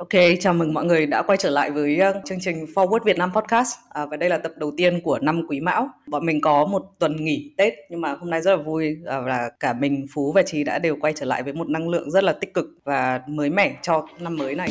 Ok, 0.00 0.20
chào 0.40 0.54
mừng 0.54 0.74
mọi 0.74 0.84
người 0.84 1.06
đã 1.06 1.22
quay 1.22 1.38
trở 1.38 1.50
lại 1.50 1.70
với 1.70 1.98
ờ, 1.98 2.12
chương 2.24 2.38
trình 2.40 2.66
Forward 2.74 3.04
Việt 3.04 3.18
Nam 3.18 3.32
Podcast. 3.34 3.74
À, 3.90 4.06
và 4.06 4.16
đây 4.16 4.28
là 4.30 4.38
tập 4.38 4.52
đầu 4.56 4.72
tiên 4.76 5.00
của 5.00 5.18
năm 5.18 5.42
Quý 5.48 5.60
Mão. 5.60 5.88
Bọn 6.06 6.26
mình 6.26 6.40
có 6.40 6.64
một 6.64 6.82
tuần 6.98 7.24
nghỉ 7.24 7.54
Tết 7.56 7.72
nhưng 7.90 8.00
mà 8.00 8.14
hôm 8.20 8.30
nay 8.30 8.42
rất 8.42 8.56
là 8.56 8.62
vui 8.62 8.96
à, 9.06 9.18
là 9.18 9.50
cả 9.60 9.72
mình, 9.72 10.06
Phú 10.14 10.32
và 10.32 10.42
Trí 10.42 10.64
đã 10.64 10.78
đều 10.78 10.96
quay 11.00 11.12
trở 11.16 11.26
lại 11.26 11.42
với 11.42 11.52
một 11.52 11.68
năng 11.68 11.88
lượng 11.88 12.10
rất 12.10 12.24
là 12.24 12.32
tích 12.32 12.54
cực 12.54 12.66
và 12.84 13.20
mới 13.28 13.50
mẻ 13.50 13.76
cho 13.82 14.06
năm 14.20 14.36
mới 14.36 14.54
này. 14.54 14.70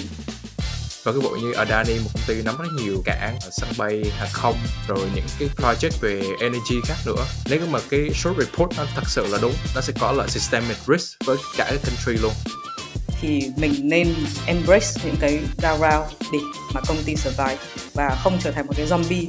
Và 1.04 1.12
cái 1.12 1.22
bộ 1.24 1.30
như 1.42 1.52
Adani 1.52 1.94
một 1.94 2.10
công 2.14 2.24
ty 2.28 2.44
nắm 2.46 2.56
rất 2.60 2.70
nhiều 2.84 2.96
cảng 3.06 3.36
à, 3.36 3.50
sân 3.52 3.70
bay 3.78 4.04
hàng 4.18 4.30
không 4.34 4.56
rồi 4.88 5.08
những 5.16 5.26
cái 5.40 5.50
project 5.58 6.02
về 6.02 6.22
energy 6.42 6.76
khác 6.86 6.98
nữa. 7.06 7.26
Nếu 7.50 7.60
mà 7.72 7.80
cái 7.90 8.10
short 8.10 8.38
report 8.38 8.78
nó 8.78 8.86
thật 8.96 9.04
sự 9.06 9.28
là 9.32 9.38
đúng 9.42 9.54
nó 9.76 9.82
sẽ 9.82 9.94
có 10.00 10.12
là 10.12 10.28
systemic 10.28 10.78
risk 10.88 11.26
với 11.26 11.38
cả 11.58 11.66
cái 11.70 11.78
country 11.78 12.22
luôn 12.24 12.34
thì 13.22 13.52
mình 13.58 13.74
nên 13.84 14.14
embrace 14.48 14.88
những 15.06 15.16
cái 15.20 15.40
down 15.58 15.78
round 15.78 16.32
để 16.34 16.40
mà 16.74 16.82
công 16.88 16.98
ty 17.06 17.16
survive 17.16 17.58
và 17.94 18.18
không 18.24 18.38
trở 18.44 18.52
thành 18.52 18.68
một 18.68 18.74
cái 18.78 18.88
zombie. 18.88 19.26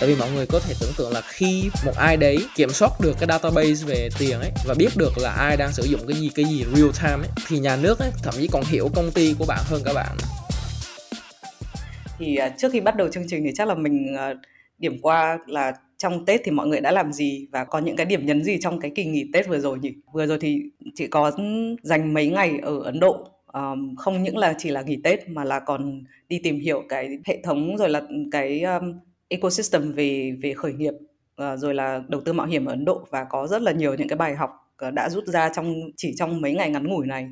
Tại 0.00 0.08
vì 0.08 0.16
mọi 0.16 0.30
người 0.30 0.46
có 0.46 0.60
thể 0.60 0.74
tưởng 0.80 0.92
tượng 0.96 1.12
là 1.12 1.20
khi 1.20 1.70
một 1.86 1.92
ai 1.96 2.16
đấy 2.16 2.38
kiểm 2.56 2.70
soát 2.70 3.00
được 3.00 3.16
cái 3.18 3.26
database 3.28 3.84
về 3.86 4.08
tiền 4.18 4.40
ấy 4.40 4.50
và 4.66 4.74
biết 4.74 4.88
được 4.96 5.18
là 5.18 5.30
ai 5.30 5.56
đang 5.56 5.72
sử 5.72 5.82
dụng 5.82 6.00
cái 6.08 6.20
gì 6.20 6.30
cái 6.34 6.44
gì 6.44 6.64
real 6.74 6.90
time 7.02 7.28
ấy 7.28 7.30
thì 7.46 7.58
nhà 7.58 7.76
nước 7.76 7.98
ấy 7.98 8.10
thậm 8.22 8.34
chí 8.36 8.48
còn 8.52 8.64
hiểu 8.64 8.90
công 8.94 9.10
ty 9.10 9.34
của 9.38 9.44
bạn 9.48 9.60
hơn 9.64 9.82
cả 9.84 9.92
bạn. 9.92 10.16
Thì 12.18 12.38
uh, 12.46 12.52
trước 12.58 12.72
khi 12.72 12.80
bắt 12.80 12.96
đầu 12.96 13.08
chương 13.12 13.28
trình 13.28 13.44
thì 13.44 13.50
chắc 13.56 13.68
là 13.68 13.74
mình 13.74 14.14
uh, 14.14 14.36
điểm 14.78 14.98
qua 15.02 15.38
là 15.46 15.72
trong 16.00 16.24
Tết 16.24 16.40
thì 16.44 16.50
mọi 16.50 16.66
người 16.66 16.80
đã 16.80 16.92
làm 16.92 17.12
gì 17.12 17.48
và 17.52 17.64
có 17.64 17.78
những 17.78 17.96
cái 17.96 18.06
điểm 18.06 18.26
nhấn 18.26 18.44
gì 18.44 18.58
trong 18.60 18.80
cái 18.80 18.90
kỳ 18.94 19.04
nghỉ 19.04 19.30
Tết 19.32 19.48
vừa 19.48 19.58
rồi 19.58 19.78
nhỉ? 19.78 19.94
Vừa 20.12 20.26
rồi 20.26 20.38
thì 20.40 20.62
chị 20.94 21.06
có 21.06 21.32
dành 21.82 22.14
mấy 22.14 22.28
ngày 22.28 22.58
ở 22.62 22.80
Ấn 22.82 23.00
Độ 23.00 23.28
um, 23.52 23.94
không 23.96 24.22
những 24.22 24.36
là 24.36 24.54
chỉ 24.58 24.70
là 24.70 24.82
nghỉ 24.82 24.96
Tết 25.04 25.28
mà 25.28 25.44
là 25.44 25.60
còn 25.60 26.04
đi 26.28 26.40
tìm 26.42 26.60
hiểu 26.60 26.82
cái 26.88 27.18
hệ 27.24 27.42
thống 27.42 27.76
rồi 27.76 27.88
là 27.88 28.02
cái 28.32 28.62
um, 28.62 28.94
ecosystem 29.28 29.92
về 29.92 30.36
về 30.42 30.54
khởi 30.54 30.72
nghiệp 30.72 30.94
uh, 31.42 31.58
rồi 31.58 31.74
là 31.74 32.02
đầu 32.08 32.20
tư 32.20 32.32
mạo 32.32 32.46
hiểm 32.46 32.64
ở 32.64 32.72
Ấn 32.72 32.84
Độ 32.84 33.06
và 33.10 33.24
có 33.24 33.46
rất 33.46 33.62
là 33.62 33.72
nhiều 33.72 33.94
những 33.94 34.08
cái 34.08 34.16
bài 34.16 34.34
học 34.34 34.50
ờ, 34.76 34.90
đã 34.90 35.08
rút 35.10 35.24
ra 35.26 35.48
trong 35.54 35.74
chỉ 35.96 36.14
trong 36.16 36.40
mấy 36.40 36.54
ngày 36.54 36.70
ngắn 36.70 36.88
ngủi 36.88 37.06
này 37.06 37.28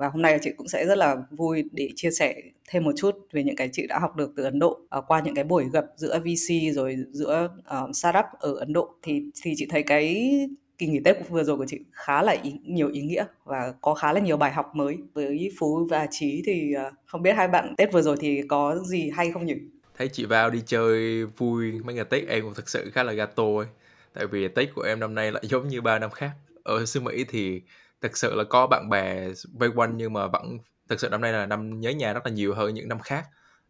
và 0.00 0.08
hôm 0.08 0.22
nay 0.22 0.38
chị 0.42 0.50
cũng 0.56 0.68
sẽ 0.68 0.86
rất 0.86 0.98
là 0.98 1.16
vui 1.30 1.64
để 1.72 1.90
chia 1.96 2.10
sẻ 2.10 2.34
thêm 2.68 2.84
một 2.84 2.92
chút 2.96 3.16
về 3.32 3.42
những 3.42 3.56
cái 3.56 3.68
chị 3.72 3.86
đã 3.86 3.98
học 3.98 4.16
được 4.16 4.32
từ 4.36 4.44
Ấn 4.44 4.58
Độ 4.58 4.80
uh, 4.98 5.04
qua 5.06 5.22
những 5.24 5.34
cái 5.34 5.44
buổi 5.44 5.64
gặp 5.72 5.84
giữa 5.96 6.18
VC 6.18 6.74
rồi 6.74 6.96
giữa 7.10 7.48
uh, 7.84 7.96
startup 7.96 8.24
ở 8.38 8.54
Ấn 8.54 8.72
Độ. 8.72 8.94
Thì 9.02 9.22
thì 9.42 9.54
chị 9.56 9.66
thấy 9.70 9.82
cái 9.82 10.30
kỳ 10.78 10.86
nghỉ 10.86 11.00
Tết 11.04 11.28
vừa 11.28 11.44
rồi 11.44 11.56
của 11.56 11.66
chị 11.68 11.78
khá 11.92 12.22
là 12.22 12.36
ý, 12.42 12.52
nhiều 12.64 12.88
ý 12.88 13.00
nghĩa 13.00 13.24
và 13.44 13.74
có 13.80 13.94
khá 13.94 14.12
là 14.12 14.20
nhiều 14.20 14.36
bài 14.36 14.52
học 14.52 14.70
mới. 14.74 14.96
Với 15.14 15.52
Phú 15.58 15.86
và 15.90 16.06
Trí 16.10 16.42
thì 16.46 16.72
uh, 16.88 16.94
không 17.06 17.22
biết 17.22 17.36
hai 17.36 17.48
bạn 17.48 17.74
Tết 17.76 17.92
vừa 17.92 18.02
rồi 18.02 18.16
thì 18.20 18.42
có 18.48 18.78
gì 18.78 19.10
hay 19.10 19.30
không 19.32 19.46
nhỉ? 19.46 19.56
Thấy 19.98 20.08
chị 20.08 20.24
vào 20.24 20.50
đi 20.50 20.62
chơi 20.66 21.24
vui 21.24 21.72
mấy 21.84 21.94
ngày 21.94 22.04
Tết 22.04 22.28
em 22.28 22.44
cũng 22.44 22.54
thực 22.54 22.68
sự 22.68 22.90
khá 22.94 23.02
là 23.02 23.12
gato 23.12 23.44
ấy. 23.56 23.66
Tại 24.12 24.26
vì 24.26 24.48
Tết 24.48 24.74
của 24.74 24.82
em 24.82 25.00
năm 25.00 25.14
nay 25.14 25.32
lại 25.32 25.42
giống 25.46 25.68
như 25.68 25.80
ba 25.80 25.98
năm 25.98 26.10
khác. 26.10 26.30
Ở 26.62 26.86
xứ 26.86 27.00
Mỹ 27.00 27.24
thì 27.28 27.62
thực 28.00 28.16
sự 28.16 28.34
là 28.34 28.44
có 28.44 28.66
bạn 28.66 28.88
bè 28.90 29.28
vây 29.52 29.70
quanh 29.74 29.96
nhưng 29.96 30.12
mà 30.12 30.26
vẫn 30.26 30.58
thực 30.88 31.00
sự 31.00 31.08
năm 31.08 31.20
nay 31.20 31.32
là 31.32 31.46
năm 31.46 31.80
nhớ 31.80 31.90
nhà 31.90 32.12
rất 32.12 32.26
là 32.26 32.32
nhiều 32.32 32.54
hơn 32.54 32.74
những 32.74 32.88
năm 32.88 33.00
khác. 33.00 33.24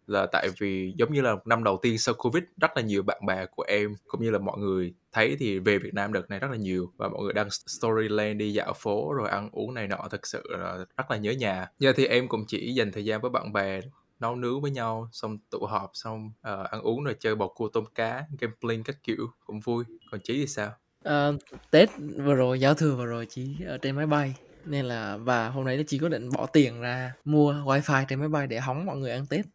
Là 0.06 0.26
tại 0.26 0.48
vì 0.58 0.94
giống 0.96 1.12
như 1.12 1.20
là 1.20 1.36
năm 1.44 1.64
đầu 1.64 1.78
tiên 1.82 1.98
sau 1.98 2.14
covid 2.14 2.42
rất 2.60 2.70
là 2.76 2.82
nhiều 2.82 3.02
bạn 3.02 3.26
bè 3.26 3.46
của 3.46 3.62
em 3.62 3.94
cũng 4.06 4.22
như 4.22 4.30
là 4.30 4.38
mọi 4.38 4.58
người 4.58 4.94
thấy 5.12 5.36
thì 5.38 5.58
về 5.58 5.78
Việt 5.78 5.94
Nam 5.94 6.12
đợt 6.12 6.30
này 6.30 6.38
rất 6.38 6.50
là 6.50 6.56
nhiều. 6.56 6.92
Và 6.96 7.08
mọi 7.08 7.22
người 7.22 7.32
đăng 7.32 7.50
story 7.50 8.08
lên 8.08 8.38
đi 8.38 8.52
dạo 8.52 8.72
phố 8.76 9.12
rồi 9.14 9.28
ăn 9.28 9.48
uống 9.52 9.74
này 9.74 9.88
nọ 9.88 10.08
thực 10.10 10.26
sự 10.26 10.42
là 10.48 10.84
rất 10.96 11.10
là 11.10 11.16
nhớ 11.16 11.32
nhà. 11.32 11.66
Giờ 11.78 11.92
thì 11.96 12.06
em 12.06 12.28
cũng 12.28 12.44
chỉ 12.48 12.72
dành 12.74 12.92
thời 12.92 13.04
gian 13.04 13.20
với 13.20 13.30
bạn 13.30 13.52
bè 13.52 13.80
nấu 14.20 14.36
nướng 14.36 14.60
với 14.62 14.70
nhau 14.70 15.08
xong 15.12 15.38
tụ 15.50 15.66
họp 15.66 15.90
xong 15.94 16.26
uh, 16.26 16.70
ăn 16.70 16.82
uống 16.82 17.04
rồi 17.04 17.16
chơi 17.20 17.34
bầu 17.34 17.52
cua 17.56 17.68
tôm 17.68 17.84
cá 17.94 18.24
gambling 18.38 18.84
các 18.84 18.96
kiểu 19.02 19.26
cũng 19.44 19.60
vui. 19.60 19.84
Còn 20.10 20.20
chí 20.24 20.34
thì 20.34 20.46
sao? 20.46 20.70
Ờ, 21.04 21.36
Tết 21.70 21.88
vừa 22.16 22.34
rồi, 22.34 22.60
giao 22.60 22.74
thừa 22.74 22.94
vừa 22.96 23.06
rồi 23.06 23.26
chị 23.30 23.56
ở 23.66 23.78
trên 23.78 23.96
máy 23.96 24.06
bay 24.06 24.34
nên 24.66 24.84
là 24.84 25.16
và 25.16 25.48
hôm 25.48 25.64
nay 25.64 25.84
chị 25.86 25.98
có 25.98 26.08
định 26.08 26.28
bỏ 26.36 26.46
tiền 26.46 26.80
ra 26.80 27.12
mua 27.24 27.52
wifi 27.52 28.04
trên 28.08 28.18
máy 28.18 28.28
bay 28.28 28.46
để 28.46 28.60
hóng 28.60 28.86
mọi 28.86 28.96
người 28.96 29.10
ăn 29.10 29.26
Tết. 29.30 29.46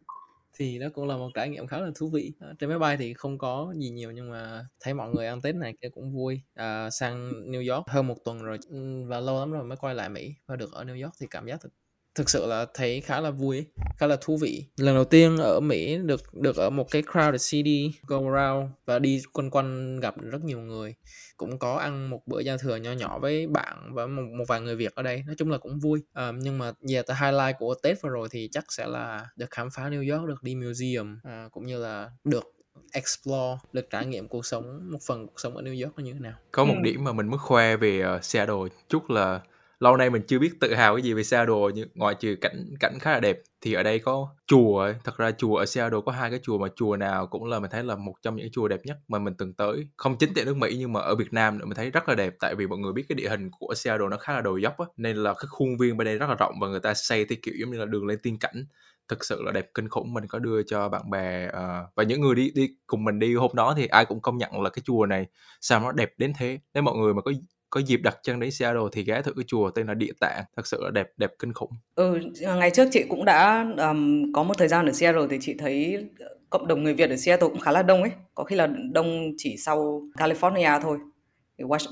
Thì 0.58 0.78
đó 0.78 0.86
cũng 0.94 1.08
là 1.08 1.16
một 1.16 1.30
trải 1.34 1.48
nghiệm 1.48 1.66
khá 1.66 1.78
là 1.78 1.90
thú 1.96 2.10
vị. 2.10 2.32
Ờ, 2.40 2.54
trên 2.58 2.70
máy 2.70 2.78
bay 2.78 2.96
thì 2.96 3.14
không 3.14 3.38
có 3.38 3.74
gì 3.78 3.90
nhiều 3.90 4.10
nhưng 4.10 4.30
mà 4.30 4.66
thấy 4.80 4.94
mọi 4.94 5.10
người 5.10 5.26
ăn 5.26 5.40
Tết 5.40 5.54
này 5.54 5.74
kia 5.82 5.88
cũng 5.88 6.12
vui. 6.14 6.40
À, 6.54 6.90
sang 6.90 7.32
New 7.52 7.74
York 7.74 7.88
hơn 7.88 8.06
một 8.06 8.16
tuần 8.24 8.42
rồi 8.42 8.58
ừ, 8.70 9.04
và 9.08 9.20
lâu 9.20 9.40
lắm 9.40 9.52
rồi 9.52 9.64
mới 9.64 9.76
quay 9.76 9.94
lại 9.94 10.08
Mỹ 10.08 10.34
và 10.46 10.56
được 10.56 10.72
ở 10.72 10.84
New 10.84 11.02
York 11.04 11.14
thì 11.20 11.26
cảm 11.30 11.46
giác 11.46 11.60
thực 11.60 11.72
thực 12.16 12.30
sự 12.30 12.46
là 12.46 12.66
thấy 12.74 13.00
khá 13.00 13.20
là 13.20 13.30
vui 13.30 13.66
khá 13.98 14.06
là 14.06 14.16
thú 14.20 14.36
vị. 14.36 14.64
Lần 14.76 14.94
đầu 14.94 15.04
tiên 15.04 15.36
ở 15.36 15.60
Mỹ 15.60 15.98
được 15.98 16.34
được 16.34 16.56
ở 16.56 16.70
một 16.70 16.90
cái 16.90 17.02
crowded 17.02 17.50
city 17.50 17.92
go 18.06 18.16
around 18.16 18.70
và 18.86 18.98
đi 18.98 19.22
quanh 19.32 19.50
quanh 19.50 20.00
gặp 20.00 20.14
rất 20.20 20.44
nhiều 20.44 20.58
người. 20.58 20.94
Cũng 21.36 21.58
có 21.58 21.74
ăn 21.74 22.10
một 22.10 22.20
bữa 22.26 22.40
giao 22.40 22.58
thừa 22.58 22.76
nhỏ 22.76 22.92
nhỏ 22.92 23.18
với 23.18 23.46
bạn 23.46 23.94
và 23.94 24.06
một, 24.06 24.22
một 24.38 24.44
vài 24.48 24.60
người 24.60 24.76
Việt 24.76 24.94
ở 24.94 25.02
đây. 25.02 25.22
Nói 25.26 25.34
chung 25.38 25.50
là 25.50 25.58
cũng 25.58 25.78
vui. 25.78 26.02
À, 26.12 26.32
nhưng 26.40 26.58
mà 26.58 26.72
về 26.88 26.94
yeah, 26.94 27.20
highlight 27.20 27.56
của 27.58 27.74
Tết 27.82 28.02
vừa 28.02 28.10
rồi 28.10 28.28
thì 28.30 28.48
chắc 28.52 28.64
sẽ 28.68 28.86
là 28.86 29.26
được 29.36 29.50
khám 29.50 29.68
phá 29.70 29.90
New 29.90 30.16
York 30.16 30.28
được 30.28 30.42
đi 30.42 30.54
museum 30.54 31.18
à, 31.24 31.48
cũng 31.52 31.66
như 31.66 31.78
là 31.78 32.10
được 32.24 32.44
explore 32.92 33.58
được 33.72 33.90
trải 33.90 34.06
nghiệm 34.06 34.28
cuộc 34.28 34.46
sống 34.46 34.90
một 34.92 34.98
phần 35.06 35.26
cuộc 35.26 35.40
sống 35.40 35.56
ở 35.56 35.62
New 35.62 35.84
York 35.84 35.98
nó 35.98 36.04
như 36.04 36.12
thế 36.12 36.20
nào. 36.20 36.34
Có 36.52 36.64
một 36.64 36.74
ừ. 36.76 36.80
điểm 36.82 37.04
mà 37.04 37.12
mình 37.12 37.26
muốn 37.26 37.38
khoe 37.38 37.76
về 37.76 38.02
uh, 38.16 38.24
Seattle 38.24 38.56
chút 38.88 39.10
là 39.10 39.40
lâu 39.80 39.96
nay 39.96 40.10
mình 40.10 40.22
chưa 40.28 40.38
biết 40.38 40.50
tự 40.60 40.74
hào 40.74 40.94
cái 40.94 41.02
gì 41.02 41.12
về 41.12 41.22
Seattle 41.22 41.56
nhưng 41.74 41.88
ngoại 41.94 42.14
trừ 42.14 42.36
cảnh 42.40 42.74
cảnh 42.80 42.98
khá 43.00 43.12
là 43.12 43.20
đẹp 43.20 43.38
thì 43.60 43.72
ở 43.72 43.82
đây 43.82 43.98
có 43.98 44.28
chùa 44.46 44.78
ấy. 44.78 44.94
thật 45.04 45.16
ra 45.16 45.30
chùa 45.30 45.56
ở 45.56 45.66
Seattle 45.66 46.00
có 46.06 46.12
hai 46.12 46.30
cái 46.30 46.40
chùa 46.42 46.58
mà 46.58 46.68
chùa 46.76 46.96
nào 46.96 47.26
cũng 47.26 47.44
là 47.44 47.58
mình 47.60 47.70
thấy 47.70 47.84
là 47.84 47.96
một 47.96 48.14
trong 48.22 48.36
những 48.36 48.48
chùa 48.52 48.68
đẹp 48.68 48.80
nhất 48.84 48.96
mà 49.08 49.18
mình 49.18 49.34
từng 49.38 49.54
tới. 49.54 49.88
Không 49.96 50.18
chính 50.18 50.34
tại 50.34 50.44
nước 50.44 50.56
Mỹ 50.56 50.76
nhưng 50.78 50.92
mà 50.92 51.00
ở 51.00 51.14
Việt 51.14 51.32
Nam 51.32 51.58
nữa 51.58 51.64
mình 51.64 51.76
thấy 51.76 51.90
rất 51.90 52.08
là 52.08 52.14
đẹp 52.14 52.34
tại 52.40 52.54
vì 52.54 52.66
mọi 52.66 52.78
người 52.78 52.92
biết 52.92 53.04
cái 53.08 53.16
địa 53.16 53.28
hình 53.28 53.50
của 53.58 53.74
Seattle 53.74 54.08
nó 54.10 54.16
khá 54.16 54.34
là 54.34 54.40
đồi 54.40 54.62
dốc 54.62 54.78
á 54.78 54.86
nên 54.96 55.16
là 55.16 55.34
cái 55.34 55.46
khuôn 55.48 55.68
viên 55.80 55.96
bên 55.96 56.04
đây 56.04 56.18
rất 56.18 56.28
là 56.28 56.34
rộng 56.34 56.54
và 56.60 56.68
người 56.68 56.80
ta 56.80 56.94
xây 56.94 57.24
theo 57.24 57.38
kiểu 57.42 57.54
giống 57.60 57.70
như 57.70 57.78
là 57.78 57.84
đường 57.84 58.06
lên 58.06 58.18
tiên 58.22 58.38
cảnh. 58.38 58.64
Thực 59.08 59.24
sự 59.24 59.42
là 59.42 59.52
đẹp 59.52 59.70
kinh 59.74 59.88
khủng 59.88 60.14
mình 60.14 60.24
có 60.28 60.38
đưa 60.38 60.62
cho 60.62 60.88
bạn 60.88 61.10
bè 61.10 61.48
uh, 61.48 61.94
và 61.96 62.02
những 62.02 62.20
người 62.20 62.34
đi 62.34 62.50
đi 62.54 62.68
cùng 62.86 63.04
mình 63.04 63.18
đi 63.18 63.34
hôm 63.34 63.50
đó 63.54 63.74
thì 63.76 63.86
ai 63.86 64.04
cũng 64.04 64.20
công 64.20 64.38
nhận 64.38 64.62
là 64.62 64.70
cái 64.70 64.82
chùa 64.84 65.06
này 65.06 65.26
sao 65.60 65.80
nó 65.80 65.92
đẹp 65.92 66.10
đến 66.18 66.32
thế. 66.38 66.58
Nếu 66.74 66.82
mọi 66.82 66.96
người 66.96 67.14
mà 67.14 67.22
có 67.22 67.32
có 67.76 67.82
dịp 67.86 68.00
đặt 68.02 68.18
chân 68.22 68.40
đến 68.40 68.50
Seattle 68.50 68.82
thì 68.92 69.04
ghé 69.04 69.22
thử 69.22 69.32
cái 69.36 69.44
chùa 69.46 69.70
tên 69.70 69.86
là 69.86 69.94
Địa 69.94 70.12
Tạng 70.20 70.44
thật 70.56 70.66
sự 70.66 70.80
là 70.84 70.90
đẹp 70.90 71.08
đẹp 71.16 71.30
kinh 71.38 71.52
khủng. 71.52 71.70
Ừ 71.94 72.20
à, 72.44 72.54
ngày 72.54 72.70
trước 72.70 72.88
chị 72.92 73.04
cũng 73.08 73.24
đã 73.24 73.66
um, 73.78 74.32
có 74.32 74.42
một 74.42 74.58
thời 74.58 74.68
gian 74.68 74.86
ở 74.86 74.92
Seattle 74.92 75.26
thì 75.30 75.38
chị 75.40 75.54
thấy 75.58 76.06
cộng 76.50 76.66
đồng 76.66 76.84
người 76.84 76.94
Việt 76.94 77.10
ở 77.10 77.16
Seattle 77.16 77.48
cũng 77.48 77.60
khá 77.60 77.72
là 77.72 77.82
đông 77.82 78.02
ấy. 78.02 78.10
Có 78.34 78.44
khi 78.44 78.56
là 78.56 78.68
đông 78.92 79.32
chỉ 79.36 79.56
sau 79.56 80.02
California 80.14 80.80
thôi. 80.80 80.98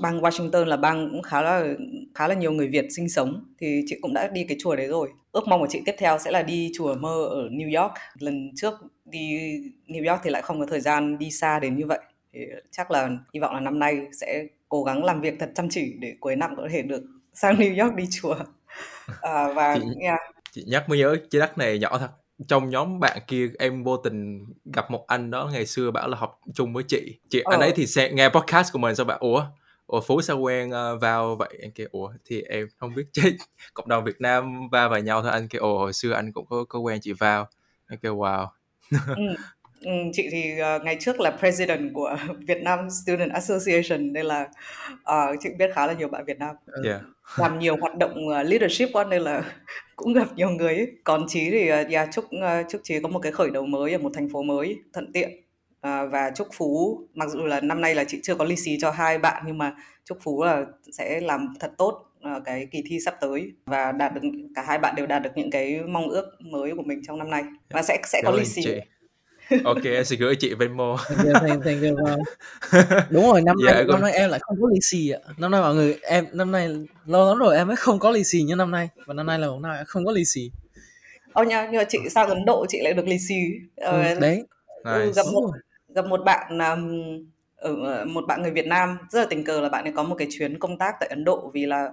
Bang 0.00 0.20
Washington 0.20 0.64
là 0.64 0.76
bang 0.76 1.08
cũng 1.10 1.22
khá 1.22 1.42
là 1.42 1.74
khá 2.14 2.28
là 2.28 2.34
nhiều 2.34 2.52
người 2.52 2.68
Việt 2.68 2.84
sinh 2.96 3.08
sống. 3.08 3.44
Thì 3.60 3.82
chị 3.86 3.96
cũng 4.02 4.14
đã 4.14 4.28
đi 4.28 4.44
cái 4.44 4.56
chùa 4.60 4.76
đấy 4.76 4.86
rồi. 4.86 5.08
Ước 5.32 5.48
mong 5.48 5.60
của 5.60 5.68
chị 5.70 5.82
tiếp 5.86 5.94
theo 5.98 6.18
sẽ 6.18 6.30
là 6.30 6.42
đi 6.42 6.70
chùa 6.74 6.94
mơ 6.94 7.26
ở 7.30 7.48
New 7.48 7.82
York. 7.82 7.92
Lần 8.18 8.50
trước 8.56 8.74
đi 9.04 9.38
New 9.86 10.10
York 10.10 10.20
thì 10.24 10.30
lại 10.30 10.42
không 10.42 10.60
có 10.60 10.66
thời 10.66 10.80
gian 10.80 11.18
đi 11.18 11.30
xa 11.30 11.58
đến 11.58 11.76
như 11.76 11.86
vậy. 11.86 12.00
Thì 12.32 12.40
chắc 12.70 12.90
là 12.90 13.10
hy 13.34 13.40
vọng 13.40 13.54
là 13.54 13.60
năm 13.60 13.78
nay 13.78 14.00
sẽ 14.12 14.46
cố 14.74 14.82
gắng 14.82 15.04
làm 15.04 15.20
việc 15.20 15.34
thật 15.40 15.50
chăm 15.54 15.68
chỉ 15.70 15.92
để 15.98 16.14
cuối 16.20 16.36
năm 16.36 16.50
có 16.56 16.68
thể 16.72 16.82
được 16.82 17.02
sang 17.34 17.56
New 17.56 17.84
York 17.84 17.94
đi 17.94 18.04
chùa. 18.10 18.36
À, 19.20 19.52
và 19.52 19.76
chị, 19.76 19.86
yeah. 20.00 20.20
chị 20.52 20.64
nhắc 20.66 20.88
mới 20.88 20.98
nhớ 20.98 21.16
trái 21.30 21.40
đất 21.40 21.58
này 21.58 21.78
nhỏ 21.78 21.98
thật. 21.98 22.10
Trong 22.48 22.70
nhóm 22.70 23.00
bạn 23.00 23.18
kia 23.26 23.50
em 23.58 23.84
vô 23.84 23.96
tình 23.96 24.46
gặp 24.74 24.90
một 24.90 25.04
anh 25.06 25.30
đó 25.30 25.50
ngày 25.52 25.66
xưa 25.66 25.90
bảo 25.90 26.08
là 26.08 26.16
học 26.16 26.40
chung 26.54 26.72
với 26.72 26.84
chị. 26.88 27.18
Chị 27.30 27.40
ờ. 27.44 27.52
anh 27.52 27.60
ấy 27.60 27.72
thì 27.76 27.86
sẽ 27.86 28.12
nghe 28.12 28.28
podcast 28.28 28.72
của 28.72 28.78
mình 28.78 28.94
sao 28.94 29.06
bạn 29.06 29.18
ủa 29.20 29.44
ủa 29.86 30.00
phú 30.00 30.22
sao 30.22 30.38
quen 30.38 30.70
uh, 30.70 31.00
vào 31.00 31.36
vậy 31.36 31.58
anh 31.62 31.72
kêu 31.72 31.88
ủa 31.90 32.12
thì 32.24 32.42
em 32.42 32.66
không 32.76 32.94
biết 32.94 33.04
chứ. 33.12 33.22
Cộng 33.74 33.88
đồng 33.88 34.04
việt 34.04 34.20
nam 34.20 34.68
va 34.72 34.88
vào 34.88 35.00
nhau 35.00 35.22
thôi. 35.22 35.30
Anh 35.30 35.48
kêu 35.48 35.62
ồ 35.62 35.78
hồi 35.78 35.92
xưa 35.92 36.12
anh 36.12 36.32
cũng 36.32 36.46
có 36.46 36.64
có 36.68 36.78
quen 36.78 36.98
chị 37.02 37.12
vào 37.12 37.48
anh 37.86 37.98
kêu 37.98 38.16
wow. 38.16 38.46
Ừ. 38.90 39.34
Ừ, 39.84 39.90
chị 40.12 40.28
thì 40.32 40.52
uh, 40.52 40.84
ngày 40.84 40.96
trước 41.00 41.20
là 41.20 41.30
president 41.30 41.94
của 41.94 42.16
Việt 42.46 42.62
Nam 42.62 42.90
Student 42.90 43.32
Association 43.32 44.12
nên 44.12 44.26
là 44.26 44.48
uh, 44.94 45.36
chị 45.40 45.48
biết 45.58 45.70
khá 45.74 45.86
là 45.86 45.92
nhiều 45.92 46.08
bạn 46.08 46.24
Việt 46.24 46.38
Nam. 46.38 46.56
Yeah. 46.84 47.00
làm 47.36 47.58
nhiều 47.58 47.76
hoạt 47.80 47.96
động 47.96 48.28
uh, 48.28 48.46
leadership 48.46 48.88
quá 48.92 49.04
nên 49.04 49.22
là 49.22 49.42
cũng 49.96 50.12
gặp 50.12 50.28
nhiều 50.36 50.50
người 50.50 50.74
ấy. 50.74 50.86
còn 51.04 51.26
Chí 51.28 51.50
thì 51.50 51.72
uh, 51.72 51.88
yeah, 51.90 52.08
chúc 52.12 52.24
uh, 52.24 52.66
chúc 52.68 52.80
Chí 52.84 53.00
có 53.00 53.08
một 53.08 53.18
cái 53.18 53.32
khởi 53.32 53.50
đầu 53.50 53.66
mới 53.66 53.92
ở 53.92 53.98
một 53.98 54.10
thành 54.14 54.28
phố 54.32 54.42
mới 54.42 54.76
thuận 54.92 55.12
tiện 55.12 55.30
uh, 55.86 56.10
và 56.10 56.30
chúc 56.34 56.48
Phú. 56.52 57.00
Mặc 57.14 57.28
dù 57.30 57.44
là 57.44 57.60
năm 57.60 57.80
nay 57.80 57.94
là 57.94 58.04
chị 58.04 58.20
chưa 58.22 58.34
có 58.34 58.44
lì 58.44 58.56
xì 58.56 58.78
cho 58.80 58.90
hai 58.90 59.18
bạn 59.18 59.42
nhưng 59.46 59.58
mà 59.58 59.74
chúc 60.04 60.18
Phú 60.22 60.44
là 60.44 60.64
sẽ 60.92 61.20
làm 61.20 61.54
thật 61.60 61.72
tốt 61.78 62.06
uh, 62.36 62.42
cái 62.44 62.68
kỳ 62.70 62.82
thi 62.86 62.98
sắp 63.00 63.14
tới 63.20 63.52
và 63.66 63.92
đạt 63.92 64.14
được 64.14 64.20
cả 64.54 64.64
hai 64.66 64.78
bạn 64.78 64.94
đều 64.96 65.06
đạt 65.06 65.22
được 65.22 65.30
những 65.34 65.50
cái 65.50 65.80
mong 65.88 66.08
ước 66.08 66.24
mới 66.40 66.72
của 66.76 66.82
mình 66.82 67.00
trong 67.06 67.18
năm 67.18 67.30
nay. 67.30 67.42
Và 67.70 67.82
sẽ 67.82 67.98
sẽ 68.04 68.22
có 68.24 68.30
lì 68.30 68.44
xì 68.44 68.62
ok 69.64 69.84
em 69.84 70.04
sẽ 70.04 70.16
gửi 70.16 70.36
chị 70.36 70.54
Venmo. 70.54 70.96
Thank 71.08 71.42
you, 71.42 71.60
thank 71.64 71.82
you, 71.82 71.96
đúng 73.10 73.26
rồi 73.26 73.42
năm 73.42 73.56
dạ, 73.66 73.72
nay 73.72 73.84
năm 73.88 74.00
nay 74.00 74.12
em 74.12 74.30
lại 74.30 74.40
không 74.42 74.56
có 74.60 74.68
lì 74.72 74.80
xì 74.82 75.10
ạ. 75.10 75.18
Năm 75.38 75.50
nay 75.50 75.60
mọi 75.60 75.74
người 75.74 75.98
em 76.02 76.26
năm 76.32 76.52
nay 76.52 76.68
lâu 77.06 77.28
lắm 77.28 77.38
rồi 77.38 77.56
em 77.56 77.66
mới 77.66 77.76
không 77.76 77.98
có 77.98 78.10
lì 78.10 78.24
xì 78.24 78.42
như 78.42 78.54
năm 78.54 78.70
nay. 78.70 78.88
Và 79.06 79.14
năm 79.14 79.26
nay 79.26 79.38
là 79.38 79.46
năm 79.62 79.72
em 79.72 79.84
không 79.86 80.04
có 80.04 80.12
lì 80.12 80.24
xì. 80.24 80.50
Ô 81.32 81.44
nha, 81.44 81.64
nhưng 81.64 81.78
mà 81.78 81.84
chị 81.88 81.98
sang 82.10 82.28
Ấn 82.28 82.44
Độ 82.44 82.66
chị 82.68 82.80
lại 82.82 82.92
được 82.92 83.06
lì 83.06 83.18
xì. 83.18 83.34
Ờ, 83.76 84.02
ừ, 84.02 84.20
đấy. 84.20 84.44
Ừ, 84.84 85.12
gặp 85.16 85.26
một 85.32 85.50
gặp 85.94 86.06
một 86.06 86.20
bạn 86.24 86.58
um, 86.58 86.90
ở 87.56 88.04
một 88.04 88.24
bạn 88.28 88.42
người 88.42 88.50
Việt 88.50 88.66
Nam. 88.66 88.98
Rất 89.10 89.20
là 89.20 89.26
tình 89.30 89.44
cờ 89.44 89.60
là 89.60 89.68
bạn 89.68 89.84
ấy 89.84 89.92
có 89.96 90.02
một 90.02 90.14
cái 90.18 90.28
chuyến 90.30 90.58
công 90.58 90.78
tác 90.78 90.94
tại 91.00 91.08
Ấn 91.08 91.24
Độ 91.24 91.50
vì 91.54 91.66
là 91.66 91.88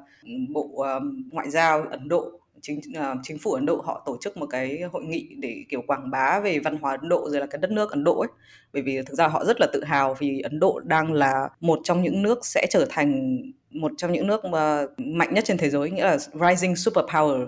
bộ 0.50 0.70
um, 0.76 1.30
ngoại 1.32 1.50
giao 1.50 1.86
Ấn 1.92 2.08
Độ 2.08 2.41
chính 2.62 2.78
uh, 2.78 3.18
chính 3.24 3.38
phủ 3.38 3.52
Ấn 3.52 3.66
Độ 3.66 3.82
họ 3.86 4.04
tổ 4.06 4.18
chức 4.22 4.38
một 4.38 4.46
cái 4.46 4.82
hội 4.92 5.04
nghị 5.04 5.36
để 5.40 5.64
kiểu 5.70 5.82
quảng 5.88 6.12
bá 6.12 6.40
về 6.40 6.60
văn 6.60 6.78
hóa 6.78 6.98
Ấn 7.02 7.10
Độ 7.10 7.30
rồi 7.30 7.40
là 7.40 7.46
cái 7.46 7.60
đất 7.62 7.72
nước 7.72 7.92
Ấn 7.92 8.04
Độ 8.04 8.20
ấy. 8.20 8.30
Bởi 8.74 8.82
vì 8.82 9.02
thực 9.02 9.14
ra 9.14 9.28
họ 9.28 9.46
rất 9.46 9.58
là 9.60 9.68
tự 9.74 9.84
hào 9.84 10.16
vì 10.20 10.42
Ấn 10.42 10.60
Độ 10.60 10.80
đang 10.80 11.14
là 11.14 11.50
một 11.60 11.80
trong 11.84 12.02
những 12.04 12.22
nước 12.24 12.46
sẽ 12.46 12.68
trở 12.70 12.86
thành 12.90 13.42
một 13.70 13.92
trong 13.98 14.12
những 14.12 14.28
nước 14.28 14.46
mà 14.46 14.86
mạnh 14.98 15.34
nhất 15.34 15.44
trên 15.48 15.58
thế 15.58 15.70
giới 15.70 15.90
nghĩa 15.92 16.04
là 16.04 16.18
rising 16.18 16.74
superpower. 16.74 17.48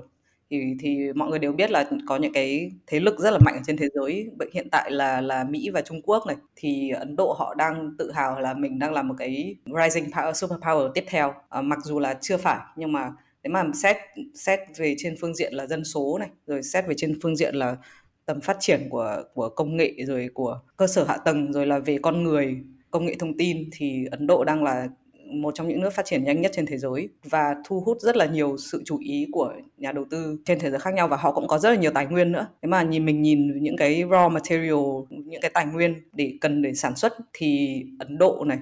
Thì 0.50 0.76
thì 0.80 1.14
mọi 1.16 1.30
người 1.30 1.40
đều 1.40 1.52
biết 1.52 1.72
là 1.72 1.90
có 2.08 2.18
những 2.18 2.34
cái 2.34 2.72
thế 2.88 3.00
lực 3.00 3.20
rất 3.20 3.32
là 3.32 3.40
mạnh 3.46 3.54
ở 3.56 3.62
trên 3.68 3.78
thế 3.78 3.88
giới 3.94 4.30
vậy 4.38 4.50
hiện 4.54 4.68
tại 4.72 4.92
là 4.92 5.22
là 5.22 5.44
Mỹ 5.44 5.70
và 5.70 5.82
Trung 5.82 6.02
Quốc 6.02 6.24
này. 6.28 6.36
Thì 6.56 6.90
Ấn 6.90 7.16
Độ 7.16 7.36
họ 7.40 7.54
đang 7.56 7.96
tự 7.98 8.12
hào 8.12 8.40
là 8.40 8.54
mình 8.54 8.80
đang 8.80 8.94
là 8.94 9.02
một 9.02 9.16
cái 9.18 9.56
rising 9.66 10.10
power 10.12 10.32
superpower 10.32 10.92
tiếp 10.94 11.04
theo. 11.08 11.34
À, 11.50 11.62
mặc 11.62 11.80
dù 11.84 12.00
là 12.00 12.18
chưa 12.22 12.38
phải 12.38 12.60
nhưng 12.76 12.92
mà 12.92 13.12
nếu 13.44 13.54
mà 13.54 13.64
xét 13.74 13.98
xét 14.36 14.60
về 14.78 14.96
trên 14.98 15.16
phương 15.22 15.36
diện 15.36 15.54
là 15.54 15.68
dân 15.68 15.84
số 15.84 16.18
này 16.20 16.30
rồi 16.48 16.64
xét 16.64 16.88
về 16.88 16.94
trên 16.98 17.20
phương 17.24 17.36
diện 17.36 17.56
là 17.56 17.78
tầm 18.26 18.42
phát 18.42 18.58
triển 18.60 18.88
của 18.90 19.24
của 19.34 19.50
công 19.50 19.78
nghệ 19.78 19.94
rồi 20.08 20.30
của 20.34 20.62
cơ 20.78 20.88
sở 20.88 21.04
hạ 21.04 21.18
tầng 21.18 21.54
rồi 21.54 21.68
là 21.68 21.80
về 21.80 21.98
con 22.02 22.24
người 22.24 22.58
công 22.92 23.06
nghệ 23.06 23.16
thông 23.20 23.38
tin 23.38 23.70
thì 23.72 24.06
Ấn 24.12 24.28
Độ 24.28 24.44
đang 24.44 24.64
là 24.64 24.88
một 25.34 25.56
trong 25.56 25.68
những 25.68 25.82
nước 25.82 25.94
phát 25.94 26.06
triển 26.06 26.24
nhanh 26.24 26.42
nhất 26.42 26.52
trên 26.56 26.66
thế 26.66 26.78
giới 26.78 27.10
và 27.24 27.56
thu 27.66 27.80
hút 27.80 27.98
rất 28.02 28.16
là 28.16 28.26
nhiều 28.26 28.58
sự 28.58 28.82
chú 28.86 28.98
ý 28.98 29.28
của 29.32 29.54
nhà 29.78 29.92
đầu 29.92 30.06
tư 30.10 30.38
trên 30.46 30.60
thế 30.60 30.72
giới 30.72 30.80
khác 30.80 30.94
nhau 30.94 31.08
và 31.08 31.18
họ 31.18 31.32
cũng 31.32 31.48
có 31.48 31.58
rất 31.58 31.70
là 31.70 31.76
nhiều 31.76 31.92
tài 31.92 32.06
nguyên 32.06 32.32
nữa. 32.32 32.48
Nếu 32.62 32.70
mà 32.70 32.84
nhìn 32.84 33.06
mình 33.06 33.22
nhìn 33.22 33.64
những 33.64 33.78
cái 33.78 34.04
raw 34.04 34.30
material, 34.30 35.20
những 35.26 35.42
cái 35.42 35.52
tài 35.54 35.66
nguyên 35.66 35.96
để 36.14 36.38
cần 36.42 36.62
để 36.62 36.74
sản 36.74 36.96
xuất 36.96 37.14
thì 37.34 37.82
Ấn 38.00 38.18
Độ 38.18 38.44
này, 38.48 38.58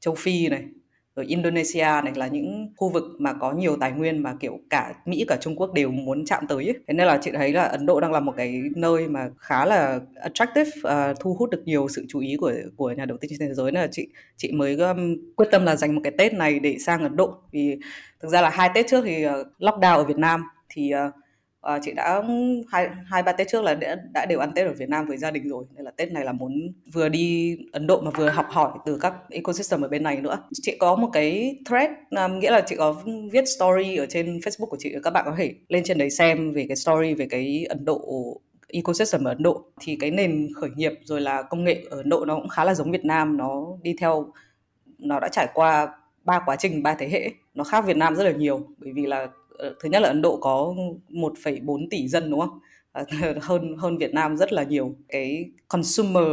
châu 0.00 0.14
Phi 0.14 0.48
này, 0.48 0.64
rồi 1.20 1.26
Indonesia 1.26 2.02
này 2.04 2.12
là 2.14 2.26
những 2.26 2.72
khu 2.76 2.88
vực 2.88 3.04
mà 3.18 3.32
có 3.32 3.52
nhiều 3.52 3.76
tài 3.80 3.92
nguyên 3.92 4.22
mà 4.22 4.34
kiểu 4.40 4.58
cả 4.70 4.94
Mỹ 5.06 5.24
cả 5.28 5.36
Trung 5.40 5.56
Quốc 5.56 5.72
đều 5.72 5.90
muốn 5.90 6.24
chạm 6.24 6.46
tới 6.48 6.64
ấy. 6.64 6.74
Thế 6.88 6.94
nên 6.94 7.06
là 7.06 7.18
chị 7.22 7.30
thấy 7.34 7.52
là 7.52 7.62
Ấn 7.62 7.86
Độ 7.86 8.00
đang 8.00 8.12
là 8.12 8.20
một 8.20 8.32
cái 8.36 8.62
nơi 8.76 9.08
mà 9.08 9.28
khá 9.38 9.64
là 9.64 10.00
attractive 10.14 10.70
uh, 10.78 11.16
thu 11.20 11.34
hút 11.34 11.50
được 11.50 11.62
nhiều 11.64 11.88
sự 11.88 12.04
chú 12.08 12.20
ý 12.20 12.36
của 12.36 12.52
của 12.76 12.92
nhà 12.92 13.04
đầu 13.04 13.18
tư 13.20 13.28
trên 13.30 13.38
thế 13.38 13.54
giới 13.54 13.72
nên 13.72 13.82
là 13.82 13.88
chị 13.92 14.08
chị 14.36 14.52
mới 14.52 14.76
um, 14.76 15.16
quyết 15.36 15.48
tâm 15.50 15.64
là 15.64 15.76
dành 15.76 15.94
một 15.94 16.00
cái 16.04 16.12
Tết 16.18 16.34
này 16.34 16.60
để 16.60 16.76
sang 16.78 17.02
Ấn 17.02 17.16
Độ 17.16 17.34
vì 17.52 17.76
thực 18.22 18.28
ra 18.28 18.40
là 18.40 18.50
hai 18.50 18.70
Tết 18.74 18.86
trước 18.88 19.04
thì 19.04 19.26
uh, 19.26 19.32
lockdown 19.58 19.96
ở 19.96 20.04
Việt 20.04 20.18
Nam 20.18 20.44
thì 20.68 20.92
uh, 21.08 21.14
à, 21.60 21.78
chị 21.82 21.92
đã 21.92 22.22
hai 22.68 22.88
hai 23.06 23.22
ba 23.22 23.32
tết 23.32 23.48
trước 23.48 23.62
là 23.62 23.74
đã, 23.74 23.96
đã 24.14 24.26
đều 24.26 24.38
ăn 24.38 24.52
tết 24.54 24.66
ở 24.66 24.72
Việt 24.72 24.88
Nam 24.88 25.06
với 25.06 25.16
gia 25.16 25.30
đình 25.30 25.48
rồi 25.48 25.64
nên 25.74 25.84
là 25.84 25.90
tết 25.90 26.12
này 26.12 26.24
là 26.24 26.32
muốn 26.32 26.72
vừa 26.92 27.08
đi 27.08 27.58
Ấn 27.72 27.86
Độ 27.86 28.00
mà 28.00 28.10
vừa 28.10 28.28
học 28.28 28.46
hỏi 28.48 28.70
từ 28.86 28.98
các 28.98 29.14
ecosystem 29.30 29.80
ở 29.80 29.88
bên 29.88 30.02
này 30.02 30.20
nữa. 30.20 30.38
Chị 30.52 30.76
có 30.78 30.96
một 30.96 31.10
cái 31.12 31.58
thread 31.66 31.90
um, 32.10 32.38
nghĩa 32.38 32.50
là 32.50 32.60
chị 32.60 32.76
có 32.76 33.02
viết 33.32 33.44
story 33.48 33.96
ở 33.96 34.06
trên 34.06 34.38
Facebook 34.38 34.66
của 34.66 34.76
chị 34.80 34.94
các 35.02 35.10
bạn 35.10 35.24
có 35.26 35.34
thể 35.38 35.54
lên 35.68 35.84
trên 35.84 35.98
đấy 35.98 36.10
xem 36.10 36.52
về 36.52 36.66
cái 36.68 36.76
story 36.76 37.14
về 37.14 37.26
cái 37.30 37.66
Ấn 37.68 37.84
Độ 37.84 38.00
ecosystem 38.68 39.24
ở 39.24 39.30
Ấn 39.30 39.42
Độ. 39.42 39.64
Thì 39.80 39.96
cái 40.00 40.10
nền 40.10 40.48
khởi 40.56 40.70
nghiệp 40.76 40.92
rồi 41.04 41.20
là 41.20 41.42
công 41.42 41.64
nghệ 41.64 41.84
ở 41.90 41.96
Ấn 41.96 42.08
Độ 42.08 42.24
nó 42.24 42.34
cũng 42.34 42.48
khá 42.48 42.64
là 42.64 42.74
giống 42.74 42.90
Việt 42.92 43.04
Nam 43.04 43.36
nó 43.36 43.66
đi 43.82 43.94
theo 44.00 44.32
nó 44.98 45.20
đã 45.20 45.28
trải 45.28 45.48
qua 45.54 45.88
ba 46.24 46.40
quá 46.46 46.56
trình 46.56 46.82
ba 46.82 46.94
thế 46.94 47.08
hệ 47.08 47.30
nó 47.54 47.64
khác 47.64 47.84
Việt 47.86 47.96
Nam 47.96 48.16
rất 48.16 48.24
là 48.24 48.30
nhiều. 48.30 48.60
Bởi 48.78 48.92
vì 48.92 49.06
là 49.06 49.28
Ờ, 49.60 49.74
thứ 49.80 49.88
nhất 49.88 50.02
là 50.02 50.08
Ấn 50.08 50.22
Độ 50.22 50.36
có 50.36 50.74
1,4 51.08 51.88
tỷ 51.90 52.08
dân 52.08 52.30
đúng 52.30 52.40
không? 52.40 52.58
Hơn 53.40 53.76
hơn 53.78 53.98
Việt 53.98 54.14
Nam 54.14 54.36
rất 54.36 54.52
là 54.52 54.62
nhiều. 54.62 54.94
Cái 55.08 55.50
consumer 55.68 56.24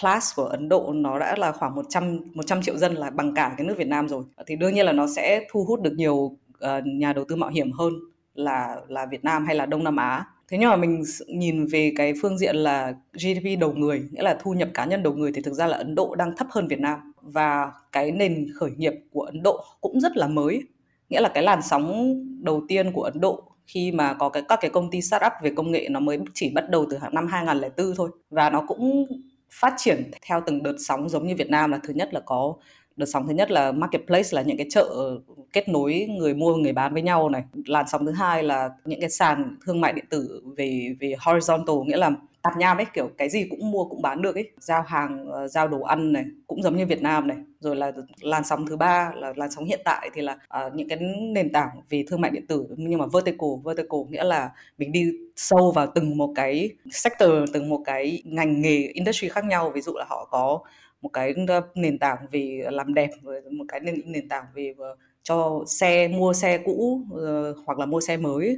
class 0.00 0.36
của 0.36 0.44
Ấn 0.44 0.68
Độ 0.68 0.92
nó 0.92 1.18
đã 1.18 1.36
là 1.36 1.52
khoảng 1.52 1.74
100 1.74 2.20
100 2.34 2.62
triệu 2.62 2.76
dân 2.76 2.94
là 2.94 3.10
bằng 3.10 3.34
cả 3.34 3.54
cái 3.58 3.66
nước 3.66 3.74
Việt 3.78 3.88
Nam 3.88 4.08
rồi. 4.08 4.24
Thì 4.46 4.56
đương 4.56 4.74
nhiên 4.74 4.86
là 4.86 4.92
nó 4.92 5.06
sẽ 5.16 5.46
thu 5.50 5.64
hút 5.64 5.82
được 5.82 5.92
nhiều 5.96 6.14
uh, 6.14 6.86
nhà 6.86 7.12
đầu 7.12 7.24
tư 7.28 7.36
mạo 7.36 7.50
hiểm 7.50 7.72
hơn 7.72 7.92
là 8.34 8.76
là 8.88 9.06
Việt 9.06 9.24
Nam 9.24 9.46
hay 9.46 9.54
là 9.56 9.66
Đông 9.66 9.84
Nam 9.84 9.96
Á. 9.96 10.24
Thế 10.48 10.58
nhưng 10.58 10.70
mà 10.70 10.76
mình 10.76 11.02
nhìn 11.28 11.66
về 11.66 11.92
cái 11.96 12.12
phương 12.22 12.38
diện 12.38 12.56
là 12.56 12.94
GDP 13.12 13.58
đầu 13.60 13.72
người, 13.72 14.02
nghĩa 14.12 14.22
là 14.22 14.38
thu 14.42 14.52
nhập 14.52 14.68
cá 14.74 14.84
nhân 14.84 15.02
đầu 15.02 15.12
người 15.12 15.32
thì 15.32 15.42
thực 15.42 15.54
ra 15.54 15.66
là 15.66 15.76
Ấn 15.76 15.94
Độ 15.94 16.14
đang 16.14 16.36
thấp 16.36 16.46
hơn 16.50 16.68
Việt 16.68 16.80
Nam 16.80 17.12
và 17.20 17.72
cái 17.92 18.12
nền 18.12 18.46
khởi 18.54 18.70
nghiệp 18.76 18.92
của 19.12 19.22
Ấn 19.22 19.42
Độ 19.42 19.64
cũng 19.80 20.00
rất 20.00 20.16
là 20.16 20.26
mới 20.26 20.62
nghĩa 21.08 21.20
là 21.20 21.28
cái 21.28 21.42
làn 21.42 21.62
sóng 21.62 22.14
đầu 22.44 22.62
tiên 22.68 22.92
của 22.92 23.02
Ấn 23.02 23.20
Độ 23.20 23.42
khi 23.66 23.92
mà 23.92 24.14
có 24.14 24.28
cái, 24.28 24.42
các 24.48 24.58
cái 24.62 24.70
công 24.70 24.90
ty 24.90 25.02
startup 25.02 25.32
về 25.42 25.52
công 25.56 25.70
nghệ 25.70 25.88
nó 25.90 26.00
mới 26.00 26.18
chỉ 26.34 26.50
bắt 26.50 26.70
đầu 26.70 26.86
từ 26.90 26.98
năm 27.12 27.26
2004 27.26 27.94
thôi. 27.96 28.10
Và 28.30 28.50
nó 28.50 28.64
cũng 28.68 29.06
phát 29.50 29.74
triển 29.76 30.10
theo 30.28 30.40
từng 30.46 30.62
đợt 30.62 30.76
sóng 30.78 31.08
giống 31.08 31.26
như 31.26 31.34
Việt 31.36 31.50
Nam 31.50 31.70
là 31.70 31.78
thứ 31.82 31.94
nhất 31.94 32.14
là 32.14 32.20
có, 32.20 32.54
đợt 32.96 33.06
sóng 33.06 33.26
thứ 33.26 33.34
nhất 33.34 33.50
là 33.50 33.72
marketplace 33.72 34.28
là 34.32 34.42
những 34.42 34.56
cái 34.56 34.66
chợ 34.70 35.18
kết 35.52 35.68
nối 35.68 36.06
người 36.18 36.34
mua, 36.34 36.56
người 36.56 36.72
bán 36.72 36.92
với 36.92 37.02
nhau 37.02 37.28
này. 37.28 37.44
Làn 37.66 37.84
sóng 37.88 38.06
thứ 38.06 38.12
hai 38.12 38.42
là 38.42 38.70
những 38.84 39.00
cái 39.00 39.10
sàn 39.10 39.56
thương 39.66 39.80
mại 39.80 39.92
điện 39.92 40.04
tử 40.10 40.42
về 40.56 40.96
về 41.00 41.14
horizontal, 41.18 41.84
nghĩa 41.84 41.96
là 41.96 42.10
tạp 42.44 42.56
nham 42.56 42.76
ấy 42.76 42.86
kiểu 42.94 43.10
cái 43.18 43.28
gì 43.28 43.46
cũng 43.50 43.70
mua 43.70 43.84
cũng 43.84 44.02
bán 44.02 44.22
được 44.22 44.34
ấy. 44.34 44.50
Giao 44.58 44.82
hàng 44.82 45.26
ờ, 45.30 45.48
giao 45.48 45.68
đồ 45.68 45.80
ăn 45.80 46.12
này 46.12 46.24
cũng 46.46 46.62
giống 46.62 46.76
như 46.76 46.86
Việt 46.86 47.02
Nam 47.02 47.28
này. 47.28 47.36
Rồi 47.60 47.76
là 47.76 47.92
làn 48.20 48.44
sóng 48.44 48.66
thứ 48.66 48.76
ba 48.76 49.12
là 49.16 49.32
làn 49.36 49.50
sóng 49.50 49.64
hiện 49.64 49.80
tại 49.84 50.10
thì 50.14 50.22
là 50.22 50.38
uh, 50.66 50.74
những 50.74 50.88
cái 50.88 50.98
nền 51.32 51.52
tảng 51.52 51.68
về 51.90 52.04
thương 52.08 52.20
mại 52.20 52.30
điện 52.30 52.46
tử 52.46 52.66
nhưng 52.76 52.98
mà 52.98 53.06
vertical 53.12 53.48
vertical 53.64 54.00
nghĩa 54.08 54.24
là 54.24 54.50
mình 54.78 54.92
đi 54.92 55.12
sâu 55.36 55.72
vào 55.72 55.86
từng 55.94 56.16
một 56.16 56.32
cái 56.36 56.70
sector 56.90 57.32
từng 57.52 57.68
một 57.68 57.80
cái 57.84 58.22
ngành 58.24 58.60
nghề 58.60 58.76
industry 58.92 59.28
khác 59.28 59.44
nhau. 59.44 59.70
Ví 59.70 59.80
dụ 59.80 59.92
là 59.96 60.04
họ 60.08 60.28
có 60.30 60.60
một 61.02 61.10
cái 61.12 61.34
nền 61.74 61.98
tảng 61.98 62.16
về 62.30 62.64
làm 62.72 62.94
đẹp 62.94 63.10
một 63.50 63.64
cái 63.68 63.80
nền 63.80 63.94
nền 64.06 64.28
tảng 64.28 64.44
về 64.54 64.74
ờ, 64.78 64.96
cho 65.22 65.64
xe 65.66 66.08
mua 66.08 66.32
xe 66.32 66.58
cũ 66.58 67.00
uh, 67.14 67.56
hoặc 67.66 67.78
là 67.78 67.86
mua 67.86 68.00
xe 68.00 68.16
mới 68.16 68.56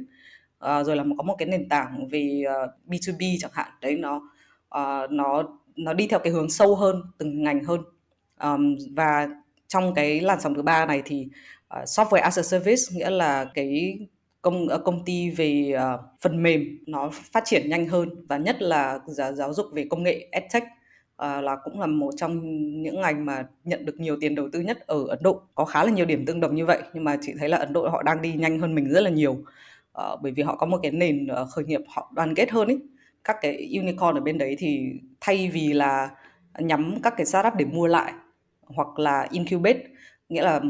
à, 0.59 0.83
rồi 0.83 0.95
là 0.95 1.03
có 1.17 1.23
một 1.23 1.35
cái 1.37 1.47
nền 1.47 1.69
tảng 1.69 2.07
về 2.07 2.43
ờ, 2.47 2.63
uh, 2.63 2.69
B2B 2.87 3.37
chẳng 3.39 3.51
hạn. 3.53 3.71
Đấy 3.81 3.95
nó 3.95 4.15
uh, 4.77 5.11
nó 5.11 5.43
nó 5.75 5.93
đi 5.93 6.07
theo 6.07 6.19
cái 6.19 6.33
hướng 6.33 6.49
sâu 6.49 6.75
hơn 6.75 7.01
từng 7.17 7.43
ngành 7.43 7.63
hơn. 7.63 7.81
Um, 8.43 8.75
và 8.95 9.29
trong 9.67 9.93
cái 9.93 10.21
làn 10.21 10.41
sóng 10.41 10.55
thứ 10.55 10.61
ba 10.61 10.85
này 10.85 11.01
thì 11.05 11.27
uh, 11.79 11.83
software 11.83 12.21
as 12.21 12.39
a 12.39 12.43
service 12.43 12.81
nghĩa 12.93 13.09
là 13.09 13.45
cái 13.45 13.99
công 14.41 14.67
công 14.85 15.05
ty 15.05 15.29
về 15.29 15.73
uh, 15.75 15.99
phần 16.21 16.43
mềm 16.43 16.77
nó 16.87 17.09
phát 17.13 17.43
triển 17.45 17.69
nhanh 17.69 17.87
hơn 17.87 18.27
và 18.27 18.37
nhất 18.37 18.61
là 18.61 18.99
giáo, 19.07 19.33
giáo 19.33 19.53
dục 19.53 19.65
về 19.73 19.85
công 19.89 20.03
nghệ 20.03 20.27
edtech 20.31 20.63
uh, 20.63 21.43
là 21.43 21.57
cũng 21.63 21.79
là 21.79 21.87
một 21.87 22.13
trong 22.17 22.41
những 22.81 23.01
ngành 23.01 23.25
mà 23.25 23.45
nhận 23.63 23.85
được 23.85 23.99
nhiều 23.99 24.17
tiền 24.21 24.35
đầu 24.35 24.49
tư 24.53 24.59
nhất 24.59 24.79
ở 24.87 25.07
Ấn 25.07 25.19
Độ. 25.23 25.41
Có 25.55 25.65
khá 25.65 25.83
là 25.83 25.91
nhiều 25.91 26.05
điểm 26.05 26.25
tương 26.25 26.39
đồng 26.39 26.55
như 26.55 26.65
vậy 26.65 26.79
nhưng 26.93 27.03
mà 27.03 27.17
chị 27.21 27.33
thấy 27.39 27.49
là 27.49 27.57
Ấn 27.57 27.73
Độ 27.73 27.89
họ 27.89 28.03
đang 28.03 28.21
đi 28.21 28.33
nhanh 28.33 28.59
hơn 28.59 28.75
mình 28.75 28.89
rất 28.89 29.01
là 29.01 29.09
nhiều 29.09 29.37
uh, 30.01 30.21
bởi 30.21 30.31
vì 30.31 30.43
họ 30.43 30.55
có 30.55 30.65
một 30.65 30.79
cái 30.83 30.91
nền 30.91 31.27
uh, 31.41 31.49
khởi 31.49 31.65
nghiệp 31.65 31.81
họ 31.87 32.11
đoàn 32.15 32.35
kết 32.35 32.51
hơn 32.51 32.67
ấy 32.67 32.79
các 33.23 33.37
cái 33.41 33.73
unicorn 33.77 34.17
ở 34.17 34.21
bên 34.21 34.37
đấy 34.37 34.55
thì 34.59 34.91
thay 35.21 35.49
vì 35.53 35.73
là 35.73 36.09
nhắm 36.59 36.99
các 37.03 37.13
cái 37.17 37.25
startup 37.25 37.53
để 37.57 37.65
mua 37.65 37.87
lại 37.87 38.13
hoặc 38.65 38.99
là 38.99 39.27
incubate 39.31 39.79
nghĩa 40.29 40.43
là 40.43 40.61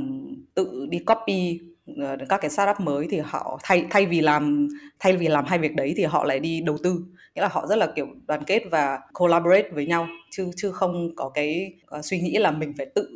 tự 0.53 0.87
đi 0.89 0.99
copy 0.99 1.59
ờ, 1.97 2.17
các 2.29 2.41
cái 2.41 2.49
startup 2.49 2.79
mới 2.79 3.07
thì 3.11 3.19
họ 3.19 3.59
thay 3.63 3.85
thay 3.89 4.05
vì 4.05 4.21
làm 4.21 4.67
thay 4.99 5.17
vì 5.17 5.27
làm 5.27 5.45
hai 5.45 5.59
việc 5.59 5.75
đấy 5.75 5.93
thì 5.97 6.03
họ 6.03 6.23
lại 6.25 6.39
đi 6.39 6.61
đầu 6.61 6.77
tư. 6.83 7.05
Nghĩa 7.35 7.41
là 7.41 7.47
họ 7.51 7.67
rất 7.67 7.75
là 7.75 7.87
kiểu 7.95 8.07
đoàn 8.27 8.43
kết 8.43 8.63
và 8.71 8.99
collaborate 9.13 9.69
với 9.69 9.85
nhau 9.85 10.07
chứ 10.31 10.51
chứ 10.55 10.71
không 10.71 11.15
có 11.15 11.29
cái 11.29 11.73
uh, 11.97 12.05
suy 12.05 12.19
nghĩ 12.19 12.37
là 12.37 12.51
mình 12.51 12.73
phải 12.77 12.85
tự 12.85 13.09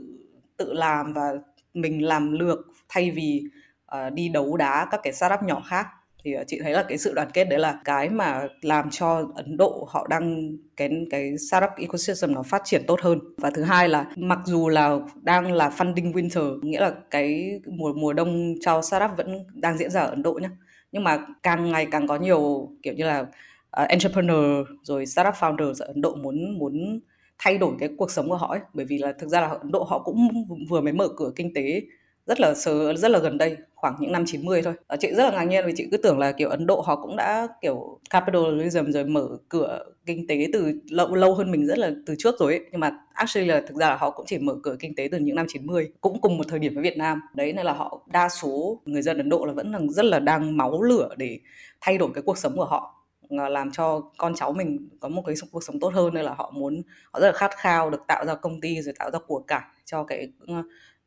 tự 0.57 0.73
làm 0.73 1.13
và 1.13 1.31
mình 1.73 2.05
làm 2.05 2.31
lược 2.31 2.59
thay 2.89 3.11
vì 3.11 3.43
uh, 3.95 4.13
đi 4.13 4.29
đấu 4.29 4.57
đá 4.57 4.87
các 4.91 4.99
cái 5.03 5.13
startup 5.13 5.43
nhỏ 5.43 5.63
khác 5.67 5.87
thì 6.23 6.33
ờ, 6.33 6.43
chị 6.47 6.59
thấy 6.63 6.73
là 6.73 6.83
cái 6.83 6.97
sự 6.97 7.13
đoàn 7.13 7.27
kết 7.33 7.43
đấy 7.43 7.59
là 7.59 7.79
cái 7.85 8.09
mà 8.09 8.47
làm 8.61 8.89
cho 8.89 9.27
Ấn 9.35 9.57
Độ 9.57 9.87
họ 9.89 10.07
đang 10.07 10.57
cái 10.77 10.89
cái 11.09 11.37
startup 11.37 11.69
ecosystem 11.77 12.33
nó 12.33 12.43
phát 12.43 12.61
triển 12.65 12.83
tốt 12.87 13.01
hơn. 13.01 13.19
Và 13.37 13.49
thứ 13.49 13.63
hai 13.63 13.89
là 13.89 14.05
mặc 14.15 14.39
dù 14.45 14.69
là 14.69 14.99
đang 15.21 15.51
là 15.53 15.69
funding 15.69 16.13
winter 16.13 16.59
nghĩa 16.61 16.79
là 16.79 16.93
cái 17.11 17.59
mùa 17.65 17.93
mùa 17.93 18.13
đông 18.13 18.55
cho 18.61 18.81
startup 18.81 19.11
vẫn 19.17 19.45
đang 19.53 19.77
diễn 19.77 19.91
ra 19.91 20.01
ở 20.01 20.09
Ấn 20.09 20.23
Độ 20.23 20.33
nhá. 20.33 20.49
Nhưng 20.91 21.03
mà 21.03 21.17
càng 21.43 21.71
ngày 21.71 21.87
càng 21.91 22.07
có 22.07 22.15
nhiều 22.15 22.69
kiểu 22.83 22.93
như 22.93 23.03
là 23.05 23.19
uh, 23.21 23.89
entrepreneur 23.89 24.67
rồi 24.83 25.05
startup 25.05 25.33
founder 25.33 25.73
ở 25.79 25.87
Ấn 25.87 26.01
Độ 26.01 26.15
muốn 26.15 26.59
muốn 26.59 26.99
thay 27.39 27.57
đổi 27.57 27.73
cái 27.79 27.89
cuộc 27.97 28.11
sống 28.11 28.29
của 28.29 28.37
họ 28.37 28.47
ấy. 28.47 28.59
Bởi 28.73 28.85
vì 28.85 28.97
là 28.97 29.13
thực 29.19 29.27
ra 29.27 29.41
là 29.41 29.47
Ấn 29.47 29.71
Độ 29.71 29.83
họ 29.83 29.99
cũng 29.99 30.27
vừa 30.69 30.81
mới 30.81 30.93
mở 30.93 31.07
cửa 31.17 31.31
kinh 31.35 31.53
tế 31.53 31.81
rất 32.25 32.39
là 32.39 32.53
sớm 32.53 32.97
rất 32.97 33.11
là 33.11 33.19
gần 33.19 33.37
đây, 33.37 33.57
khoảng 33.75 33.95
những 33.99 34.11
năm 34.11 34.23
90 34.27 34.61
thôi. 34.61 34.73
Ờ, 34.87 34.97
chị 34.99 35.07
rất 35.13 35.23
là 35.23 35.31
ngạc 35.31 35.43
nhiên 35.43 35.65
vì 35.65 35.73
chị 35.75 35.87
cứ 35.91 35.97
tưởng 35.97 36.19
là, 36.19 36.31
kiểu, 36.31 36.49
Ấn 36.49 36.67
Độ 36.67 36.81
họ 36.81 36.95
cũng 36.95 37.15
đã, 37.15 37.47
kiểu, 37.61 37.99
capitalism 38.09 38.91
rồi 38.91 39.05
mở 39.05 39.27
cửa 39.49 39.85
kinh 40.05 40.27
tế 40.27 40.47
từ 40.53 40.73
lâu 40.89 41.15
lâu 41.15 41.35
hơn 41.35 41.51
mình 41.51 41.65
rất 41.67 41.77
là 41.77 41.91
từ 42.05 42.15
trước 42.17 42.35
rồi 42.39 42.53
ấy. 42.53 42.65
nhưng 42.71 42.79
mà 42.79 42.91
actually 43.13 43.47
là 43.47 43.61
thực 43.67 43.77
ra 43.77 43.89
là 43.89 43.95
họ 43.95 44.11
cũng 44.11 44.25
chỉ 44.25 44.37
mở 44.37 44.55
cửa 44.63 44.75
kinh 44.79 44.95
tế 44.95 45.07
từ 45.11 45.17
những 45.17 45.35
năm 45.35 45.45
90 45.49 45.89
cũng 46.01 46.21
cùng 46.21 46.37
một 46.37 46.43
thời 46.49 46.59
điểm 46.59 46.73
với 46.73 46.83
Việt 46.83 46.97
Nam. 46.97 47.21
Đấy, 47.35 47.53
nên 47.53 47.65
là 47.65 47.73
họ, 47.73 48.01
đa 48.07 48.29
số 48.29 48.81
người 48.85 49.01
dân 49.01 49.17
Ấn 49.17 49.29
Độ 49.29 49.45
là 49.45 49.53
vẫn 49.53 49.71
là 49.71 49.79
rất 49.89 50.05
là 50.05 50.19
đang 50.19 50.57
máu 50.57 50.81
lửa 50.81 51.09
để 51.17 51.39
thay 51.81 51.97
đổi 51.97 52.09
cái 52.13 52.21
cuộc 52.25 52.37
sống 52.37 52.55
của 52.55 52.65
họ 52.65 53.05
ờ, 53.29 53.49
làm 53.49 53.71
cho 53.71 54.01
con 54.17 54.35
cháu 54.35 54.53
mình 54.53 54.89
có 54.99 55.09
một 55.09 55.21
cái 55.25 55.35
cuộc 55.51 55.63
sống 55.63 55.79
tốt 55.79 55.93
hơn. 55.93 56.13
Nên 56.13 56.25
là 56.25 56.33
họ 56.33 56.51
muốn, 56.55 56.81
họ 57.11 57.19
rất 57.19 57.27
là 57.27 57.33
khát 57.33 57.51
khao 57.57 57.89
được 57.89 58.01
tạo 58.07 58.25
ra 58.25 58.35
công 58.35 58.61
ty 58.61 58.81
rồi 58.81 58.93
tạo 58.99 59.11
ra 59.11 59.19
của 59.27 59.39
cải 59.39 59.61
cho 59.85 60.03
cái 60.03 60.27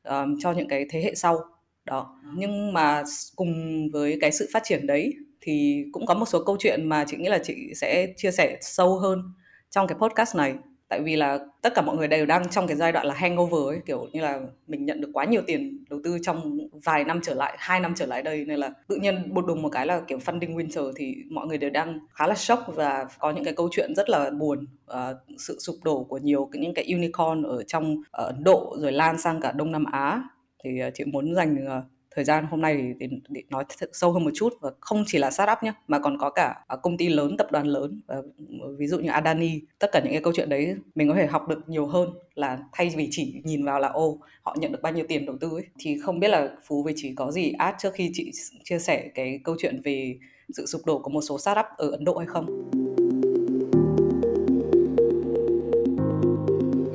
uh, 0.08 0.28
cho 0.38 0.52
những 0.52 0.68
cái 0.68 0.86
thế 0.90 1.02
hệ 1.02 1.14
sau. 1.14 1.38
Đó. 1.84 2.20
Nhưng 2.36 2.72
mà 2.72 3.02
cùng 3.36 3.52
với 3.92 4.18
cái 4.20 4.32
sự 4.32 4.48
phát 4.52 4.62
triển 4.64 4.86
đấy 4.86 5.14
thì 5.40 5.84
cũng 5.92 6.06
có 6.06 6.14
một 6.14 6.26
số 6.26 6.44
câu 6.44 6.56
chuyện 6.58 6.88
mà 6.88 7.04
chị 7.08 7.16
nghĩ 7.16 7.28
là 7.28 7.38
chị 7.38 7.72
sẽ 7.74 8.06
chia 8.16 8.30
sẻ 8.30 8.58
sâu 8.60 8.98
hơn 8.98 9.22
trong 9.70 9.86
cái 9.86 9.98
podcast 9.98 10.36
này 10.36 10.54
tại 10.88 11.00
vì 11.00 11.16
là 11.16 11.38
tất 11.62 11.74
cả 11.74 11.82
mọi 11.82 11.96
người 11.96 12.08
đều 12.08 12.26
đang 12.26 12.48
trong 12.48 12.66
cái 12.66 12.76
giai 12.76 12.92
đoạn 12.92 13.06
là 13.06 13.14
hangover 13.14 13.66
ấy 13.66 13.80
kiểu 13.86 14.08
như 14.12 14.20
là 14.20 14.40
mình 14.66 14.84
nhận 14.84 15.00
được 15.00 15.10
quá 15.12 15.24
nhiều 15.24 15.42
tiền 15.46 15.84
đầu 15.90 16.00
tư 16.04 16.18
trong 16.22 16.58
vài 16.84 17.04
năm 17.04 17.20
trở 17.22 17.34
lại 17.34 17.56
hai 17.58 17.80
năm 17.80 17.94
trở 17.96 18.06
lại 18.06 18.22
đây 18.22 18.44
nên 18.44 18.58
là 18.58 18.70
tự 18.88 18.96
nhiên 18.96 19.34
bột 19.34 19.46
đùng 19.46 19.62
một 19.62 19.68
cái 19.68 19.86
là 19.86 20.00
kiểu 20.00 20.18
funding 20.18 20.56
winter 20.56 20.92
thì 20.96 21.14
mọi 21.30 21.46
người 21.46 21.58
đều 21.58 21.70
đang 21.70 21.98
khá 22.10 22.26
là 22.26 22.34
sốc 22.34 22.64
và 22.66 23.06
có 23.18 23.30
những 23.30 23.44
cái 23.44 23.54
câu 23.54 23.68
chuyện 23.72 23.94
rất 23.96 24.08
là 24.08 24.30
buồn 24.30 24.66
uh, 24.92 24.96
sự 25.38 25.58
sụp 25.58 25.76
đổ 25.84 26.04
của 26.04 26.18
nhiều 26.18 26.50
những 26.52 26.74
cái 26.74 26.84
unicorn 26.92 27.42
ở 27.42 27.62
trong 27.62 27.96
ở 28.10 28.24
Ấn 28.24 28.44
Độ 28.44 28.76
rồi 28.78 28.92
lan 28.92 29.18
sang 29.18 29.40
cả 29.40 29.52
Đông 29.52 29.72
Nam 29.72 29.84
Á. 29.84 30.22
Thì 30.64 30.70
uh, 30.88 30.94
chị 30.94 31.04
muốn 31.04 31.34
dành 31.34 31.66
uh, 31.78 31.84
thời 32.14 32.24
gian 32.24 32.46
hôm 32.50 32.60
nay 32.60 32.94
để, 32.98 33.08
để 33.28 33.42
nói 33.50 33.64
sâu 33.92 34.12
hơn 34.12 34.24
một 34.24 34.30
chút 34.34 34.52
và 34.60 34.70
không 34.80 35.04
chỉ 35.06 35.18
là 35.18 35.30
startup 35.30 35.58
nhé 35.62 35.72
mà 35.88 35.98
còn 35.98 36.18
có 36.18 36.30
cả 36.30 36.54
à, 36.66 36.76
công 36.76 36.96
ty 36.96 37.08
lớn 37.08 37.36
tập 37.36 37.46
đoàn 37.52 37.66
lớn 37.66 38.00
và 38.06 38.14
ờ, 38.60 38.74
ví 38.78 38.86
dụ 38.86 38.98
như 38.98 39.10
Adani 39.10 39.60
tất 39.78 39.92
cả 39.92 40.00
những 40.04 40.12
cái 40.12 40.22
câu 40.22 40.32
chuyện 40.36 40.48
đấy 40.48 40.76
mình 40.94 41.08
có 41.08 41.14
thể 41.14 41.26
học 41.26 41.48
được 41.48 41.68
nhiều 41.68 41.86
hơn 41.86 42.10
là 42.34 42.58
thay 42.72 42.92
vì 42.96 43.08
chỉ 43.10 43.40
nhìn 43.44 43.64
vào 43.64 43.80
là 43.80 43.88
ô 43.88 44.18
họ 44.42 44.56
nhận 44.58 44.72
được 44.72 44.82
bao 44.82 44.92
nhiêu 44.92 45.04
tiền 45.08 45.26
đầu 45.26 45.36
tư 45.40 45.50
ấy 45.50 45.66
thì 45.78 45.98
không 46.02 46.20
biết 46.20 46.28
là 46.28 46.48
phú 46.64 46.82
với 46.82 46.92
chỉ 46.96 47.14
có 47.14 47.30
gì 47.30 47.52
add 47.52 47.76
trước 47.78 47.94
khi 47.94 48.10
chị 48.14 48.30
chia 48.64 48.78
sẻ 48.78 49.10
cái 49.14 49.40
câu 49.44 49.56
chuyện 49.58 49.80
về 49.84 50.16
sự 50.52 50.66
sụp 50.66 50.86
đổ 50.86 50.98
của 50.98 51.10
một 51.10 51.20
số 51.20 51.38
startup 51.38 51.66
ở 51.76 51.90
Ấn 51.90 52.04
Độ 52.04 52.16
hay 52.16 52.26
không? 52.26 52.70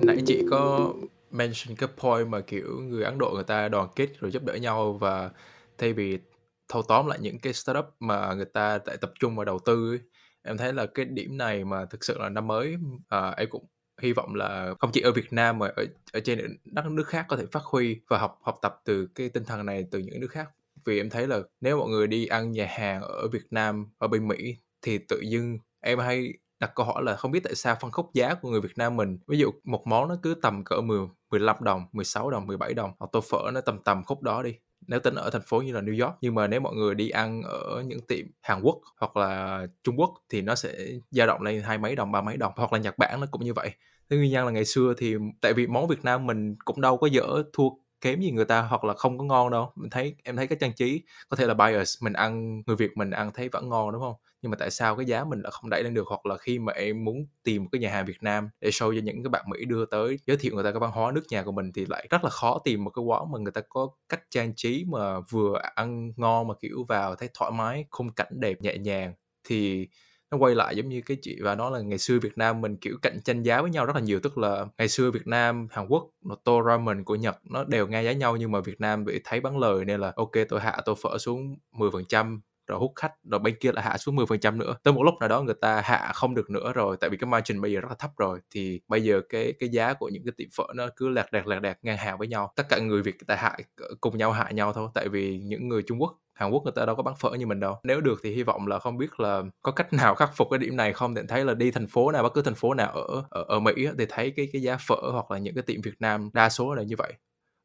Nãy 0.02 0.18
chị 0.26 0.44
có 0.50 0.94
mention 1.32 1.76
cái 1.78 1.90
point 1.98 2.28
mà 2.28 2.42
kiểu 2.42 2.82
người 2.82 3.04
Ấn 3.04 3.18
Độ 3.18 3.32
người 3.36 3.44
ta 3.44 3.70
đoàn 3.70 3.90
kết 3.96 4.10
rồi 4.20 4.32
giúp 4.32 4.44
đỡ 4.44 4.54
nhau 4.54 4.94
và 4.94 5.32
thay 5.78 5.94
vì 5.94 6.20
thâu 6.68 6.82
tóm 6.82 7.08
lại 7.08 7.20
những 7.22 7.40
cái 7.40 7.54
startup 7.54 7.86
mà 8.00 8.34
người 8.34 8.46
ta 8.46 8.78
tại 8.78 8.98
tập 8.98 9.12
trung 9.20 9.36
vào 9.36 9.46
đầu 9.46 9.60
tư 9.66 9.92
ấy, 9.92 10.00
em 10.44 10.58
thấy 10.58 10.74
là 10.74 10.86
cái 10.86 11.06
điểm 11.06 11.38
này 11.38 11.66
mà 11.66 11.86
thực 11.86 12.04
sự 12.04 12.18
là 12.20 12.30
năm 12.30 12.48
mới 12.48 12.76
à, 13.10 13.30
em 13.38 13.50
cũng 13.50 13.66
hy 14.02 14.14
vọng 14.14 14.36
là 14.36 14.74
không 14.80 14.92
chỉ 14.94 15.02
ở 15.02 15.12
Việt 15.12 15.34
Nam 15.34 15.60
mà 15.60 15.68
ở 15.76 15.86
ở 16.14 16.20
trên 16.20 16.58
đất 16.66 16.86
nước 16.86 17.08
khác 17.08 17.26
có 17.30 17.38
thể 17.38 17.46
phát 17.52 17.64
huy 17.64 18.02
và 18.08 18.18
học 18.18 18.40
học 18.44 18.60
tập 18.62 18.82
từ 18.86 19.08
cái 19.16 19.30
tinh 19.30 19.44
thần 19.46 19.66
này 19.66 19.86
từ 19.92 20.00
những 20.00 20.20
nước 20.20 20.32
khác. 20.32 20.50
Vì 20.86 21.00
em 21.00 21.10
thấy 21.10 21.28
là 21.28 21.40
nếu 21.62 21.78
mọi 21.78 21.90
người 21.90 22.08
đi 22.08 22.26
ăn 22.28 22.52
nhà 22.52 22.68
hàng 22.70 23.02
ở 23.02 23.28
Việt 23.28 23.44
Nam 23.52 23.88
ở 23.98 24.08
bên 24.08 24.28
Mỹ 24.28 24.58
thì 24.82 24.98
tự 24.98 25.20
dưng 25.22 25.58
em 25.82 26.00
hay 26.00 26.34
đặt 26.60 26.72
câu 26.76 26.86
hỏi 26.86 27.04
là 27.04 27.16
không 27.16 27.32
biết 27.32 27.44
tại 27.44 27.56
sao 27.56 27.76
phân 27.82 27.92
khúc 27.92 28.14
giá 28.14 28.34
của 28.34 28.50
người 28.50 28.62
Việt 28.62 28.78
Nam 28.78 28.98
mình 28.98 29.20
ví 29.28 29.38
dụ 29.38 29.52
một 29.64 29.88
món 29.88 30.10
nó 30.10 30.16
cứ 30.24 30.36
tầm 30.42 30.64
cỡ 30.64 30.82
10 30.82 31.00
15 31.32 31.56
đồng, 31.62 31.86
16 31.92 32.32
đồng, 32.32 32.48
17 32.48 32.74
đồng 32.74 32.92
hoặc 33.00 33.10
tô 33.12 33.22
phở 33.22 33.52
nó 33.54 33.62
tầm 33.62 33.80
tầm 33.84 34.04
khúc 34.04 34.22
đó 34.22 34.44
đi. 34.44 34.56
Nếu 34.88 35.00
tính 35.00 35.16
ở 35.16 35.30
thành 35.30 35.42
phố 35.46 35.62
như 35.62 35.74
là 35.74 35.82
New 35.82 36.06
York 36.06 36.18
nhưng 36.22 36.36
mà 36.36 36.48
nếu 36.48 36.60
mọi 36.60 36.76
người 36.76 36.96
đi 36.96 37.10
ăn 37.10 37.42
ở 37.44 37.84
những 37.86 38.00
tiệm 38.08 38.26
Hàn 38.42 38.62
Quốc 38.62 38.82
hoặc 39.00 39.18
là 39.18 39.62
Trung 39.84 40.00
Quốc 40.00 40.14
thì 40.30 40.42
nó 40.42 40.56
sẽ 40.56 40.78
dao 41.12 41.28
động 41.28 41.42
lên 41.42 41.62
hai 41.62 41.78
mấy 41.78 41.96
đồng 41.96 42.12
ba 42.12 42.22
mấy 42.22 42.38
đồng 42.38 42.54
hoặc 42.56 42.74
là 42.74 42.80
Nhật 42.80 42.98
Bản 42.98 43.22
nó 43.22 43.28
cũng 43.32 43.44
như 43.44 43.54
vậy. 43.54 43.72
Thế 44.10 44.18
nguyên 44.18 44.32
nhân 44.32 44.46
là 44.46 44.52
ngày 44.52 44.66
xưa 44.66 44.94
thì 44.98 45.16
tại 45.42 45.54
vì 45.54 45.68
món 45.68 45.88
Việt 45.88 46.04
Nam 46.04 46.28
mình 46.28 46.56
cũng 46.66 46.82
đâu 46.82 46.98
có 46.98 47.08
dở 47.08 47.44
thua 47.54 47.70
kém 48.02 48.22
gì 48.22 48.32
người 48.32 48.46
ta 48.46 48.62
hoặc 48.62 48.84
là 48.84 48.94
không 48.94 49.18
có 49.18 49.24
ngon 49.24 49.52
đâu. 49.52 49.72
Mình 49.76 49.90
thấy 49.90 50.16
em 50.24 50.36
thấy 50.36 50.48
cái 50.48 50.58
trang 50.62 50.74
trí 50.76 51.04
có 51.30 51.38
thể 51.38 51.46
là 51.46 51.54
bias 51.54 52.04
mình 52.04 52.14
ăn 52.14 52.62
người 52.68 52.76
Việt 52.76 52.92
mình 52.96 53.12
ăn 53.12 53.32
thấy 53.34 53.50
vẫn 53.50 53.70
ngon 53.70 53.92
đúng 53.92 54.02
không? 54.02 54.16
Nhưng 54.42 54.52
mà 54.52 54.58
tại 54.60 54.72
sao 54.72 54.96
cái 54.96 55.06
giá 55.06 55.24
mình 55.24 55.42
lại 55.42 55.52
không 55.52 55.70
đẩy 55.70 55.84
lên 55.84 55.94
được? 55.94 56.08
Hoặc 56.08 56.26
là 56.26 56.38
khi 56.38 56.60
mà 56.60 56.74
em 56.74 57.04
muốn 57.06 57.26
tìm 57.44 57.64
một 57.64 57.70
cái 57.72 57.82
nhà 57.82 57.90
hàng 57.92 58.06
Việt 58.06 58.24
Nam 58.24 58.50
để 58.62 58.70
show 58.70 58.96
cho 58.96 59.02
những 59.04 59.24
cái 59.24 59.30
bạn 59.30 59.46
Mỹ 59.50 59.66
đưa 59.66 59.86
tới, 59.86 60.20
giới 60.28 60.38
thiệu 60.38 60.56
người 60.56 60.64
ta 60.64 60.72
cái 60.72 60.80
văn 60.80 60.92
hóa 60.92 61.12
nước 61.12 61.24
nhà 61.32 61.44
của 61.44 61.52
mình 61.52 61.72
thì 61.74 61.86
lại 61.90 62.08
rất 62.10 62.24
là 62.24 62.30
khó 62.30 62.60
tìm 62.66 62.84
một 62.84 62.90
cái 62.90 63.04
quán 63.04 63.32
mà 63.32 63.40
người 63.40 63.52
ta 63.52 63.62
có 63.70 63.88
cách 64.10 64.22
trang 64.30 64.54
trí 64.56 64.86
mà 64.92 65.20
vừa 65.20 65.60
ăn 65.76 66.12
ngon 66.18 66.48
mà, 66.48 66.54
kiểu, 66.62 66.86
vào 66.88 67.16
thấy 67.16 67.30
thoải 67.34 67.52
mái, 67.52 67.86
khung 67.90 68.10
cảnh 68.16 68.32
đẹp, 68.40 68.62
nhẹ 68.62 68.78
nhàng. 68.78 69.14
Thì 69.48 69.88
nó 70.32 70.38
quay 70.38 70.56
lại 70.56 70.76
giống 70.76 70.90
như 70.90 71.02
cái 71.06 71.18
chị 71.22 71.38
và 71.42 71.56
nó 71.56 71.70
là 71.70 71.80
ngày 71.82 71.98
xưa 71.98 72.20
Việt 72.20 72.38
Nam 72.38 72.62
mình, 72.62 72.78
kiểu, 72.78 72.98
cạnh 73.02 73.20
tranh 73.26 73.44
giá 73.44 73.62
với 73.62 73.72
nhau 73.72 73.86
rất 73.86 73.96
là 73.96 74.02
nhiều. 74.02 74.20
Tức 74.24 74.38
là 74.38 74.66
ngày 74.78 74.88
xưa 74.88 75.12
Việt 75.12 75.28
Nam, 75.28 75.68
Hàn 75.72 75.88
Quốc 75.88 76.10
tô 76.44 76.62
ramen 76.68 77.04
của 77.04 77.16
Nhật 77.16 77.38
nó 77.52 77.64
đều 77.64 77.88
ngang 77.88 78.06
giá 78.06 78.12
nhau 78.12 78.36
nhưng 78.38 78.52
mà 78.52 78.60
Việt 78.62 78.82
Nam 78.82 79.06
bị 79.06 79.22
thấy 79.24 79.40
bán 79.42 79.58
lời 79.58 79.86
nên 79.86 80.00
là, 80.02 80.14
ok, 80.16 80.32
tôi 80.50 80.60
hạ 80.62 80.78
tô 80.86 80.96
phở 81.04 81.18
xuống 81.18 81.56
10% 81.72 82.42
rồi 82.70 82.80
hút 82.80 82.92
khách 82.96 83.14
rồi 83.32 83.40
bên 83.40 83.56
kia 83.60 83.72
lại 83.72 83.86
hạ 83.86 83.98
xuống 83.98 84.16
10% 84.16 84.58
nữa 84.58 84.76
tới 84.84 84.94
một 84.94 85.04
lúc 85.04 85.14
nào 85.20 85.30
đó 85.30 85.42
người 85.42 85.56
ta 85.62 85.82
hạ 85.82 86.12
không 86.14 86.36
được 86.36 86.50
nữa 86.50 86.74
rồi 86.76 86.98
tại 87.00 87.10
vì 87.10 87.18
cái 87.18 87.30
margin 87.30 87.62
bây 87.62 87.72
giờ 87.72 87.80
rất 87.82 87.90
là 87.90 87.96
thấp 88.00 88.12
rồi 88.18 88.40
thì 88.52 88.82
bây 88.88 89.04
giờ 89.04 89.22
cái 89.30 89.54
cái 89.60 89.70
giá 89.70 89.94
của 89.94 90.10
những 90.10 90.24
cái 90.26 90.34
tiệm 90.38 90.48
phở 90.58 90.64
nó 90.76 90.88
cứ 90.96 91.10
lạc 91.10 91.32
đạc 91.32 91.48
lạc 91.48 91.60
đạc 91.60 91.78
ngang 91.82 91.98
hàng 91.98 92.18
với 92.18 92.28
nhau 92.28 92.54
tất 92.56 92.64
cả 92.70 92.80
người 92.80 93.02
Việt 93.02 93.12
người 93.12 93.26
ta 93.28 93.36
hạ 93.36 93.58
cùng 94.02 94.18
nhau 94.18 94.32
hạ 94.32 94.52
nhau 94.52 94.74
thôi 94.74 94.90
tại 94.94 95.10
vì 95.10 95.40
những 95.44 95.68
người 95.68 95.84
Trung 95.88 96.02
Quốc 96.02 96.20
Hàn 96.40 96.52
Quốc 96.52 96.64
người 96.64 96.74
ta 96.76 96.86
đâu 96.86 96.96
có 96.96 97.04
bán 97.04 97.16
phở 97.20 97.30
như 97.32 97.46
mình 97.48 97.60
đâu. 97.60 97.76
Nếu 97.84 98.02
được 98.02 98.20
thì 98.24 98.32
hy 98.36 98.44
vọng 98.44 98.68
là 98.68 98.80
không 98.80 98.98
biết 98.98 99.20
là 99.20 99.44
có 99.62 99.72
cách 99.72 99.94
nào 99.94 100.16
khắc 100.16 100.36
phục 100.36 100.48
cái 100.52 100.58
điểm 100.60 100.76
này 100.76 100.94
không 100.94 101.16
thì 101.16 101.22
thấy 101.28 101.46
là 101.46 101.54
đi 101.54 101.72
thành 101.72 101.88
phố 101.88 102.12
nào 102.12 102.24
bất 102.24 102.34
cứ 102.34 102.42
thành 102.42 102.56
phố 102.56 102.74
nào 102.74 102.92
ở 102.92 103.24
ở, 103.30 103.44
ở 103.48 103.60
Mỹ 103.60 103.88
thì 103.98 104.06
thấy 104.10 104.32
cái 104.32 104.50
cái 104.54 104.62
giá 104.62 104.78
phở 104.88 104.96
hoặc 105.12 105.32
là 105.32 105.38
những 105.38 105.56
cái 105.56 105.64
tiệm 105.64 105.82
Việt 105.82 105.96
Nam 106.00 106.30
đa 106.34 106.50
số 106.50 106.74
là 106.74 106.84
như 106.84 106.96
vậy. 106.98 107.14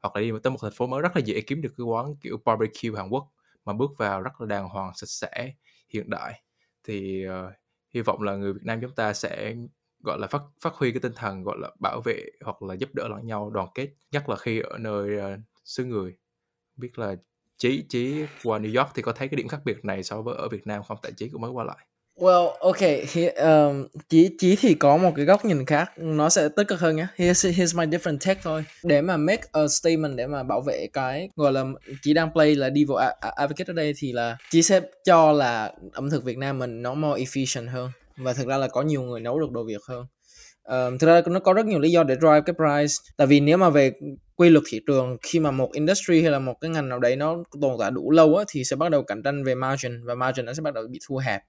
Hoặc 0.03 0.17
là 0.17 0.23
đi 0.23 0.31
tới 0.43 0.51
một 0.51 0.59
thành 0.63 0.73
phố 0.73 0.87
mới 0.87 1.01
rất 1.03 1.17
là 1.17 1.23
dễ 1.25 1.41
kiếm 1.41 1.63
được 1.63 1.75
cái 1.79 1.85
quán 1.85 2.17
kiểu 2.21 2.39
barbecue 2.45 2.91
Hàn 2.97 3.09
Quốc 3.09 3.29
mà 3.65 3.73
bước 3.73 3.91
vào 3.99 4.21
rất 4.23 4.41
là 4.41 4.47
đàng 4.47 4.69
hoàng 4.69 4.93
sạch 4.95 5.09
sẽ 5.09 5.53
hiện 5.89 6.11
đại. 6.11 6.43
Thì 6.85 7.25
uh, 7.29 7.53
hy 7.95 8.01
vọng 8.01 8.23
là 8.23 8.37
người 8.37 8.53
Việt 8.53 8.65
Nam 8.65 8.81
chúng 8.81 8.95
ta 8.95 9.13
sẽ 9.13 9.55
gọi 10.01 10.19
là 10.19 10.27
phát 10.27 10.43
phát 10.61 10.75
huy 10.75 10.93
cái 10.93 11.01
tinh 11.01 11.13
thần 11.17 11.43
gọi 11.43 11.57
là 11.61 11.71
bảo 11.81 12.01
vệ 12.05 12.25
hoặc 12.45 12.63
là 12.63 12.75
giúp 12.75 12.89
đỡ 12.95 13.09
lẫn 13.09 13.27
nhau 13.27 13.51
đoàn 13.51 13.69
kết 13.75 13.89
nhất 14.11 14.29
là 14.29 14.37
khi 14.37 14.61
ở 14.61 14.79
nơi 14.79 15.35
uh, 15.35 15.41
xứ 15.65 15.85
người. 15.85 16.17
Biết 16.77 16.99
là 16.99 17.15
chí 17.57 17.87
chí 17.89 18.25
qua 18.43 18.59
New 18.59 18.79
York 18.79 18.91
thì 18.95 19.03
có 19.03 19.13
thấy 19.13 19.29
cái 19.29 19.37
điểm 19.37 19.49
khác 19.49 19.61
biệt 19.65 19.85
này 19.85 20.03
so 20.03 20.23
với 20.23 20.37
ở 20.37 20.49
Việt 20.49 20.67
Nam 20.67 20.83
không? 20.83 20.99
Tại 21.03 21.13
chí 21.17 21.29
cũng 21.29 21.41
mới 21.41 21.51
qua 21.51 21.65
lại. 21.65 21.87
Well, 22.17 22.49
ok, 22.61 22.81
he, 23.13 23.29
um, 23.29 23.87
chí 24.09 24.31
chí 24.39 24.57
thì 24.57 24.75
có 24.75 24.97
một 24.97 25.13
cái 25.17 25.25
góc 25.25 25.45
nhìn 25.45 25.67
khác, 25.67 25.93
nó 25.97 26.29
sẽ 26.29 26.49
tích 26.49 26.69
cực 26.69 26.81
hơn 26.81 26.97
nhé. 26.97 27.07
Here's, 27.17 27.53
here's 27.53 27.79
my 27.79 27.87
different 27.87 28.19
take 28.27 28.41
thôi. 28.43 28.65
Để 28.83 29.01
mà 29.01 29.17
make 29.17 29.43
a 29.53 29.61
statement 29.69 30.17
để 30.17 30.27
mà 30.27 30.43
bảo 30.43 30.61
vệ 30.61 30.87
cái 30.93 31.29
gọi 31.37 31.53
là 31.53 31.65
chỉ 32.03 32.15
đang 32.15 32.33
play 32.33 32.55
là 32.55 32.69
devil 32.69 32.99
advocate 33.21 33.65
ở 33.67 33.73
đây 33.73 33.93
thì 33.99 34.13
là 34.13 34.37
chí 34.51 34.63
sẽ 34.63 34.81
cho 35.05 35.33
là 35.33 35.73
ẩm 35.93 36.11
thực 36.11 36.25
Việt 36.25 36.39
Nam 36.39 36.59
mình 36.59 36.83
nó 36.83 36.95
more 36.95 37.23
efficient 37.23 37.71
hơn 37.71 37.91
và 38.17 38.33
thực 38.33 38.47
ra 38.47 38.57
là 38.57 38.69
có 38.69 38.83
nhiều 38.83 39.03
người 39.03 39.21
nấu 39.21 39.41
được 39.41 39.51
đồ 39.51 39.65
Việt 39.65 39.81
hơn. 39.89 40.07
Um, 40.65 40.99
thực 40.99 41.07
ra 41.07 41.23
nó 41.27 41.41
có 41.41 41.53
rất 41.53 41.67
nhiều 41.67 41.79
lý 41.79 41.91
do 41.91 42.03
để 42.03 42.15
drive 42.15 42.41
cái 42.47 42.55
price. 42.55 42.95
Tại 43.17 43.27
vì 43.27 43.41
nếu 43.41 43.57
mà 43.57 43.71
về 43.71 43.93
quy 44.37 44.51
luật 44.51 44.65
thị 44.67 44.81
trường 44.87 45.17
khi 45.23 45.41
mà 45.41 45.51
một 45.51 45.73
industry 45.73 46.23
hay 46.23 46.31
là 46.31 46.39
một 46.39 46.61
cái 46.61 46.71
ngành 46.71 46.89
nào 46.89 46.99
đấy 46.99 47.17
nó 47.17 47.37
tồn 47.61 47.77
tại 47.81 47.91
đủ 47.91 48.11
lâu 48.11 48.37
á 48.37 48.45
thì 48.49 48.65
sẽ 48.65 48.77
bắt 48.77 48.89
đầu 48.89 49.03
cạnh 49.03 49.23
tranh 49.23 49.45
về 49.45 49.55
margin 49.55 50.05
và 50.05 50.15
margin 50.15 50.45
nó 50.45 50.53
sẽ 50.53 50.63
bắt 50.63 50.75
đầu 50.75 50.85
bị 50.91 50.99
thu 51.09 51.17
hẹp 51.17 51.43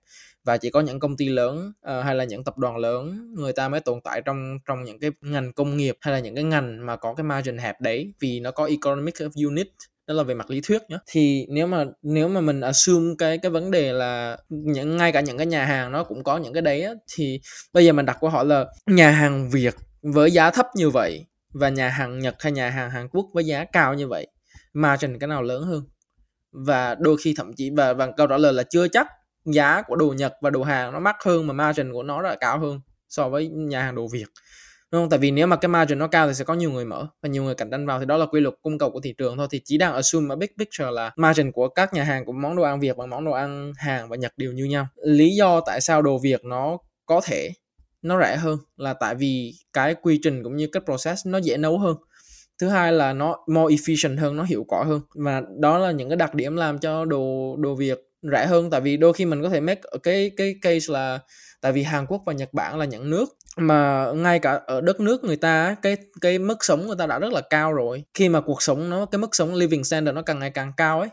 và 0.44 0.58
chỉ 0.58 0.70
có 0.70 0.82
những 0.82 1.00
công 1.00 1.18
ty 1.18 1.30
lớn 1.30 1.74
uh, 1.98 2.06
hay 2.06 2.16
là 2.16 2.24
những 2.24 2.44
tập 2.44 2.58
đoàn 2.58 2.78
lớn 2.78 3.34
người 3.38 3.54
ta 3.54 3.70
mới 3.70 3.80
tồn 3.80 4.02
tại 4.02 4.22
trong 4.26 4.60
trong 4.66 4.84
những 4.84 5.00
cái 5.00 5.12
ngành 5.22 5.54
công 5.54 5.78
nghiệp 5.78 5.98
hay 6.02 6.14
là 6.14 6.20
những 6.20 6.36
cái 6.36 6.44
ngành 6.44 6.86
mà 6.86 6.96
có 6.96 7.14
cái 7.14 7.24
margin 7.24 7.58
hẹp 7.58 7.82
đấy 7.82 8.14
vì 8.20 8.40
nó 8.40 8.52
có 8.52 8.66
economic 8.66 9.16
of 9.16 9.48
unit 9.48 9.68
đó 10.08 10.14
là 10.14 10.24
về 10.24 10.34
mặt 10.34 10.50
lý 10.50 10.62
thuyết 10.62 10.82
nhé 10.90 10.98
thì 11.08 11.46
nếu 11.50 11.68
mà 11.68 11.86
nếu 12.02 12.28
mà 12.28 12.42
mình 12.42 12.62
assume 12.62 13.16
cái 13.18 13.38
cái 13.38 13.52
vấn 13.52 13.72
đề 13.72 13.94
là 13.94 14.38
những 14.50 14.98
ngay 14.98 15.12
cả 15.12 15.22
những 15.22 15.38
cái 15.38 15.48
nhà 15.48 15.66
hàng 15.66 15.92
nó 15.92 16.04
cũng 16.04 16.24
có 16.24 16.38
những 16.38 16.54
cái 16.54 16.62
đấy 16.62 16.82
á, 16.84 16.94
thì 17.16 17.40
bây 17.74 17.86
giờ 17.86 17.94
mình 17.94 18.06
đặt 18.06 18.18
câu 18.22 18.30
hỏi 18.30 18.46
là 18.46 18.66
nhà 18.88 19.12
hàng 19.12 19.50
Việt 19.50 19.76
với 20.02 20.32
giá 20.32 20.52
thấp 20.52 20.68
như 20.76 20.90
vậy 20.90 21.26
và 21.54 21.70
nhà 21.70 21.90
hàng 21.90 22.20
Nhật 22.20 22.36
hay 22.40 22.52
nhà 22.52 22.70
hàng 22.70 22.92
Hàn 22.92 23.08
Quốc 23.10 23.26
với 23.34 23.46
giá 23.46 23.66
cao 23.66 23.94
như 23.94 24.08
vậy 24.08 24.28
margin 24.74 25.20
cái 25.20 25.28
nào 25.28 25.44
lớn 25.44 25.64
hơn? 25.64 25.84
Và 26.52 26.96
đôi 26.96 27.18
khi 27.24 27.34
thậm 27.38 27.54
chí 27.54 27.70
và 27.78 27.94
và 27.94 28.12
câu 28.18 28.28
trả 28.28 28.38
lời 28.38 28.54
là 28.54 28.64
chưa 28.64 28.88
chắc 28.88 29.08
giá 29.46 29.82
của 29.88 29.96
đồ 29.96 30.14
Nhật 30.18 30.34
và 30.42 30.50
đồ 30.50 30.64
Hàn 30.64 30.94
nó 30.94 31.00
mắc 31.00 31.16
hơn 31.26 31.48
mà 31.48 31.54
margin 31.54 31.94
của 31.94 32.04
nó 32.04 32.22
là 32.22 32.36
cao 32.40 32.60
hơn 32.60 32.80
so 33.10 33.30
với 33.30 33.48
nhà 33.48 33.82
hàng 33.82 33.96
đồ 33.96 34.08
Việt 34.12 34.26
đúng 34.92 35.02
không? 35.02 35.10
Tại 35.10 35.20
vì 35.20 35.32
nếu 35.32 35.48
mà 35.48 35.56
cái 35.56 35.70
margin 35.70 36.00
nó 36.00 36.08
cao 36.08 36.28
thì 36.28 36.34
sẽ 36.34 36.44
có 36.44 36.54
nhiều 36.54 36.72
người 36.72 36.86
mở 36.86 37.08
và 37.22 37.30
nhiều 37.30 37.44
người 37.44 37.56
cạnh 37.56 37.72
tranh 37.72 37.86
vào. 37.86 38.00
Thì 38.00 38.06
đó 38.06 38.18
là 38.18 38.26
quy 38.26 38.40
luật 38.42 38.56
cung 38.62 38.78
cầu 38.78 38.92
của 38.92 39.00
thị 39.00 39.14
trường 39.18 39.38
thôi. 39.38 39.48
Thì 39.52 39.62
chỉ 39.66 39.78
đang 39.78 39.94
assume 39.94 40.34
ở 40.34 40.36
big 40.36 40.50
picture 40.58 40.92
là 40.92 41.12
margin 41.16 41.52
của 41.52 41.68
các 41.68 41.94
nhà 41.94 42.04
hàng, 42.04 42.26
của 42.26 42.32
món 42.32 42.56
đồ 42.56 42.64
ăn 42.64 42.80
Việt 42.80 42.98
và 42.98 43.06
món 43.06 43.26
đồ 43.26 43.32
ăn 43.32 43.74
Hàn 43.78 44.10
và 44.10 44.16
Nhật 44.16 44.34
đều 44.38 44.52
như 44.52 44.66
nhau. 44.66 44.88
Lý 45.04 45.36
do 45.36 45.62
tại 45.66 45.82
sao 45.82 46.02
đồ 46.02 46.18
Việt 46.18 46.46
nó 46.46 46.78
có 47.06 47.22
thể, 47.24 47.52
nó 48.02 48.20
rẻ 48.20 48.36
hơn 48.36 48.58
là 48.78 48.94
tại 48.94 49.16
vì 49.16 49.54
cái 49.74 49.96
quy 49.96 50.20
trình 50.24 50.44
cũng 50.44 50.56
như 50.56 50.68
cái 50.72 50.82
process 50.86 51.28
nó 51.28 51.38
dễ 51.38 51.58
nấu 51.58 51.78
hơn. 51.80 51.96
Thứ 52.60 52.70
hai 52.70 52.94
là 52.94 53.14
nó 53.14 53.38
more 53.48 53.76
efficient 53.76 54.20
hơn, 54.20 54.36
nó 54.36 54.44
hiệu 54.44 54.66
quả 54.68 54.84
hơn. 54.84 55.02
Và 55.16 55.42
đó 55.60 55.78
là 55.78 55.92
những 55.92 56.10
cái 56.10 56.16
đặc 56.16 56.36
điểm 56.36 56.56
làm 56.56 56.80
cho 56.80 57.06
đồ 57.06 57.56
đồ 57.60 57.76
Việt 57.76 58.00
rẻ 58.32 58.46
hơn. 58.46 58.70
Tại 58.70 58.82
vì 58.82 58.98
đôi 58.98 59.14
khi 59.14 59.26
mình 59.26 59.44
có 59.44 59.50
thể 59.50 59.60
make 59.60 59.82
cái 60.04 60.32
cái 60.38 60.56
case 60.62 60.94
là 60.94 61.20
tại 61.66 61.72
vì 61.72 61.84
Hàn 61.84 62.06
Quốc 62.06 62.22
và 62.26 62.34
Nhật 62.34 62.54
Bản 62.54 62.80
là 62.80 62.86
những 62.86 63.10
nước 63.10 63.26
mà 63.58 64.12
ngay 64.16 64.40
cả 64.40 64.62
ở 64.68 64.82
đất 64.82 65.00
nước 65.00 65.24
người 65.24 65.36
ta 65.36 65.76
cái 65.82 65.98
cái 66.22 66.40
mức 66.40 66.64
sống 66.64 66.88
người 66.88 66.96
ta 67.00 67.08
đã 67.08 67.20
rất 67.20 67.34
là 67.34 67.42
cao 67.50 67.74
rồi. 67.74 68.04
Khi 68.14 68.30
mà 68.30 68.42
cuộc 68.42 68.62
sống 68.62 68.90
nó, 68.90 69.06
cái 69.06 69.20
mức 69.20 69.36
sống 69.36 69.54
living 69.54 69.84
standard 69.84 70.16
nó 70.16 70.22
càng 70.22 70.40
ngày 70.40 70.50
càng 70.50 70.72
cao 70.78 71.00
ấy, 71.00 71.10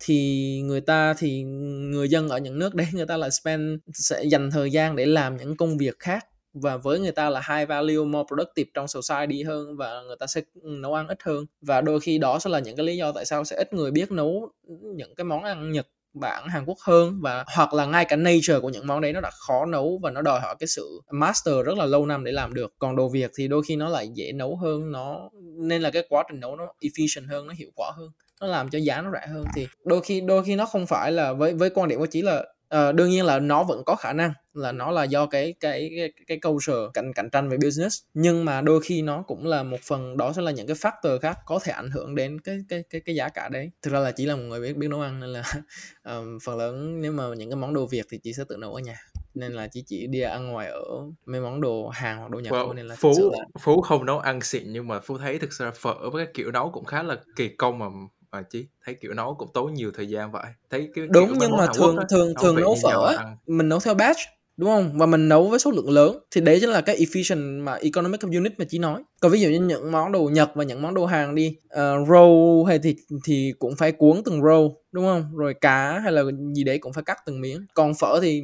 thì 0.00 0.60
người 0.64 0.80
ta, 0.80 1.14
thì 1.18 1.42
người 1.90 2.08
dân 2.08 2.28
ở 2.28 2.38
những 2.38 2.58
nước 2.58 2.74
đấy, 2.74 2.86
người 2.92 3.06
ta 3.06 3.16
lại 3.16 3.30
spend, 3.30 3.78
sẽ 3.94 4.24
dành 4.24 4.50
thời 4.50 4.70
gian 4.70 4.96
để 4.96 5.06
làm 5.06 5.36
những 5.36 5.56
công 5.56 5.78
việc 5.78 5.98
khác. 5.98 6.26
Và 6.54 6.76
với 6.76 6.98
người 6.98 7.12
ta 7.12 7.30
là 7.30 7.42
high 7.48 7.68
value, 7.68 8.04
more 8.04 8.26
productive 8.28 8.70
trong 8.74 8.88
society 8.88 9.42
hơn 9.42 9.76
và 9.76 10.02
người 10.06 10.16
ta 10.20 10.26
sẽ 10.26 10.40
nấu 10.62 10.94
ăn 10.94 11.08
ít 11.08 11.18
hơn. 11.22 11.46
Và 11.60 11.80
đôi 11.80 12.00
khi 12.00 12.18
đó 12.18 12.38
sẽ 12.38 12.50
là 12.50 12.58
những 12.58 12.76
cái 12.76 12.86
lý 12.86 12.96
do 12.96 13.12
tại 13.12 13.24
sao 13.24 13.44
sẽ 13.44 13.56
ít 13.56 13.72
người 13.72 13.90
biết 13.90 14.10
nấu 14.10 14.48
những 14.96 15.14
cái 15.14 15.24
món 15.24 15.42
ăn 15.42 15.72
Nhật 15.72 15.86
bản 16.14 16.48
Hàn 16.48 16.64
Quốc 16.64 16.78
hơn 16.86 17.18
và 17.20 17.44
hoặc 17.54 17.74
là 17.74 17.86
ngay 17.86 18.04
cả 18.04 18.16
nature 18.16 18.58
của 18.60 18.68
những 18.68 18.86
món 18.86 19.00
đấy 19.00 19.12
nó 19.12 19.20
đã 19.20 19.30
khó 19.30 19.66
nấu 19.66 20.00
và 20.02 20.10
nó 20.10 20.22
đòi 20.22 20.40
hỏi 20.40 20.54
cái 20.58 20.66
sự 20.66 21.00
master 21.10 21.54
rất 21.64 21.78
là 21.78 21.86
lâu 21.86 22.06
năm 22.06 22.24
để 22.24 22.32
làm 22.32 22.54
được. 22.54 22.74
Còn 22.78 22.96
đồ 22.96 23.08
Việt 23.08 23.30
thì 23.36 23.48
đôi 23.48 23.62
khi 23.62 23.76
nó 23.76 23.88
lại 23.88 24.08
dễ 24.14 24.32
nấu 24.32 24.56
hơn, 24.56 24.92
nó, 24.92 25.30
nên 25.68 25.82
là 25.82 25.90
cái 25.90 26.04
quá 26.08 26.24
trình 26.28 26.40
nấu 26.40 26.56
nó 26.56 26.64
efficient 26.80 27.28
hơn, 27.28 27.46
nó 27.46 27.54
hiệu 27.58 27.70
quả 27.74 27.92
hơn, 27.96 28.08
nó 28.40 28.46
làm 28.46 28.70
cho 28.70 28.78
giá 28.78 29.00
nó 29.00 29.10
rẻ 29.12 29.26
hơn. 29.32 29.44
Thì 29.56 29.66
đôi 29.84 30.00
khi 30.00 30.20
đôi 30.20 30.44
khi 30.44 30.56
nó 30.56 30.66
không 30.66 30.86
phải 30.86 31.12
là, 31.12 31.32
với 31.32 31.54
với 31.54 31.70
quan 31.70 31.88
điểm 31.88 31.98
của 31.98 32.06
chỉ 32.06 32.22
là 32.22 32.44
uh, 32.74 32.94
đương 32.94 33.10
nhiên 33.10 33.24
là 33.24 33.38
nó 33.38 33.64
vẫn 33.64 33.82
có 33.84 33.94
khả 33.94 34.12
năng 34.12 34.32
là 34.54 34.72
nó 34.72 34.90
là 34.90 35.04
do 35.04 35.26
cái 35.26 35.54
cái 35.60 35.90
cái, 35.96 36.12
cái 36.26 36.38
culture 36.38 36.76
cạnh 36.94 37.12
cạnh 37.12 37.30
tranh 37.30 37.48
về 37.48 37.56
business 37.56 38.02
nhưng 38.14 38.44
mà 38.44 38.60
đôi 38.60 38.80
khi 38.80 39.02
nó 39.02 39.22
cũng 39.22 39.46
là 39.46 39.62
một 39.62 39.80
phần 39.80 40.16
đó 40.16 40.32
sẽ 40.32 40.42
là 40.42 40.50
những 40.50 40.66
cái 40.66 40.76
factor 40.76 41.18
khác 41.18 41.38
có 41.46 41.58
thể 41.64 41.72
ảnh 41.72 41.90
hưởng 41.90 42.14
đến 42.14 42.40
cái 42.40 42.58
cái 42.68 42.82
cái 42.90 43.00
cái 43.00 43.14
giá 43.14 43.28
cả 43.28 43.48
đấy. 43.48 43.70
Thực 43.82 43.92
ra 43.92 44.00
là 44.00 44.10
chỉ 44.10 44.26
là 44.26 44.36
một 44.36 44.42
người 44.42 44.60
biết 44.60 44.76
biết 44.76 44.88
nấu 44.88 45.00
ăn 45.00 45.20
nên 45.20 45.30
là 45.30 45.42
um, 46.04 46.38
phần 46.38 46.58
lớn 46.58 47.00
nếu 47.00 47.12
mà 47.12 47.24
những 47.36 47.50
cái 47.50 47.56
món 47.56 47.74
đồ 47.74 47.86
việt 47.86 48.06
thì 48.10 48.18
chị 48.18 48.32
sẽ 48.32 48.44
tự 48.48 48.56
nấu 48.56 48.74
ở 48.74 48.80
nhà 48.80 48.96
nên 49.34 49.52
là 49.52 49.66
chỉ 49.66 49.82
chỉ 49.86 50.06
đi 50.06 50.20
ăn 50.20 50.48
ngoài 50.48 50.68
ở 50.68 50.82
mấy 51.26 51.40
món 51.40 51.60
đồ 51.60 51.88
hàng 51.88 52.18
hoặc 52.18 52.30
đồ 52.30 52.40
nhật 52.40 52.52
well, 52.52 52.74
nên 52.74 52.86
là 52.86 52.96
phú 52.98 53.32
là... 53.32 53.44
phú 53.60 53.80
không 53.80 54.06
nấu 54.06 54.18
ăn 54.18 54.40
xịn 54.40 54.72
nhưng 54.72 54.88
mà 54.88 55.00
phú 55.00 55.18
thấy 55.18 55.38
thực 55.38 55.52
ra 55.52 55.70
phở 55.70 56.10
với 56.10 56.26
cái 56.26 56.32
kiểu 56.34 56.50
nấu 56.50 56.70
cũng 56.70 56.84
khá 56.84 57.02
là 57.02 57.16
kỳ 57.36 57.48
công 57.48 57.78
mà 57.78 57.86
mà 58.34 58.42
chí 58.42 58.66
thấy 58.84 58.94
kiểu 58.94 59.14
nấu 59.14 59.34
cũng 59.34 59.48
tốn 59.54 59.74
nhiều 59.74 59.90
thời 59.94 60.08
gian 60.08 60.32
vậy. 60.32 60.44
Thấy 60.70 60.88
cái 60.94 61.06
đúng 61.06 61.38
nhưng 61.38 61.56
mà 61.56 61.66
thường 61.74 61.96
á, 61.96 62.04
thường 62.10 62.34
thường 62.42 62.60
nấu 62.60 62.76
phở 62.82 63.16
mình 63.46 63.68
nấu 63.68 63.80
theo 63.80 63.94
batch 63.94 64.20
đúng 64.56 64.70
không? 64.70 64.98
Và 64.98 65.06
mình 65.06 65.28
nấu 65.28 65.48
với 65.48 65.58
số 65.58 65.70
lượng 65.70 65.90
lớn 65.90 66.18
thì 66.30 66.40
đấy 66.40 66.58
chính 66.60 66.70
là 66.70 66.80
cái 66.80 66.96
efficient 66.96 67.62
mà 67.62 67.74
economic 67.74 68.20
unit 68.20 68.52
mà 68.58 68.64
chị 68.68 68.78
nói. 68.78 69.02
Còn 69.20 69.32
ví 69.32 69.40
dụ 69.40 69.48
như 69.48 69.60
những 69.60 69.92
món 69.92 70.12
đồ 70.12 70.30
nhật 70.32 70.50
và 70.54 70.64
những 70.64 70.82
món 70.82 70.94
đồ 70.94 71.06
hàng 71.06 71.34
đi 71.34 71.56
uh, 71.66 72.08
roll 72.08 72.68
hay 72.68 72.78
thì 72.78 72.96
thì 73.24 73.52
cũng 73.58 73.76
phải 73.76 73.92
cuốn 73.92 74.22
từng 74.24 74.42
roll 74.42 74.66
đúng 74.92 75.04
không? 75.04 75.36
Rồi 75.36 75.54
cá 75.60 75.98
hay 75.98 76.12
là 76.12 76.22
gì 76.54 76.64
đấy 76.64 76.78
cũng 76.78 76.92
phải 76.92 77.04
cắt 77.04 77.18
từng 77.26 77.40
miếng. 77.40 77.66
Còn 77.74 77.94
phở 77.94 78.20
thì 78.22 78.42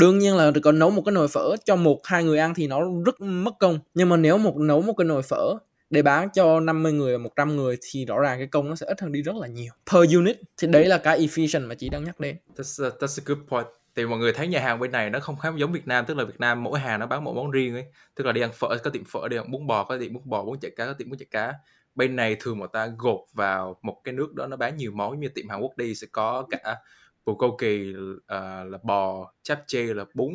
đương 0.00 0.18
nhiên 0.18 0.36
là 0.36 0.52
còn 0.62 0.78
nấu 0.78 0.90
một 0.90 1.02
cái 1.04 1.12
nồi 1.12 1.28
phở 1.28 1.56
cho 1.64 1.76
một 1.76 2.00
hai 2.04 2.24
người 2.24 2.38
ăn 2.38 2.54
thì 2.54 2.66
nó 2.66 2.80
rất 3.04 3.20
mất 3.20 3.54
công. 3.60 3.78
Nhưng 3.94 4.08
mà 4.08 4.16
nếu 4.16 4.38
một 4.38 4.56
nấu 4.56 4.82
một 4.82 4.94
cái 4.98 5.04
nồi 5.04 5.22
phở 5.22 5.54
để 5.92 6.02
bán 6.02 6.28
cho 6.34 6.60
50 6.60 6.92
người 6.92 7.12
và 7.12 7.18
100 7.18 7.56
người 7.56 7.76
thì 7.82 8.04
rõ 8.04 8.18
ràng 8.20 8.38
cái 8.38 8.46
công 8.46 8.68
nó 8.68 8.74
sẽ 8.74 8.86
ít 8.86 9.00
hơn 9.00 9.12
đi 9.12 9.22
rất 9.22 9.36
là 9.36 9.46
nhiều. 9.46 9.72
Per 9.92 10.14
unit 10.14 10.40
thì 10.56 10.68
đấy 10.68 10.86
là 10.86 10.98
cái 10.98 11.20
efficient 11.20 11.66
mà 11.66 11.74
chị 11.74 11.88
đang 11.88 12.04
nhắc 12.04 12.20
đến. 12.20 12.36
That's 12.56 12.84
a, 12.84 12.90
that's 12.98 13.22
a 13.22 13.24
good 13.26 13.38
point. 13.48 13.66
Thì 13.96 14.06
mọi 14.06 14.18
người 14.18 14.32
thấy 14.32 14.48
nhà 14.48 14.60
hàng 14.60 14.80
bên 14.80 14.92
này 14.92 15.10
nó 15.10 15.20
không 15.20 15.38
khác 15.38 15.54
giống 15.56 15.72
Việt 15.72 15.86
Nam 15.86 16.04
tức 16.08 16.16
là 16.16 16.24
Việt 16.24 16.40
Nam 16.40 16.62
mỗi 16.62 16.80
hàng 16.80 17.00
nó 17.00 17.06
bán 17.06 17.24
một 17.24 17.32
món 17.34 17.50
riêng 17.50 17.74
ấy. 17.74 17.84
Tức 18.14 18.24
là 18.24 18.32
đi 18.32 18.40
ăn 18.40 18.50
phở 18.52 18.68
có 18.84 18.90
tiệm 18.90 19.04
phở 19.04 19.28
đi 19.28 19.36
ăn 19.36 19.50
bún 19.50 19.66
bò 19.66 19.84
có 19.84 19.98
tiệm 19.98 20.12
bún 20.12 20.22
bò 20.24 20.44
bún 20.44 20.60
chả 20.60 20.68
cá 20.76 20.86
có 20.86 20.92
tiệm 20.92 21.10
bún 21.10 21.18
chả 21.18 21.26
cá. 21.30 21.54
Bên 21.94 22.16
này 22.16 22.36
thường 22.40 22.58
người 22.58 22.68
ta 22.72 22.88
gộp 22.98 23.20
vào 23.32 23.78
một 23.82 24.00
cái 24.04 24.14
nước 24.14 24.34
đó 24.34 24.46
nó 24.46 24.56
bán 24.56 24.76
nhiều 24.76 24.92
món 24.94 25.20
như 25.20 25.28
tiệm 25.28 25.48
Hàn 25.48 25.60
Quốc 25.60 25.76
đi 25.76 25.94
sẽ 25.94 26.06
có 26.12 26.46
cả 26.50 26.76
bulgogi 27.24 27.94
uh, 28.14 28.22
ờ, 28.26 28.64
là 28.64 28.78
bò 28.82 29.32
chap 29.42 29.64
là 29.72 30.04
bún 30.14 30.30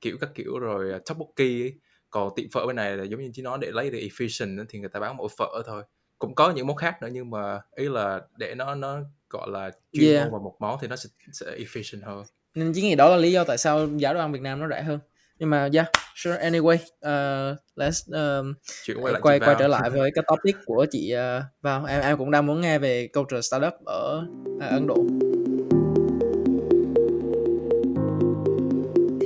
kiểu 0.00 0.16
các 0.20 0.30
kiểu 0.34 0.58
rồi 0.58 0.96
uh, 0.96 1.04
tteokbokki 1.04 1.40
ấy 1.40 1.74
còn 2.14 2.34
tiệm 2.36 2.50
phở 2.50 2.66
bên 2.66 2.76
này 2.76 2.96
là 2.96 3.04
giống 3.04 3.20
như 3.20 3.30
chị 3.34 3.42
nói 3.42 3.58
để 3.60 3.70
lấy 3.72 3.90
được 3.90 3.98
efficient 3.98 4.64
thì 4.68 4.78
người 4.78 4.88
ta 4.88 5.00
bán 5.00 5.16
mỗi 5.16 5.28
phở 5.38 5.62
thôi. 5.66 5.82
Cũng 6.18 6.34
có 6.34 6.50
những 6.50 6.66
món 6.66 6.76
khác 6.76 7.02
nữa 7.02 7.08
nhưng 7.12 7.30
mà 7.30 7.60
ý 7.76 7.88
là 7.88 8.20
để 8.36 8.54
nó 8.54 8.74
nó 8.74 8.98
gọi 9.30 9.48
là 9.50 9.70
chuyên 9.92 10.14
yeah. 10.14 10.24
môn 10.24 10.32
vào 10.32 10.40
một 10.40 10.56
món 10.60 10.78
thì 10.80 10.88
nó 10.88 10.96
sẽ, 10.96 11.08
sẽ 11.32 11.46
efficient 11.46 12.04
hơn. 12.04 12.24
Nên 12.54 12.72
chỉ 12.74 12.82
nghĩ 12.82 12.94
đó 12.94 13.10
là 13.10 13.16
lý 13.16 13.32
do 13.32 13.44
tại 13.44 13.58
sao 13.58 13.88
giá 13.96 14.12
đồ 14.12 14.20
ăn 14.20 14.32
Việt 14.32 14.42
Nam 14.42 14.60
nó 14.60 14.68
rẻ 14.68 14.82
hơn. 14.82 14.98
Nhưng 15.38 15.50
mà 15.50 15.68
yeah 15.72 15.86
sure 16.14 16.50
anyway 16.50 16.74
uh, 16.74 17.58
let's 17.76 18.38
um, 18.38 18.54
quay 19.02 19.14
quay, 19.22 19.40
quay 19.40 19.56
trở 19.58 19.68
lại 19.68 19.90
với 19.90 20.10
cái 20.14 20.24
topic 20.26 20.56
của 20.66 20.86
chị 20.90 21.14
uh, 21.14 21.44
vào. 21.62 21.84
Em 21.84 22.00
em 22.00 22.18
cũng 22.18 22.30
đang 22.30 22.46
muốn 22.46 22.60
nghe 22.60 22.78
về 22.78 23.08
culture 23.12 23.40
startup 23.40 23.74
ở 23.86 24.22
uh, 24.56 24.62
Ấn 24.62 24.86
Độ 24.86 24.96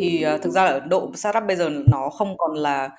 thì 0.00 0.24
uh, 0.34 0.42
thực 0.42 0.50
ra 0.50 0.64
là 0.64 0.70
Ấn 0.70 0.88
Độ 0.88 1.12
startup 1.14 1.42
bây 1.46 1.56
giờ 1.56 1.70
nó 1.90 2.10
không 2.10 2.36
còn 2.38 2.54
là 2.54 2.90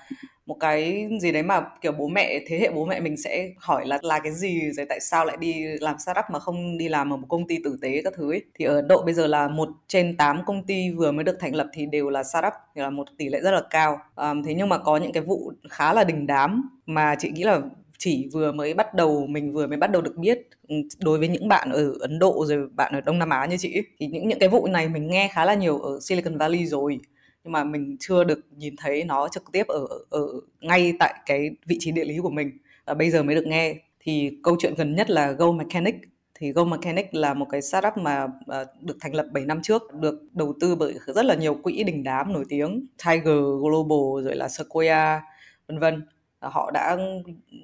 một 0.49 0.57
cái 0.59 1.09
gì 1.21 1.31
đấy 1.31 1.43
mà 1.43 1.61
kiểu 1.81 1.91
bố 1.91 2.07
mẹ 2.07 2.39
thế 2.47 2.59
hệ 2.59 2.71
bố 2.71 2.85
mẹ 2.85 2.99
mình 2.99 3.17
sẽ 3.17 3.49
hỏi 3.57 3.87
là 3.87 3.99
là 4.01 4.19
cái 4.19 4.31
gì? 4.31 4.71
Rồi 4.71 4.85
tại 4.89 4.99
sao 4.99 5.25
lại 5.25 5.37
đi 5.39 5.63
làm 5.81 5.99
startup 5.99 6.25
mà 6.31 6.39
không 6.39 6.77
đi 6.77 6.89
làm 6.89 7.13
ở 7.13 7.17
một 7.17 7.27
công 7.29 7.47
ty 7.47 7.57
tử 7.63 7.77
tế 7.81 8.01
các 8.03 8.13
thứ 8.15 8.31
ấy. 8.31 8.43
thì 8.55 8.65
ở 8.65 8.75
Ấn 8.75 8.87
Độ 8.87 9.03
bây 9.03 9.13
giờ 9.13 9.27
là 9.27 9.47
một 9.47 9.69
trên 9.87 10.17
8 10.17 10.45
công 10.45 10.63
ty 10.63 10.91
vừa 10.91 11.11
mới 11.11 11.23
được 11.23 11.37
thành 11.39 11.55
lập 11.55 11.67
thì 11.73 11.85
đều 11.85 12.09
là 12.09 12.23
startup 12.23 12.53
thì 12.75 12.81
là 12.81 12.89
một 12.89 13.07
tỷ 13.17 13.29
lệ 13.29 13.39
rất 13.41 13.51
là 13.51 13.61
cao. 13.69 13.99
Um, 14.15 14.43
thế 14.43 14.53
nhưng 14.53 14.69
mà 14.69 14.77
có 14.77 14.97
những 14.97 15.11
cái 15.11 15.23
vụ 15.23 15.51
khá 15.69 15.93
là 15.93 16.03
đình 16.03 16.27
đám 16.27 16.69
mà 16.85 17.15
chị 17.19 17.31
nghĩ 17.31 17.43
là 17.43 17.61
chỉ 17.97 18.29
vừa 18.33 18.51
mới 18.51 18.73
bắt 18.73 18.93
đầu 18.93 19.27
mình 19.27 19.53
vừa 19.53 19.67
mới 19.67 19.77
bắt 19.77 19.91
đầu 19.91 20.01
được 20.01 20.15
biết. 20.17 20.47
Ừ, 20.69 20.75
đối 20.99 21.19
với 21.19 21.27
những 21.27 21.47
bạn 21.47 21.69
ở 21.71 21.93
Ấn 21.99 22.19
Độ 22.19 22.45
rồi 22.47 22.67
bạn 22.75 22.93
ở 22.93 23.01
Đông 23.01 23.19
Nam 23.19 23.29
Á 23.29 23.45
như 23.45 23.57
chị 23.57 23.81
thì 23.99 24.07
những 24.07 24.27
những 24.27 24.39
cái 24.39 24.49
vụ 24.49 24.67
này 24.67 24.89
mình 24.89 25.07
nghe 25.07 25.29
khá 25.33 25.45
là 25.45 25.53
nhiều 25.53 25.79
ở 25.79 25.99
Silicon 26.01 26.37
Valley 26.37 26.65
rồi. 26.65 26.99
Nhưng 27.43 27.51
mà 27.51 27.63
mình 27.63 27.97
chưa 27.99 28.23
được 28.23 28.39
nhìn 28.57 28.75
thấy 28.77 29.03
nó 29.03 29.27
trực 29.31 29.43
tiếp 29.51 29.67
ở 29.67 29.87
ở 30.09 30.27
ngay 30.61 30.93
tại 30.99 31.13
cái 31.25 31.49
vị 31.65 31.77
trí 31.79 31.91
địa 31.91 32.05
lý 32.05 32.17
của 32.19 32.29
mình. 32.29 32.51
Và 32.85 32.93
bây 32.93 33.11
giờ 33.11 33.23
mới 33.23 33.35
được 33.35 33.47
nghe. 33.47 33.75
Thì 33.99 34.31
câu 34.43 34.55
chuyện 34.59 34.73
gần 34.77 34.95
nhất 34.95 35.09
là 35.09 35.31
Go 35.31 35.51
Mechanic. 35.51 35.95
Thì 36.35 36.51
Go 36.51 36.63
Mechanic 36.63 37.13
là 37.15 37.33
một 37.33 37.47
cái 37.51 37.61
startup 37.61 37.97
mà 37.97 38.23
uh, 38.23 38.67
được 38.81 38.97
thành 39.01 39.15
lập 39.15 39.27
7 39.31 39.45
năm 39.45 39.61
trước, 39.61 39.93
được 39.93 40.23
đầu 40.33 40.53
tư 40.59 40.75
bởi 40.75 40.95
rất 41.07 41.25
là 41.25 41.35
nhiều 41.35 41.55
quỹ 41.63 41.83
đình 41.83 42.03
đám 42.03 42.33
nổi 42.33 42.45
tiếng, 42.49 42.87
Tiger 43.05 43.37
Global 43.61 44.23
rồi 44.25 44.35
là 44.35 44.49
Sequoia 44.49 45.19
vân 45.67 45.79
vân 45.79 46.01
họ 46.41 46.71
đã 46.71 46.97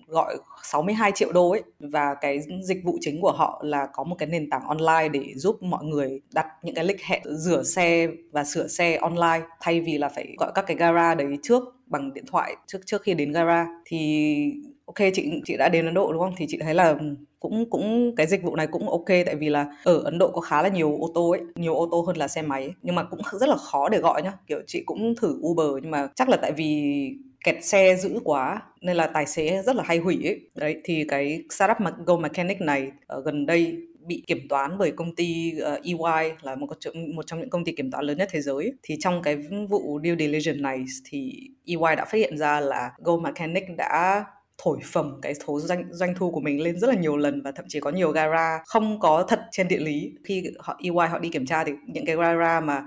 gọi 0.07 0.38
62 0.63 1.11
triệu 1.11 1.31
đô 1.31 1.49
ấy, 1.49 1.63
và 1.79 2.15
cái 2.21 2.39
dịch 2.63 2.83
vụ 2.83 2.97
chính 3.01 3.21
của 3.21 3.31
họ 3.31 3.61
là 3.65 3.88
có 3.93 4.03
một 4.03 4.15
cái 4.19 4.29
nền 4.29 4.49
tảng 4.49 4.67
online 4.67 5.09
để 5.09 5.33
giúp 5.35 5.63
mọi 5.63 5.85
người 5.85 6.21
đặt 6.33 6.47
những 6.63 6.75
cái 6.75 6.85
lịch 6.85 7.03
hẹn 7.03 7.21
rửa 7.25 7.63
xe 7.63 8.07
và 8.31 8.43
sửa 8.43 8.67
xe 8.67 8.95
online, 8.95 9.41
thay 9.59 9.81
vì 9.81 9.97
là 9.97 10.09
phải 10.09 10.35
gọi 10.38 10.51
các 10.55 10.65
cái 10.67 10.77
gara 10.77 11.15
đấy 11.15 11.38
trước 11.41 11.63
bằng 11.85 12.13
điện 12.13 12.25
thoại, 12.27 12.55
trước 12.67 12.79
trước 12.85 13.01
khi 13.01 13.13
đến 13.13 13.31
gara. 13.31 13.67
Thì 13.85 14.53
ok 14.86 14.95
chị 15.13 15.41
chị 15.45 15.58
đã 15.58 15.69
đến 15.69 15.86
Ấn 15.86 15.93
Độ 15.93 16.13
đúng 16.13 16.21
không? 16.21 16.34
Thì 16.38 16.45
chị 16.50 16.58
thấy 16.62 16.74
là 16.74 16.95
cũng 17.39 17.69
cũng 17.69 18.15
cái 18.15 18.28
dịch 18.28 18.43
vụ 18.43 18.56
này 18.56 18.67
cũng 18.67 18.89
ok 18.89 19.08
tại 19.08 19.36
vì 19.36 19.50
là 19.50 19.65
ở 19.84 20.02
Ấn 20.04 20.17
Độ 20.17 20.32
có 20.32 20.41
khá 20.41 20.62
là 20.62 20.69
nhiều 20.69 20.98
ô 21.02 21.12
tô 21.13 21.30
ấy 21.30 21.41
nhiều 21.56 21.76
ô 21.76 21.88
tô 21.91 22.02
hơn 22.08 22.17
là 22.17 22.28
xe 22.28 22.41
máy 22.41 22.74
nhưng 22.82 22.95
mà 22.95 23.04
cũng 23.04 23.21
rất 23.39 23.50
là 23.50 23.56
khó 23.56 23.89
để 23.89 23.98
gọi 23.98 24.21
nhá. 24.21 24.34
Kiểu 24.48 24.62
chị 24.67 24.84
cũng 24.86 25.15
thử 25.15 25.39
Uber 25.41 25.84
nhưng 25.84 25.91
mà 25.91 26.08
chắc 26.15 26.30
là 26.30 26.38
tại 26.38 26.52
vì 26.52 27.10
kẹt 27.45 27.56
xe 27.62 27.95
dữ 27.95 28.19
quá 28.24 28.62
nên 28.82 28.98
là 28.98 29.08
tài 29.08 29.26
xế 29.26 29.62
rất 29.65 29.76
là 29.76 29.84
hay 29.84 29.98
hủy 29.98 30.28
ấy. 30.28 30.39
Đấy 30.56 30.82
thì 30.84 31.06
cái 31.08 31.43
startup 31.50 31.78
Go 32.06 32.17
Mechanic 32.17 32.62
này 32.62 32.91
ở 33.08 33.21
gần 33.21 33.45
đây 33.45 33.78
bị 34.08 34.24
kiểm 34.28 34.48
toán 34.50 34.78
bởi 34.78 34.91
công 34.91 35.15
ty 35.15 35.60
ờ, 35.60 35.74
uh, 35.74 35.84
EY 35.84 36.32
là 36.41 36.56
một 36.56 36.69
một 37.13 37.28
trong 37.28 37.39
những 37.39 37.50
công 37.50 37.65
ty 37.65 37.71
kiểm 37.71 37.91
toán 37.91 38.06
lớn 38.06 38.17
nhất 38.17 38.30
thế 38.32 38.41
giới. 38.41 38.74
Thì 38.84 38.95
trong 39.00 39.21
cái 39.21 39.38
vụ 39.69 40.00
due 40.04 40.15
diligence 40.19 40.60
này 40.62 40.84
thì 41.10 41.50
EY 41.65 41.95
đã 41.98 42.06
phát 42.06 42.17
hiện 42.17 42.38
ra 42.38 42.60
là 42.60 42.91
Go 42.98 43.17
Mechanic 43.17 43.63
đã 43.78 44.26
thổi 44.58 44.80
phồng 44.84 45.20
cái 45.22 45.34
số 45.36 45.60
doanh 45.60 45.84
doanh 45.91 46.15
thu 46.15 46.32
của 46.32 46.39
mình 46.39 46.63
lên 46.63 46.80
rất 46.80 46.88
là 46.88 46.96
nhiều 46.96 47.18
lần 47.18 47.41
và 47.41 47.52
thậm 47.52 47.65
chí 47.70 47.80
có 47.80 47.89
nhiều 47.89 48.12
gara 48.12 48.63
không 48.65 49.00
có 49.00 49.26
thật 49.28 49.39
trên 49.52 49.68
địa 49.68 49.80
lý. 49.80 50.13
Khi 50.24 50.44
họ 50.60 50.80
EY 50.84 51.10
họ 51.10 51.20
đi 51.20 51.30
kiểm 51.30 51.46
tra 51.46 51.63
thì 51.63 51.72
những 51.88 52.06
cái 52.06 52.15
gara 52.15 52.60
mà 52.60 52.86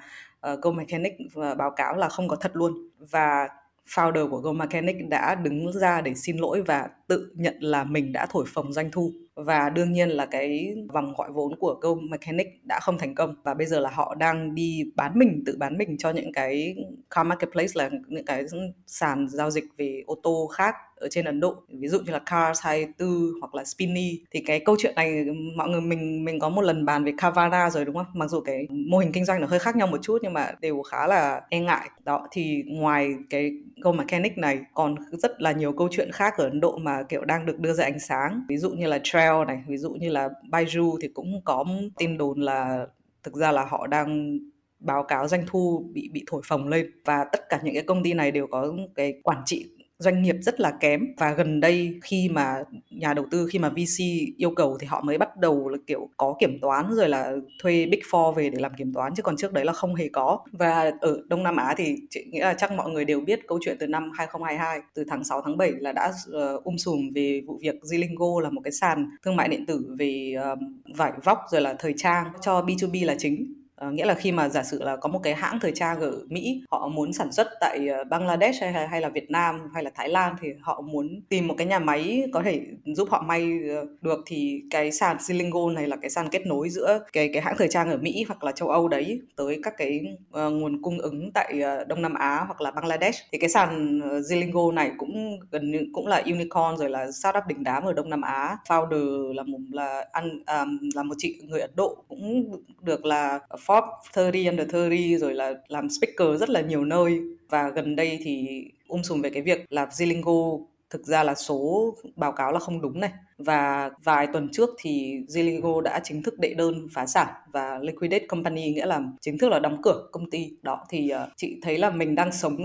uh, 0.52 0.60
Go 0.60 0.70
Mechanic 0.70 1.12
báo 1.58 1.70
cáo 1.70 1.96
là 1.96 2.08
không 2.08 2.28
có 2.28 2.36
thật 2.36 2.50
luôn. 2.54 2.72
Và 2.98 3.48
founder 3.88 4.30
của 4.30 4.38
Go 4.38 4.52
Mechanic 4.52 5.08
đã 5.08 5.34
đứng 5.34 5.72
ra 5.72 6.00
để 6.00 6.14
xin 6.14 6.36
lỗi 6.36 6.62
và 6.62 6.88
tự 7.06 7.32
nhận 7.34 7.56
là 7.60 7.84
mình 7.84 8.12
đã 8.12 8.26
thổi 8.30 8.44
phồng 8.54 8.72
doanh 8.72 8.90
thu. 8.90 9.12
Và 9.34 9.70
đương 9.70 9.92
nhiên 9.92 10.08
là 10.08 10.26
cái 10.26 10.74
vòng 10.92 11.14
gọi 11.16 11.32
vốn 11.32 11.56
của 11.56 11.78
Go 11.80 11.94
Mechanic 11.94 12.46
đã 12.64 12.80
không 12.82 12.98
thành 12.98 13.14
công. 13.14 13.34
Và 13.42 13.54
bây 13.54 13.66
giờ 13.66 13.80
là 13.80 13.90
họ 13.90 14.14
đang 14.14 14.54
đi 14.54 14.84
bán 14.96 15.18
mình 15.18 15.42
tự 15.46 15.56
bán 15.58 15.78
mình 15.78 15.96
cho 15.98 16.10
những 16.10 16.32
cái 16.32 16.76
car 17.14 17.26
marketplace 17.26 17.72
là 17.74 17.90
những 18.08 18.24
cái 18.24 18.44
sàn 18.86 19.28
giao 19.28 19.50
dịch 19.50 19.64
về 19.76 20.02
ô 20.06 20.14
tô 20.22 20.48
khác 20.52 20.74
ở 21.00 21.08
trên 21.10 21.24
Ấn 21.24 21.40
Độ. 21.40 21.56
Ví 21.68 21.88
dụ 21.88 22.00
như 22.00 22.12
là 22.12 22.18
Cars 22.18 22.60
24 22.62 23.08
hoặc 23.40 23.54
là 23.54 23.64
Spinny. 23.64 24.20
Thì 24.30 24.40
cái 24.46 24.60
câu 24.60 24.76
chuyện 24.78 24.94
này, 24.96 25.24
mọi 25.56 25.68
người, 25.68 25.80
mình 25.80 26.24
mình 26.24 26.38
có 26.40 26.48
một 26.48 26.62
lần 26.62 26.84
bàn 26.84 27.04
về 27.04 27.12
Carvana 27.18 27.70
rồi, 27.70 27.84
đúng 27.84 27.96
không? 27.96 28.06
Mặc 28.14 28.30
dù 28.30 28.40
cái 28.40 28.66
mô 28.70 28.98
hình 28.98 29.12
kinh 29.12 29.24
doanh 29.24 29.40
nó 29.40 29.46
hơi 29.46 29.58
khác 29.58 29.76
nhau 29.76 29.86
một 29.86 30.02
chút, 30.02 30.18
nhưng 30.22 30.32
mà 30.32 30.52
đều 30.60 30.82
khá 30.82 31.06
là 31.06 31.40
e 31.50 31.60
ngại. 31.60 31.90
Đó, 32.04 32.28
thì 32.30 32.62
ngoài 32.66 33.14
cái 33.30 33.52
Go 33.80 33.92
Mechanic 33.92 34.38
này, 34.38 34.58
còn 34.74 34.94
rất 35.12 35.42
là 35.42 35.52
nhiều 35.52 35.72
câu 35.72 35.88
chuyện 35.90 36.12
khác 36.12 36.34
ở 36.38 36.44
Ấn 36.44 36.60
Độ 36.60 36.78
mà, 36.78 37.02
kiểu, 37.02 37.24
đang 37.24 37.46
được 37.46 37.58
đưa 37.58 37.72
ra 37.72 37.84
ánh 37.84 37.98
sáng. 37.98 38.42
Ví 38.48 38.56
dụ 38.56 38.70
như 38.70 38.86
là 38.86 39.00
Trail 39.02 39.46
này, 39.46 39.62
ví 39.68 39.76
dụ 39.76 39.90
như 39.90 40.10
là 40.10 40.28
Baiju 40.50 40.98
thì 41.02 41.08
cũng 41.08 41.40
có 41.44 41.64
tin 41.98 42.18
đồn 42.18 42.40
là, 42.40 42.86
thực 43.22 43.34
ra 43.34 43.52
là 43.52 43.64
họ 43.64 43.86
đang 43.86 44.38
báo 44.80 45.02
cáo 45.02 45.28
doanh 45.28 45.44
thu 45.46 45.84
bị 45.92 46.10
bị 46.12 46.24
thổi 46.26 46.42
phồng 46.44 46.68
lên. 46.68 46.90
Và 47.04 47.24
tất 47.32 47.48
cả 47.48 47.60
những 47.62 47.74
cái 47.74 47.82
công 47.82 48.02
ty 48.02 48.14
này 48.14 48.30
đều 48.30 48.46
có 48.46 48.74
cái 48.94 49.20
quản 49.22 49.42
trị 49.46 49.66
doanh 49.98 50.22
nghiệp 50.22 50.36
rất 50.42 50.60
là 50.60 50.70
kém. 50.80 51.00
Và 51.16 51.32
gần 51.32 51.60
đây 51.60 52.00
khi 52.02 52.28
mà 52.28 52.54
nhà 52.90 53.14
đầu 53.14 53.26
tư, 53.30 53.48
khi 53.50 53.58
mà 53.58 53.68
VC 53.68 54.04
yêu 54.36 54.50
cầu 54.50 54.76
thì 54.80 54.86
họ 54.86 55.00
mới 55.00 55.18
bắt 55.18 55.36
đầu 55.36 55.68
là 55.68 55.78
kiểu 55.86 56.08
có 56.16 56.36
kiểm 56.40 56.58
toán, 56.62 56.86
rồi 56.90 57.08
là 57.08 57.32
thuê 57.62 57.86
Big 57.86 58.00
Four 58.10 58.32
về 58.32 58.50
để 58.50 58.58
làm 58.60 58.72
kiểm 58.78 58.92
toán, 58.92 59.14
chứ 59.14 59.22
còn 59.22 59.36
trước 59.36 59.52
đấy 59.52 59.64
là 59.64 59.72
không 59.72 59.94
hề 59.94 60.08
có. 60.12 60.38
Và 60.52 60.92
ở 61.00 61.22
Đông 61.28 61.42
Nam 61.42 61.56
Á 61.56 61.74
thì 61.76 61.96
chị 62.10 62.24
nghĩ 62.30 62.38
là 62.38 62.54
chắc 62.54 62.72
mọi 62.72 62.90
người 62.90 63.04
đều 63.04 63.20
biết 63.20 63.40
câu 63.48 63.58
chuyện 63.62 63.76
từ 63.80 63.86
năm 63.86 64.10
2022 64.18 64.80
từ 64.94 65.04
tháng 65.08 65.24
6 65.24 65.42
tháng 65.44 65.56
7 65.56 65.72
là 65.78 65.92
đã 65.92 66.12
ờ, 66.32 66.60
um 66.64 66.76
sùm 66.76 67.10
về 67.14 67.42
vụ 67.46 67.58
việc 67.62 67.74
Zilingo 67.82 68.38
là 68.40 68.50
một 68.50 68.60
cái 68.64 68.72
sàn 68.72 69.10
thương 69.24 69.36
mại 69.36 69.48
điện 69.48 69.66
tử 69.66 69.94
về 69.98 70.34
ờ, 70.42 70.56
vải 70.96 71.12
vóc, 71.24 71.38
rồi 71.50 71.60
là 71.60 71.74
thời 71.78 71.94
trang 71.96 72.26
cho 72.40 72.60
B2B 72.60 73.06
là 73.06 73.14
chính. 73.18 73.57
À, 73.80 73.90
nghĩa 73.90 74.04
là 74.04 74.14
khi 74.14 74.32
mà 74.32 74.48
giả 74.48 74.62
sử 74.62 74.82
là 74.82 74.96
có 74.96 75.08
một 75.08 75.20
cái 75.22 75.34
hãng 75.34 75.60
thời 75.60 75.72
trang 75.74 76.00
ở 76.00 76.12
Mỹ 76.28 76.62
họ 76.70 76.88
muốn 76.88 77.12
sản 77.12 77.32
xuất 77.32 77.48
tại 77.60 77.88
ờ, 77.88 78.04
Bangladesh 78.04 78.62
hay, 78.62 78.88
hay 78.88 79.00
là 79.00 79.08
Việt 79.08 79.30
Nam 79.30 79.70
hay 79.74 79.84
là 79.84 79.90
Thái 79.94 80.08
Lan 80.08 80.36
thì 80.40 80.48
họ 80.60 80.80
muốn 80.80 81.20
tìm 81.28 81.48
một 81.48 81.54
cái 81.58 81.66
nhà 81.66 81.78
máy 81.78 82.24
có 82.32 82.42
thể 82.42 82.60
giúp 82.84 83.08
họ 83.10 83.22
may 83.26 83.60
ờ, 83.68 83.86
được 84.00 84.20
thì 84.26 84.62
cái 84.70 84.92
sàn 84.92 85.16
Zilingo 85.16 85.72
này 85.72 85.88
là 85.88 85.96
cái 85.96 86.10
sàn 86.10 86.28
kết 86.30 86.46
nối 86.46 86.68
giữa 86.68 87.00
cái 87.12 87.30
cái 87.32 87.42
hãng 87.42 87.54
thời 87.58 87.68
trang 87.68 87.90
ở 87.90 87.96
Mỹ 87.96 88.24
hoặc 88.28 88.44
là 88.44 88.52
châu 88.52 88.68
Âu 88.68 88.88
đấy 88.88 89.20
tới 89.36 89.60
các 89.62 89.74
cái 89.76 90.00
uh, 90.30 90.52
nguồn 90.52 90.82
cung 90.82 90.98
ứng 90.98 91.30
tại 91.34 91.60
uh, 91.82 91.88
Đông 91.88 92.02
Nam 92.02 92.14
Á 92.14 92.44
hoặc 92.46 92.60
là 92.60 92.70
Bangladesh. 92.70 93.18
Thì 93.32 93.38
cái 93.38 93.50
sàn 93.50 94.00
Zilingo 94.00 94.74
này 94.74 94.90
cũng 94.98 95.40
gần 95.50 95.70
như 95.70 95.86
cũng 95.92 96.06
là 96.06 96.22
unicorn 96.26 96.76
rồi 96.76 96.90
là 96.90 97.10
startup 97.12 97.46
đỉnh 97.46 97.64
đám 97.64 97.84
ở 97.84 97.92
Đông 97.92 98.10
Nam 98.10 98.20
Á. 98.20 98.56
Founder 98.68 99.32
là 99.32 99.42
một 99.42 99.58
là 99.72 100.04
ăn 100.12 100.44
um, 100.46 100.78
là 100.94 101.02
một 101.02 101.14
chị 101.18 101.40
người 101.44 101.60
Ấn 101.60 101.70
Độ 101.76 102.04
cũng 102.08 102.56
được 102.82 103.04
là 103.04 103.40
Forbes 103.68 104.32
30 104.32 104.46
under 104.46 104.72
30 104.72 105.16
rồi 105.20 105.34
là 105.34 105.54
làm 105.68 105.88
speaker 105.90 106.40
rất 106.40 106.50
là 106.50 106.60
nhiều 106.60 106.84
nơi. 106.84 107.20
Và 107.48 107.70
gần 107.70 107.96
đây 107.96 108.18
thì 108.22 108.64
um 108.88 109.02
sùm 109.02 109.22
về 109.22 109.30
cái 109.30 109.42
việc 109.42 109.72
là 109.72 109.86
Zilingo 109.86 110.64
thực 110.90 111.06
ra 111.06 111.22
là 111.22 111.34
số 111.34 111.94
báo 112.16 112.32
cáo 112.32 112.52
là 112.52 112.58
không 112.58 112.80
đúng 112.80 113.00
này. 113.00 113.10
Và 113.38 113.90
vài 114.04 114.26
tuần 114.32 114.48
trước 114.52 114.70
thì 114.78 115.18
Ziligo 115.28 115.80
đã 115.80 116.00
chính 116.04 116.22
thức 116.22 116.38
đệ 116.38 116.54
đơn 116.54 116.88
phá 116.92 117.06
sản 117.06 117.26
và 117.52 117.78
liquidate 117.82 118.26
company 118.26 118.72
nghĩa 118.72 118.86
là 118.86 119.02
chính 119.20 119.38
thức 119.38 119.48
là 119.48 119.58
đóng 119.58 119.82
cửa 119.82 120.08
công 120.12 120.30
ty 120.30 120.50
đó. 120.62 120.86
Thì 120.90 121.12
uh, 121.14 121.30
chị 121.36 121.56
thấy 121.62 121.78
là 121.78 121.90
mình 121.90 122.14
đang 122.14 122.32
sống 122.32 122.56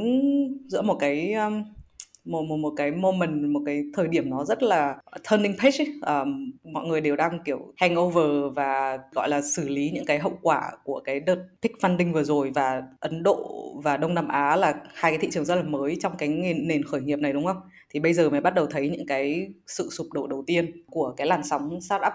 giữa 0.67 0.81
một 0.81 0.97
cái 0.99 1.33
um, 1.33 1.63
một 2.25 2.43
một 2.43 2.57
một 2.57 2.73
cái 2.77 2.91
moment 2.91 3.43
một 3.43 3.61
cái 3.65 3.83
thời 3.93 4.07
điểm 4.07 4.29
nó 4.29 4.45
rất 4.45 4.63
là 4.63 4.95
turning 5.31 5.55
page 5.57 5.77
ấy. 5.77 6.21
Um, 6.21 6.51
mọi 6.63 6.87
người 6.87 7.01
đều 7.01 7.15
đang 7.15 7.39
kiểu 7.45 7.73
hangover 7.77 8.55
và 8.55 8.99
gọi 9.11 9.29
là 9.29 9.41
xử 9.41 9.69
lý 9.69 9.89
những 9.89 10.05
cái 10.05 10.19
hậu 10.19 10.39
quả 10.41 10.71
của 10.83 11.01
cái 11.05 11.19
đợt 11.19 11.45
pick 11.61 11.79
funding 11.81 12.13
vừa 12.13 12.23
rồi 12.23 12.51
và 12.55 12.83
Ấn 12.99 13.23
Độ 13.23 13.63
và 13.83 13.97
Đông 13.97 14.13
Nam 14.13 14.27
Á 14.27 14.55
là 14.55 14.73
hai 14.93 15.11
cái 15.11 15.17
thị 15.17 15.27
trường 15.31 15.45
rất 15.45 15.55
là 15.55 15.63
mới 15.63 15.97
trong 16.01 16.13
cái 16.17 16.29
nền, 16.29 16.67
nền 16.67 16.83
khởi 16.83 17.01
nghiệp 17.01 17.19
này 17.19 17.33
đúng 17.33 17.45
không? 17.45 17.57
Thì 17.89 17.99
bây 17.99 18.13
giờ 18.13 18.29
mới 18.29 18.41
bắt 18.41 18.53
đầu 18.53 18.65
thấy 18.65 18.89
những 18.89 19.07
cái 19.07 19.47
sự 19.67 19.89
sụp 19.91 20.07
đổ 20.13 20.27
đầu 20.27 20.43
tiên 20.47 20.83
của 20.91 21.13
cái 21.17 21.27
làn 21.27 21.43
sóng 21.43 21.81
startup 21.81 22.13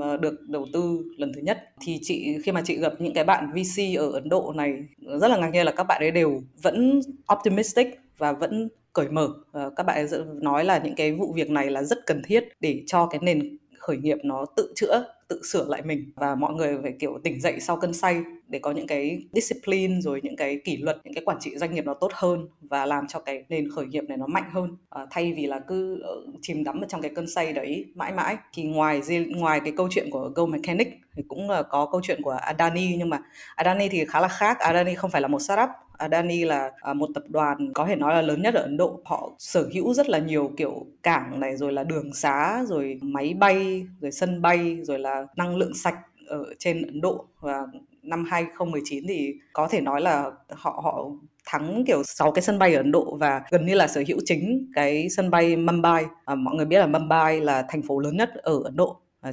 ờ, 0.00 0.16
được 0.16 0.40
đầu 0.48 0.66
tư 0.72 1.04
lần 1.16 1.32
thứ 1.34 1.40
nhất 1.40 1.58
thì 1.80 1.98
chị 2.02 2.38
khi 2.44 2.52
mà 2.52 2.62
chị 2.64 2.76
gặp 2.76 2.92
những 2.98 3.14
cái 3.14 3.24
bạn 3.24 3.52
VC 3.52 3.98
ở 3.98 4.10
Ấn 4.12 4.28
Độ 4.28 4.52
này 4.56 4.74
rất 5.20 5.28
là 5.28 5.36
ngạc 5.36 5.50
nhiên 5.52 5.66
là 5.66 5.72
các 5.72 5.84
bạn 5.84 6.02
ấy 6.02 6.10
đều 6.10 6.42
vẫn 6.62 7.00
optimistic 7.32 8.00
và 8.18 8.32
vẫn 8.32 8.68
cởi 8.92 9.08
mở. 9.08 9.24
Uh, 9.26 9.72
các 9.76 9.86
bạn 9.86 10.06
nói 10.42 10.64
là 10.64 10.78
những 10.78 10.94
cái 10.94 11.12
vụ 11.12 11.32
việc 11.32 11.50
này 11.50 11.70
là 11.70 11.82
rất 11.82 11.98
cần 12.06 12.22
thiết 12.24 12.44
để 12.60 12.82
cho 12.86 13.06
cái 13.06 13.20
nền 13.22 13.58
khởi 13.78 13.96
nghiệp 13.96 14.18
nó 14.24 14.46
tự 14.56 14.72
chữa 14.76 15.04
tự 15.28 15.40
sửa 15.52 15.66
lại 15.68 15.82
mình. 15.82 16.12
Và 16.16 16.34
mọi 16.34 16.54
người 16.54 16.78
phải 16.82 16.92
kiểu 16.98 17.18
tỉnh 17.24 17.40
dậy 17.40 17.60
sau 17.60 17.76
cơn 17.76 17.94
say 17.94 18.22
để 18.48 18.58
có 18.58 18.70
những 18.70 18.86
cái 18.86 19.22
discipline 19.32 20.00
rồi 20.00 20.20
những 20.22 20.36
cái 20.36 20.60
kỷ 20.64 20.76
luật 20.76 21.00
những 21.04 21.14
cái 21.14 21.24
quản 21.24 21.38
trị 21.40 21.56
doanh 21.56 21.74
nghiệp 21.74 21.84
nó 21.84 21.94
tốt 21.94 22.10
hơn 22.14 22.48
và 22.60 22.86
làm 22.86 23.06
cho 23.06 23.20
cái 23.20 23.44
nền 23.48 23.70
khởi 23.70 23.86
nghiệp 23.86 24.04
này 24.08 24.18
nó 24.18 24.26
mạnh 24.26 24.50
hơn. 24.52 24.76
À, 24.90 25.06
thay 25.10 25.32
vì 25.32 25.46
là 25.46 25.60
cứ 25.68 26.00
ờ, 26.02 26.14
chìm 26.42 26.64
đắm 26.64 26.80
ở 26.80 26.86
trong 26.88 27.02
cái 27.02 27.10
cơn 27.14 27.26
say 27.26 27.52
đấy 27.52 27.84
mãi 27.94 28.12
mãi. 28.12 28.36
Thì 28.54 28.62
ngoài 28.62 29.00
ngoài 29.28 29.60
cái 29.60 29.72
câu 29.76 29.88
chuyện 29.90 30.10
của 30.10 30.30
Go 30.34 30.46
Mechanic 30.46 30.88
thì 31.16 31.22
cũng 31.28 31.50
là 31.50 31.62
có 31.62 31.88
câu 31.92 32.00
chuyện 32.04 32.22
của 32.22 32.30
Adani. 32.30 32.96
Nhưng 32.98 33.10
mà 33.10 33.18
Adani 33.54 33.88
thì 33.88 34.04
khá 34.04 34.20
là 34.20 34.28
khác. 34.28 34.58
Adani 34.58 34.94
không 34.94 35.10
phải 35.10 35.22
là 35.22 35.28
một 35.28 35.42
startup. 35.42 35.68
À, 36.00 36.04
Adani 36.04 36.44
là 36.44 36.70
à, 36.80 36.92
một 36.92 37.08
tập 37.14 37.24
đoàn 37.28 37.72
có 37.74 37.86
thể 37.86 37.96
nói 37.96 38.14
là 38.14 38.22
lớn 38.22 38.42
nhất 38.42 38.54
ở 38.54 38.62
Ấn 38.62 38.76
Độ. 38.76 39.00
Họ 39.04 39.32
sở 39.38 39.68
hữu 39.74 39.94
rất 39.94 40.08
là 40.08 40.18
nhiều 40.18 40.52
kiểu 40.56 40.86
cảng 41.02 41.40
này 41.40 41.56
rồi 41.56 41.72
là 41.72 41.84
đường 41.84 42.14
xá 42.14 42.64
rồi 42.68 42.98
máy 43.02 43.34
bay 43.34 43.86
rồi 44.00 44.12
sân 44.12 44.42
bay 44.42 44.78
rồi 44.82 44.98
là 44.98 45.26
năng 45.36 45.56
lượng 45.56 45.74
sạch 45.74 45.96
ở 46.28 46.44
trên 46.58 46.82
Ấn 46.82 47.00
Độ 47.00 47.24
và 47.40 47.66
năm 48.02 48.24
2019 48.30 49.04
thì 49.08 49.34
có 49.52 49.68
thể 49.70 49.80
nói 49.80 50.00
là 50.00 50.30
họ 50.50 50.80
họ 50.84 51.10
thắng 51.46 51.84
kiểu 51.86 52.02
6 52.04 52.32
cái 52.32 52.42
sân 52.42 52.58
bay 52.58 52.74
ở 52.74 52.80
Ấn 52.80 52.92
Độ 52.92 53.16
và 53.20 53.42
gần 53.50 53.66
như 53.66 53.74
là 53.74 53.86
sở 53.86 54.02
hữu 54.08 54.18
chính 54.24 54.72
cái 54.74 55.08
sân 55.10 55.30
bay 55.30 55.56
Mumbai. 55.56 56.04
À, 56.24 56.34
mọi 56.34 56.54
người 56.54 56.66
biết 56.66 56.78
là 56.78 56.86
Mumbai 56.86 57.40
là 57.40 57.64
thành 57.68 57.82
phố 57.82 57.98
lớn 57.98 58.16
nhất 58.16 58.30
ở 58.34 58.60
Ấn 58.64 58.76
Độ 58.76 59.00
À, 59.20 59.32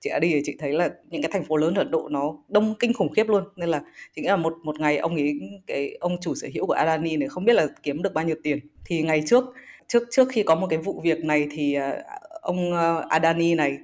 chị 0.00 0.10
đã 0.10 0.18
đi 0.18 0.30
thì 0.32 0.40
chị 0.44 0.56
thấy 0.58 0.72
là 0.72 0.90
những 1.10 1.22
cái 1.22 1.30
thành 1.32 1.44
phố 1.44 1.56
lớn 1.56 1.74
ở 1.74 1.80
Ấn 1.80 1.90
Độ 1.90 2.08
nó 2.08 2.38
đông 2.48 2.74
kinh 2.78 2.92
khủng 2.92 3.12
khiếp 3.12 3.28
luôn. 3.28 3.44
Nên 3.56 3.68
là 3.68 3.82
chị 4.16 4.22
nghĩ 4.22 4.28
là 4.28 4.36
một 4.36 4.54
một 4.62 4.80
ngày 4.80 4.98
ông 4.98 5.14
ấy 5.14 5.40
cái 5.66 5.96
ông 6.00 6.16
chủ 6.20 6.34
sở 6.34 6.48
hữu 6.54 6.66
của 6.66 6.72
Adani 6.72 7.16
này 7.16 7.28
không 7.28 7.44
biết 7.44 7.52
là 7.52 7.66
kiếm 7.82 8.02
được 8.02 8.14
bao 8.14 8.24
nhiêu 8.24 8.36
tiền. 8.42 8.58
Thì 8.84 9.02
ngày 9.02 9.22
trước 9.26 9.44
trước 9.88 10.02
trước 10.10 10.28
khi 10.28 10.42
có 10.42 10.54
một 10.54 10.66
cái 10.70 10.78
vụ 10.78 11.00
việc 11.04 11.24
này 11.24 11.46
thì 11.50 11.74
à, 11.74 12.02
ông 12.42 12.72
à, 12.72 12.96
Adani 13.08 13.54
này 13.54 13.78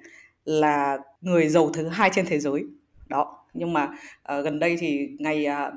là 0.45 0.99
người 1.21 1.49
giàu 1.49 1.71
thứ 1.75 1.89
hai 1.89 2.11
trên 2.15 2.27
thế 2.27 2.39
giới. 2.39 2.65
Đó 3.09 3.37
nhưng 3.55 3.73
mà 3.73 3.85
uh, 3.85 4.45
gần 4.45 4.59
đây 4.59 4.77
thì 4.81 5.09
ngày 5.19 5.47
uh, 5.47 5.75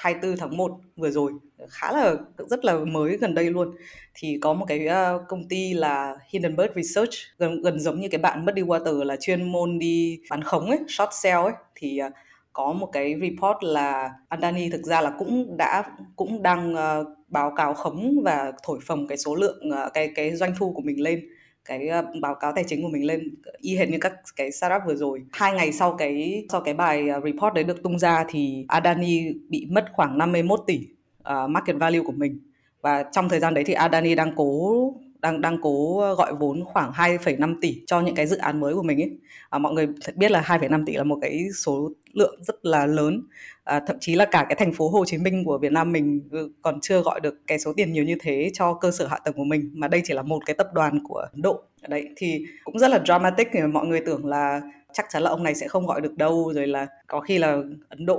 24 0.00 0.36
tháng 0.36 0.56
1 0.56 0.80
vừa 0.96 1.10
rồi 1.10 1.32
khá 1.68 1.92
là 1.92 2.14
rất 2.50 2.64
là 2.64 2.74
mới 2.74 3.16
gần 3.16 3.34
đây 3.34 3.50
luôn. 3.50 3.74
Thì 4.14 4.38
có 4.40 4.52
một 4.52 4.66
cái 4.68 4.86
ờ, 4.86 5.24
công 5.28 5.48
ty 5.48 5.74
là 5.74 6.16
Hindenburg 6.28 6.70
Research 6.76 7.10
gần 7.38 7.62
gần 7.62 7.80
giống 7.80 8.00
như 8.00 8.08
cái 8.08 8.18
bạn 8.18 8.44
Muddy 8.44 8.62
Water 8.62 9.04
là 9.04 9.16
chuyên 9.16 9.52
môn 9.52 9.78
đi 9.78 10.20
bán 10.30 10.42
khống 10.42 10.66
ấy, 10.66 10.78
short 10.88 11.10
sell 11.22 11.38
ấy. 11.38 11.52
Thì 11.74 11.98
ờ, 11.98 12.10
có 12.52 12.72
một 12.72 12.86
cái 12.92 13.14
report 13.20 13.56
là 13.60 14.10
Andani 14.28 14.70
thực 14.70 14.82
ra 14.82 15.00
là 15.00 15.12
cũng 15.18 15.56
đã 15.56 15.82
cũng 16.16 16.42
đang 16.42 16.74
uh, 16.74 17.06
báo 17.28 17.52
cáo 17.56 17.74
khống 17.74 18.20
và 18.24 18.52
thổi 18.62 18.78
phồng 18.82 19.06
cái 19.06 19.18
số 19.18 19.34
lượng 19.34 19.60
uh, 19.68 19.92
cái 19.94 20.12
cái 20.14 20.36
doanh 20.36 20.54
thu 20.58 20.72
của 20.72 20.82
mình 20.82 21.02
lên 21.02 21.28
cái 21.64 21.88
ờ, 21.88 22.02
báo 22.20 22.34
cáo 22.34 22.52
tài 22.54 22.64
chính 22.64 22.82
của 22.82 22.88
mình 22.88 23.06
lên 23.06 23.34
y 23.58 23.76
hệt 23.76 23.88
như 23.88 23.98
các 24.00 24.12
cái 24.36 24.52
startup 24.52 24.82
vừa 24.86 24.94
rồi. 24.94 25.22
Hai 25.32 25.52
ngày 25.52 25.72
sau 25.72 25.96
cái 25.98 26.44
sau 26.52 26.60
cái 26.60 26.74
bài 26.74 27.08
ờ, 27.08 27.20
report 27.24 27.54
đấy 27.54 27.64
được 27.64 27.82
tung 27.82 27.98
ra 27.98 28.24
thì 28.28 28.64
Adani 28.68 29.32
bị 29.48 29.66
mất 29.70 29.84
khoảng 29.92 30.18
51 30.18 30.60
tỷ 30.66 30.88
uh, 31.18 31.50
market 31.50 31.76
value 31.76 32.00
của 32.00 32.12
mình 32.12 32.38
và 32.82 33.04
trong 33.12 33.28
thời 33.28 33.40
gian 33.40 33.54
đấy 33.54 33.64
thì 33.64 33.74
Adani 33.74 34.14
đang 34.14 34.32
cố 34.36 34.94
đang 35.20 35.40
đang 35.40 35.58
cố 35.62 36.02
gọi 36.18 36.34
vốn 36.34 36.64
khoảng 36.64 36.92
2,5 36.92 37.54
tỷ 37.60 37.82
cho 37.86 38.00
những 38.00 38.14
cái 38.14 38.26
dự 38.26 38.36
án 38.36 38.60
mới 38.60 38.74
của 38.74 38.82
mình 38.82 39.00
ấy. 39.00 39.18
À, 39.50 39.58
mọi 39.58 39.72
người 39.72 39.88
biết 40.16 40.30
là 40.30 40.40
2,5 40.40 40.84
tỷ 40.86 40.92
là 40.92 41.04
một 41.04 41.18
cái 41.20 41.46
số 41.56 41.90
lượng 42.12 42.42
rất 42.42 42.64
là 42.64 42.86
lớn. 42.86 43.22
À, 43.64 43.80
thậm 43.86 43.96
chí 44.00 44.14
là 44.14 44.24
cả 44.24 44.46
cái 44.48 44.56
thành 44.56 44.72
phố 44.72 44.88
Hồ 44.88 45.04
Chí 45.04 45.18
Minh 45.18 45.44
của 45.44 45.58
Việt 45.58 45.72
Nam 45.72 45.92
mình 45.92 46.28
ừ, 46.30 46.52
còn 46.62 46.80
chưa 46.80 47.00
gọi 47.00 47.20
được 47.20 47.46
cái 47.46 47.58
số 47.58 47.72
tiền 47.76 47.92
nhiều 47.92 48.04
như 48.04 48.16
thế 48.20 48.50
cho 48.54 48.74
cơ 48.74 48.90
sở 48.90 49.06
hạ 49.06 49.18
tầng 49.24 49.34
của 49.34 49.44
mình 49.44 49.70
mà 49.74 49.88
đây 49.88 50.02
chỉ 50.04 50.14
là 50.14 50.22
một 50.22 50.46
cái 50.46 50.54
tập 50.54 50.68
đoàn 50.74 50.98
của 51.04 51.16
Ấn 51.32 51.42
Độ. 51.42 51.62
Đấy 51.88 52.08
thì 52.16 52.46
cũng 52.64 52.78
rất 52.78 52.88
là 52.88 53.00
dramatic 53.06 53.48
mọi 53.72 53.86
người 53.86 54.00
tưởng 54.00 54.26
là 54.26 54.60
chắc 54.92 55.06
chắn 55.10 55.22
là 55.22 55.30
ông 55.30 55.42
này 55.42 55.54
sẽ 55.54 55.68
không 55.68 55.86
gọi 55.86 56.00
được 56.00 56.16
đâu 56.16 56.52
rồi 56.54 56.66
là 56.66 56.86
có 57.06 57.20
khi 57.20 57.38
là 57.38 57.62
Ấn 57.88 58.06
Độ 58.06 58.18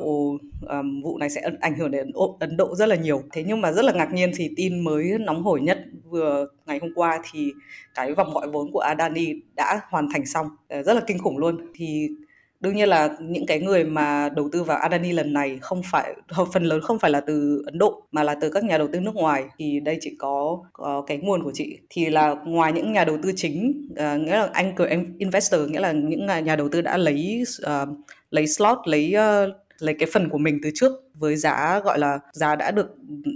um, 0.69 1.01
vụ 1.01 1.17
này 1.17 1.29
sẽ 1.29 1.41
ảnh 1.59 1.75
hưởng 1.77 1.91
đến 1.91 2.11
Ấn 2.39 2.57
Độ 2.57 2.75
rất 2.75 2.85
là 2.85 2.95
nhiều. 2.95 3.23
Thế 3.31 3.43
nhưng 3.47 3.61
mà 3.61 3.71
rất 3.71 3.85
là 3.85 3.93
ngạc 3.93 4.13
nhiên 4.13 4.31
thì 4.35 4.49
tin 4.55 4.79
mới 4.79 5.17
nóng 5.19 5.43
hổi 5.43 5.61
nhất 5.61 5.79
vừa 6.09 6.47
ngày 6.65 6.79
hôm 6.81 6.91
qua 6.95 7.19
thì 7.31 7.51
cái 7.95 8.13
vòng 8.13 8.33
gọi 8.33 8.47
vốn 8.47 8.71
của 8.71 8.79
Adani 8.79 9.33
đã 9.55 9.81
hoàn 9.89 10.07
thành 10.13 10.25
xong. 10.25 10.47
Ờ, 10.67 10.83
rất 10.83 10.93
là 10.93 11.01
kinh 11.07 11.19
khủng 11.19 11.37
luôn. 11.37 11.71
Thì 11.75 12.09
đương 12.61 12.75
nhiên 12.75 12.89
là 12.89 13.09
những 13.19 13.45
cái 13.45 13.59
người 13.59 13.83
mà 13.83 14.29
đầu 14.35 14.49
tư 14.51 14.63
vào 14.63 14.77
Adani 14.77 15.11
lần 15.11 15.33
này 15.33 15.57
không 15.61 15.81
phải 15.91 16.15
phần 16.53 16.63
lớn 16.63 16.81
không 16.81 16.99
phải 16.99 17.11
là 17.11 17.21
từ 17.21 17.63
Ấn 17.65 17.77
Độ 17.77 18.03
mà 18.11 18.23
là 18.23 18.35
từ 18.41 18.49
các 18.49 18.63
nhà 18.63 18.77
đầu 18.77 18.87
tư 18.93 18.99
nước 18.99 19.15
ngoài. 19.15 19.43
Thì 19.57 19.79
đây 19.79 19.97
chỉ 20.01 20.15
có, 20.19 20.63
có 20.73 21.03
cái 21.07 21.17
nguồn 21.17 21.43
của 21.43 21.51
chị. 21.53 21.77
Thì 21.89 22.09
là 22.09 22.35
ngoài 22.45 22.73
những 22.73 22.93
nhà 22.93 23.05
đầu 23.05 23.17
tư 23.23 23.31
chính 23.35 23.87
uh, 23.91 23.97
nghĩa 23.97 24.35
là 24.37 24.49
anh 24.53 24.65
anchor 24.65 24.87
investor 25.17 25.61
nghĩa 25.69 25.79
là 25.79 25.91
những 25.91 26.27
nhà 26.45 26.55
đầu 26.55 26.69
tư 26.69 26.81
đã 26.81 26.97
lấy 26.97 27.43
uh, 27.65 27.89
lấy 28.29 28.47
slot 28.47 28.77
lấy 28.85 29.15
uh, 29.15 29.55
lấy 29.83 29.95
cái 29.99 30.09
phần 30.13 30.29
của 30.29 30.37
mình 30.37 30.59
từ 30.63 30.69
trước 30.75 30.91
với 31.13 31.35
giá 31.35 31.79
gọi 31.83 31.99
là 31.99 32.19
giá 32.33 32.55
đã 32.55 32.71
được 32.71 32.87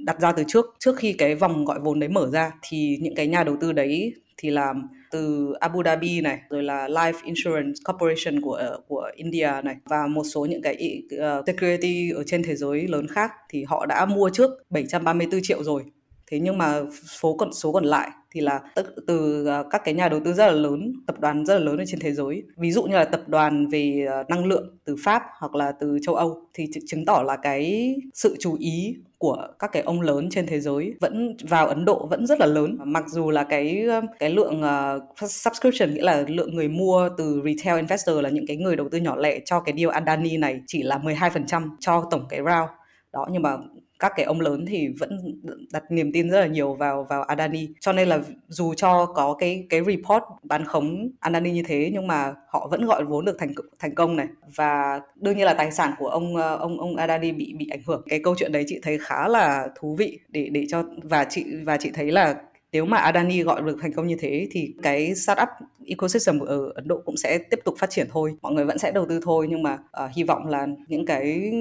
đặt 0.05 0.21
ra 0.21 0.31
từ 0.31 0.43
trước. 0.47 0.65
Trước 0.79 0.97
khi 0.97 1.13
cái 1.13 1.35
vòng 1.35 1.65
gọi 1.65 1.79
vốn 1.79 1.99
đấy 1.99 2.09
mở 2.09 2.29
ra 2.31 2.51
thì 2.61 2.97
những 3.01 3.15
cái 3.15 3.27
nhà 3.27 3.43
đầu 3.43 3.57
tư 3.61 3.71
đấy 3.71 4.13
thì 4.37 4.49
làm 4.49 4.87
từ 5.11 5.53
Abu 5.59 5.83
Dhabi 5.83 6.21
này 6.21 6.39
rồi 6.49 6.63
là 6.63 6.87
Life 6.87 7.13
Insurance 7.23 7.73
Corporation 7.85 8.41
của 8.41 8.77
của 8.87 9.11
India 9.15 9.51
này 9.63 9.75
và 9.85 10.07
một 10.07 10.23
số 10.23 10.45
những 10.45 10.61
cái 10.61 11.03
uh, 11.15 11.43
security 11.47 12.11
ở 12.11 12.23
trên 12.23 12.43
thế 12.43 12.55
giới 12.55 12.87
lớn 12.87 13.07
khác 13.07 13.31
thì 13.49 13.63
họ 13.63 13.85
đã 13.85 14.05
mua 14.05 14.29
trước 14.29 14.51
734 14.69 15.39
triệu 15.43 15.63
rồi 15.63 15.83
thế 16.31 16.39
nhưng 16.39 16.57
mà 16.57 16.81
số 17.21 17.35
còn 17.37 17.53
số 17.53 17.71
còn 17.71 17.83
lại 17.83 18.09
thì 18.31 18.41
là 18.41 18.59
từ, 18.75 18.83
từ 19.07 19.45
ờ, 19.45 19.63
các 19.69 19.81
cái 19.85 19.93
nhà 19.93 20.09
đầu 20.09 20.19
tư 20.25 20.33
rất 20.33 20.45
là 20.45 20.51
lớn 20.51 20.93
tập 21.07 21.19
đoàn 21.19 21.45
rất 21.45 21.53
là 21.53 21.59
lớn 21.59 21.77
ở 21.77 21.83
trên 21.87 21.99
thế 21.99 22.13
giới. 22.13 22.43
Ví 22.57 22.71
dụ 22.71 22.83
như 22.83 22.95
là 22.95 23.05
tập 23.05 23.21
đoàn 23.27 23.67
về 23.67 24.05
ờ, 24.09 24.23
năng 24.29 24.45
lượng 24.45 24.77
từ 24.85 24.95
pháp 25.03 25.23
hoặc 25.39 25.55
là 25.55 25.71
từ 25.79 25.97
châu 26.01 26.15
âu 26.15 26.49
thì 26.53 26.67
chứng 26.87 27.05
tỏ 27.05 27.23
là 27.25 27.37
cái 27.37 27.95
sự 28.13 28.35
chú 28.39 28.55
ý 28.59 28.95
của 29.17 29.47
các 29.59 29.71
cái 29.71 29.81
ông 29.81 30.01
lớn 30.01 30.29
trên 30.31 30.47
thế 30.47 30.59
giới 30.59 30.93
vẫn 31.01 31.37
vào 31.49 31.67
Ấn 31.67 31.85
Độ 31.85 32.07
vẫn 32.07 32.27
rất 32.27 32.39
là 32.39 32.45
lớn. 32.45 32.77
Mặc 32.83 33.03
dù 33.07 33.31
là 33.31 33.43
cái 33.43 33.85
cái 34.19 34.29
lượng 34.29 34.61
uh, 34.63 35.29
subscription 35.29 35.93
nghĩa 35.93 36.03
là 36.03 36.23
lượng 36.27 36.55
người 36.55 36.67
mua 36.67 37.09
từ 37.17 37.41
retail 37.45 37.77
investor 37.77 38.23
là 38.23 38.29
những 38.29 38.47
cái 38.47 38.57
người 38.57 38.75
đầu 38.75 38.89
tư 38.89 38.97
nhỏ 38.97 39.15
lẻ 39.15 39.39
cho 39.45 39.59
cái 39.59 39.75
deal 39.77 39.89
Adani 39.89 40.37
này 40.37 40.61
chỉ 40.67 40.83
là 40.83 40.97
12% 40.97 41.69
cho 41.79 42.07
tổng 42.11 42.25
cái 42.29 42.39
round 42.39 42.69
đó 43.15 43.27
nhưng 43.31 43.41
mà 43.41 43.57
các 44.05 44.13
cái 44.15 44.25
ông 44.25 44.41
lớn 44.41 44.65
thì 44.67 44.87
vẫn 44.99 45.41
đặt 45.73 45.83
niềm 45.89 46.11
tin 46.13 46.29
rất 46.29 46.39
là 46.39 46.47
nhiều 46.47 46.73
vào 46.73 47.07
vào 47.09 47.23
Adani. 47.23 47.67
Cho 47.79 47.93
nên 47.93 48.07
là 48.07 48.19
dù 48.47 48.73
cho 48.73 49.05
có 49.05 49.35
cái 49.39 49.67
cái 49.69 49.81
report 49.83 50.23
bán 50.43 50.65
khống 50.65 51.09
Adani 51.19 51.51
như 51.51 51.63
thế 51.67 51.89
nhưng 51.93 52.07
mà 52.07 52.33
họ 52.47 52.67
vẫn 52.71 52.85
gọi 52.85 53.03
vốn 53.03 53.25
được 53.25 53.35
thành 53.39 53.53
thành 53.79 53.95
công 53.95 54.15
này. 54.15 54.27
Và 54.55 55.01
đương 55.15 55.37
nhiên 55.37 55.45
là 55.45 55.53
tài 55.53 55.71
sản 55.71 55.93
của 55.99 56.07
ông 56.07 56.35
ờ, 56.35 56.55
ông 56.55 56.79
ông 56.79 56.95
Adani 56.95 57.31
bị 57.31 57.53
bị 57.57 57.67
ảnh 57.71 57.81
hưởng. 57.87 58.01
Cái 58.09 58.19
câu 58.23 58.35
chuyện 58.37 58.51
đấy 58.51 58.63
chị 58.67 58.79
thấy 58.83 58.97
khá 59.01 59.27
là 59.27 59.67
thú 59.79 59.95
vị 59.95 60.19
để 60.29 60.49
để 60.51 60.65
cho 60.69 60.83
và 61.03 61.25
chị 61.29 61.45
và 61.63 61.77
chị 61.77 61.91
thấy 61.93 62.11
là 62.11 62.35
nếu 62.71 62.85
mà 62.85 62.97
Adani 62.97 63.43
gọi 63.43 63.61
được 63.61 63.77
thành 63.81 63.93
công 63.93 64.07
như 64.07 64.15
thế 64.19 64.47
thì 64.51 64.73
cái 64.83 65.15
startup 65.15 65.49
ecosystem 65.85 66.39
ở 66.39 66.71
Ấn 66.75 66.87
Độ 66.87 67.01
cũng 67.05 67.17
sẽ 67.17 67.37
tiếp 67.37 67.59
tục 67.65 67.75
phát 67.77 67.89
triển 67.89 68.07
thôi. 68.11 68.35
Mọi 68.41 68.53
người 68.53 68.65
vẫn 68.65 68.77
sẽ 68.77 68.91
đầu 68.91 69.05
tư 69.09 69.19
thôi 69.23 69.47
nhưng 69.49 69.63
mà 69.63 69.73
uh, 69.73 70.11
hy 70.15 70.23
vọng 70.23 70.47
là 70.47 70.67
những 70.87 71.05
cái 71.05 71.51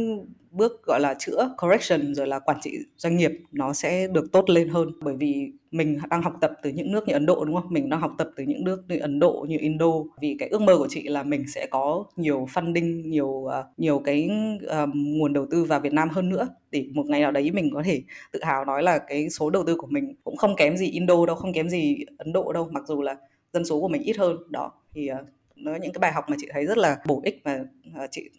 bước 0.55 0.83
gọi 0.87 1.01
là 1.01 1.15
chữa 1.19 1.55
correction 1.63 2.15
rồi 2.15 2.27
là 2.27 2.39
quản 2.39 2.59
trị 2.63 2.79
doanh 2.97 3.17
nghiệp 3.17 3.33
nó 3.53 3.73
sẽ 3.73 4.07
được 4.07 4.33
tốt 4.33 4.51
lên 4.51 4.69
hơn. 4.69 4.91
Bởi 5.01 5.17
vì 5.17 5.53
mình 5.71 5.99
đang 6.11 6.23
học 6.23 6.35
tập 6.41 6.53
từ 6.63 6.71
những 6.71 6.93
nước 6.93 7.09
như 7.09 7.13
Ấn 7.13 7.27
Độ 7.27 7.45
đúng 7.45 7.55
không? 7.55 7.67
Mình 7.71 7.89
đang 7.89 8.01
học 8.01 8.13
tập 8.19 8.31
từ 8.37 8.45
những 8.45 8.65
nước 8.65 8.83
như 8.89 8.99
Ấn 8.99 9.19
Độ 9.19 9.47
như 9.49 9.57
Indo. 9.61 9.87
Vì 10.21 10.37
cái 10.39 10.49
ước 10.49 10.61
mơ 10.61 10.79
của 10.79 10.89
chị 10.91 11.09
là 11.09 11.23
mình 11.23 11.45
sẽ 11.49 11.67
có 11.71 12.05
nhiều 12.17 12.47
funding, 12.55 13.09
nhiều 13.09 13.47
à, 13.47 13.65
nhiều 13.77 13.99
cái 13.99 14.31
um, 14.69 15.19
nguồn 15.19 15.33
đầu 15.33 15.47
tư 15.51 15.65
vào 15.65 15.81
Việt 15.81 15.93
Nam 15.93 16.09
hơn 16.09 16.29
nữa. 16.29 16.49
Để 16.71 16.87
một 16.93 17.07
ngày 17.07 17.21
nào 17.21 17.33
đấy 17.33 17.51
mình 17.51 17.71
có 17.75 17.83
thể 17.83 18.03
tự 18.33 18.41
hào 18.43 18.65
nói 18.65 18.83
là 18.83 18.99
cái 18.99 19.31
số 19.31 19.51
đầu 19.51 19.65
tư 19.67 19.77
của 19.77 19.87
mình 19.91 20.15
cũng 20.25 20.37
không 20.37 20.57
kém 20.57 20.77
gì 20.77 20.91
Indo 20.91 21.27
đâu, 21.27 21.37
không 21.37 21.53
kém 21.53 21.69
gì 21.69 22.05
Ấn 22.19 22.33
Độ 22.33 22.53
đâu, 22.53 22.69
mặc 22.73 22.85
dù 22.87 23.03
là 23.03 23.17
dân 23.53 23.65
số 23.65 23.81
của 23.81 23.89
mình 23.89 24.03
ít 24.03 24.17
hơn. 24.17 24.37
Đó 24.51 24.73
thì 24.93 25.11
uh, 25.13 25.27
nó 25.57 25.75
những 25.75 25.93
cái 25.93 25.99
bài 26.01 26.13
học 26.13 26.25
mà 26.29 26.37
chị 26.41 26.49
thấy 26.53 26.67
rất 26.67 26.79
là 26.79 26.97
bổ 27.07 27.21
ích 27.25 27.41
và 27.45 27.61
uh, 28.05 28.11
chị 28.11 28.31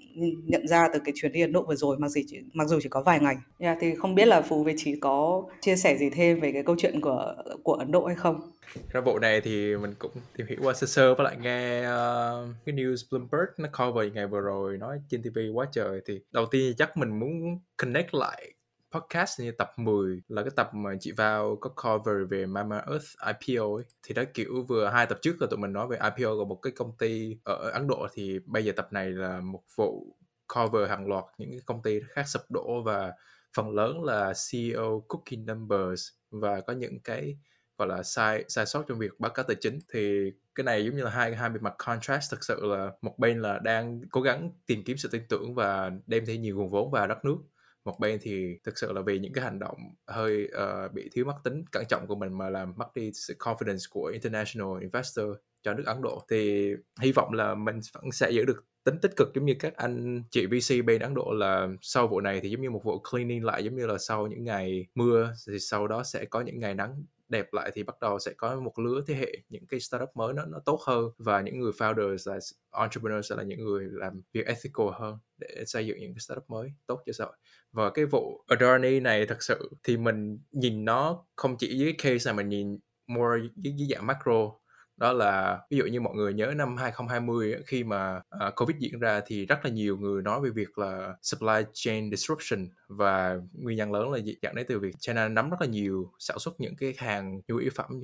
nhận 0.46 0.68
ra 0.68 0.88
từ 0.94 1.00
cái 1.06 1.14
chuyến 1.16 1.32
đi 1.32 1.42
Ấn 1.42 1.52
Độ 1.52 1.66
vừa 1.68 1.76
rồi 1.76 1.98
mặc 2.00 2.08
dù 2.08 2.22
chỉ 2.28 2.40
mặc 2.54 2.68
dù 2.68 2.80
chỉ 2.84 2.90
có 2.90 3.02
vài 3.02 3.20
ngày. 3.20 3.36
Yeah, 3.60 3.78
thì 3.82 3.96
không 3.96 4.16
biết 4.16 4.26
là 4.26 4.42
phú 4.42 4.64
với 4.64 4.74
chị 4.78 4.96
có 5.02 5.44
chia 5.62 5.76
sẻ 5.76 5.98
gì 5.98 6.10
thêm 6.10 6.40
về 6.40 6.52
cái 6.52 6.64
câu 6.64 6.76
chuyện 6.80 7.02
của 7.02 7.36
của 7.64 7.74
Ấn 7.74 7.92
Độ 7.92 8.06
hay 8.06 8.16
không? 8.16 8.52
Ra 8.92 9.02
bộ 9.02 9.20
này 9.20 9.42
thì 9.42 9.78
mình 9.78 9.94
cũng 10.00 10.12
tìm 10.38 10.48
hiểu 10.48 10.60
qua 10.64 10.74
sơ 10.74 10.88
sơ 10.88 11.16
với 11.16 11.24
lại 11.24 11.38
nghe 11.42 11.80
uh, 11.80 12.56
cái 12.66 12.76
news 12.76 12.96
Bloomberg 13.12 13.50
nó 13.58 13.70
cover 13.78 14.14
ngày 14.14 14.28
vừa 14.28 14.42
rồi 14.42 14.78
nói 14.78 15.00
trên 15.10 15.22
TV 15.24 15.40
quá 15.54 15.66
trời. 15.72 16.02
Thì 16.06 16.20
đầu 16.32 16.46
tiên 16.46 16.74
chắc 16.78 16.98
mình 16.98 17.20
muốn 17.20 17.60
connect 17.78 18.14
lại 18.14 18.55
podcast 18.96 19.40
như 19.40 19.52
tập 19.52 19.72
10 19.78 20.22
là 20.28 20.42
cái 20.42 20.52
tập 20.56 20.70
mà 20.74 20.92
chị 21.00 21.12
vào 21.12 21.58
có 21.62 21.70
cover 21.70 22.16
về 22.30 22.46
Mama 22.46 22.78
Earth 22.78 23.08
IPO 23.48 23.76
ấy. 23.76 23.84
thì 24.04 24.14
đó, 24.16 24.24
kiểu, 24.34 24.66
vừa 24.68 24.88
hai 24.88 25.06
tập 25.06 25.20
trước 25.22 25.42
là 25.42 25.48
tụi 25.52 25.60
mình 25.60 25.74
nói 25.74 25.88
về 25.88 25.98
IPO 25.98 26.36
của 26.36 26.46
một 26.46 26.60
cái 26.62 26.74
công 26.76 26.98
ty 26.98 27.38
ở 27.44 27.70
Ấn 27.74 27.88
Độ. 27.88 28.08
Thì 28.14 28.40
bây 28.46 28.66
giờ 28.66 28.72
tập 28.76 28.88
này 28.92 29.10
là 29.10 29.42
một 29.42 29.62
vụ 29.76 30.18
cover 30.56 30.90
hàng 30.90 31.08
loạt 31.08 31.24
những 31.38 31.52
cái 31.52 31.60
công 31.66 31.82
ty 31.82 32.00
khác 32.10 32.28
sụp 32.28 32.42
đổ 32.50 32.82
và 32.86 33.14
phần 33.56 33.70
lớn 33.72 34.04
là 34.04 34.34
CEO 34.52 35.04
cookie 35.08 35.38
numbers 35.38 36.10
và 36.32 36.62
có 36.62 36.74
những 36.74 37.00
cái, 37.04 37.38
gọi 37.78 37.88
là, 37.88 38.04
sai 38.04 38.46
sai 38.48 38.66
sót 38.66 38.84
trong 38.88 39.00
việc 39.00 39.20
báo 39.20 39.32
cáo 39.32 39.46
tài 39.48 39.56
chính. 39.62 39.80
Thì 39.94 40.32
cái 40.56 40.64
này 40.64 40.86
giống 40.86 40.96
như 40.96 41.04
là 41.04 41.10
hai 41.10 41.36
hai 41.36 41.50
bề 41.50 41.60
mặt 41.62 41.74
contrast. 41.78 42.32
Thực 42.32 42.44
sự 42.44 42.66
là 42.66 42.92
một 43.02 43.20
bên 43.20 43.42
là 43.42 43.60
đang 43.60 44.02
cố 44.12 44.22
gắng 44.22 44.52
tìm 44.66 44.84
kiếm 44.86 44.98
sự 44.98 45.10
tin 45.12 45.22
tưởng 45.30 45.56
và 45.56 45.92
đem 46.08 46.26
thêm 46.26 46.42
nhiều 46.42 46.58
nguồn 46.58 46.70
vốn 46.70 46.92
vào 46.92 47.08
đất 47.08 47.26
nước 47.26 47.38
một 47.86 48.00
bên 48.00 48.20
thì 48.22 48.60
thực 48.64 48.78
sự 48.78 48.94
là 48.94 49.02
vì 49.02 49.20
những 49.20 49.34
cái 49.34 49.44
hành 49.44 49.60
động 49.60 49.78
hơi 50.08 50.50
uh, 50.86 50.94
bị 50.94 51.10
thiếu 51.14 51.26
mất 51.26 51.36
tính 51.44 51.64
cẩn 51.72 51.84
trọng 51.90 52.08
của 52.08 52.16
mình 52.16 52.38
mà 52.38 52.50
làm 52.50 52.74
mất 52.78 52.96
đi 52.96 53.12
sự 53.14 53.36
confidence 53.40 53.88
của 53.90 54.06
international 54.06 54.82
investor 54.82 55.26
cho 55.64 55.74
nước 55.74 55.84
Ấn 55.86 56.02
Độ. 56.02 56.26
Thì 56.30 56.72
hy 57.02 57.12
vọng 57.12 57.34
là 57.34 57.56
mình 57.56 57.80
vẫn 57.94 58.12
sẽ 58.12 58.32
giữ 58.32 58.46
được 58.46 58.66
tính 58.84 58.98
tích 59.02 59.12
cực 59.16 59.28
giống 59.36 59.46
như 59.46 59.54
các 59.60 59.76
anh 59.76 60.24
chị 60.32 60.46
VC 60.46 60.86
bên 60.86 61.02
Ấn 61.02 61.14
Độ 61.14 61.34
là 61.34 61.68
sau 61.82 62.08
vụ 62.08 62.22
này 62.22 62.40
thì 62.42 62.50
giống 62.50 62.62
như 62.62 62.70
một 62.70 62.84
vụ 62.84 63.04
cleaning 63.12 63.46
lại 63.46 63.64
giống 63.64 63.76
như 63.76 63.88
là 63.88 63.98
sau 63.98 64.28
những 64.28 64.44
ngày 64.44 64.88
mưa 64.96 65.34
thì 65.48 65.60
sau 65.60 65.88
đó 65.88 66.04
sẽ 66.04 66.26
có 66.26 66.42
những 66.42 66.60
ngày 66.60 66.74
nắng 66.74 67.04
đẹp 67.30 67.54
lại 67.54 67.72
thì 67.74 67.84
bắt 67.84 67.96
đầu 68.02 68.20
sẽ 68.20 68.34
có 68.38 68.60
một 68.60 68.80
lứa 68.80 69.02
thế 69.08 69.16
hệ 69.16 69.32
những 69.50 69.68
cái 69.68 69.80
startup 69.80 70.10
mới 70.16 70.34
nó 70.34 70.46
nó 70.46 70.60
tốt 70.66 70.82
hơn 70.86 71.10
và 71.18 71.42
những 71.42 71.60
người 71.60 71.72
founders 71.72 72.32
là 72.32 72.40
entrepreneurs 72.72 73.30
sẽ 73.30 73.36
là 73.36 73.44
những 73.44 73.64
người 73.64 73.88
làm 73.92 74.22
việc 74.34 74.46
ethical 74.46 74.88
hơn 74.94 75.18
để 75.38 75.64
xây 75.66 75.88
dựng 75.88 75.98
những 76.00 76.14
cái 76.14 76.20
startup 76.20 76.50
mới 76.50 76.74
tốt 76.88 77.02
cho 77.06 77.14
xã 77.14 77.26
hội 77.26 77.36
và 77.76 77.90
cái 77.90 78.06
vụ 78.06 78.44
Adorni 78.48 79.00
này 79.00 79.26
thật 79.26 79.44
sự 79.44 79.70
thì 79.84 79.98
mình 79.98 80.40
nhìn 80.52 80.86
nó 80.86 81.26
không 81.36 81.58
chỉ 81.58 81.78
dưới 81.78 81.94
case 81.94 82.26
này 82.26 82.34
mình 82.34 82.50
nhìn 82.50 82.80
more 83.08 83.42
dưới, 83.56 83.74
dưới 83.78 83.88
dạng 83.92 84.08
macro 84.08 84.52
đó 84.98 85.14
là 85.14 85.60
ví 85.70 85.78
dụ 85.78 85.86
như 85.86 86.02
mọi 86.02 86.16
người 86.16 86.34
nhớ 86.34 86.54
năm 86.56 86.78
2020 86.78 87.56
khi 87.66 87.84
mà 87.84 88.18
uh, 88.18 88.56
Covid 88.56 88.78
diễn 88.78 89.00
ra 89.00 89.22
thì 89.26 89.46
rất 89.46 89.60
là 89.64 89.72
nhiều 89.72 89.98
người 89.98 90.22
nói 90.22 90.42
về 90.42 90.50
việc 90.50 90.78
là 90.78 91.14
supply 91.22 91.64
chain 91.74 92.12
disruption 92.12 92.68
và 92.88 93.38
nguyên 93.54 93.78
nhân 93.78 93.92
lớn 93.92 94.12
là 94.12 94.20
dẫn 94.42 94.56
đến 94.56 94.66
từ 94.70 94.80
việc 94.80 94.96
China 95.00 95.28
nắm 95.28 95.50
rất 95.50 95.62
là 95.62 95.68
nhiều 95.68 96.12
sản 96.20 96.40
xuất 96.40 96.60
những 96.60 96.76
cái 96.76 96.94
hàng 96.98 97.42
nhu 97.48 97.58
yếu 97.58 97.72
phẩm 97.76 98.00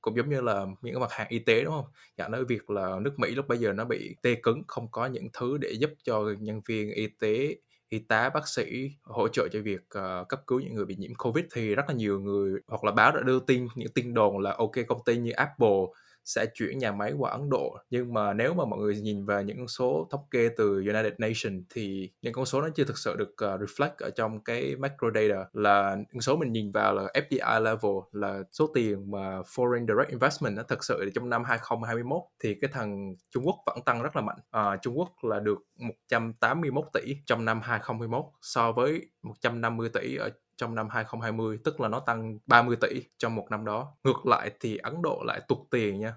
cũng 0.00 0.16
giống 0.16 0.30
như 0.30 0.40
là 0.40 0.66
những 0.82 0.94
cái 0.94 1.00
mặt 1.00 1.12
hàng 1.12 1.28
y 1.28 1.38
tế 1.38 1.64
đúng 1.64 1.74
không? 1.74 1.86
Dẫn 2.18 2.32
đến 2.32 2.46
việc 2.46 2.70
là 2.70 3.00
nước 3.00 3.18
Mỹ 3.18 3.30
lúc 3.30 3.48
bây 3.48 3.58
giờ 3.58 3.72
nó 3.72 3.84
bị 3.84 4.16
tê 4.22 4.34
cứng 4.42 4.62
không 4.66 4.90
có 4.90 5.06
những 5.06 5.28
thứ 5.32 5.58
để 5.58 5.72
giúp 5.72 5.90
cho 6.04 6.22
nhân 6.38 6.60
viên 6.68 6.90
y 6.90 7.06
tế 7.06 7.56
y 7.88 7.98
tá 7.98 8.30
bác 8.30 8.48
sĩ 8.48 8.90
hỗ 9.02 9.28
trợ 9.28 9.48
cho 9.52 9.60
việc 9.62 9.80
uh, 9.98 10.28
cấp 10.28 10.40
cứu 10.46 10.60
những 10.60 10.74
người 10.74 10.84
bị 10.84 10.96
nhiễm 10.96 11.14
covid 11.14 11.44
thì 11.54 11.74
rất 11.74 11.84
là 11.88 11.94
nhiều 11.94 12.20
người 12.20 12.60
hoặc 12.66 12.84
là 12.84 12.92
báo 12.92 13.12
đã 13.12 13.20
đưa 13.20 13.40
tin 13.40 13.68
những 13.74 13.92
tin 13.94 14.14
đồn 14.14 14.38
là 14.38 14.54
ok 14.58 14.72
công 14.88 15.04
ty 15.04 15.16
như 15.16 15.30
Apple 15.30 15.78
sẽ 16.26 16.46
chuyển 16.54 16.78
nhà 16.78 16.92
máy 16.92 17.12
qua 17.18 17.30
Ấn 17.30 17.48
Độ. 17.50 17.78
Nhưng 17.90 18.14
mà 18.14 18.32
nếu 18.32 18.54
mà 18.54 18.64
mọi 18.64 18.78
người 18.78 18.96
nhìn 18.96 19.26
vào 19.26 19.42
những 19.42 19.68
số 19.68 20.08
thống 20.10 20.26
kê 20.30 20.48
từ 20.56 20.74
United 20.74 21.12
Nations 21.18 21.64
thì 21.74 22.10
những 22.22 22.32
con 22.32 22.46
số 22.46 22.60
nó 22.60 22.68
chưa 22.74 22.84
thực 22.84 22.98
sự 22.98 23.16
được 23.16 23.30
uh, 23.30 23.60
reflect 23.60 23.94
ở 23.98 24.10
trong 24.10 24.40
cái 24.40 24.76
macro 24.76 25.08
data. 25.14 25.44
Là 25.52 25.96
những 26.12 26.20
số 26.20 26.36
mình 26.36 26.52
nhìn 26.52 26.72
vào 26.72 26.94
là 26.94 27.02
FDI 27.14 27.62
level 27.62 27.92
là 28.12 28.42
số 28.50 28.70
tiền 28.74 29.10
mà 29.10 29.40
foreign 29.40 29.86
direct 29.86 30.10
investment 30.10 30.56
nó 30.56 30.62
thực 30.62 30.84
sự 30.84 31.04
là 31.04 31.10
trong 31.14 31.30
năm 31.30 31.44
2021 31.44 32.22
thì 32.42 32.54
cái 32.60 32.70
thằng 32.72 33.14
Trung 33.30 33.46
Quốc 33.46 33.56
vẫn 33.66 33.78
tăng 33.84 34.02
rất 34.02 34.16
là 34.16 34.22
mạnh. 34.22 34.38
À, 34.50 34.76
Trung 34.82 34.98
Quốc 34.98 35.10
là 35.22 35.40
được 35.40 35.58
181 35.78 36.84
tỷ 36.92 37.16
trong 37.26 37.44
năm 37.44 37.60
2021 37.60 38.24
so 38.42 38.72
với 38.72 39.10
150 39.22 39.88
tỷ 39.88 40.16
ở 40.16 40.30
trong 40.56 40.74
năm 40.74 40.88
2020 40.90 41.58
tức 41.64 41.80
là 41.80 41.88
nó 41.88 42.00
tăng 42.00 42.38
30 42.46 42.76
tỷ 42.80 43.02
trong 43.18 43.34
một 43.34 43.46
năm 43.50 43.64
đó. 43.64 43.96
Ngược 44.04 44.26
lại 44.26 44.50
thì 44.60 44.76
Ấn 44.76 45.02
Độ 45.02 45.22
lại 45.26 45.40
tụt 45.48 45.58
tiền 45.70 46.00
nha. 46.00 46.14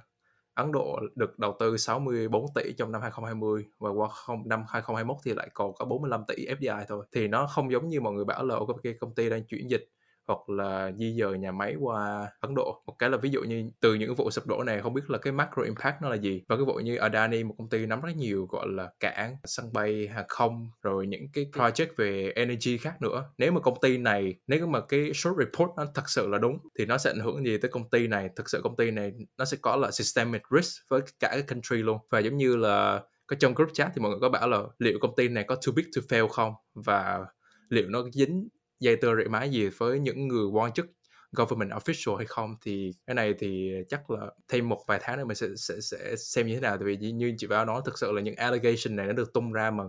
Ấn 0.53 0.71
Độ 0.71 0.99
được 1.15 1.39
đầu 1.39 1.55
tư 1.59 1.77
64 1.77 2.45
tỷ 2.55 2.73
trong 2.77 2.91
năm 2.91 3.01
2020 3.01 3.65
và 3.79 3.89
qua 3.89 4.09
năm 4.45 4.63
2021 4.69 5.17
thì 5.23 5.33
lại 5.33 5.49
còn 5.53 5.73
có 5.73 5.85
45 5.85 6.23
tỷ 6.27 6.35
FDI 6.35 6.85
thôi. 6.87 7.05
Thì 7.11 7.27
nó 7.27 7.47
không 7.47 7.71
giống 7.71 7.87
như 7.87 8.01
mọi 8.01 8.13
người 8.13 8.25
bảo 8.25 8.45
là 8.45 8.55
ok 8.55 8.81
công 8.99 9.15
ty 9.15 9.29
đang 9.29 9.43
chuyển 9.47 9.69
dịch 9.69 9.89
hoặc 10.29 10.49
là 10.49 10.91
di 10.97 11.15
dời 11.19 11.37
nhà 11.37 11.51
máy 11.51 11.75
qua 11.79 12.27
Ấn 12.39 12.55
Độ. 12.55 12.83
Một 12.85 12.95
cái 12.99 13.09
là 13.09 13.17
ví 13.17 13.29
dụ 13.29 13.41
như 13.41 13.69
từ 13.79 13.93
những 13.93 14.15
vụ 14.15 14.31
sụp 14.31 14.47
đổ 14.47 14.63
này 14.63 14.81
không 14.81 14.93
biết 14.93 15.09
là 15.09 15.17
cái 15.17 15.33
macro 15.33 15.63
impact 15.63 16.01
nó 16.01 16.09
là 16.09 16.15
gì. 16.15 16.43
Và 16.47 16.55
cái 16.55 16.65
vụ 16.65 16.73
như 16.73 16.95
Adani 16.95 17.43
một 17.43 17.55
công 17.57 17.69
ty 17.69 17.85
nắm 17.85 18.01
rất 18.01 18.15
nhiều 18.15 18.45
gọi 18.45 18.67
là 18.69 18.89
cảng, 18.99 19.35
sân 19.43 19.73
bay, 19.73 20.07
hàng 20.07 20.25
không 20.27 20.69
rồi 20.81 21.07
những 21.07 21.21
cái 21.33 21.45
project 21.53 21.87
về 21.97 22.31
energy 22.35 22.77
khác 22.77 23.01
nữa. 23.01 23.23
Nếu 23.37 23.51
mà 23.51 23.59
công 23.59 23.79
ty 23.81 23.97
này 23.97 24.35
nếu 24.47 24.67
mà 24.67 24.81
cái 24.81 25.13
short 25.13 25.37
report 25.37 25.71
nó 25.77 25.85
thật 25.95 26.09
sự 26.09 26.27
là 26.27 26.37
đúng 26.37 26.57
thì 26.79 26.85
nó 26.85 26.97
sẽ 26.97 27.11
ảnh 27.11 27.19
hưởng 27.19 27.45
gì 27.45 27.57
tới 27.57 27.71
công 27.71 27.89
ty 27.89 28.07
này. 28.07 28.29
Thực 28.35 28.49
sự 28.49 28.61
công 28.63 28.75
ty 28.75 28.91
này 28.91 29.11
nó 29.37 29.45
sẽ 29.45 29.57
có 29.61 29.75
là 29.75 29.91
systemic 29.91 30.41
risk 30.55 30.89
với 30.89 31.01
cả 31.19 31.29
cái 31.31 31.41
country 31.41 31.77
luôn. 31.77 31.97
Và 32.09 32.19
giống 32.19 32.37
như 32.37 32.55
là 32.55 33.01
có 33.27 33.35
trong 33.39 33.53
group 33.53 33.69
chat 33.73 33.91
thì 33.95 34.01
mọi 34.01 34.11
người 34.11 34.19
có 34.21 34.29
bảo 34.29 34.49
là 34.49 34.63
liệu 34.79 34.99
công 35.01 35.15
ty 35.15 35.27
này 35.27 35.43
có 35.43 35.55
too 35.55 35.73
big 35.75 35.85
to 35.95 36.01
fail 36.09 36.27
không 36.27 36.53
và 36.73 37.25
liệu 37.69 37.89
nó 37.89 38.03
dính 38.13 38.47
dây 38.79 38.95
tơ 38.95 39.15
rễ 39.15 39.23
má 39.27 39.43
gì 39.43 39.69
với 39.77 39.99
những 39.99 40.27
người 40.27 40.45
quan 40.45 40.73
chức 40.73 40.85
government 41.31 41.71
official 41.71 42.15
hay 42.15 42.25
không 42.25 42.55
thì 42.61 42.91
cái 43.07 43.13
này 43.13 43.33
thì 43.39 43.71
chắc 43.89 44.09
là 44.09 44.19
thêm 44.47 44.69
một 44.69 44.83
vài 44.87 44.99
tháng 45.01 45.17
nữa 45.17 45.25
mình 45.25 45.35
sẽ 45.35 45.47
sẽ, 45.55 45.75
sẽ 45.81 46.15
xem 46.15 46.47
như 46.47 46.55
thế 46.55 46.61
nào. 46.61 46.77
Tại 46.77 46.85
vì 46.85 47.11
như 47.11 47.35
chị 47.37 47.47
báo 47.47 47.65
nói 47.65 47.81
thực 47.85 47.97
sự 47.99 48.11
là 48.11 48.21
những 48.21 48.35
allegation 48.35 48.95
này 48.95 49.07
nó 49.07 49.13
được 49.13 49.33
tung 49.33 49.53
ra 49.53 49.71
mà 49.71 49.83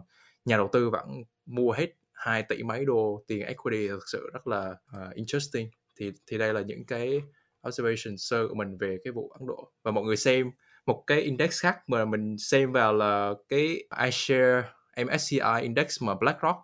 nhà 0.44 0.56
đầu 0.56 0.68
tư 0.72 0.90
vẫn 0.90 1.06
mua 1.46 1.72
hết 1.72 1.90
2 2.12 2.42
tỷ 2.42 2.62
mấy 2.62 2.84
đô 2.84 3.24
tiền 3.26 3.40
equity 3.40 3.88
thực 3.88 4.08
sự 4.12 4.30
rất 4.32 4.46
là 4.46 4.70
uh, 4.70 5.14
interesting. 5.14 5.70
Thì 6.00 6.12
thì 6.26 6.38
đây 6.38 6.54
là 6.54 6.60
những 6.60 6.86
cái 6.86 7.20
observation 7.68 8.16
sơ 8.16 8.48
của 8.48 8.54
mình 8.54 8.76
về 8.76 8.96
cái 9.04 9.12
vụ 9.12 9.28
Ấn 9.28 9.46
Độ. 9.46 9.72
Và 9.82 9.90
mọi 9.90 10.04
người 10.04 10.16
xem 10.16 10.50
một 10.86 11.04
cái 11.06 11.20
index 11.20 11.62
khác 11.62 11.76
mà 11.86 12.04
mình 12.04 12.38
xem 12.38 12.72
vào 12.72 12.92
là 12.92 13.34
cái 13.48 13.84
iShare 14.04 14.62
MSCI 14.96 15.62
index 15.62 16.02
mà 16.02 16.14
BlackRock 16.14 16.58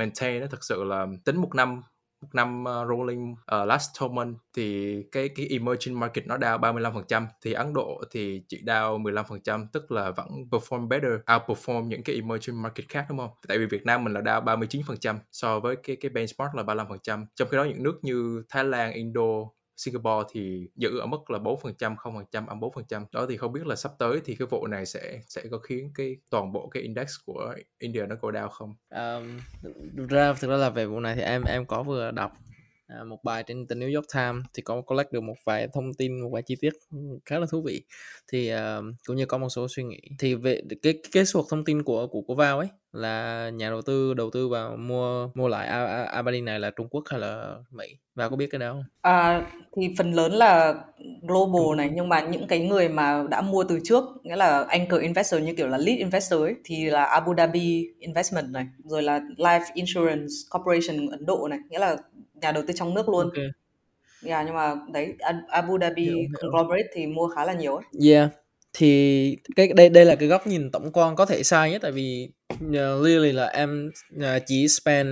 maintain 0.00 0.40
nó 0.40 0.46
thật 0.50 0.64
sự 0.64 0.84
là 0.84 1.06
tính 1.24 1.36
một 1.36 1.54
năm 1.54 1.82
một 2.20 2.28
năm 2.32 2.64
uh, 2.64 2.88
rolling 2.88 3.32
uh, 3.32 3.66
last 3.66 4.00
12 4.00 4.14
month 4.14 4.38
thì 4.56 4.96
cái 5.12 5.28
cái 5.28 5.46
emerging 5.50 6.00
market 6.00 6.26
nó 6.26 6.36
down 6.36 6.60
35% 6.60 7.26
thì 7.42 7.52
Ấn 7.52 7.72
Độ 7.72 8.02
thì 8.10 8.42
chỉ 8.48 8.62
down 8.66 9.02
15% 9.02 9.66
tức 9.72 9.92
là 9.92 10.10
vẫn 10.10 10.28
perform 10.50 10.88
better 10.88 11.12
outperform 11.26 11.82
những 11.82 12.02
cái 12.02 12.16
emerging 12.16 12.62
market 12.62 12.88
khác 12.88 13.06
đúng 13.08 13.18
không? 13.18 13.30
Tại 13.48 13.58
vì 13.58 13.66
Việt 13.66 13.84
Nam 13.84 14.04
mình 14.04 14.12
là 14.12 14.20
down 14.20 14.44
39% 14.44 15.16
so 15.32 15.60
với 15.60 15.76
cái 15.76 15.96
cái 15.96 16.10
benchmark 16.10 16.54
là 16.54 16.62
35%. 16.62 17.26
Trong 17.34 17.48
khi 17.48 17.56
đó 17.56 17.64
những 17.64 17.82
nước 17.82 17.98
như 18.02 18.42
Thái 18.48 18.64
Lan, 18.64 18.92
Indo, 18.92 19.22
Singapore 19.80 20.28
thì 20.32 20.68
giữ 20.76 20.98
ở 20.98 21.06
mức 21.06 21.30
là 21.30 21.38
4%, 21.38 21.96
0%, 21.96 22.46
âm 22.46 22.60
4%. 22.60 23.04
Đó 23.12 23.26
thì 23.28 23.36
không 23.36 23.52
biết 23.52 23.66
là 23.66 23.76
sắp 23.76 23.92
tới 23.98 24.20
thì 24.24 24.34
cái 24.34 24.46
vụ 24.50 24.66
này 24.66 24.86
sẽ 24.86 25.20
sẽ 25.28 25.42
có 25.50 25.58
khiến 25.58 25.90
cái 25.94 26.16
toàn 26.30 26.52
bộ 26.52 26.68
cái 26.68 26.82
index 26.82 27.14
của 27.26 27.54
India 27.78 28.06
nó 28.06 28.16
go 28.20 28.30
down 28.30 28.48
không? 28.48 28.74
Um, 28.90 29.40
ra 30.08 30.32
thực 30.32 30.50
ra 30.50 30.56
là 30.56 30.70
về 30.70 30.86
vụ 30.86 31.00
này 31.00 31.14
thì 31.16 31.22
em 31.22 31.42
em 31.44 31.66
có 31.66 31.82
vừa 31.82 32.10
đọc 32.10 32.32
à, 32.90 33.04
một 33.04 33.24
bài 33.24 33.44
trên 33.46 33.66
The 33.66 33.76
New 33.76 33.94
York 33.94 34.06
Times 34.14 34.44
thì 34.54 34.62
có 34.62 34.80
collect 34.80 35.12
được 35.12 35.20
một 35.20 35.34
vài 35.44 35.68
thông 35.72 35.94
tin 35.94 36.20
một 36.20 36.28
vài 36.32 36.42
chi 36.42 36.56
tiết 36.60 36.72
khá 37.24 37.38
là 37.38 37.46
thú 37.50 37.62
vị. 37.62 37.82
Thì 38.32 38.54
uh, 38.54 38.58
cũng 39.06 39.16
như 39.16 39.26
có 39.26 39.38
một 39.38 39.48
số 39.48 39.66
suy 39.68 39.82
nghĩ. 39.82 40.00
Thì 40.18 40.34
về 40.34 40.62
cái 40.82 40.94
cái 41.12 41.24
suộc 41.24 41.46
thông 41.50 41.64
tin 41.64 41.82
của 41.82 42.06
của 42.06 42.22
của 42.22 42.34
Vào 42.34 42.58
ấy 42.58 42.68
là 42.92 43.50
nhà 43.54 43.70
đầu 43.70 43.82
tư 43.82 44.14
đầu 44.14 44.30
tư 44.30 44.48
vào 44.48 44.76
mua 44.76 45.28
mua 45.34 45.48
lại 45.48 45.68
Aberdeen 46.06 46.44
này 46.44 46.60
là 46.60 46.70
Trung 46.70 46.88
Quốc 46.90 47.04
hay 47.06 47.20
là 47.20 47.56
Mỹ? 47.70 47.86
Và 48.14 48.28
có 48.28 48.36
biết 48.36 48.46
cái 48.50 48.58
đó 48.58 48.72
không? 48.72 48.84
À, 49.02 49.46
thì 49.76 49.94
phần 49.98 50.12
lớn 50.12 50.32
là 50.32 50.74
global 51.22 51.76
này 51.76 51.90
nhưng 51.94 52.08
mà 52.08 52.20
những 52.20 52.46
cái 52.46 52.60
người 52.60 52.88
mà 52.88 53.24
đã 53.30 53.40
mua 53.40 53.64
từ 53.64 53.80
trước 53.84 54.04
nghĩa 54.22 54.36
là 54.36 54.64
anchor 54.68 55.00
investor 55.00 55.42
như 55.42 55.54
kiểu 55.54 55.68
là 55.68 55.78
lead 55.78 55.98
investor 55.98 56.40
ấy 56.40 56.54
thì 56.64 56.84
là 56.84 57.04
Abu 57.04 57.34
Dhabi 57.36 57.86
Investment 57.98 58.50
này 58.50 58.66
rồi 58.84 59.02
là 59.02 59.20
Life 59.36 59.64
Insurance 59.74 60.32
Corporation 60.50 61.10
Ấn 61.10 61.26
Độ 61.26 61.48
này 61.48 61.58
nghĩa 61.70 61.78
là 61.78 61.96
nhà 62.42 62.52
đầu 62.52 62.64
tư 62.66 62.74
trong 62.76 62.94
nước 62.94 63.08
luôn. 63.08 63.30
Okay. 63.30 63.48
Yeah, 64.24 64.46
nhưng 64.46 64.54
mà 64.54 64.74
đấy 64.92 65.14
Abu 65.48 65.78
Dhabi 65.80 66.04
hiểu, 66.04 66.16
conglomerate 66.40 66.82
hiểu. 66.82 66.92
thì 66.94 67.06
mua 67.06 67.28
khá 67.28 67.44
là 67.44 67.52
nhiều 67.52 67.74
ấy. 67.74 67.84
Yeah 68.10 68.30
thì 68.72 69.36
cái 69.56 69.68
đây 69.76 69.88
đây 69.88 70.04
là 70.04 70.14
cái 70.14 70.28
góc 70.28 70.46
nhìn 70.46 70.70
tổng 70.70 70.92
quan 70.92 71.16
có 71.16 71.26
thể 71.26 71.42
sai 71.42 71.70
nhất 71.70 71.82
tại 71.82 71.92
vì 71.92 72.28
uh, 72.54 73.04
really 73.04 73.32
là 73.32 73.46
em 73.46 73.90
uh, 74.16 74.42
chỉ 74.46 74.68
spend 74.68 75.08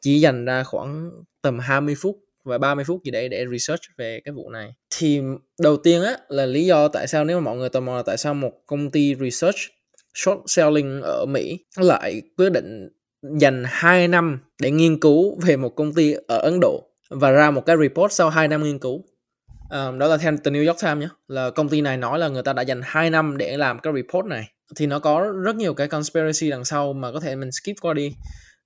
chỉ 0.00 0.20
dành 0.20 0.44
ra 0.44 0.62
khoảng 0.62 1.10
tầm 1.42 1.58
20 1.58 1.94
phút 1.98 2.16
và 2.44 2.58
30 2.58 2.84
phút 2.84 3.04
gì 3.04 3.10
đấy 3.10 3.28
để 3.28 3.44
research 3.52 3.82
về 3.96 4.20
cái 4.24 4.32
vụ 4.32 4.50
này 4.50 4.72
thì 4.98 5.20
đầu 5.60 5.76
tiên 5.76 6.02
á 6.02 6.16
là 6.28 6.46
lý 6.46 6.66
do 6.66 6.88
tại 6.88 7.06
sao 7.06 7.24
nếu 7.24 7.40
mà 7.40 7.44
mọi 7.44 7.56
người 7.56 7.68
tò 7.68 7.80
mò 7.80 7.96
là 7.96 8.02
tại 8.02 8.16
sao 8.16 8.34
một 8.34 8.52
công 8.66 8.90
ty 8.90 9.14
research 9.14 9.58
short 10.14 10.38
selling 10.46 11.00
ở 11.02 11.26
Mỹ 11.26 11.58
lại 11.76 12.22
quyết 12.36 12.52
định 12.52 12.88
dành 13.22 13.64
2 13.66 14.08
năm 14.08 14.38
để 14.62 14.70
nghiên 14.70 15.00
cứu 15.00 15.40
về 15.40 15.56
một 15.56 15.68
công 15.68 15.94
ty 15.94 16.14
ở 16.28 16.38
Ấn 16.38 16.60
Độ 16.60 16.84
và 17.10 17.30
ra 17.30 17.50
một 17.50 17.66
cái 17.66 17.76
report 17.76 18.12
sau 18.12 18.30
2 18.30 18.48
năm 18.48 18.62
nghiên 18.62 18.78
cứu. 18.78 19.04
Um, 19.70 19.98
đó 19.98 20.06
là 20.06 20.16
theo 20.16 20.32
từ 20.44 20.50
New 20.50 20.66
York 20.66 20.82
Times 20.82 20.98
nhé 20.98 21.08
là 21.28 21.50
công 21.50 21.68
ty 21.68 21.80
này 21.80 21.96
nói 21.96 22.18
là 22.18 22.28
người 22.28 22.42
ta 22.42 22.52
đã 22.52 22.62
dành 22.62 22.80
2 22.84 23.10
năm 23.10 23.36
để 23.36 23.56
làm 23.56 23.78
cái 23.78 23.92
report 23.96 24.26
này. 24.26 24.48
Thì 24.76 24.86
nó 24.86 24.98
có 24.98 25.32
rất 25.44 25.56
nhiều 25.56 25.74
cái 25.74 25.88
conspiracy 25.88 26.50
đằng 26.50 26.64
sau 26.64 26.92
mà 26.92 27.12
có 27.12 27.20
thể 27.20 27.36
mình 27.36 27.50
skip 27.52 27.80
qua 27.80 27.94
đi. 27.94 28.14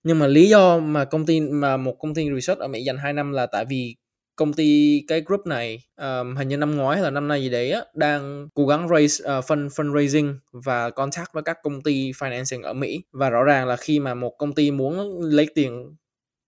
Nhưng 0.02 0.18
mà 0.18 0.26
lý 0.26 0.48
do 0.48 0.78
mà 0.78 1.04
công 1.04 1.26
ty 1.26 1.40
mà 1.40 1.76
một 1.76 1.96
công 1.98 2.14
ty 2.14 2.28
research 2.34 2.60
ở 2.60 2.68
Mỹ 2.68 2.82
dành 2.84 2.98
2 2.98 3.12
năm 3.12 3.32
là 3.32 3.46
tại 3.46 3.64
vì 3.64 3.96
công 4.40 4.52
ty 4.52 5.02
cái 5.08 5.22
group 5.26 5.46
này 5.46 5.82
um, 5.96 6.36
hình 6.36 6.48
như 6.48 6.56
năm 6.56 6.76
ngoái 6.76 6.96
hay 6.96 7.04
là 7.04 7.10
năm 7.10 7.28
nay 7.28 7.42
gì 7.42 7.50
đấy 7.50 7.72
á, 7.72 7.80
đang 7.94 8.48
cố 8.54 8.66
gắng 8.66 8.88
raise 8.88 9.24
uh, 9.24 9.44
fund 9.44 9.68
fundraising 9.68 10.34
và 10.52 10.90
contact 10.90 11.32
với 11.32 11.42
các 11.42 11.58
công 11.62 11.82
ty 11.82 12.12
financing 12.12 12.62
ở 12.62 12.72
Mỹ 12.72 13.02
và 13.12 13.30
rõ 13.30 13.42
ràng 13.42 13.66
là 13.66 13.76
khi 13.76 13.98
mà 14.00 14.14
một 14.14 14.30
công 14.38 14.52
ty 14.52 14.70
muốn 14.70 15.20
lấy 15.20 15.48
tiền 15.54 15.96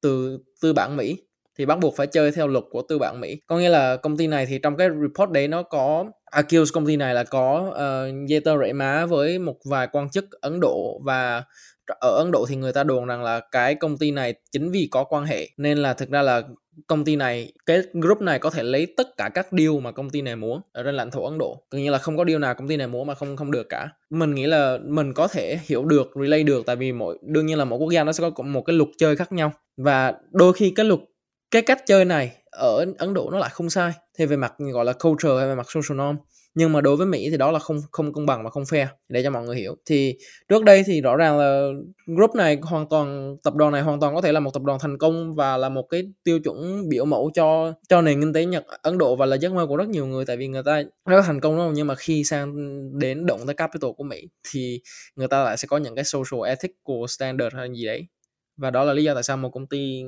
từ 0.02 0.38
tư 0.62 0.72
bản 0.72 0.96
Mỹ 0.96 1.16
thì 1.58 1.66
bắt 1.66 1.78
buộc 1.78 1.96
phải 1.96 2.06
chơi 2.06 2.32
theo 2.32 2.46
luật 2.46 2.64
của 2.70 2.82
tư 2.82 2.98
bản 2.98 3.20
Mỹ. 3.20 3.40
Có 3.46 3.58
nghĩa 3.58 3.68
là 3.68 3.96
công 3.96 4.16
ty 4.16 4.26
này 4.26 4.46
thì 4.46 4.58
trong 4.58 4.76
cái 4.76 4.88
report 4.88 5.30
đấy 5.30 5.48
nó 5.48 5.62
có 5.62 6.04
accuse 6.24 6.70
công 6.74 6.86
ty 6.86 6.96
này 6.96 7.14
là 7.14 7.24
có 7.24 7.70
uh, 7.70 8.28
dây 8.28 8.40
tơ 8.40 8.58
rễ 8.58 8.72
má 8.72 9.06
với 9.06 9.38
một 9.38 9.56
vài 9.64 9.88
quan 9.92 10.10
chức 10.10 10.30
Ấn 10.40 10.60
Độ 10.60 11.00
và 11.04 11.44
ở 12.00 12.16
Ấn 12.16 12.30
Độ 12.32 12.46
thì 12.48 12.56
người 12.56 12.72
ta 12.72 12.84
đồn 12.84 13.06
rằng 13.06 13.22
là 13.22 13.40
cái 13.40 13.74
công 13.74 13.98
ty 13.98 14.10
này 14.10 14.34
chính 14.52 14.70
vì 14.70 14.88
có 14.90 15.04
quan 15.04 15.24
hệ, 15.24 15.48
nên 15.56 15.78
là 15.78 15.94
thực 15.94 16.10
ra 16.10 16.22
là 16.22 16.42
công 16.86 17.04
ty 17.04 17.16
này, 17.16 17.52
cái 17.66 17.82
group 17.92 18.20
này 18.20 18.38
có 18.38 18.50
thể 18.50 18.62
lấy 18.62 18.86
tất 18.96 19.16
cả 19.16 19.30
các 19.34 19.46
deal 19.52 19.80
mà 19.82 19.92
công 19.92 20.10
ty 20.10 20.22
này 20.22 20.36
muốn 20.36 20.60
ở 20.72 20.82
trên 20.82 20.94
lãnh 20.94 21.10
thổ 21.10 21.24
Ấn 21.24 21.38
Độ. 21.38 21.62
Gần 21.70 21.82
như 21.82 21.90
là 21.90 21.98
không 21.98 22.16
có 22.16 22.24
deal 22.24 22.38
nào 22.38 22.54
công 22.54 22.68
ty 22.68 22.76
này 22.76 22.86
muốn 22.86 23.06
mà 23.06 23.14
không 23.14 23.36
không 23.36 23.50
được 23.50 23.68
cả. 23.68 23.88
Mình 24.10 24.34
nghĩ 24.34 24.46
là 24.46 24.78
mình 24.84 25.14
có 25.14 25.28
thể 25.28 25.58
hiểu 25.66 25.84
được, 25.84 26.10
relay 26.20 26.42
được, 26.42 26.66
tại 26.66 26.76
vì 26.76 26.92
mỗi, 26.92 27.18
đương 27.22 27.46
nhiên 27.46 27.58
là 27.58 27.64
mỗi 27.64 27.78
quốc 27.78 27.90
gia 27.90 28.04
nó 28.04 28.12
sẽ 28.12 28.30
có 28.34 28.42
một 28.42 28.62
cái 28.62 28.76
luật 28.76 28.88
chơi 28.98 29.16
khác 29.16 29.32
nhau. 29.32 29.52
Và 29.76 30.14
đôi 30.30 30.52
khi 30.52 30.72
cái 30.76 30.86
luật, 30.86 31.00
cái 31.50 31.62
cách 31.62 31.82
chơi 31.86 32.04
này 32.04 32.32
ở 32.50 32.86
Ấn 32.98 33.14
Độ 33.14 33.30
nó 33.30 33.38
lại 33.38 33.50
không 33.52 33.70
sai. 33.70 33.92
Thì 34.18 34.26
về 34.26 34.36
mặt, 34.36 34.54
gọi 34.58 34.84
là 34.84 34.92
culture 34.92 35.34
hay 35.38 35.48
về 35.48 35.54
mặt 35.54 35.66
social 35.68 35.98
norm 35.98 36.16
nhưng 36.54 36.72
mà 36.72 36.80
đối 36.80 36.96
với 36.96 37.06
Mỹ 37.06 37.30
thì 37.30 37.36
đó 37.36 37.50
là 37.50 37.58
không 37.58 37.80
không 37.92 38.12
công 38.12 38.26
bằng 38.26 38.44
và 38.44 38.50
không 38.50 38.62
fair, 38.62 38.86
để 39.08 39.22
cho 39.22 39.30
mọi 39.30 39.42
người 39.44 39.56
hiểu. 39.56 39.76
Thì 39.86 40.16
trước 40.48 40.64
đây 40.64 40.82
thì 40.86 41.00
rõ 41.00 41.16
ràng 41.16 41.38
là 41.38 41.68
group 42.06 42.34
này 42.34 42.58
hoàn 42.62 42.88
toàn, 42.88 43.36
tập 43.42 43.54
đoàn 43.54 43.72
này 43.72 43.82
hoàn 43.82 44.00
toàn 44.00 44.14
có 44.14 44.20
thể 44.20 44.32
là 44.32 44.40
một 44.40 44.50
tập 44.54 44.62
đoàn 44.62 44.78
thành 44.82 44.98
công 44.98 45.34
và 45.34 45.56
là 45.56 45.68
một 45.68 45.82
cái 45.82 46.02
tiêu 46.24 46.40
chuẩn 46.40 46.88
biểu 46.88 47.04
mẫu 47.04 47.30
cho 47.34 47.72
cho 47.88 48.02
nền 48.02 48.20
kinh 48.20 48.32
tế 48.32 48.44
Nhật, 48.44 48.64
Ấn 48.82 48.98
Độ 48.98 49.16
và 49.16 49.26
là 49.26 49.36
giấc 49.36 49.52
mơ 49.52 49.66
của 49.66 49.76
rất 49.76 49.88
nhiều 49.88 50.06
người, 50.06 50.24
tại 50.24 50.36
vì 50.36 50.48
người 50.48 50.62
ta 50.62 50.82
rất 51.06 51.22
thành 51.26 51.40
công 51.40 51.56
đúng 51.56 51.72
nhưng 51.74 51.86
mà 51.86 51.94
khi 51.94 52.24
sang 52.24 52.54
đến 52.98 53.26
động 53.26 53.40
tới 53.46 53.54
capital 53.54 53.90
của 53.96 54.04
Mỹ 54.04 54.28
thì 54.50 54.80
người 55.16 55.28
ta 55.28 55.44
lại 55.44 55.56
sẽ 55.56 55.68
có 55.68 55.76
những 55.78 55.94
cái 55.94 56.04
social 56.04 56.48
ethical 56.48 56.74
của 56.82 57.06
standard 57.08 57.56
hay 57.56 57.68
gì 57.74 57.86
đấy. 57.86 58.06
Và 58.56 58.70
đó 58.70 58.84
là 58.84 58.92
lý 58.92 59.04
do 59.04 59.14
tại 59.14 59.22
sao 59.22 59.36
một 59.36 59.50
công 59.50 59.66
ty 59.66 60.04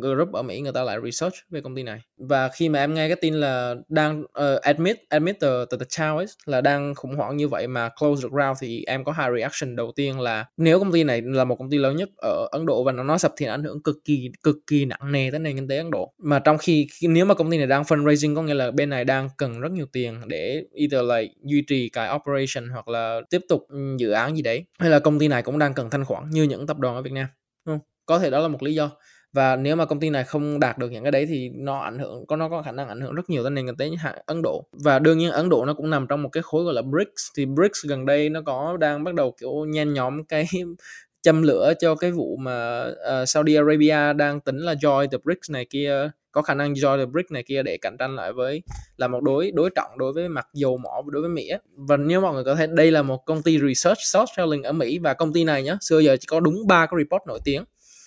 group 0.00 0.32
ở 0.32 0.42
Mỹ 0.42 0.60
người 0.60 0.72
ta 0.72 0.82
lại 0.82 0.98
research 1.04 1.34
về 1.50 1.60
công 1.60 1.76
ty 1.76 1.82
này. 1.82 2.00
Và 2.16 2.48
khi 2.48 2.68
mà 2.68 2.78
em 2.78 2.94
nghe 2.94 3.08
cái 3.08 3.16
tin 3.16 3.34
là 3.34 3.74
đang 3.88 4.20
uh, 4.22 4.60
admit 4.62 4.96
admit 5.08 5.40
the, 5.40 5.48
the, 5.70 5.76
the 5.78 5.84
child 5.88 6.16
ấy, 6.16 6.26
là 6.46 6.60
đang 6.60 6.94
khủng 6.94 7.14
hoảng 7.14 7.36
như 7.36 7.48
vậy 7.48 7.66
mà 7.66 7.88
close 8.00 8.22
the 8.22 8.28
ground 8.32 8.58
thì 8.60 8.84
em 8.86 9.04
có 9.04 9.12
hai 9.12 9.30
reaction. 9.36 9.76
Đầu 9.76 9.92
tiên 9.96 10.20
là 10.20 10.44
nếu 10.56 10.78
công 10.78 10.92
ty 10.92 11.04
này 11.04 11.22
là 11.22 11.44
một 11.44 11.56
công 11.56 11.70
ty 11.70 11.78
lớn 11.78 11.96
nhất 11.96 12.08
ở 12.16 12.48
Ấn 12.52 12.66
Độ 12.66 12.84
và 12.84 12.92
nó 12.92 13.02
nó 13.02 13.18
sập 13.18 13.32
thì 13.36 13.46
ảnh 13.46 13.62
hưởng 13.62 13.82
cực 13.82 13.96
kỳ 14.04 14.30
cực 14.42 14.56
kỳ 14.66 14.84
nặng 14.84 15.12
nề 15.12 15.30
tới 15.30 15.40
nền 15.40 15.56
kinh 15.56 15.68
tế 15.68 15.76
Ấn 15.76 15.90
Độ. 15.90 16.12
Mà 16.18 16.38
trong 16.38 16.58
khi 16.58 16.86
nếu 17.08 17.24
mà 17.24 17.34
công 17.34 17.50
ty 17.50 17.58
này 17.58 17.66
đang 17.66 17.82
fundraising 17.82 18.36
có 18.36 18.42
nghĩa 18.42 18.54
là 18.54 18.70
bên 18.70 18.90
này 18.90 19.04
đang 19.04 19.28
cần 19.36 19.60
rất 19.60 19.72
nhiều 19.72 19.86
tiền 19.92 20.20
để 20.26 20.64
either 20.72 21.04
là 21.04 21.22
duy 21.42 21.62
trì 21.62 21.88
cái 21.88 22.10
operation 22.14 22.68
hoặc 22.68 22.88
là 22.88 23.20
tiếp 23.30 23.40
tục 23.48 23.66
ừ, 23.68 23.78
dự 23.98 24.10
án 24.10 24.36
gì 24.36 24.42
đấy. 24.42 24.64
Hay 24.78 24.90
là 24.90 24.98
công 24.98 25.18
ty 25.18 25.28
này 25.28 25.42
cũng 25.42 25.58
đang 25.58 25.74
cần 25.74 25.90
thanh 25.90 26.04
khoản 26.04 26.30
như 26.30 26.42
những 26.42 26.66
tập 26.66 26.78
đoàn 26.78 26.94
ở 26.94 27.02
Việt 27.02 27.12
Nam 27.12 27.26
không? 27.66 27.78
có 28.06 28.18
thể 28.18 28.30
đó 28.30 28.38
là 28.38 28.48
một 28.48 28.62
lý 28.62 28.74
do 28.74 28.90
và 29.32 29.56
nếu 29.56 29.76
mà 29.76 29.84
công 29.84 30.00
ty 30.00 30.10
này 30.10 30.24
không 30.24 30.60
đạt 30.60 30.78
được 30.78 30.92
những 30.92 31.04
cái 31.04 31.12
đấy 31.12 31.26
thì 31.26 31.50
nó 31.54 31.78
ảnh 31.78 31.98
hưởng 31.98 32.26
có 32.26 32.36
nó 32.36 32.48
có 32.48 32.62
khả 32.62 32.72
năng 32.72 32.88
ảnh 32.88 33.00
hưởng 33.00 33.14
rất 33.14 33.30
nhiều 33.30 33.42
tới 33.42 33.50
nền 33.50 33.66
kinh 33.66 33.76
tế 33.76 33.90
Ấn 34.26 34.42
Độ. 34.42 34.64
Và 34.72 34.98
đương 34.98 35.18
nhiên 35.18 35.30
Ấn 35.30 35.48
Độ 35.48 35.64
nó 35.64 35.74
cũng 35.74 35.90
nằm 35.90 36.06
trong 36.06 36.22
một 36.22 36.28
cái 36.28 36.42
khối 36.42 36.64
gọi 36.64 36.74
là 36.74 36.82
BRICS. 36.82 37.30
Thì 37.36 37.46
BRICS 37.46 37.86
gần 37.88 38.06
đây 38.06 38.28
nó 38.28 38.40
có 38.46 38.76
đang 38.80 39.04
bắt 39.04 39.14
đầu 39.14 39.34
kiểu 39.40 39.64
nhen 39.68 39.92
nhóm 39.92 40.24
cái 40.24 40.46
châm 41.22 41.42
lửa 41.42 41.72
cho 41.78 41.94
cái 41.94 42.10
vụ 42.10 42.36
mà 42.36 42.84
uh, 42.86 43.28
Saudi 43.28 43.54
Arabia 43.54 44.12
đang 44.12 44.40
tính 44.40 44.58
là 44.58 44.74
join 44.74 45.08
the 45.08 45.18
BRICS 45.24 45.50
này 45.50 45.66
kia 45.70 46.10
có 46.32 46.42
khả 46.42 46.54
năng 46.54 46.72
join 46.72 46.98
the 46.98 47.06
BRICS 47.06 47.32
này 47.32 47.42
kia 47.42 47.62
để 47.62 47.76
cạnh 47.76 47.96
tranh 47.98 48.16
lại 48.16 48.32
với 48.32 48.62
là 48.96 49.08
một 49.08 49.22
đối 49.22 49.50
đối 49.50 49.70
trọng 49.70 49.98
đối 49.98 50.12
với 50.12 50.28
mặt 50.28 50.46
dầu 50.52 50.76
mỏ 50.76 51.02
đối 51.06 51.22
với 51.22 51.30
Mỹ 51.30 51.50
và 51.76 51.96
nếu 51.96 52.20
mọi 52.20 52.34
người 52.34 52.44
có 52.44 52.54
thể 52.54 52.66
đây 52.66 52.90
là 52.90 53.02
một 53.02 53.26
công 53.26 53.42
ty 53.42 53.58
research 53.58 53.98
short 53.98 54.28
selling 54.36 54.62
ở 54.62 54.72
Mỹ. 54.72 54.98
Và 54.98 55.14
công 55.14 55.32
ty 55.32 55.44
này 55.44 55.62
nhá 55.62 55.76
xưa 55.80 55.98
giờ 55.98 56.16
chỉ 56.20 56.26
có 56.26 56.40
đúng 56.40 56.66
ba 56.66 56.86
cái 56.86 56.98
report 56.98 57.26
nổi 57.26 57.40
tiếng 57.44 57.64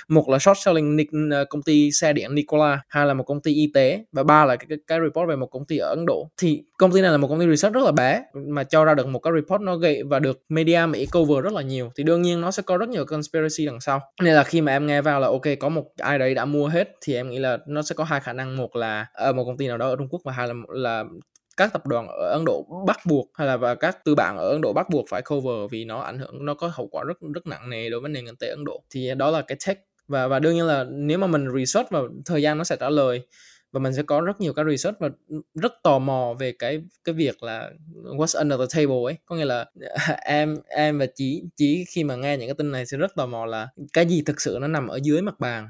một 0.07 0.29
là 0.29 0.39
short 0.39 0.57
selling 0.57 0.97
ờ, 1.31 1.45
công 1.45 1.61
ty 1.63 1.91
xe 1.91 2.13
điện 2.13 2.35
Nikola 2.35 2.81
hai 2.87 3.05
là 3.05 3.13
một 3.13 3.23
công 3.23 3.41
ty 3.41 3.53
y 3.53 3.71
tế 3.73 4.05
và 4.11 4.23
ba 4.23 4.45
là 4.45 4.55
cái, 4.55 4.65
cái, 4.69 4.77
cái 4.87 4.99
report 5.03 5.29
về 5.29 5.35
một 5.35 5.47
công 5.47 5.65
ty 5.65 5.77
ở 5.77 5.89
Ấn 5.89 6.05
Độ. 6.05 6.29
Thì 6.37 6.63
công 6.77 6.91
ty 6.91 7.01
này 7.01 7.11
là 7.11 7.17
một 7.17 7.27
công 7.27 7.39
ty 7.39 7.45
research 7.47 7.75
rất 7.75 7.83
là 7.83 7.91
bé 7.91 8.23
mà 8.33 8.63
cho 8.63 8.85
ra 8.85 8.93
được 8.93 9.07
một 9.07 9.19
cái 9.19 9.33
report 9.35 9.61
nó 9.61 9.75
gậy 9.75 10.03
và 10.03 10.19
được 10.19 10.41
media 10.49 10.85
Mỹ 10.89 11.05
cover 11.05 11.43
rất 11.43 11.53
là 11.53 11.61
nhiều. 11.61 11.91
Thì 11.95 12.03
đương 12.03 12.21
nhiên 12.21 12.41
nó 12.41 12.51
sẽ 12.51 12.63
có 12.65 12.77
rất 12.77 12.89
nhiều 12.89 13.05
conspiracy 13.05 13.65
đằng 13.65 13.81
sau. 13.81 14.01
Nên 14.23 14.33
là 14.33 14.43
khi 14.43 14.61
mà 14.61 14.71
em 14.71 14.87
nghe 14.87 15.01
vào 15.01 15.19
là 15.19 15.27
ok 15.27 15.45
có 15.59 15.69
một 15.69 15.85
ai 15.97 16.19
đấy 16.19 16.35
đã 16.35 16.45
mua 16.45 16.67
hết 16.67 16.89
thì 17.01 17.15
em 17.15 17.29
nghĩ 17.29 17.39
là 17.39 17.57
nó 17.67 17.81
sẽ 17.81 17.95
có 17.95 18.03
hai 18.03 18.19
khả 18.19 18.33
năng. 18.33 18.57
Một 18.57 18.75
là 18.75 19.05
ở 19.13 19.33
một 19.33 19.43
công 19.45 19.57
ty 19.57 19.67
nào 19.67 19.77
đó 19.77 19.89
ở 19.89 19.95
Trung 19.95 20.07
Quốc 20.09 20.21
và 20.23 20.31
hai 20.31 20.47
là 20.47 20.53
là 20.67 21.03
các 21.57 21.73
tập 21.73 21.87
đoàn 21.87 22.07
ở 22.07 22.29
Ấn 22.31 22.45
Độ 22.45 22.65
bắt 22.87 22.99
buộc 23.05 23.31
hay 23.33 23.47
là 23.47 23.57
và 23.57 23.75
các 23.75 24.03
tư 24.05 24.15
bản 24.15 24.37
ở 24.37 24.49
Ấn 24.49 24.61
Độ 24.61 24.73
bắt 24.73 24.89
buộc 24.89 25.05
phải 25.09 25.21
cover 25.21 25.71
vì 25.71 25.85
nó 25.85 25.99
ảnh 25.99 26.19
hưởng 26.19 26.45
nó 26.45 26.53
có 26.53 26.71
hậu 26.73 26.87
quả 26.87 27.03
rất 27.07 27.17
rất 27.33 27.47
nặng 27.47 27.69
nề 27.69 27.89
đối 27.89 28.01
với 28.01 28.09
nền 28.09 28.25
kinh 28.25 28.35
tế 28.35 28.47
Ấn 28.47 28.65
Độ. 28.65 28.83
Thì 28.89 29.11
đó 29.17 29.31
là 29.31 29.41
cái 29.41 29.57
tech 29.67 29.77
và 30.07 30.27
và 30.27 30.39
đương 30.39 30.55
nhiên 30.55 30.65
là 30.65 30.83
nếu 30.83 31.17
mà 31.17 31.27
mình 31.27 31.47
research 31.57 31.91
vào 31.91 32.07
thời 32.25 32.41
gian 32.41 32.57
nó 32.57 32.63
sẽ 32.63 32.75
trả 32.79 32.89
lời 32.89 33.21
và 33.75 33.79
mình 33.79 33.93
sẽ 33.93 34.03
có 34.03 34.21
rất 34.21 34.41
nhiều 34.41 34.53
cái 34.53 34.65
research 34.69 34.99
và 34.99 35.09
rất 35.53 35.73
tò 35.83 35.99
mò 35.99 36.33
về 36.39 36.51
cái 36.59 36.81
cái 37.03 37.15
việc 37.15 37.43
là 37.43 37.71
what's 38.03 38.39
under 38.39 38.59
the 38.59 38.65
table 38.79 39.03
ấy. 39.05 39.17
Có 39.25 39.35
nghĩa 39.35 39.45
là 39.45 39.65
em 40.25 40.55
em 40.67 40.99
và 40.99 41.05
chỉ 41.15 41.43
chỉ 41.55 41.85
khi 41.89 42.03
mà 42.03 42.15
nghe 42.15 42.37
những 42.37 42.47
cái 42.47 42.55
tin 42.57 42.71
này 42.71 42.85
sẽ 42.85 42.97
rất 42.97 43.15
tò 43.15 43.25
mò 43.25 43.45
là 43.45 43.67
cái 43.93 44.05
gì 44.05 44.21
thực 44.25 44.41
sự 44.41 44.57
nó 44.61 44.67
nằm 44.67 44.87
ở 44.87 44.99
dưới 45.03 45.21
mặt 45.21 45.39
bàn 45.39 45.69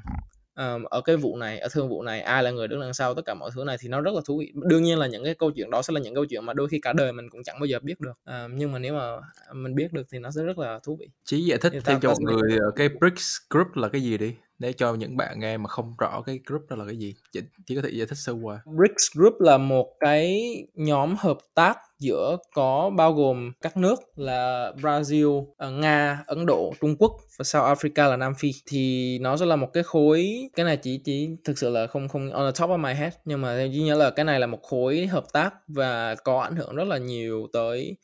um, 0.56 0.84
ở 0.84 1.00
cái 1.00 1.16
vụ 1.16 1.36
này 1.36 1.58
ở 1.58 1.68
thương 1.72 1.88
vụ 1.88 2.02
này 2.02 2.20
ai 2.20 2.42
là 2.42 2.50
người 2.50 2.68
đứng 2.68 2.80
đằng 2.80 2.94
sau 2.94 3.14
tất 3.14 3.22
cả 3.24 3.34
mọi 3.34 3.50
thứ 3.54 3.64
này 3.64 3.76
thì 3.80 3.88
nó 3.88 4.00
rất 4.00 4.14
là 4.14 4.20
thú 4.26 4.38
vị. 4.38 4.52
Đương 4.54 4.82
nhiên 4.82 4.98
là 4.98 5.06
những 5.06 5.24
cái 5.24 5.34
câu 5.34 5.50
chuyện 5.50 5.70
đó 5.70 5.82
sẽ 5.82 5.92
là 5.92 6.00
những 6.00 6.14
câu 6.14 6.24
chuyện 6.24 6.46
mà 6.46 6.52
đôi 6.52 6.68
khi 6.68 6.80
cả 6.80 6.92
đời 6.92 7.12
mình 7.12 7.30
cũng 7.30 7.42
chẳng 7.42 7.60
bao 7.60 7.66
giờ 7.66 7.78
biết 7.82 8.00
được. 8.00 8.18
Um, 8.24 8.56
nhưng 8.56 8.72
mà 8.72 8.78
nếu 8.78 8.94
mà 8.94 9.16
mình 9.52 9.74
biết 9.74 9.92
được 9.92 10.06
thì 10.12 10.18
nó 10.18 10.30
sẽ 10.30 10.42
rất 10.42 10.58
là 10.58 10.80
thú 10.82 10.96
vị. 11.00 11.08
Chí 11.24 11.44
giải 11.44 11.58
thích 11.58 11.72
thêm 11.84 12.00
cho 12.00 12.08
mọi 12.08 12.18
người 12.20 12.58
cái 12.76 12.88
BRICS 12.88 13.36
group 13.50 13.76
là 13.76 13.88
cái 13.88 14.02
gì 14.02 14.18
đi 14.18 14.34
để 14.58 14.72
cho 14.72 14.94
những 14.94 15.16
bạn 15.16 15.40
nghe 15.40 15.56
mà 15.56 15.68
không 15.68 15.94
rõ 15.98 16.22
cái 16.26 16.40
group 16.46 16.62
đó 16.70 16.76
là 16.76 16.84
cái 16.84 16.96
gì, 16.96 17.14
chỉ, 17.32 17.40
chỉ 17.66 17.76
có 17.76 17.82
thể 17.82 17.90
giải 17.92 18.06
thích 18.06 18.18
sơ 18.18 18.32
qua. 18.42 18.60
BRICS 18.64 19.16
Group 19.16 19.40
là 19.40 19.58
một 19.58 19.86
cái 20.00 20.54
nhóm 20.74 21.16
hợp 21.18 21.38
tác 21.54 21.78
giữa 21.98 22.36
có 22.54 22.90
bao 22.96 23.12
gồm 23.12 23.52
các 23.60 23.76
nước 23.76 24.00
là 24.16 24.72
Brazil, 24.76 25.46
à, 25.58 25.68
Nga, 25.68 26.24
Ấn 26.26 26.46
Độ, 26.46 26.74
Trung 26.80 26.96
Quốc 26.98 27.12
và 27.38 27.44
South 27.44 27.78
Africa 27.78 28.10
là 28.10 28.16
Nam 28.16 28.32
Phi 28.38 28.50
thì 28.66 29.18
nó 29.18 29.36
sẽ 29.36 29.46
là 29.46 29.56
một 29.56 29.68
cái 29.72 29.82
khối 29.82 30.48
cái 30.56 30.66
này 30.66 30.76
chỉ 30.76 31.00
chỉ 31.04 31.28
thực 31.44 31.58
sự 31.58 31.70
là 31.70 31.86
không 31.86 32.08
không 32.08 32.32
on 32.32 32.52
the 32.52 32.60
top 32.60 32.70
of 32.70 32.78
my 32.78 32.94
head 32.94 33.12
nhưng 33.24 33.40
mà 33.40 33.56
theo 33.56 33.66
nhớ 33.68 33.94
là 33.94 34.10
cái 34.10 34.24
này 34.24 34.40
là 34.40 34.46
một 34.46 34.62
khối 34.62 35.06
hợp 35.06 35.24
tác 35.32 35.54
và 35.68 36.14
có 36.14 36.40
ảnh 36.40 36.56
hưởng 36.56 36.76
rất 36.76 36.88
là 36.88 36.98
nhiều 36.98 37.46
tới 37.52 37.96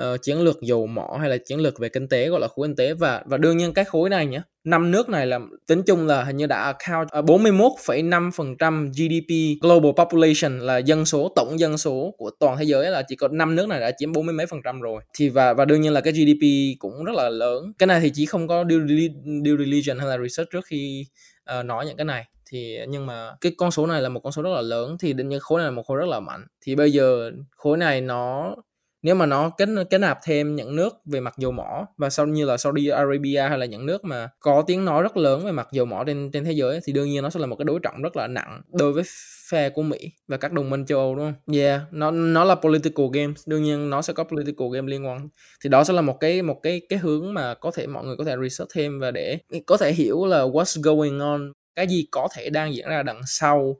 uh, 0.00 0.22
chiến 0.22 0.38
lược 0.40 0.62
dầu 0.62 0.86
mỏ 0.86 1.16
hay 1.20 1.30
là 1.30 1.36
chiến 1.36 1.60
lược 1.60 1.78
về 1.78 1.88
kinh 1.88 2.08
tế 2.08 2.28
gọi 2.28 2.40
là 2.40 2.48
khối 2.48 2.68
kinh 2.68 2.76
tế. 2.76 2.94
Và 2.94 3.22
và 3.26 3.36
đương 3.36 3.56
nhiên 3.56 3.74
cái 3.74 3.84
khối 3.84 4.10
này 4.10 4.26
nhé 4.26 4.40
năm 4.64 4.90
nước 4.90 5.08
này 5.08 5.26
là 5.26 5.40
tính 5.66 5.82
chung 5.86 6.06
là 6.06 6.24
hình 6.24 6.36
như 6.36 6.46
đã 6.46 6.62
account 6.62 7.08
ờ, 7.10 7.22
41,5% 7.22 8.88
GDP 8.88 9.60
global 9.62 9.92
population 9.96 10.58
là 10.58 10.78
dân 10.78 11.04
số 11.04 11.32
tổng 11.36 11.60
dân 11.60 11.78
số 11.78 12.14
của 12.18 12.30
toàn 12.40 12.56
thế 12.58 12.64
giới 12.64 12.90
là 12.90 13.02
chỉ 13.08 13.16
có 13.16 13.28
năm 13.28 13.56
nước 13.56 13.68
này 13.68 13.80
đã 13.80 13.90
chiếm 13.98 14.12
bốn 14.12 14.26
mươi 14.26 14.34
mấy 14.34 14.46
phần 14.46 14.60
trăm 14.64 14.80
rồi. 14.80 15.02
Thì 15.18 15.28
và 15.28 15.54
và 15.54 15.64
đương 15.64 15.80
nhiên 15.80 15.92
là 15.92 16.00
cái 16.00 16.12
GDP 16.12 16.46
cũng 16.78 17.04
rất 17.04 17.12
là 17.14 17.28
lớn. 17.28 17.72
Cái 17.78 17.86
này 17.86 18.00
thì 18.00 18.10
chỉ 18.14 18.26
không 18.26 18.48
có 18.48 18.64
due, 18.70 18.78
due 19.44 19.56
diligence 19.64 19.98
hay 19.98 20.08
là 20.08 20.18
research 20.18 20.50
trước 20.50 20.64
khi 20.66 21.06
uh, 21.58 21.64
nói 21.64 21.86
những 21.86 21.96
cái 21.96 22.04
này. 22.04 22.24
Thì 22.50 22.78
nhưng 22.88 23.06
mà 23.06 23.30
cái 23.40 23.52
con 23.58 23.70
số 23.70 23.86
này 23.86 24.02
là 24.02 24.08
một 24.08 24.20
con 24.20 24.32
số 24.32 24.42
rất 24.42 24.50
là 24.50 24.60
lớn. 24.60 24.96
Thì 25.00 25.12
định 25.12 25.28
nhiên 25.28 25.40
khối 25.40 25.60
này 25.60 25.64
là 25.64 25.70
một 25.70 25.82
khối 25.86 25.98
rất 25.98 26.08
là 26.08 26.20
mạnh. 26.20 26.46
Thì 26.60 26.74
bây 26.74 26.92
giờ 26.92 27.30
khối 27.56 27.76
này 27.76 28.00
nó 28.00 28.54
nếu 29.04 29.14
mà 29.14 29.26
nó 29.26 29.50
kết 29.50 29.68
kết 29.90 29.98
nạp 29.98 30.18
thêm 30.24 30.56
những 30.56 30.76
nước 30.76 30.96
về 31.04 31.20
mặt 31.20 31.34
dầu 31.38 31.52
mỏ 31.52 31.86
và 31.96 32.10
sau 32.10 32.26
như 32.26 32.44
là 32.44 32.56
Saudi 32.56 32.88
Arabia 32.88 33.40
hay 33.48 33.58
là 33.58 33.66
những 33.66 33.86
nước 33.86 34.04
mà 34.04 34.28
có 34.40 34.64
tiếng 34.66 34.84
nói 34.84 35.02
rất 35.02 35.16
lớn 35.16 35.44
về 35.44 35.52
mặt 35.52 35.68
dầu 35.72 35.86
mỏ 35.86 36.04
trên 36.06 36.30
trên 36.32 36.44
thế 36.44 36.52
giới 36.52 36.80
thì 36.84 36.92
đương 36.92 37.08
nhiên 37.08 37.22
nó 37.22 37.30
sẽ 37.30 37.40
là 37.40 37.46
một 37.46 37.56
cái 37.56 37.64
đối 37.64 37.80
trọng 37.82 38.02
rất 38.02 38.16
là 38.16 38.26
nặng 38.26 38.60
đối 38.72 38.92
với 38.92 39.04
phe 39.50 39.70
của 39.70 39.82
Mỹ 39.82 40.12
và 40.28 40.36
các 40.36 40.52
đồng 40.52 40.70
minh 40.70 40.86
châu 40.86 40.98
Âu 40.98 41.14
đúng 41.14 41.24
không? 41.24 41.56
Yeah, 41.56 41.80
nó 41.90 42.10
nó 42.10 42.44
là 42.44 42.54
political 42.54 43.06
game, 43.12 43.32
đương 43.46 43.62
nhiên 43.62 43.90
nó 43.90 44.02
sẽ 44.02 44.12
có 44.12 44.24
political 44.24 44.68
game 44.72 44.90
liên 44.90 45.06
quan. 45.06 45.28
Thì 45.64 45.70
đó 45.70 45.84
sẽ 45.84 45.92
là 45.92 46.00
một 46.00 46.20
cái 46.20 46.42
một 46.42 46.60
cái 46.62 46.80
cái 46.88 46.98
hướng 46.98 47.34
mà 47.34 47.54
có 47.54 47.70
thể 47.70 47.86
mọi 47.86 48.04
người 48.04 48.16
có 48.16 48.24
thể 48.24 48.36
research 48.42 48.70
thêm 48.74 49.00
và 49.00 49.10
để 49.10 49.38
có 49.66 49.76
thể 49.76 49.92
hiểu 49.92 50.26
là 50.26 50.42
what's 50.44 50.82
going 50.82 51.18
on, 51.18 51.52
cái 51.76 51.86
gì 51.86 52.06
có 52.10 52.28
thể 52.34 52.50
đang 52.50 52.74
diễn 52.74 52.88
ra 52.88 53.02
đằng 53.02 53.20
sau 53.26 53.76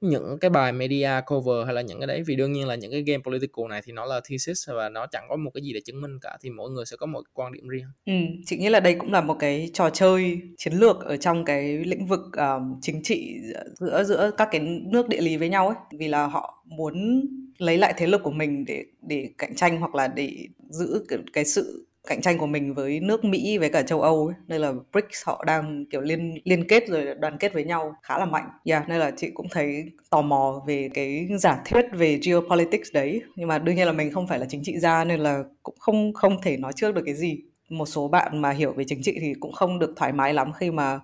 những 0.00 0.38
cái 0.40 0.50
bài 0.50 0.72
media 0.72 1.10
cover 1.26 1.66
hay 1.66 1.74
là 1.74 1.82
những 1.82 2.00
cái 2.00 2.06
đấy 2.06 2.22
vì 2.26 2.36
đương 2.36 2.52
nhiên 2.52 2.66
là 2.66 2.74
những 2.74 2.90
cái 2.90 3.02
game 3.02 3.22
political 3.24 3.66
này 3.70 3.82
thì 3.84 3.92
nó 3.92 4.04
là 4.04 4.20
thesis 4.28 4.68
và 4.68 4.88
nó 4.88 5.06
chẳng 5.06 5.26
có 5.28 5.36
một 5.36 5.50
cái 5.54 5.62
gì 5.62 5.72
để 5.72 5.80
chứng 5.84 6.00
minh 6.00 6.18
cả 6.22 6.36
thì 6.42 6.50
mỗi 6.50 6.70
người 6.70 6.86
sẽ 6.86 6.96
có 6.96 7.06
một 7.06 7.22
quan 7.32 7.52
điểm 7.52 7.68
riêng. 7.68 7.86
Ừ, 8.06 8.12
chị 8.46 8.56
nghĩ 8.56 8.68
là 8.68 8.80
đây 8.80 8.94
cũng 8.94 9.12
là 9.12 9.20
một 9.20 9.36
cái 9.38 9.70
trò 9.74 9.90
chơi 9.90 10.40
chiến 10.56 10.72
lược 10.72 11.00
ở 11.00 11.16
trong 11.16 11.44
cái 11.44 11.78
lĩnh 11.78 12.06
vực 12.06 12.20
um, 12.36 12.80
chính 12.82 13.02
trị 13.02 13.34
giữa 13.80 14.04
giữa 14.04 14.30
các 14.38 14.48
cái 14.50 14.60
nước 14.84 15.08
địa 15.08 15.20
lý 15.20 15.36
với 15.36 15.48
nhau 15.48 15.68
ấy 15.68 15.76
vì 15.98 16.08
là 16.08 16.26
họ 16.26 16.64
muốn 16.64 17.22
lấy 17.58 17.78
lại 17.78 17.94
thế 17.96 18.06
lực 18.06 18.22
của 18.22 18.30
mình 18.30 18.64
để 18.64 18.84
để 19.02 19.30
cạnh 19.38 19.54
tranh 19.54 19.80
hoặc 19.80 19.94
là 19.94 20.08
để 20.08 20.46
giữ 20.70 21.04
cái, 21.08 21.18
cái 21.32 21.44
sự 21.44 21.87
cạnh 22.06 22.22
tranh 22.22 22.38
của 22.38 22.46
mình 22.46 22.74
với 22.74 23.00
nước 23.00 23.24
Mỹ 23.24 23.58
với 23.58 23.70
cả 23.70 23.82
châu 23.82 24.02
Âu 24.02 24.26
ấy. 24.26 24.36
Nên 24.46 24.60
là 24.60 24.72
BRICS 24.92 25.26
họ 25.26 25.44
đang 25.46 25.84
kiểu 25.90 26.00
liên 26.00 26.38
liên 26.44 26.68
kết 26.68 26.88
rồi 26.88 27.14
đoàn 27.20 27.36
kết 27.38 27.52
với 27.52 27.64
nhau 27.64 27.94
khá 28.02 28.18
là 28.18 28.24
mạnh. 28.24 28.48
Yeah, 28.64 28.88
nên 28.88 28.98
là 28.98 29.10
chị 29.16 29.30
cũng 29.34 29.46
thấy 29.50 29.84
tò 30.10 30.22
mò 30.22 30.62
về 30.66 30.90
cái 30.94 31.28
giả 31.38 31.62
thuyết 31.64 31.84
về 31.92 32.20
geopolitics 32.24 32.92
đấy. 32.92 33.22
Nhưng 33.36 33.48
mà 33.48 33.58
đương 33.58 33.76
nhiên 33.76 33.86
là 33.86 33.92
mình 33.92 34.12
không 34.12 34.26
phải 34.26 34.38
là 34.38 34.46
chính 34.48 34.62
trị 34.64 34.78
gia 34.78 35.04
nên 35.04 35.20
là 35.20 35.42
cũng 35.62 35.76
không 35.78 36.12
không 36.14 36.42
thể 36.42 36.56
nói 36.56 36.72
trước 36.76 36.94
được 36.94 37.02
cái 37.06 37.14
gì. 37.14 37.38
Một 37.68 37.86
số 37.86 38.08
bạn 38.08 38.38
mà 38.38 38.50
hiểu 38.50 38.72
về 38.72 38.84
chính 38.88 39.02
trị 39.02 39.18
thì 39.20 39.34
cũng 39.40 39.52
không 39.52 39.78
được 39.78 39.92
thoải 39.96 40.12
mái 40.12 40.34
lắm 40.34 40.52
khi 40.52 40.70
mà 40.70 41.00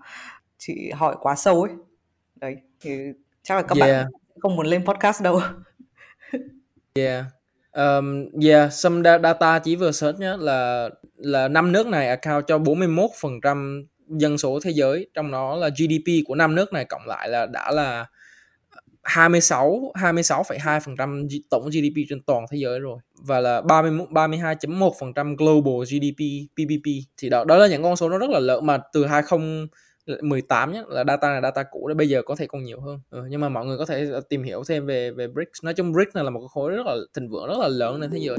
chị 0.59 0.91
hỏi 0.95 1.17
quá 1.21 1.35
sâu 1.37 1.63
ấy. 1.63 1.73
Đấy, 2.35 2.57
thì 2.81 2.91
chắc 3.43 3.55
là 3.55 3.63
các 3.63 3.79
yeah. 3.79 4.05
bạn 4.05 4.13
không 4.41 4.57
muốn 4.57 4.67
lên 4.67 4.85
podcast 4.85 5.23
đâu. 5.23 5.41
yeah 6.95 7.25
Um, 7.75 8.27
yeah, 8.43 8.73
some 8.73 9.03
data 9.23 9.59
chỉ 9.59 9.77
vừa 9.77 9.93
search 9.93 10.19
nhé 10.19 10.33
là 10.39 10.91
là 11.17 11.49
năm 11.49 11.73
nước 11.73 11.87
này 11.87 12.09
account 12.09 12.45
cho 12.47 12.59
41% 12.59 13.85
dân 14.09 14.39
số 14.39 14.61
thế 14.65 14.71
giới, 14.71 15.07
trong 15.15 15.31
đó 15.31 15.57
là 15.57 15.69
GDP 15.69 16.27
của 16.27 16.35
năm 16.35 16.55
nước 16.55 16.73
này 16.73 16.85
cộng 16.85 17.07
lại 17.07 17.29
là 17.29 17.47
đã 17.47 17.71
là 17.71 18.07
26 19.03 19.93
26,2% 19.95 21.29
tổng 21.51 21.65
GDP 21.71 22.07
trên 22.09 22.23
toàn 22.23 22.45
thế 22.51 22.59
giới 22.59 22.81
rồi 22.81 22.99
và 23.23 23.41
là 23.41 23.61
31 23.61 24.09
32.1% 24.09 25.37
global 25.37 25.85
GDP 25.85 26.21
PPP 26.53 26.87
thì 27.17 27.29
đó 27.29 27.45
đó 27.45 27.57
là 27.57 27.67
những 27.67 27.83
con 27.83 27.97
số 27.97 28.09
nó 28.09 28.19
rất 28.19 28.31
là 28.31 28.39
lớn 28.39 28.67
mà 28.67 28.79
từ 28.93 29.07
20 29.07 29.67
18 30.23 30.73
nhé 30.73 30.83
là 30.89 31.05
data 31.05 31.31
là 31.31 31.41
data 31.41 31.63
cũ 31.63 31.89
đấy 31.89 31.95
bây 31.95 32.09
giờ 32.09 32.23
có 32.23 32.37
thể 32.37 32.47
còn 32.47 32.65
nhiều 32.65 32.81
hơn 32.81 33.01
ừ, 33.11 33.23
nhưng 33.29 33.41
mà 33.41 33.49
mọi 33.49 33.67
người 33.67 33.79
có 33.79 33.87
thể 33.87 34.07
ờ, 34.13 34.21
tìm 34.29 34.43
hiểu 34.43 34.63
thêm 34.69 34.87
về 34.87 35.11
về 35.11 35.27
BRICS 35.27 35.65
nói 35.65 35.75
chung 35.75 35.93
BRICS 35.93 36.15
này 36.15 36.25
là 36.25 36.31
một 36.31 36.41
cái 36.41 36.49
khối 36.51 36.71
rất 36.71 36.87
là 36.87 36.97
thịnh 37.17 37.29
vượng 37.29 37.47
rất 37.49 37.59
là 37.59 37.69
lớn 37.69 37.99
trên 38.01 38.11
thế 38.11 38.19
giới 38.19 38.37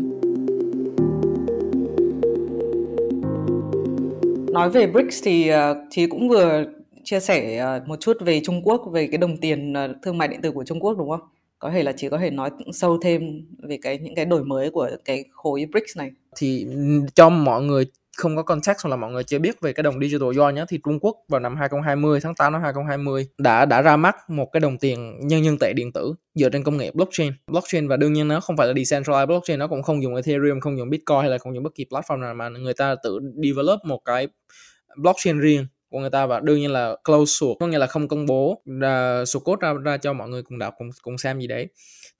nói 4.55 4.70
về 4.70 4.88
BRICS 4.88 5.24
thì 5.24 5.51
uh, 5.53 5.78
thì 5.91 6.07
cũng 6.07 6.30
vừa 6.30 6.66
chia 7.03 7.20
sẻ 7.20 7.66
uh, 7.78 7.88
một 7.88 7.99
chút 7.99 8.18
về 8.20 8.41
Trung 8.43 8.61
Quốc 8.63 8.82
về 8.93 9.07
cái 9.07 9.18
đồng 9.18 9.38
tiền 9.38 9.74
thương 10.03 10.18
mại 10.18 10.28
điện 10.28 10.41
tử 10.41 10.51
của 10.51 10.63
Trung 10.63 10.80
Quốc 10.80 10.97
đúng 10.97 11.09
không? 11.09 11.20
Có 11.59 11.72
thể 11.72 11.84
là 11.84 11.91
chỉ 11.97 12.09
có 12.09 12.18
thể 12.18 12.30
nói 12.30 12.49
sâu 12.74 12.97
thêm 13.01 13.45
về 13.63 13.78
cái 13.82 13.97
những 13.97 14.16
cái 14.16 14.26
đổi 14.26 14.43
mới 14.43 14.70
của 14.70 14.89
cái 15.05 15.26
khối 15.32 15.66
BRICS 15.72 15.97
này. 15.97 16.11
Thì 16.36 16.68
cho 17.16 17.30
mọi 17.30 17.61
người 17.61 17.86
không 18.18 18.36
có 18.36 18.43
context 18.43 18.78
hoặc 18.84 18.89
là 18.89 18.95
mọi 18.95 19.11
người 19.11 19.24
chưa 19.24 19.39
biết 19.39 19.61
về 19.61 19.74
cái 19.74 19.84
đồng 19.84 19.99
digital 19.99 20.38
yuan 20.38 20.55
nhé 20.55 20.66
thì 20.70 20.80
Trung 20.86 20.99
Quốc 20.99 21.16
vào 21.30 21.39
năm 21.39 21.55
2020 21.55 22.20
tháng 22.20 22.36
8 22.36 22.53
năm 22.53 22.61
2020 22.61 23.28
đã 23.38 23.66
đã 23.66 23.82
ra 23.82 23.97
mắt 23.97 24.30
một 24.30 24.49
cái 24.53 24.59
đồng 24.59 24.78
tiền 24.78 25.28
nhân 25.28 25.41
nhân 25.41 25.57
tệ 25.59 25.74
điện 25.76 25.91
tử 25.91 26.13
dựa 26.36 26.49
trên 26.49 26.63
công 26.63 26.78
nghệ 26.78 26.91
blockchain. 26.93 27.34
Blockchain 27.51 27.88
và 27.88 27.97
đương 27.97 28.13
nhiên 28.13 28.28
nó 28.28 28.39
không 28.39 28.57
phải 28.57 28.68
là 28.68 28.74
decentralized 28.74 29.28
blockchain 29.28 29.59
nó 29.59 29.68
cũng 29.68 29.84
không 29.84 30.03
dùng 30.03 30.16
ethereum 30.16 30.59
không 30.59 30.78
dùng 30.78 30.89
bitcoin 30.89 31.20
hay 31.20 31.30
là 31.30 31.38
không 31.38 31.55
dùng 31.55 31.63
bất 31.63 31.76
kỳ 31.76 31.86
platform 31.89 32.20
nào 32.20 32.34
mà 32.34 32.49
người 32.49 32.74
ta 32.74 32.95
tự 33.03 33.20
develop 33.43 33.80
một 33.86 33.99
cái 34.05 34.28
blockchain 34.97 35.39
riêng 35.39 35.68
của 35.89 35.99
người 35.99 36.09
ta 36.09 36.26
và 36.26 36.39
đương 36.39 36.59
nhiên 36.59 36.72
là 36.72 36.95
close 37.03 37.32
source 37.39 37.57
có 37.59 37.68
nghĩa 37.68 37.78
là 37.78 37.88
không 37.88 38.07
công 38.07 38.26
bố 38.26 38.61
ra 38.82 39.24
source 39.26 39.43
code 39.43 39.68
ra, 39.68 39.74
ra 39.74 39.97
cho 39.97 40.13
mọi 40.13 40.30
người 40.30 40.43
cùng 40.43 40.59
đọc 40.59 40.74
cùng 40.78 40.89
cùng 41.01 41.18
xem 41.18 41.39
gì 41.39 41.47
đấy 41.47 41.68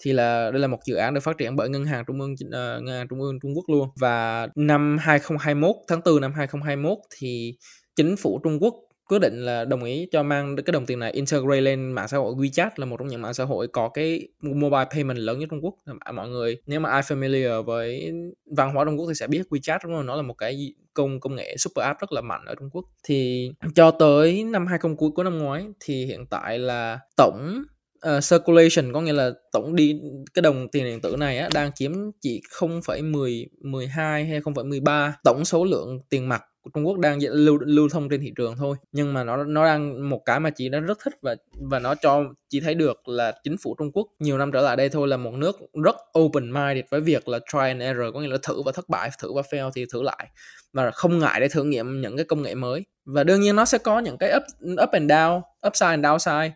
thì 0.04 0.14
là 0.14 0.52
đây 0.52 0.60
là 0.62 0.68
một 0.68 0.80
dự 0.86 0.96
án 0.96 1.14
được 1.14 1.20
phát 1.20 1.38
triển 1.38 1.56
bởi 1.56 1.70
ngân 1.70 1.86
hàng 1.86 2.04
trung 2.08 2.22
ương 2.22 2.34
uh, 2.34 2.84
ngân 2.84 2.98
hàng 2.98 3.08
trung 3.08 3.22
ương 3.22 3.40
Trung 3.40 3.52
Quốc 3.56 3.66
luôn. 3.68 3.90
Và 4.00 4.48
năm 4.56 4.98
2021 5.00 5.76
tháng 5.88 6.02
4 6.06 6.22
năm 6.22 6.34
2021 6.36 6.98
thì 7.18 7.58
chính 7.96 8.16
phủ 8.18 8.40
Trung 8.44 8.64
Quốc 8.64 8.74
quyết 9.10 9.20
định 9.20 9.46
là 9.46 9.66
đồng 9.66 9.84
ý 9.84 10.08
cho 10.12 10.24
mang 10.24 10.56
cái 10.56 10.72
đồng 10.72 10.86
tiền 10.86 11.00
này 11.00 11.12
integrate 11.12 11.62
lên 11.62 11.92
mạng 11.92 12.08
xã 12.08 12.18
hội 12.18 12.34
WeChat 12.34 12.70
là 12.76 12.86
một 12.86 12.98
trong 12.98 13.08
những 13.08 13.22
mạng 13.22 13.34
xã 13.34 13.44
hội 13.44 13.68
có 13.68 13.90
cái 13.90 14.28
mobile 14.42 14.86
payment 14.94 15.18
lớn 15.18 15.40
nhất 15.40 15.50
Trung 15.50 15.60
Quốc. 15.64 15.74
Mọi 16.14 16.30
người 16.30 16.58
nếu 16.66 16.80
mà 16.80 16.90
ai 16.90 17.02
familiar 17.02 17.64
với 17.64 18.12
văn 18.58 18.74
hóa 18.74 18.86
Trung 18.86 19.00
Quốc 19.00 19.08
thì 19.08 19.14
sẽ 19.16 19.28
biết 19.28 19.44
WeChat 19.50 19.80
đúng 19.84 19.94
không? 19.94 20.06
Nó 20.06 20.16
là 20.16 20.22
một 20.22 20.34
cái 20.34 20.74
công 20.94 21.20
công 21.20 21.36
nghệ 21.36 21.56
super 21.58 21.84
app 21.84 22.00
rất 22.00 22.12
là 22.12 22.22
mạnh 22.22 22.46
ở 22.46 22.56
Trung 22.56 22.70
Quốc. 22.72 22.86
Thì 23.04 23.50
cho 23.76 23.92
tới 23.92 24.44
năm 24.44 24.68
20 24.68 24.96
cuối 24.98 25.12
của 25.16 25.24
năm 25.24 25.38
ngoái 25.38 25.66
thì 25.80 26.06
hiện 26.06 26.26
tại 26.30 26.60
là 26.60 27.00
tổng 27.18 27.64
uh, 28.10 28.24
circulation 28.30 28.94
có 28.94 29.02
nghĩa 29.02 29.14
là 29.14 29.32
tổng 29.52 29.76
đi 29.76 30.00
cái 30.34 30.42
đồng 30.42 30.68
tiền 30.72 30.86
điện 30.86 31.02
tử 31.02 31.16
này 31.16 31.38
á, 31.38 31.50
đang 31.54 31.72
chiếm 31.76 31.92
chỉ 32.22 32.42
0,10 32.60 33.46
12 33.62 34.26
hay 34.26 34.42
0,13 34.42 35.12
tổng 35.24 35.46
số 35.46 35.66
lượng 35.66 36.00
tiền 36.10 36.30
mặt 36.30 36.44
của 36.66 36.72
Trung 36.74 36.88
Quốc 36.88 37.00
đang 37.00 37.20
lưu 37.22 37.58
lưu 37.62 37.90
thông 37.90 38.10
trên 38.10 38.22
thị 38.22 38.32
trường 38.36 38.56
thôi. 38.58 38.78
Nhưng 38.92 39.14
mà 39.14 39.24
nó 39.24 39.44
nó 39.44 39.66
đang 39.66 40.10
một 40.10 40.22
cái 40.26 40.40
mà 40.40 40.50
chị 40.50 40.70
đã 40.70 40.80
rất 40.80 40.98
thích 41.04 41.14
và 41.22 41.36
và 41.70 41.80
nó 41.80 41.96
cho 41.96 42.24
chị 42.50 42.60
thấy 42.60 42.76
được 42.76 43.08
là 43.08 43.34
chính 43.44 43.58
phủ 43.58 43.76
Trung 43.80 43.92
Quốc 43.94 44.08
nhiều 44.20 44.38
năm 44.38 44.52
trở 44.52 44.62
lại 44.62 44.76
đây 44.76 44.90
thôi 44.90 45.08
là 45.08 45.18
một 45.18 45.34
nước 45.34 45.56
rất 45.84 45.96
open 46.20 46.54
minded 46.54 46.86
với 46.92 47.02
việc 47.02 47.28
là 47.28 47.40
try 47.40 47.60
and 47.60 47.82
error 47.82 48.14
có 48.14 48.20
nghĩa 48.20 48.28
là 48.28 48.38
thử 48.44 48.62
và 48.62 48.72
thất 48.72 48.90
bại 48.90 49.10
thử 49.20 49.34
và 49.34 49.42
fail 49.42 49.72
thì 49.76 49.86
thử 49.94 50.02
lại. 50.02 50.28
Và 50.74 50.92
không 50.92 51.20
ngại 51.20 51.40
để 51.40 51.48
thử 51.48 51.64
nghiệm 51.64 52.02
những 52.02 52.18
cái 52.18 52.26
công 52.26 52.42
nghệ 52.42 52.56
mới. 52.56 52.86
Và 53.06 53.24
đương 53.24 53.42
nhiên 53.42 53.56
nó 53.56 53.66
sẽ 53.66 53.78
có 53.78 54.00
những 54.00 54.18
cái 54.18 54.34
up 54.38 54.44
up 54.84 54.90
and 54.90 55.12
down 55.12 55.42
upside 55.68 55.90
and 55.90 56.06
downside 56.06 56.50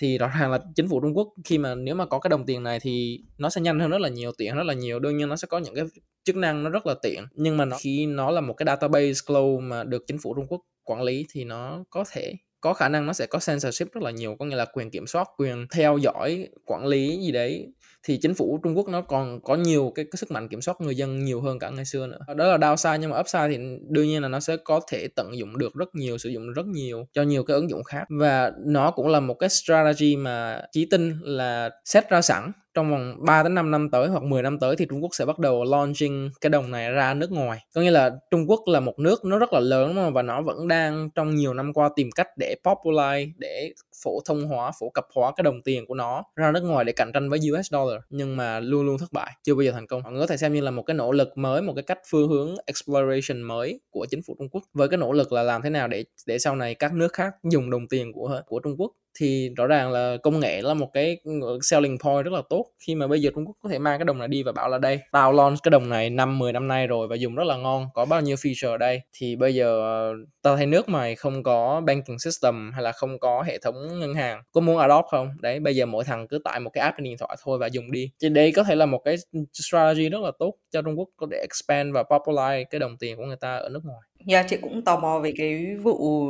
thì 0.00 0.18
rõ 0.18 0.30
ràng 0.38 0.50
là 0.50 0.58
chính 0.76 0.88
phủ 0.88 1.00
Trung 1.00 1.16
Quốc 1.16 1.28
khi 1.44 1.58
mà 1.58 1.74
nếu 1.74 1.94
mà 1.94 2.06
có 2.06 2.18
cái 2.18 2.28
đồng 2.28 2.46
tiền 2.46 2.62
này 2.62 2.80
thì 2.80 3.20
nó 3.38 3.50
sẽ 3.50 3.60
nhanh 3.60 3.80
hơn 3.80 3.90
rất 3.90 4.00
là 4.00 4.08
nhiều, 4.08 4.32
tiện 4.38 4.56
rất 4.56 4.62
là 4.62 4.74
nhiều. 4.74 4.98
Đương 4.98 5.16
nhiên 5.16 5.28
nó 5.28 5.36
sẽ 5.36 5.46
có 5.46 5.58
những 5.58 5.74
cái 5.74 5.84
chức 6.24 6.36
năng 6.36 6.62
nó 6.62 6.70
rất 6.70 6.86
là 6.86 6.94
tiện, 7.02 7.24
nhưng 7.34 7.56
mà 7.56 7.64
nó, 7.64 7.76
khi 7.80 8.06
nó 8.06 8.30
là 8.30 8.40
một 8.40 8.54
cái 8.54 8.66
database 8.66 9.20
cloud 9.26 9.62
mà 9.62 9.84
được 9.84 10.04
chính 10.06 10.18
phủ 10.18 10.34
Trung 10.34 10.46
Quốc 10.48 10.60
quản 10.84 11.02
lý 11.02 11.26
thì 11.32 11.44
nó 11.44 11.84
có 11.90 12.04
thể, 12.12 12.34
có 12.60 12.74
khả 12.74 12.88
năng 12.88 13.06
nó 13.06 13.12
sẽ 13.12 13.26
có 13.26 13.38
censorship 13.46 13.92
rất 13.92 14.02
là 14.02 14.10
nhiều, 14.10 14.36
có 14.38 14.44
nghĩa 14.44 14.56
là 14.56 14.64
quyền 14.64 14.90
kiểm 14.90 15.06
soát, 15.06 15.28
quyền 15.36 15.66
theo 15.72 15.98
dõi, 15.98 16.48
quản 16.64 16.86
lý 16.86 17.18
gì 17.22 17.32
đấy 17.32 17.66
thì 18.02 18.18
chính 18.22 18.34
phủ 18.34 18.60
Trung 18.62 18.76
Quốc 18.76 18.88
nó 18.88 19.00
còn 19.00 19.40
có 19.40 19.54
nhiều 19.54 19.92
cái, 19.94 20.04
cái 20.04 20.16
sức 20.16 20.30
mạnh 20.30 20.48
kiểm 20.48 20.60
soát 20.60 20.80
người 20.80 20.94
dân 20.94 21.24
nhiều 21.24 21.40
hơn 21.40 21.58
cả 21.58 21.70
ngày 21.70 21.84
xưa 21.84 22.06
nữa. 22.06 22.34
Đó 22.34 22.46
là 22.46 22.56
downside 22.58 22.96
nhưng 22.96 23.10
mà 23.10 23.20
upside 23.20 23.48
thì 23.48 23.56
đương 23.88 24.06
nhiên 24.06 24.22
là 24.22 24.28
nó 24.28 24.40
sẽ 24.40 24.56
có 24.56 24.80
thể 24.90 25.08
tận 25.16 25.38
dụng 25.38 25.58
được 25.58 25.74
rất 25.74 25.94
nhiều 25.94 26.18
sử 26.18 26.28
dụng 26.28 26.52
rất 26.52 26.66
nhiều 26.66 27.06
cho 27.14 27.22
nhiều 27.22 27.44
cái 27.44 27.54
ứng 27.54 27.70
dụng 27.70 27.84
khác. 27.84 28.04
Và 28.08 28.52
nó 28.66 28.90
cũng 28.90 29.08
là 29.08 29.20
một 29.20 29.34
cái 29.34 29.48
strategy 29.48 30.16
mà 30.16 30.62
chí 30.72 30.86
tin 30.90 31.18
là 31.22 31.70
set 31.84 32.08
ra 32.10 32.22
sẵn 32.22 32.52
trong 32.74 32.90
vòng 32.90 33.16
3 33.18 33.42
đến 33.42 33.54
5 33.54 33.70
năm 33.70 33.90
tới 33.90 34.08
hoặc 34.08 34.22
10 34.22 34.42
năm 34.42 34.58
tới 34.58 34.76
thì 34.76 34.86
Trung 34.90 35.02
Quốc 35.02 35.14
sẽ 35.14 35.24
bắt 35.24 35.38
đầu 35.38 35.64
launching 35.64 36.30
cái 36.40 36.50
đồng 36.50 36.70
này 36.70 36.92
ra 36.92 37.14
nước 37.14 37.30
ngoài. 37.30 37.58
Có 37.74 37.80
nghĩa 37.80 37.90
là 37.90 38.10
Trung 38.30 38.50
Quốc 38.50 38.60
là 38.66 38.80
một 38.80 38.98
nước 38.98 39.24
nó 39.24 39.38
rất 39.38 39.52
là 39.52 39.60
lớn 39.60 39.94
mà 39.94 40.10
và 40.10 40.22
nó 40.22 40.42
vẫn 40.42 40.68
đang 40.68 41.10
trong 41.14 41.34
nhiều 41.34 41.54
năm 41.54 41.72
qua 41.72 41.90
tìm 41.96 42.10
cách 42.14 42.28
để 42.36 42.56
popularize 42.64 43.30
để 43.36 43.72
phổ 44.04 44.20
thông 44.24 44.44
hóa, 44.44 44.72
phổ 44.80 44.90
cập 44.90 45.04
hóa 45.14 45.32
cái 45.36 45.42
đồng 45.42 45.62
tiền 45.62 45.86
của 45.86 45.94
nó 45.94 46.22
ra 46.36 46.52
nước 46.52 46.62
ngoài 46.64 46.84
để 46.84 46.92
cạnh 46.92 47.12
tranh 47.12 47.30
với 47.30 47.38
US 47.38 47.72
dollar 47.72 48.00
nhưng 48.10 48.36
mà 48.36 48.60
luôn 48.60 48.86
luôn 48.86 48.98
thất 48.98 49.12
bại, 49.12 49.32
chưa 49.42 49.54
bao 49.54 49.62
giờ 49.62 49.72
thành 49.72 49.86
công. 49.86 50.02
Mọi 50.02 50.12
người 50.12 50.20
có 50.20 50.26
thể 50.26 50.36
xem 50.36 50.52
như 50.54 50.60
là 50.60 50.70
một 50.70 50.82
cái 50.82 50.94
nỗ 50.94 51.12
lực 51.12 51.38
mới, 51.38 51.62
một 51.62 51.72
cái 51.76 51.82
cách 51.82 51.98
phương 52.10 52.28
hướng 52.28 52.54
exploration 52.66 53.42
mới 53.42 53.80
của 53.90 54.06
chính 54.10 54.22
phủ 54.26 54.36
Trung 54.38 54.48
Quốc 54.48 54.62
với 54.72 54.88
cái 54.88 54.98
nỗ 54.98 55.12
lực 55.12 55.32
là 55.32 55.42
làm 55.42 55.62
thế 55.62 55.70
nào 55.70 55.88
để 55.88 56.04
để 56.26 56.38
sau 56.38 56.56
này 56.56 56.74
các 56.74 56.94
nước 56.94 57.12
khác 57.12 57.34
dùng 57.50 57.70
đồng 57.70 57.88
tiền 57.88 58.12
của 58.12 58.42
của 58.46 58.60
Trung 58.60 58.74
Quốc 58.78 58.92
thì 59.14 59.50
rõ 59.56 59.66
ràng 59.66 59.92
là 59.92 60.16
công 60.22 60.40
nghệ 60.40 60.62
là 60.62 60.74
một 60.74 60.90
cái 60.92 61.18
ừ, 61.24 61.58
selling 61.62 61.98
point 61.98 62.24
rất 62.24 62.32
là 62.32 62.42
tốt. 62.48 62.66
Khi 62.86 62.94
mà 62.94 63.06
bây 63.06 63.22
giờ 63.22 63.30
Trung 63.34 63.44
Quốc 63.46 63.56
có 63.62 63.68
thể 63.68 63.78
mang 63.78 63.98
cái 63.98 64.04
đồng 64.04 64.18
này 64.18 64.28
đi 64.28 64.42
và 64.42 64.52
bảo 64.52 64.68
là 64.68 64.78
đây 64.78 65.00
tao 65.12 65.32
launch 65.32 65.58
cái 65.62 65.70
đồng 65.70 65.88
này 65.88 66.10
năm 66.10 66.38
10 66.38 66.52
năm 66.52 66.68
nay 66.68 66.86
rồi 66.86 67.08
và 67.08 67.16
dùng 67.16 67.34
rất 67.34 67.44
là 67.44 67.56
ngon 67.56 67.86
có 67.94 68.04
bao 68.04 68.20
nhiêu 68.20 68.36
feature 68.36 68.70
ở 68.70 68.76
đây? 68.76 69.00
Thì 69.12 69.36
bây 69.36 69.54
giờ 69.54 69.80
ờ, 69.80 70.14
tao 70.42 70.56
thấy 70.56 70.66
nước 70.66 70.88
mày 70.88 71.14
không 71.14 71.42
có 71.42 71.80
banking 71.86 72.18
system 72.18 72.72
hay 72.72 72.82
là 72.82 72.92
không 72.92 73.18
có 73.18 73.42
hệ 73.42 73.58
thống 73.58 74.00
ngân 74.00 74.14
hàng. 74.14 74.42
Có 74.52 74.60
muốn 74.60 74.78
adopt 74.78 75.06
không? 75.10 75.28
Đấy 75.40 75.60
bây 75.60 75.76
giờ 75.76 75.86
mỗi 75.86 76.04
thằng 76.04 76.28
cứ 76.28 76.38
tải 76.44 76.60
một 76.60 76.70
cái 76.72 76.84
app 76.84 76.96
trên 76.98 77.04
điện 77.04 77.16
thoại 77.18 77.36
thôi 77.44 77.58
và 77.58 77.66
dùng 77.66 77.92
đi. 77.92 78.10
Thì 78.22 78.28
đây 78.28 78.52
có 78.52 78.64
thể 78.64 78.74
là 78.74 78.86
một 78.86 79.00
cái 79.04 79.16
strategy 79.52 80.08
rất 80.08 80.20
là 80.20 80.30
tốt 80.38 80.54
cho 80.70 80.82
Trung 80.82 80.98
Quốc 80.98 81.08
có 81.16 81.26
thể 81.30 81.38
expand 81.38 81.94
và 81.94 82.02
popularize 82.02 82.64
cái 82.70 82.78
đồng 82.78 82.96
tiền 82.98 83.16
của 83.16 83.24
người 83.24 83.36
ta 83.40 83.56
ở 83.56 83.68
nước 83.68 83.80
ngoài. 83.84 84.00
Yeah, 84.26 84.46
chị 84.48 84.56
cũng 84.62 84.82
tò 84.82 85.00
mò 85.00 85.18
về 85.18 85.32
cái 85.36 85.76
vụ 85.82 86.26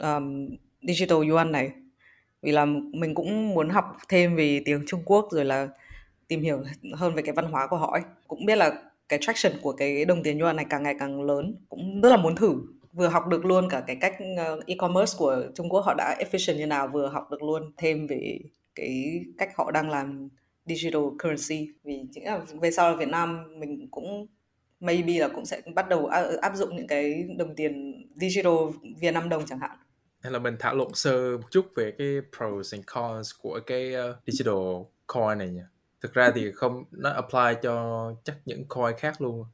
um, 0.00 0.48
digital 0.82 1.30
yuan 1.30 1.52
này 1.52 1.70
vì 2.42 2.52
là 2.52 2.64
mình 2.92 3.14
cũng 3.14 3.54
muốn 3.54 3.68
học 3.68 3.96
thêm 4.08 4.36
về 4.36 4.62
tiếng 4.64 4.84
Trung 4.86 5.02
Quốc 5.04 5.28
rồi 5.30 5.44
là 5.44 5.68
tìm 6.28 6.42
hiểu 6.42 6.62
hơn 6.94 7.14
về 7.14 7.22
cái 7.22 7.34
văn 7.34 7.44
hóa 7.52 7.66
của 7.66 7.76
họ 7.76 7.92
ấy. 7.92 8.02
Cũng 8.28 8.46
biết 8.46 8.56
là 8.56 8.82
cái 9.08 9.18
traction 9.22 9.52
của 9.62 9.72
cái 9.72 10.04
đồng 10.04 10.22
tiền 10.22 10.38
yuan 10.38 10.56
này 10.56 10.66
càng 10.70 10.82
ngày 10.82 10.94
càng 10.98 11.22
lớn, 11.22 11.56
cũng 11.68 12.00
rất 12.00 12.10
là 12.10 12.16
muốn 12.16 12.36
thử. 12.36 12.54
Vừa 12.92 13.08
học 13.08 13.26
được 13.26 13.44
luôn 13.44 13.68
cả 13.70 13.84
cái 13.86 13.96
cách 13.96 14.16
ờ, 14.36 14.60
e-commerce 14.66 15.18
của 15.18 15.42
Trung 15.54 15.68
Quốc 15.68 15.80
họ 15.80 15.94
đã 15.94 16.16
efficient 16.18 16.56
như 16.56 16.66
nào, 16.66 16.88
vừa 16.88 17.08
học 17.08 17.30
được 17.30 17.42
luôn 17.42 17.72
thêm 17.76 18.06
về 18.06 18.38
cái 18.74 19.24
cách 19.38 19.56
họ 19.56 19.70
đang 19.70 19.90
làm 19.90 20.28
digital 20.66 21.02
currency. 21.22 21.72
Vì 21.84 22.00
chính 22.12 22.24
là 22.24 22.40
về 22.60 22.70
sau 22.70 22.90
là 22.90 22.96
Việt 22.96 23.08
Nam 23.08 23.60
mình 23.60 23.88
cũng 23.90 24.26
maybe 24.80 25.18
là 25.18 25.28
cũng 25.28 25.46
sẽ 25.46 25.60
bắt 25.74 25.88
đầu 25.88 26.06
áp 26.42 26.56
dụng 26.56 26.76
những 26.76 26.86
cái 26.86 27.24
đồng 27.38 27.54
tiền 27.54 28.02
digital 28.16 28.54
Việt 29.00 29.10
Nam 29.12 29.28
đồng 29.28 29.46
chẳng 29.46 29.58
hạn 29.58 29.76
hay 30.20 30.32
là 30.32 30.38
mình 30.38 30.56
thảo 30.58 30.74
luận 30.74 30.94
sơ 30.94 31.36
một 31.36 31.50
chút 31.50 31.66
về 31.76 31.94
cái 31.98 32.20
pros 32.36 32.74
and 32.74 32.84
cons 32.86 33.30
của 33.42 33.60
cái 33.66 33.94
uh, 34.10 34.16
digital 34.26 34.54
coin 35.06 35.38
này 35.38 35.48
nhỉ? 35.48 35.62
Thực 36.00 36.14
ra 36.14 36.32
thì 36.34 36.52
không 36.52 36.84
nó 36.90 37.10
apply 37.10 37.60
cho 37.62 38.14
chắc 38.24 38.36
những 38.44 38.64
coin 38.68 38.96
khác 38.98 39.20
luôn. 39.20 39.44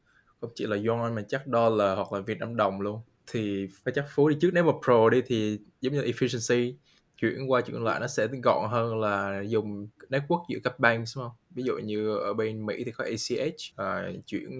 Không 0.41 0.51
chỉ 0.55 0.67
là 0.67 0.77
yuan 0.87 1.15
mà 1.15 1.23
chắc 1.29 1.43
dollar 1.47 1.97
hoặc 1.97 2.13
là 2.13 2.21
Việt 2.21 2.39
Nam 2.39 2.57
đồng 2.57 2.81
luôn. 2.81 3.01
Thì 3.27 3.69
phải 3.85 3.95
chắc 3.95 4.05
phú 4.15 4.29
đi 4.29 4.37
trước. 4.41 4.51
Nếu 4.53 4.65
mà 4.65 4.73
pro 4.85 5.11
đi 5.11 5.23
thì 5.27 5.61
giống 5.81 5.93
như 5.93 6.03
efficiency 6.03 6.75
chuyển 7.17 7.51
qua 7.51 7.61
chuyển 7.61 7.85
lại 7.85 8.01
nó 8.01 8.07
sẽ 8.07 8.27
gọn 8.43 8.71
hơn 8.71 9.01
là 9.01 9.43
dùng 9.47 9.89
network 10.09 10.45
giữa 10.49 10.59
các 10.65 10.81
bank 10.81 11.05
đúng 11.17 11.25
không? 11.25 11.33
Ví 11.51 11.63
dụ 11.63 11.79
như 11.79 12.17
ở 12.17 12.35
bên 12.35 12.67
Mỹ 12.67 12.83
thì 12.85 12.93
có 12.93 13.05
ACH, 13.05 13.47
uh, 13.47 13.77
ờ, 13.77 13.87
à, 13.87 14.13
chuyển 14.27 14.51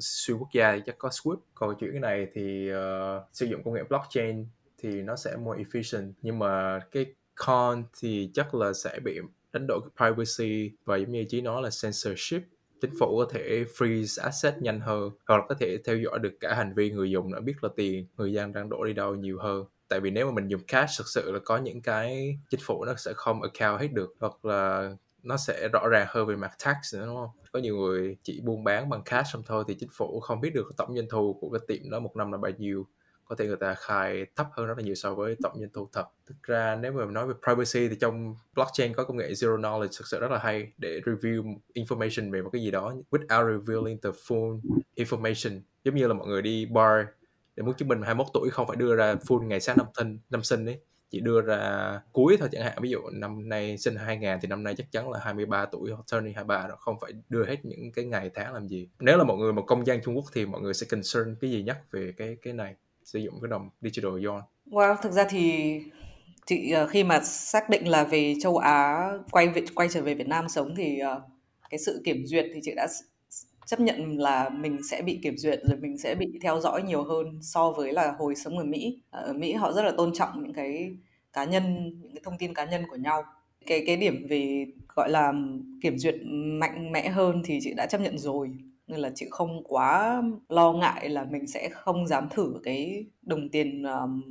xuyên 0.00 0.38
quốc 0.38 0.48
gia 0.54 0.72
thì 0.72 0.82
chắc 0.86 0.98
có 0.98 1.08
Swift, 1.08 1.36
còn 1.54 1.76
chuyển 1.78 1.90
cái 1.90 2.00
này 2.00 2.26
thì 2.34 2.70
uh, 2.72 3.22
sử 3.32 3.46
dụng 3.46 3.62
công 3.64 3.74
nghệ 3.74 3.82
blockchain 3.88 4.46
thì 4.80 5.02
nó 5.02 5.16
sẽ 5.16 5.36
more 5.36 5.62
efficient. 5.62 6.12
Nhưng 6.22 6.38
mà 6.38 6.80
cái 6.90 7.06
con 7.34 7.84
thì 8.00 8.30
chắc 8.34 8.54
là 8.54 8.72
sẽ 8.72 8.98
bị 9.04 9.20
đánh 9.52 9.66
đổi 9.68 9.80
cái 9.80 10.10
privacy 10.10 10.70
và 10.84 10.96
giống 10.96 11.12
như 11.12 11.24
chí 11.28 11.40
nói 11.40 11.62
là 11.62 11.70
censorship. 11.82 12.42
Chính 12.80 12.90
phủ 13.00 13.18
có 13.18 13.26
thể 13.32 13.64
freeze 13.78 14.24
asset 14.24 14.62
nhanh 14.62 14.80
hơn 14.80 15.10
hoặc 15.26 15.36
là 15.36 15.42
có 15.48 15.54
thể 15.54 15.78
theo 15.84 15.96
dõi 15.96 16.18
được 16.18 16.32
cả 16.40 16.54
hành 16.54 16.74
vi 16.74 16.90
người 16.90 17.10
dùng 17.10 17.32
đã 17.32 17.40
biết 17.40 17.54
là 17.62 17.68
tiền 17.76 18.06
người 18.16 18.32
dân 18.32 18.52
đang 18.52 18.68
đổ 18.68 18.84
đi 18.84 18.92
đâu 18.92 19.14
nhiều 19.14 19.38
hơn. 19.38 19.64
Tại 19.88 20.00
vì 20.00 20.10
nếu 20.10 20.26
mà 20.26 20.32
mình 20.32 20.48
dùng 20.48 20.60
cash 20.68 20.98
thực 20.98 21.08
sự 21.08 21.32
là 21.32 21.38
có 21.44 21.58
những 21.58 21.82
cái 21.82 22.38
chính 22.50 22.60
phủ 22.62 22.84
nó 22.84 22.94
sẽ 22.94 23.12
không 23.16 23.42
account 23.42 23.80
hết 23.80 23.88
được 23.92 24.14
hoặc 24.20 24.44
là 24.44 24.90
nó 25.22 25.36
sẽ 25.36 25.68
rõ 25.72 25.88
ràng 25.88 26.06
hơn 26.10 26.26
về 26.26 26.36
mặt 26.36 26.50
tax 26.64 26.76
nữa, 26.94 27.06
đúng 27.06 27.16
không? 27.16 27.30
Có 27.52 27.60
nhiều 27.60 27.76
người 27.76 28.16
chỉ 28.22 28.40
buôn 28.44 28.64
bán 28.64 28.88
bằng 28.88 29.02
cash 29.04 29.32
xong 29.32 29.42
thôi 29.46 29.64
thì 29.68 29.74
chính 29.74 29.88
phủ 29.92 30.20
không 30.20 30.40
biết 30.40 30.50
được 30.54 30.72
tổng 30.76 30.94
doanh 30.96 31.08
thu 31.10 31.38
của 31.40 31.50
cái 31.50 31.60
tiệm 31.68 31.90
đó 31.90 32.00
một 32.00 32.16
năm 32.16 32.32
là 32.32 32.38
bao 32.38 32.52
nhiêu 32.58 32.86
có 33.30 33.36
thể 33.38 33.46
người 33.46 33.56
ta 33.56 33.74
khai 33.74 34.26
thấp 34.36 34.46
hơn 34.52 34.66
rất 34.66 34.78
là 34.78 34.84
nhiều 34.84 34.94
so 34.94 35.14
với 35.14 35.36
tổng 35.42 35.52
doanh 35.58 35.70
thu 35.72 35.88
thật. 35.92 36.04
Thực 36.26 36.42
ra 36.42 36.76
nếu 36.76 36.92
mà 36.92 37.04
nói 37.04 37.26
về 37.26 37.34
privacy 37.44 37.88
thì 37.88 37.96
trong 38.00 38.34
blockchain 38.54 38.94
có 38.94 39.04
công 39.04 39.16
nghệ 39.16 39.30
zero 39.30 39.60
knowledge 39.60 39.98
thực 39.98 40.06
sự 40.06 40.20
rất 40.20 40.30
là 40.30 40.38
hay 40.38 40.72
để 40.78 41.00
review 41.04 41.58
information 41.74 42.30
về 42.32 42.42
một 42.42 42.50
cái 42.52 42.62
gì 42.62 42.70
đó 42.70 42.94
without 43.10 43.58
revealing 43.58 43.98
the 44.02 44.10
full 44.10 44.60
information. 44.96 45.60
Giống 45.84 45.94
như 45.94 46.06
là 46.06 46.14
mọi 46.14 46.28
người 46.28 46.42
đi 46.42 46.66
bar 46.66 47.06
để 47.56 47.62
muốn 47.62 47.74
chứng 47.74 47.88
minh 47.88 48.02
21 48.02 48.26
tuổi 48.34 48.50
không 48.50 48.66
phải 48.68 48.76
đưa 48.76 48.96
ra 48.96 49.14
full 49.14 49.46
ngày 49.46 49.60
sáng 49.60 49.76
năm 49.76 49.86
sinh 49.96 50.18
năm 50.30 50.42
sinh 50.42 50.66
ấy, 50.66 50.80
chỉ 51.10 51.20
đưa 51.20 51.40
ra 51.40 52.00
cuối 52.12 52.36
thôi 52.40 52.48
chẳng 52.52 52.62
hạn. 52.62 52.78
Ví 52.82 52.90
dụ 52.90 52.98
năm 53.12 53.48
nay 53.48 53.78
sinh 53.78 53.96
2000 53.96 54.38
thì 54.42 54.48
năm 54.48 54.62
nay 54.62 54.74
chắc 54.76 54.92
chắn 54.92 55.10
là 55.10 55.18
23 55.22 55.66
tuổi 55.66 55.90
hoặc 55.90 56.04
turning 56.12 56.34
23 56.34 56.68
rồi, 56.68 56.76
không 56.80 57.00
phải 57.00 57.12
đưa 57.28 57.44
hết 57.44 57.64
những 57.64 57.92
cái 57.92 58.04
ngày 58.04 58.30
tháng 58.34 58.54
làm 58.54 58.68
gì. 58.68 58.88
Nếu 59.00 59.18
là 59.18 59.24
mọi 59.24 59.36
người 59.36 59.52
mà 59.52 59.62
công 59.66 59.86
dân 59.86 60.00
Trung 60.04 60.16
Quốc 60.16 60.24
thì 60.32 60.46
mọi 60.46 60.60
người 60.60 60.74
sẽ 60.74 60.86
concern 60.90 61.36
cái 61.40 61.50
gì 61.50 61.62
nhất 61.62 61.78
về 61.90 62.12
cái 62.16 62.36
cái 62.42 62.52
này? 62.52 62.74
Sử 63.12 63.18
dụng 63.18 63.34
cái 63.42 63.48
đồng 63.48 63.68
digital 63.80 64.24
yuan? 64.26 64.42
Wow, 64.70 64.96
thực 65.02 65.12
ra 65.12 65.24
thì 65.30 65.74
chị 66.46 66.70
ờ, 66.70 66.86
khi 66.86 67.04
mà 67.04 67.20
xác 67.20 67.70
định 67.70 67.88
là 67.88 68.04
về 68.04 68.34
châu 68.40 68.56
Á 68.58 69.10
quay 69.30 69.48
về, 69.48 69.62
quay 69.74 69.88
trở 69.88 70.02
về 70.02 70.14
Việt 70.14 70.28
Nam 70.28 70.48
sống 70.48 70.74
thì 70.76 70.98
ờ, 70.98 71.22
cái 71.70 71.78
sự 71.78 72.02
kiểm 72.04 72.26
duyệt 72.26 72.46
thì 72.54 72.60
chị 72.62 72.72
đã 72.76 72.88
chấp 73.66 73.80
nhận 73.80 74.18
là 74.18 74.48
mình 74.48 74.78
sẽ 74.90 75.02
bị 75.02 75.18
kiểm 75.22 75.36
duyệt 75.36 75.60
rồi 75.68 75.78
mình 75.80 75.98
sẽ 75.98 76.14
bị 76.14 76.26
theo 76.42 76.60
dõi 76.60 76.82
nhiều 76.82 77.04
hơn 77.04 77.38
so 77.42 77.70
với 77.70 77.92
là 77.92 78.14
hồi 78.18 78.34
sống 78.34 78.58
ở 78.58 78.64
Mỹ. 78.64 79.02
Ờ, 79.10 79.22
ở 79.22 79.32
Mỹ 79.32 79.52
họ 79.52 79.72
rất 79.72 79.82
là 79.82 79.92
tôn 79.96 80.12
trọng 80.14 80.42
những 80.42 80.52
cái 80.52 80.96
cá 81.32 81.44
nhân, 81.44 81.92
những 82.02 82.12
cái 82.14 82.20
thông 82.24 82.38
tin 82.38 82.54
cá 82.54 82.64
nhân 82.64 82.82
của 82.90 82.96
nhau. 82.96 83.24
Cái 83.66 83.82
cái 83.86 83.96
điểm 83.96 84.26
về 84.30 84.66
gọi 84.96 85.10
là 85.10 85.32
kiểm 85.82 85.98
duyệt 85.98 86.14
mạnh 86.60 86.92
mẽ 86.92 87.08
hơn 87.08 87.42
thì 87.44 87.58
chị 87.62 87.74
đã 87.76 87.86
chấp 87.86 88.00
nhận 88.00 88.18
rồi 88.18 88.50
nên 88.90 89.00
là 89.00 89.10
chị 89.14 89.26
không 89.30 89.62
quá 89.64 90.22
lo 90.48 90.72
ngại 90.72 91.08
là 91.08 91.24
mình 91.24 91.46
sẽ 91.46 91.68
không 91.72 92.06
dám 92.06 92.28
thử 92.30 92.54
cái 92.64 93.06
đồng 93.22 93.48
tiền 93.48 93.82
um, 93.82 94.22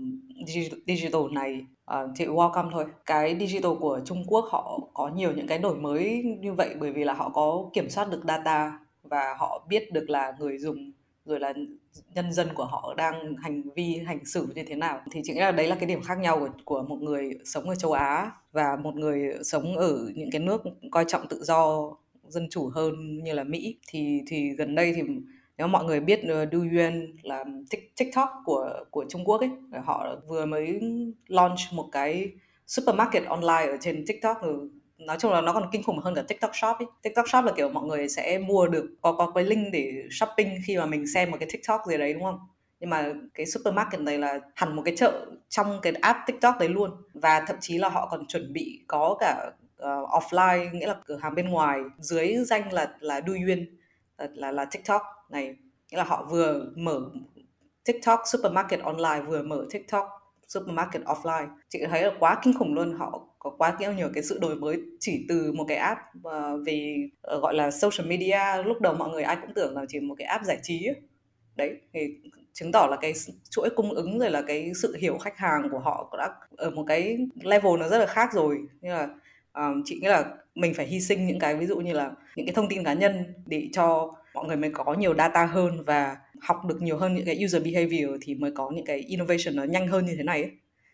digital 0.88 1.22
này. 1.32 1.66
Uh, 1.93 2.10
chị 2.16 2.26
welcome 2.26 2.72
thôi. 2.72 2.86
Cái 3.05 3.38
digital 3.39 3.72
của 3.80 3.99
Trung 4.05 4.24
Quốc 4.28 4.45
họ 4.49 4.80
có 4.93 5.07
nhiều 5.07 5.32
những 5.32 5.47
cái 5.47 5.57
đổi 5.57 5.76
mới 5.76 6.24
như 6.39 6.53
vậy 6.53 6.76
bởi 6.80 6.91
vì 6.91 7.03
là 7.03 7.14
họ 7.14 7.30
có 7.30 7.70
kiểm 7.74 7.89
soát 7.89 8.10
được 8.12 8.22
data 8.28 8.80
và 9.03 9.36
họ 9.38 9.66
biết 9.70 9.93
được 9.93 10.10
là 10.10 10.34
người 10.39 10.57
dùng 10.57 10.91
rồi 11.26 11.39
là 11.39 11.53
nhân 12.16 12.34
dân 12.34 12.47
của 12.53 12.66
họ 12.66 12.93
đang 12.97 13.36
hành 13.36 13.62
vi 13.76 14.01
hành 14.05 14.26
xử 14.26 14.47
như 14.55 14.64
thế 14.64 14.76
nào. 14.76 15.01
Thì 15.12 15.22
chị 15.24 15.34
nghĩ 15.34 15.39
là 15.39 15.51
đấy 15.51 15.68
là 15.68 15.76
cái 15.76 15.86
điểm 15.86 16.01
khác 16.01 16.20
nhau 16.20 16.39
của, 16.39 16.49
của 16.66 16.84
một 16.84 16.97
người 17.01 17.32
sống 17.45 17.70
ở 17.70 17.76
châu 17.76 17.91
Á 17.91 18.32
và 18.51 18.76
một 18.76 18.95
người 18.95 19.34
sống 19.43 19.78
ở 19.78 20.12
những 20.16 20.32
cái 20.32 20.41
nước 20.41 20.62
coi 20.91 21.05
trọng 21.07 21.28
tự 21.28 21.43
do 21.43 21.91
dân 22.30 22.47
chủ 22.49 22.69
hơn 22.75 23.23
như 23.23 23.34
là 23.34 23.43
Mỹ, 23.43 23.77
thì 23.88 24.21
thì 24.27 24.49
gần 24.57 24.75
đây 24.75 24.93
thì 24.95 25.01
nếu 25.57 25.67
mọi 25.67 25.86
người 25.86 25.99
biết 25.99 26.19
ờ, 26.27 26.45
Du 26.51 26.59
Yuan 26.59 27.15
là 27.21 27.43
TikTok 27.97 28.30
của 28.45 28.69
của 28.91 29.05
Trung 29.09 29.25
Quốc 29.25 29.41
ấy 29.41 29.49
ờ, 29.71 29.80
họ 29.86 30.15
vừa 30.27 30.45
mới 30.45 30.80
launch 31.27 31.59
một 31.73 31.89
cái 31.91 32.32
supermarket 32.67 33.25
online 33.25 33.65
ở 33.71 33.77
trên 33.82 34.05
TikTok 34.07 34.38
rồi 34.41 34.69
nói 34.99 35.17
chung 35.19 35.32
là 35.32 35.41
nó 35.41 35.53
còn 35.53 35.69
kinh 35.71 35.84
khủng 35.84 35.99
hơn 35.99 36.15
cả 36.15 36.21
TikTok 36.27 36.51
Shop 36.53 36.77
ấy. 36.80 36.88
TikTok 37.01 37.30
Shop 37.30 37.45
là 37.45 37.51
kiểu 37.57 37.69
mọi 37.69 37.84
người 37.84 38.09
sẽ 38.09 38.38
mua 38.38 38.67
được, 38.67 38.86
có 39.01 39.11
có 39.11 39.32
cái 39.36 39.43
link 39.43 39.67
để 39.73 39.93
shopping 40.11 40.49
khi 40.65 40.77
mà 40.77 40.86
mình 40.86 41.07
xem 41.07 41.32
một 41.32 41.38
cái 41.39 41.49
TikTok 41.51 41.82
gì 41.88 41.97
đấy, 41.97 42.13
đúng 42.13 42.23
không? 42.23 42.39
Nhưng 42.80 42.89
mà 42.89 43.13
cái 43.34 43.45
supermarket 43.45 44.01
này 44.01 44.17
là 44.17 44.39
hẳn 44.55 44.75
một 44.75 44.82
cái 44.86 44.95
chợ 44.95 45.25
trong 45.49 45.80
cái 45.82 45.93
app 46.01 46.19
TikTok 46.27 46.55
đấy 46.59 46.69
luôn 46.69 46.91
và 47.13 47.43
thậm 47.47 47.55
chí 47.59 47.77
là 47.77 47.89
họ 47.89 48.07
còn 48.11 48.25
chuẩn 48.27 48.53
bị 48.53 48.82
có 48.88 49.17
cả 49.19 49.51
uh, 49.84 50.09
offline 50.09 50.71
nghĩa 50.73 50.88
là 50.88 50.95
cửa 51.05 51.17
hàng 51.21 51.36
bên 51.36 51.49
ngoài 51.49 51.80
dưới 51.99 52.36
danh 52.45 52.73
là 52.73 52.97
là 52.99 53.21
duyên 53.27 53.77
là, 54.17 54.27
là 54.34 54.51
là 54.51 54.65
TikTok 54.65 55.01
này. 55.30 55.55
Nghĩa 55.91 55.97
là 55.97 56.03
họ 56.03 56.27
vừa 56.30 56.65
mở 56.75 57.09
TikTok 57.86 58.19
supermarket 58.25 58.80
online 58.80 59.21
vừa 59.27 59.43
mở 59.43 59.65
TikTok 59.71 60.09
supermarket 60.47 61.01
offline. 61.01 61.47
Chị 61.69 61.80
thấy 61.89 62.03
là 62.03 62.11
quá 62.19 62.39
kinh 62.43 62.53
khủng 62.53 62.73
luôn 62.73 62.93
họ 62.93 63.25
có 63.39 63.49
quá 63.57 63.77
nhiều 63.80 64.09
cái 64.13 64.23
sự 64.23 64.39
đổi 64.41 64.55
mới 64.55 64.82
chỉ 64.99 65.25
từ 65.30 65.51
một 65.51 65.65
cái 65.67 65.77
app 65.77 65.99
uh, 66.17 66.34
về 66.65 66.95
uh, 67.36 67.41
gọi 67.41 67.53
là 67.53 67.71
social 67.71 68.07
media. 68.09 68.63
Lúc 68.65 68.82
đầu 68.82 68.93
mọi 68.93 69.09
người 69.09 69.23
ai 69.23 69.38
cũng 69.41 69.53
tưởng 69.53 69.75
là 69.75 69.86
chỉ 69.88 69.99
một 69.99 70.15
cái 70.17 70.27
app 70.27 70.45
giải 70.45 70.59
trí 70.63 70.86
ấy. 70.86 70.95
đấy 71.55 71.77
thì 71.93 71.99
chứng 72.53 72.71
tỏ 72.71 72.88
là 72.91 72.97
cái 73.01 73.13
chuỗi 73.49 73.69
cung 73.75 73.91
ứng 73.91 74.19
rồi 74.19 74.32
là 74.32 74.41
cái 74.41 74.71
sự 74.82 74.95
hiểu 74.99 75.17
khách 75.17 75.38
hàng 75.38 75.69
của 75.71 75.80
họ 75.80 76.15
đã 76.17 76.30
ở 76.57 76.69
một 76.69 76.84
cái 76.88 77.17
level 77.43 77.77
nó 77.80 77.88
rất 77.88 77.97
là 77.97 78.05
khác 78.05 78.34
rồi. 78.34 78.57
Như 78.82 78.89
là 78.89 79.07
um, 79.54 79.82
chị 79.86 80.00
nghĩ 80.02 80.08
là 80.08 80.26
mình 80.56 80.74
phải 80.74 80.86
hy 80.86 81.02
sinh 81.02 81.28
những 81.28 81.39
cái 81.39 81.56
ví 81.56 81.66
dụ 81.66 81.78
như 81.78 81.93
là 81.93 82.12
những 82.36 82.45
cái 82.45 82.54
thông 82.54 82.70
tin 82.70 82.84
cá 82.84 82.93
nhân 82.93 83.34
để 83.45 83.70
cho 83.74 84.14
mọi 84.34 84.47
người 84.47 84.58
mới 84.58 84.72
có 84.74 84.93
nhiều 84.93 85.16
data 85.16 85.45
hơn 85.45 85.84
và 85.86 86.18
học 86.41 86.66
được 86.66 86.82
nhiều 86.82 86.97
hơn 86.97 87.16
những 87.16 87.26
cái 87.26 87.41
user 87.45 87.64
behavior 87.64 88.12
thì 88.22 88.36
mới 88.36 88.52
có 88.52 88.72
những 88.76 88.86
cái 88.86 89.00
innovation 89.00 89.56
nó 89.56 89.64
nhanh 89.64 89.88
hơn 89.88 90.06
như 90.06 90.16
thế 90.18 90.24
này 90.24 90.41
ấy. 90.41 90.52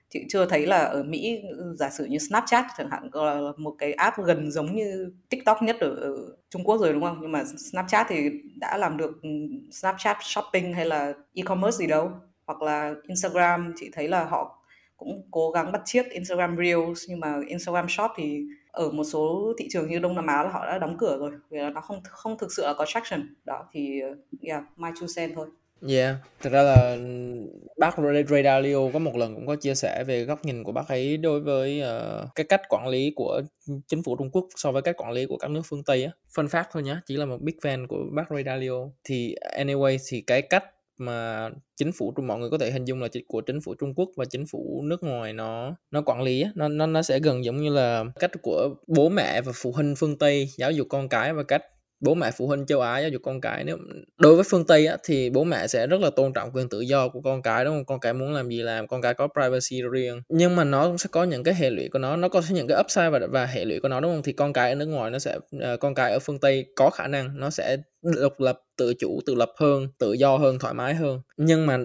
chị 0.09 0.25
chưa 0.29 0.45
thấy 0.45 0.65
là 0.65 0.77
ở 0.77 1.03
Mỹ 1.03 1.41
giả 1.79 1.89
sử 1.89 2.05
như 2.05 2.17
Snapchat 2.17 2.65
chẳng 2.77 2.89
hạn 2.91 3.09
là 3.13 3.51
một 3.57 3.75
cái 3.79 3.93
app 3.93 4.17
gần 4.25 4.51
giống 4.51 4.75
như 4.75 5.13
TikTok 5.29 5.63
nhất 5.63 5.77
ở, 5.79 5.89
ở 5.89 6.15
Trung 6.49 6.63
Quốc 6.63 6.77
rồi 6.77 6.93
đúng 6.93 7.03
không? 7.03 7.17
Nhưng 7.21 7.31
mà 7.31 7.43
Snapchat 7.71 8.05
thì 8.09 8.29
đã 8.55 8.77
làm 8.77 8.97
được 8.97 9.21
ừ, 9.21 9.29
Snapchat 9.71 10.17
shopping 10.21 10.73
hay 10.73 10.85
là 10.85 11.13
e-commerce 11.33 11.77
gì 11.77 11.87
đâu. 11.87 12.11
Hoặc 12.47 12.61
là 12.61 12.93
Instagram 13.07 13.73
chị 13.77 13.89
thấy 13.93 14.07
là 14.07 14.23
họ 14.23 14.64
cũng 14.97 15.27
cố 15.31 15.51
gắng 15.51 15.71
bắt 15.71 15.81
chiếc 15.85 16.09
Instagram 16.09 16.57
Reels 16.57 17.03
nhưng 17.09 17.19
mà 17.19 17.39
Instagram 17.47 17.89
Shop 17.89 18.11
thì 18.17 18.41
ở 18.71 18.91
một 18.91 19.03
số 19.03 19.53
thị 19.57 19.67
trường 19.71 19.89
như 19.89 19.99
Đông 19.99 20.15
Nam 20.15 20.27
Á 20.27 20.43
là 20.43 20.49
họ 20.49 20.65
đã 20.65 20.77
đóng 20.77 20.97
cửa 20.97 21.17
rồi 21.17 21.31
vì 21.49 21.57
là 21.57 21.69
nó 21.69 21.81
không 21.81 22.01
không 22.09 22.37
thực 22.37 22.51
sự 22.51 22.63
là 22.63 22.73
có 22.77 22.85
traction 22.87 23.35
đó 23.45 23.69
thì 23.71 24.01
yeah 24.41 24.63
my 24.77 24.89
two 24.89 25.07
cent 25.15 25.35
thôi 25.35 25.47
Yeah, 25.87 26.15
thực 26.41 26.53
ra 26.53 26.61
là 26.63 26.97
bác 27.77 27.95
Ray 28.29 28.43
Dalio 28.43 28.77
có 28.93 28.99
một 28.99 29.15
lần 29.15 29.35
cũng 29.35 29.47
có 29.47 29.55
chia 29.55 29.75
sẻ 29.75 30.03
về 30.07 30.23
góc 30.23 30.45
nhìn 30.45 30.63
của 30.63 30.71
bác 30.71 30.87
ấy 30.87 31.17
đối 31.17 31.39
với 31.39 31.81
uh, 31.81 32.35
cái 32.35 32.45
cách 32.49 32.61
quản 32.69 32.87
lý 32.87 33.13
của 33.15 33.41
chính 33.87 34.03
phủ 34.03 34.15
Trung 34.15 34.29
Quốc 34.31 34.47
so 34.55 34.71
với 34.71 34.81
cách 34.81 34.97
quản 34.97 35.11
lý 35.11 35.25
của 35.25 35.37
các 35.37 35.51
nước 35.51 35.61
phương 35.65 35.83
Tây 35.83 36.03
á. 36.03 36.11
Phân 36.35 36.47
phát 36.47 36.67
thôi 36.71 36.83
nhá 36.83 37.01
chỉ 37.05 37.17
là 37.17 37.25
một 37.25 37.41
big 37.41 37.57
fan 37.61 37.87
của 37.87 37.97
bác 38.11 38.23
Ray 38.29 38.43
Dalio. 38.43 38.89
Thì 39.03 39.35
anyway 39.57 39.97
thì 40.09 40.21
cái 40.21 40.41
cách 40.41 40.63
mà 40.97 41.49
chính 41.75 41.91
phủ 41.91 42.13
mọi 42.23 42.39
người 42.39 42.49
có 42.49 42.57
thể 42.57 42.71
hình 42.71 42.85
dung 42.85 43.01
là 43.01 43.07
của 43.27 43.41
chính 43.41 43.61
phủ 43.61 43.75
Trung 43.79 43.93
Quốc 43.95 44.09
và 44.17 44.25
chính 44.25 44.45
phủ 44.51 44.81
nước 44.85 45.03
ngoài 45.03 45.33
nó 45.33 45.75
nó 45.91 46.01
quản 46.05 46.21
lý 46.21 46.43
nó 46.55 46.67
nó 46.67 46.85
nó 46.85 47.01
sẽ 47.01 47.19
gần 47.19 47.45
giống 47.45 47.57
như 47.57 47.69
là 47.69 48.03
cách 48.19 48.31
của 48.41 48.69
bố 48.87 49.09
mẹ 49.09 49.41
và 49.41 49.51
phụ 49.55 49.71
huynh 49.71 49.95
phương 49.95 50.17
Tây 50.17 50.49
giáo 50.57 50.71
dục 50.71 50.87
con 50.89 51.09
cái 51.09 51.33
và 51.33 51.43
cách 51.43 51.61
bố 51.99 52.13
mẹ 52.13 52.31
phụ 52.31 52.47
huynh 52.47 52.65
châu 52.65 52.81
Á 52.81 52.99
giáo 52.99 53.09
dục 53.09 53.21
con 53.25 53.41
cái. 53.41 53.63
Nếu 53.63 53.77
đối 54.17 54.35
với 54.35 54.43
phương 54.49 54.65
Tây 54.65 54.87
á, 54.87 54.97
thì 55.03 55.29
bố 55.29 55.43
mẹ 55.43 55.67
sẽ 55.67 55.87
rất 55.87 56.01
là 56.01 56.09
tôn 56.09 56.33
trọng 56.33 56.51
quyền 56.53 56.69
tự 56.69 56.81
do 56.81 57.09
của 57.09 57.21
con 57.21 57.41
cái 57.41 57.65
đúng 57.65 57.75
không? 57.75 57.85
Con 57.85 57.99
cái 57.99 58.13
muốn 58.13 58.33
làm 58.33 58.49
gì 58.49 58.61
làm 58.61 58.87
con 58.87 59.01
cái 59.01 59.13
có 59.13 59.27
privacy 59.27 59.81
riêng. 59.91 60.21
Nhưng 60.29 60.55
mà 60.55 60.63
nó 60.63 60.87
cũng 60.87 60.97
sẽ 60.97 61.07
có 61.11 61.23
những 61.23 61.43
cái 61.43 61.53
hệ 61.55 61.69
lụy 61.69 61.89
của 61.89 61.99
nó 61.99 62.15
nó 62.15 62.29
có 62.29 62.41
những 62.49 62.67
cái 62.67 62.77
upside 62.79 63.09
và 63.09 63.19
và 63.31 63.45
hệ 63.45 63.65
lụy 63.65 63.79
của 63.79 63.87
nó 63.87 63.99
đúng 63.99 64.13
không? 64.13 64.23
Thì 64.23 64.33
con 64.33 64.53
cái 64.53 64.69
ở 64.69 64.75
nước 64.75 64.85
ngoài 64.85 65.11
nó 65.11 65.19
sẽ 65.19 65.39
ờ, 65.61 65.77
con 65.77 65.95
cái 65.95 66.11
ở 66.11 66.19
phương 66.19 66.39
Tây 66.39 66.65
có 66.75 66.89
khả 66.89 67.07
năng 67.07 67.39
nó 67.39 67.49
sẽ 67.49 67.77
độc 68.21 68.39
lập 68.39 68.61
tự 68.75 68.93
chủ 68.93 69.19
tự 69.25 69.35
lập 69.35 69.51
hơn 69.57 69.87
tự 69.97 70.13
do 70.13 70.37
hơn 70.37 70.59
thoải 70.59 70.73
mái 70.73 70.95
hơn. 70.95 71.21
Nhưng 71.37 71.65
mà 71.65 71.77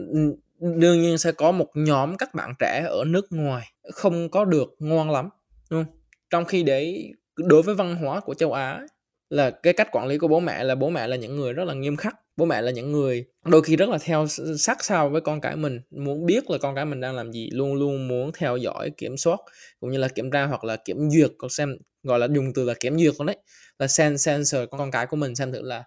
đương 0.60 1.02
nhiên 1.02 1.18
sẽ 1.18 1.32
có 1.32 1.52
một 1.52 1.68
nhóm 1.74 2.16
các 2.16 2.34
bạn 2.34 2.54
trẻ 2.58 2.84
ở 2.88 3.04
nước 3.06 3.26
ngoài 3.30 3.72
không 3.92 4.28
có 4.28 4.44
được 4.44 4.74
ngoan 4.78 5.10
lắm 5.10 5.28
đúng 5.70 5.84
không? 5.84 5.94
Trong 6.30 6.44
khi 6.44 6.62
đấy 6.62 7.12
đối 7.36 7.62
với 7.62 7.74
văn 7.74 7.96
hóa 7.96 8.20
của 8.20 8.34
châu 8.34 8.52
Á 8.52 8.86
là 9.30 9.50
cái 9.50 9.72
cách 9.72 9.88
quản 9.92 10.06
lý 10.06 10.18
của 10.18 10.28
bố 10.28 10.40
mẹ 10.40 10.64
là 10.64 10.74
bố 10.74 10.90
mẹ 10.90 11.06
là 11.06 11.16
những 11.16 11.36
người 11.36 11.52
rất 11.52 11.64
là 11.64 11.74
nghiêm 11.74 11.96
khắc 11.96 12.16
bố 12.36 12.46
mẹ 12.46 12.62
là 12.62 12.70
những 12.70 12.92
người 12.92 13.24
đôi 13.44 13.62
khi 13.62 13.76
rất 13.76 13.88
là 13.88 13.98
theo 13.98 14.26
sát 14.58 14.84
sao 14.84 15.08
với 15.08 15.20
con 15.20 15.40
cái 15.40 15.56
mình 15.56 15.80
muốn 15.90 16.26
biết 16.26 16.50
là 16.50 16.58
con 16.58 16.74
cái 16.74 16.84
mình 16.84 17.00
đang 17.00 17.16
làm 17.16 17.32
gì 17.32 17.50
luôn 17.52 17.74
luôn 17.74 18.08
muốn 18.08 18.30
theo 18.34 18.56
dõi 18.56 18.90
kiểm 18.96 19.16
soát 19.16 19.36
cũng 19.80 19.90
như 19.90 19.98
là 19.98 20.08
kiểm 20.08 20.30
tra 20.30 20.46
hoặc 20.46 20.64
là 20.64 20.76
kiểm 20.76 21.10
duyệt 21.10 21.30
còn 21.38 21.50
xem 21.50 21.76
gọi 22.02 22.18
là 22.18 22.28
dùng 22.34 22.52
từ 22.54 22.64
là 22.64 22.74
kiểm 22.80 22.98
duyệt 22.98 23.14
con 23.18 23.26
đấy 23.26 23.36
là 23.78 23.86
sen 23.86 24.18
sensor 24.18 24.60
con, 24.70 24.78
con 24.78 24.90
cái 24.90 25.06
của 25.06 25.16
mình 25.16 25.34
xem 25.34 25.52
thử 25.52 25.62
là 25.62 25.84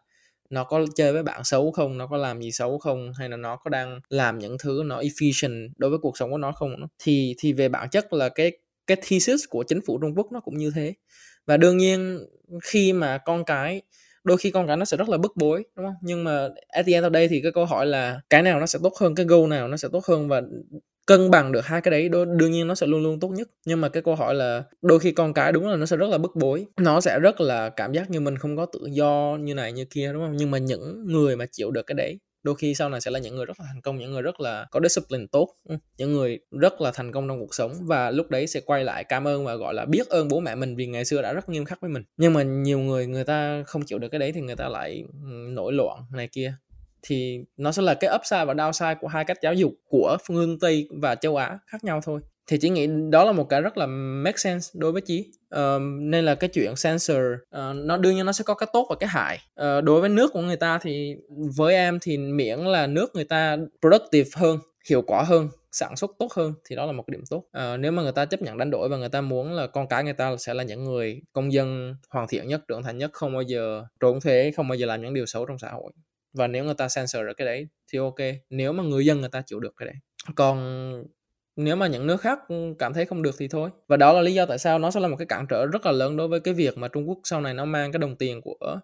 nó 0.50 0.64
có 0.64 0.86
chơi 0.96 1.14
với 1.14 1.24
bạn 1.24 1.44
xấu 1.44 1.72
không? 1.72 1.98
Nó 1.98 2.08
có 2.08 2.18
làm 2.18 2.42
gì 2.42 2.52
xấu 2.52 2.78
không? 2.78 3.12
Hay 3.20 3.30
là 3.30 3.38
nó 3.38 3.56
có 3.56 3.70
đang 3.70 4.00
làm 4.10 4.40
những 4.40 4.58
thứ 4.64 4.84
nó 4.86 5.02
efficient 5.02 5.70
đối 5.78 5.90
với 5.90 6.00
cuộc 6.00 6.18
sống 6.18 6.32
của 6.32 6.38
nó 6.38 6.52
không? 6.52 6.76
Thì 7.00 7.36
thì 7.40 7.54
về 7.54 7.70
bản 7.70 7.90
chất 7.90 8.14
là 8.14 8.30
cái 8.30 8.52
cái 8.88 8.98
thesis 9.08 9.42
của 9.50 9.64
chính 9.68 9.80
phủ 9.88 10.00
Trung 10.02 10.14
Quốc 10.16 10.32
nó 10.32 10.40
cũng 10.40 10.58
như 10.58 10.72
thế. 10.76 10.94
Và 11.46 11.58
đương 11.58 11.78
nhiên 11.78 12.20
khi 12.64 12.94
mà 12.94 13.18
con 13.18 13.46
cái, 13.46 13.82
đôi 14.24 14.38
khi 14.38 14.52
con 14.52 14.68
cái 14.68 14.78
nó 14.78 14.86
sẽ 14.86 14.98
rất 14.98 15.10
là 15.10 15.18
bức 15.18 15.32
bối, 15.38 15.64
đúng 15.76 15.86
không? 15.86 15.96
Nhưng 16.02 16.24
mà 16.24 16.50
at 16.68 16.86
the 16.86 16.94
end 16.94 17.06
of 17.06 17.14
day 17.14 17.28
thì 17.28 17.42
cái 17.44 17.52
câu 17.52 17.66
hỏi 17.66 17.86
là 17.86 18.22
cái 18.30 18.42
nào 18.44 18.60
nó 18.60 18.66
sẽ 18.66 18.80
tốt 18.84 18.94
hơn, 19.02 19.16
cái 19.16 19.26
goal 19.26 19.48
nào 19.48 19.68
nó 19.68 19.78
sẽ 19.78 19.88
tốt 19.92 20.06
hơn? 20.08 20.28
Và 20.30 20.42
cân 21.06 21.32
bằng 21.32 21.52
được 21.52 21.66
hai 21.66 21.82
cái 21.82 21.92
đấy 21.92 22.10
đương 22.10 22.52
nhiên 22.52 22.68
nó 22.68 22.76
sẽ 22.76 22.88
luôn 22.88 23.04
luôn 23.04 23.20
tốt 23.20 23.30
nhất. 23.30 23.48
Nhưng 23.66 23.82
mà 23.82 23.90
cái 23.90 24.04
câu 24.04 24.16
hỏi 24.16 24.36
là 24.36 24.64
đôi 24.82 25.00
khi 25.00 25.12
con 25.12 25.34
cái 25.34 25.52
đúng 25.52 25.68
là 25.68 25.76
nó 25.76 25.86
sẽ 25.86 25.98
rất 25.98 26.10
là 26.10 26.18
bức 26.18 26.36
bối. 26.36 26.66
Nó 26.82 27.02
sẽ 27.02 27.20
rất 27.20 27.42
là 27.42 27.70
cảm 27.70 27.94
giác 27.94 28.10
như 28.10 28.20
mình 28.20 28.38
không 28.38 28.58
có 28.58 28.66
tự 28.66 28.80
do 28.92 29.38
như 29.42 29.54
này 29.54 29.72
như 29.72 29.86
kia, 29.86 30.14
đúng 30.14 30.24
không? 30.24 30.38
Nhưng 30.38 30.52
mà 30.52 30.58
những 30.58 31.06
người 31.08 31.36
mà 31.36 31.46
chịu 31.52 31.72
được 31.72 31.88
cái 31.88 31.96
đấy, 31.96 32.20
đôi 32.44 32.56
khi 32.56 32.76
sau 32.76 32.90
này 32.90 33.02
sẽ 33.02 33.12
là 33.12 33.20
những 33.20 33.36
người 33.36 33.46
rất 33.46 33.60
là 33.60 33.66
thành 33.74 33.82
công, 33.82 33.98
những 33.98 34.12
người 34.12 34.22
rất 34.22 34.40
là 34.40 34.66
có 34.72 34.80
discipline 34.84 35.26
tốt 35.32 35.48
ừ, 35.70 35.76
những 35.98 36.14
người 36.14 36.40
rất 36.52 36.82
là 36.82 36.92
thành 36.92 37.12
công 37.12 37.28
trong 37.28 37.40
cuộc 37.40 37.56
sống. 37.56 37.74
Và 37.82 38.12
lúc 38.12 38.30
đấy 38.30 38.48
sẽ 38.48 38.60
quay 38.66 38.84
lại 38.84 39.04
cảm 39.04 39.28
ơn 39.28 39.46
và, 39.46 39.56
gọi 39.56 39.74
là, 39.74 39.86
biết 39.86 40.08
ơn 40.08 40.28
bố 40.28 40.40
mẹ 40.40 40.56
mình 40.56 40.76
vì 40.76 40.88
ngày 40.88 41.06
xưa 41.06 41.22
đã 41.22 41.34
rất 41.34 41.50
nghiêm 41.50 41.66
khắc 41.66 41.82
với 41.82 41.90
mình. 41.90 42.04
Nhưng 42.18 42.34
mà 42.34 42.44
nhiều 42.44 42.80
người 42.80 43.08
người 43.08 43.24
ta 43.24 43.64
không 43.68 43.82
chịu 43.86 44.00
được 44.00 44.08
cái 44.10 44.20
đấy 44.20 44.32
thì 44.32 44.42
người 44.42 44.56
ta 44.56 44.70
lại 44.70 45.04
ừ, 45.24 45.30
nổi 45.50 45.74
loạn 45.74 46.00
này 46.12 46.30
kia 46.32 46.54
thì 47.04 47.40
nó 47.58 47.72
sẽ 47.72 47.82
là 47.82 47.94
cái 47.94 48.10
upside 48.16 48.46
và 48.46 48.54
downside 48.54 48.96
của 49.02 49.08
hai 49.08 49.26
cách 49.26 49.38
giáo 49.42 49.54
dục 49.54 49.74
của 49.90 50.18
phương 50.26 50.60
Tây 50.60 50.88
và 51.02 51.16
châu 51.16 51.36
Á 51.36 51.60
khác 51.68 51.84
nhau 51.84 52.02
thôi. 52.04 52.22
Thì 52.48 52.58
chỉ 52.62 52.70
nghĩ 52.70 52.88
đó 53.10 53.24
là 53.24 53.32
một 53.32 53.50
cái 53.50 53.62
rất 53.62 53.78
là 53.78 53.86
make 53.86 54.38
sense 54.38 54.70
đối 54.74 54.92
với 54.92 55.02
chí. 55.02 55.32
Uh, 55.56 55.82
nên 56.00 56.26
là 56.26 56.36
cái 56.36 56.50
chuyện 56.54 56.76
sensor 56.76 57.18
uh, 57.18 57.50
ờ, 57.50 57.74
nó 57.74 57.98
đương 57.98 58.16
nhiên 58.16 58.26
nó 58.26 58.32
sẽ 58.32 58.44
có 58.44 58.54
cái 58.54 58.70
tốt 58.74 58.88
và 58.90 58.96
cái 59.00 59.10
hại. 59.10 59.40
Uh, 59.62 59.84
đối 59.84 60.02
với 60.02 60.10
nước 60.10 60.34
của 60.34 60.42
người 60.42 60.56
ta 60.56 60.80
thì 60.82 61.16
với 61.58 61.76
em 61.76 62.00
thì 62.02 62.18
miễn 62.18 62.60
là 62.60 62.88
nước 62.88 63.16
người 63.16 63.26
ta 63.26 63.58
productive 63.82 64.30
hơn 64.36 64.60
hiệu 64.90 65.02
quả 65.02 65.24
hơn 65.24 65.50
sản 65.72 65.96
xuất 65.96 66.12
tốt 66.20 66.34
hơn 66.34 66.54
thì 66.66 66.76
đó 66.76 66.86
là 66.86 66.92
một 66.92 67.04
cái 67.08 67.12
điểm 67.12 67.24
tốt. 67.30 67.44
À, 67.52 67.78
nếu 67.78 67.92
mà 67.92 68.04
người 68.04 68.12
ta 68.12 68.26
chấp 68.26 68.42
nhận 68.42 68.58
đánh 68.58 68.72
đổi 68.72 68.90
và 68.90 68.98
người 68.98 69.10
ta 69.10 69.22
muốn 69.22 69.54
là 69.54 69.68
con 69.68 69.88
cái 69.88 70.04
người 70.04 70.14
ta 70.14 70.38
sẽ 70.38 70.54
là 70.54 70.64
những 70.64 70.84
người 70.84 71.22
công 71.34 71.54
dân 71.54 71.96
hoàn 72.10 72.28
thiện 72.28 72.48
nhất 72.48 72.62
trưởng 72.68 72.84
thành 72.84 72.98
nhất 72.98 73.12
không 73.14 73.34
bao 73.34 73.42
giờ 73.42 73.84
trốn 74.00 74.22
thuế 74.22 74.52
không 74.56 74.68
bao 74.68 74.76
giờ 74.76 74.86
làm 74.86 75.02
những 75.02 75.14
điều 75.14 75.26
xấu 75.26 75.46
trong 75.46 75.58
xã 75.58 75.70
hội 75.72 75.92
và 76.34 76.48
nếu 76.48 76.64
người 76.66 76.74
ta 76.74 76.88
censor 76.96 77.26
được 77.26 77.34
cái 77.38 77.46
đấy 77.46 77.68
thì 77.92 78.00
ok, 78.00 78.16
nếu 78.50 78.74
mà 78.74 78.84
người 78.84 79.06
dân 79.06 79.20
người 79.20 79.30
ta 79.30 79.42
chịu 79.42 79.60
được 79.60 79.74
cái 79.78 79.86
đấy. 79.86 79.96
Còn 80.36 81.04
nếu 81.56 81.76
mà 81.76 81.88
những 81.88 82.08
nước 82.08 82.22
khác 82.22 82.40
ừ, 82.48 82.74
cảm 82.80 82.94
thấy 82.94 83.06
không 83.06 83.22
được 83.22 83.36
thì 83.40 83.48
thôi. 83.48 83.70
Và 83.88 83.98
đó 83.98 84.14
là 84.14 84.22
lý 84.22 84.34
do 84.34 84.46
tại 84.46 84.58
sao 84.58 84.80
nó 84.80 84.92
sẽ 84.92 85.00
là 85.00 85.08
một 85.08 85.16
cái 85.20 85.26
cản 85.26 85.46
trở 85.50 85.66
rất 85.66 85.86
là 85.86 85.92
lớn 85.92 86.18
đối 86.18 86.28
với 86.28 86.40
cái 86.40 86.54
việc 86.54 86.78
mà 86.78 86.88
Trung 86.88 87.10
Quốc 87.10 87.20
sau 87.24 87.42
này 87.42 87.54
nó 87.54 87.66
mang 87.66 87.92
cái 87.92 88.00
đồng 88.00 88.16
tiền 88.16 88.42
của 88.42 88.80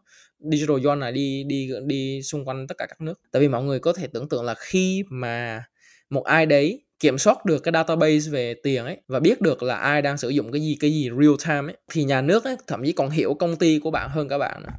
digital 0.52 0.86
yuan 0.86 1.00
này 1.00 1.12
đi 1.12 1.44
đi 1.44 1.70
đi 1.86 2.22
xung 2.22 2.46
quanh 2.46 2.68
tất 2.68 2.78
cả 2.78 2.86
các 2.86 3.02
nước. 3.02 3.22
Tại 3.32 3.42
vì 3.42 3.48
mọi 3.48 3.64
người 3.64 3.80
có 3.80 3.94
thể 3.94 4.08
tưởng 4.08 4.30
tượng 4.30 4.44
là 4.44 4.56
khi 4.58 5.04
mà 5.10 5.64
một 6.10 6.24
ai 6.24 6.46
đấy 6.46 6.86
kiểm 7.00 7.18
soát 7.18 7.46
được 7.46 7.64
cái 7.64 7.72
database 7.72 8.32
về 8.32 8.54
tiền 8.54 8.86
ấy 8.86 8.98
và 9.08 9.20
biết 9.20 9.42
được 9.42 9.64
là 9.64 9.76
ai 9.76 10.02
đang 10.02 10.18
sử 10.18 10.30
dụng 10.30 10.52
cái 10.52 10.62
gì 10.62 10.78
cái 10.80 10.92
gì 10.92 11.10
real 11.10 11.34
time 11.48 11.74
ấy, 11.74 11.78
thì 11.92 12.04
nhà 12.04 12.22
nước 12.22 12.44
ấy 12.44 12.56
thậm 12.68 12.84
chí 12.86 12.92
còn 12.92 13.10
hiểu 13.10 13.34
công 13.34 13.56
ty 13.56 13.80
của 13.80 13.92
bạn 13.92 14.10
hơn 14.10 14.28
các 14.30 14.38
bạn 14.38 14.64
nữa. 14.64 14.74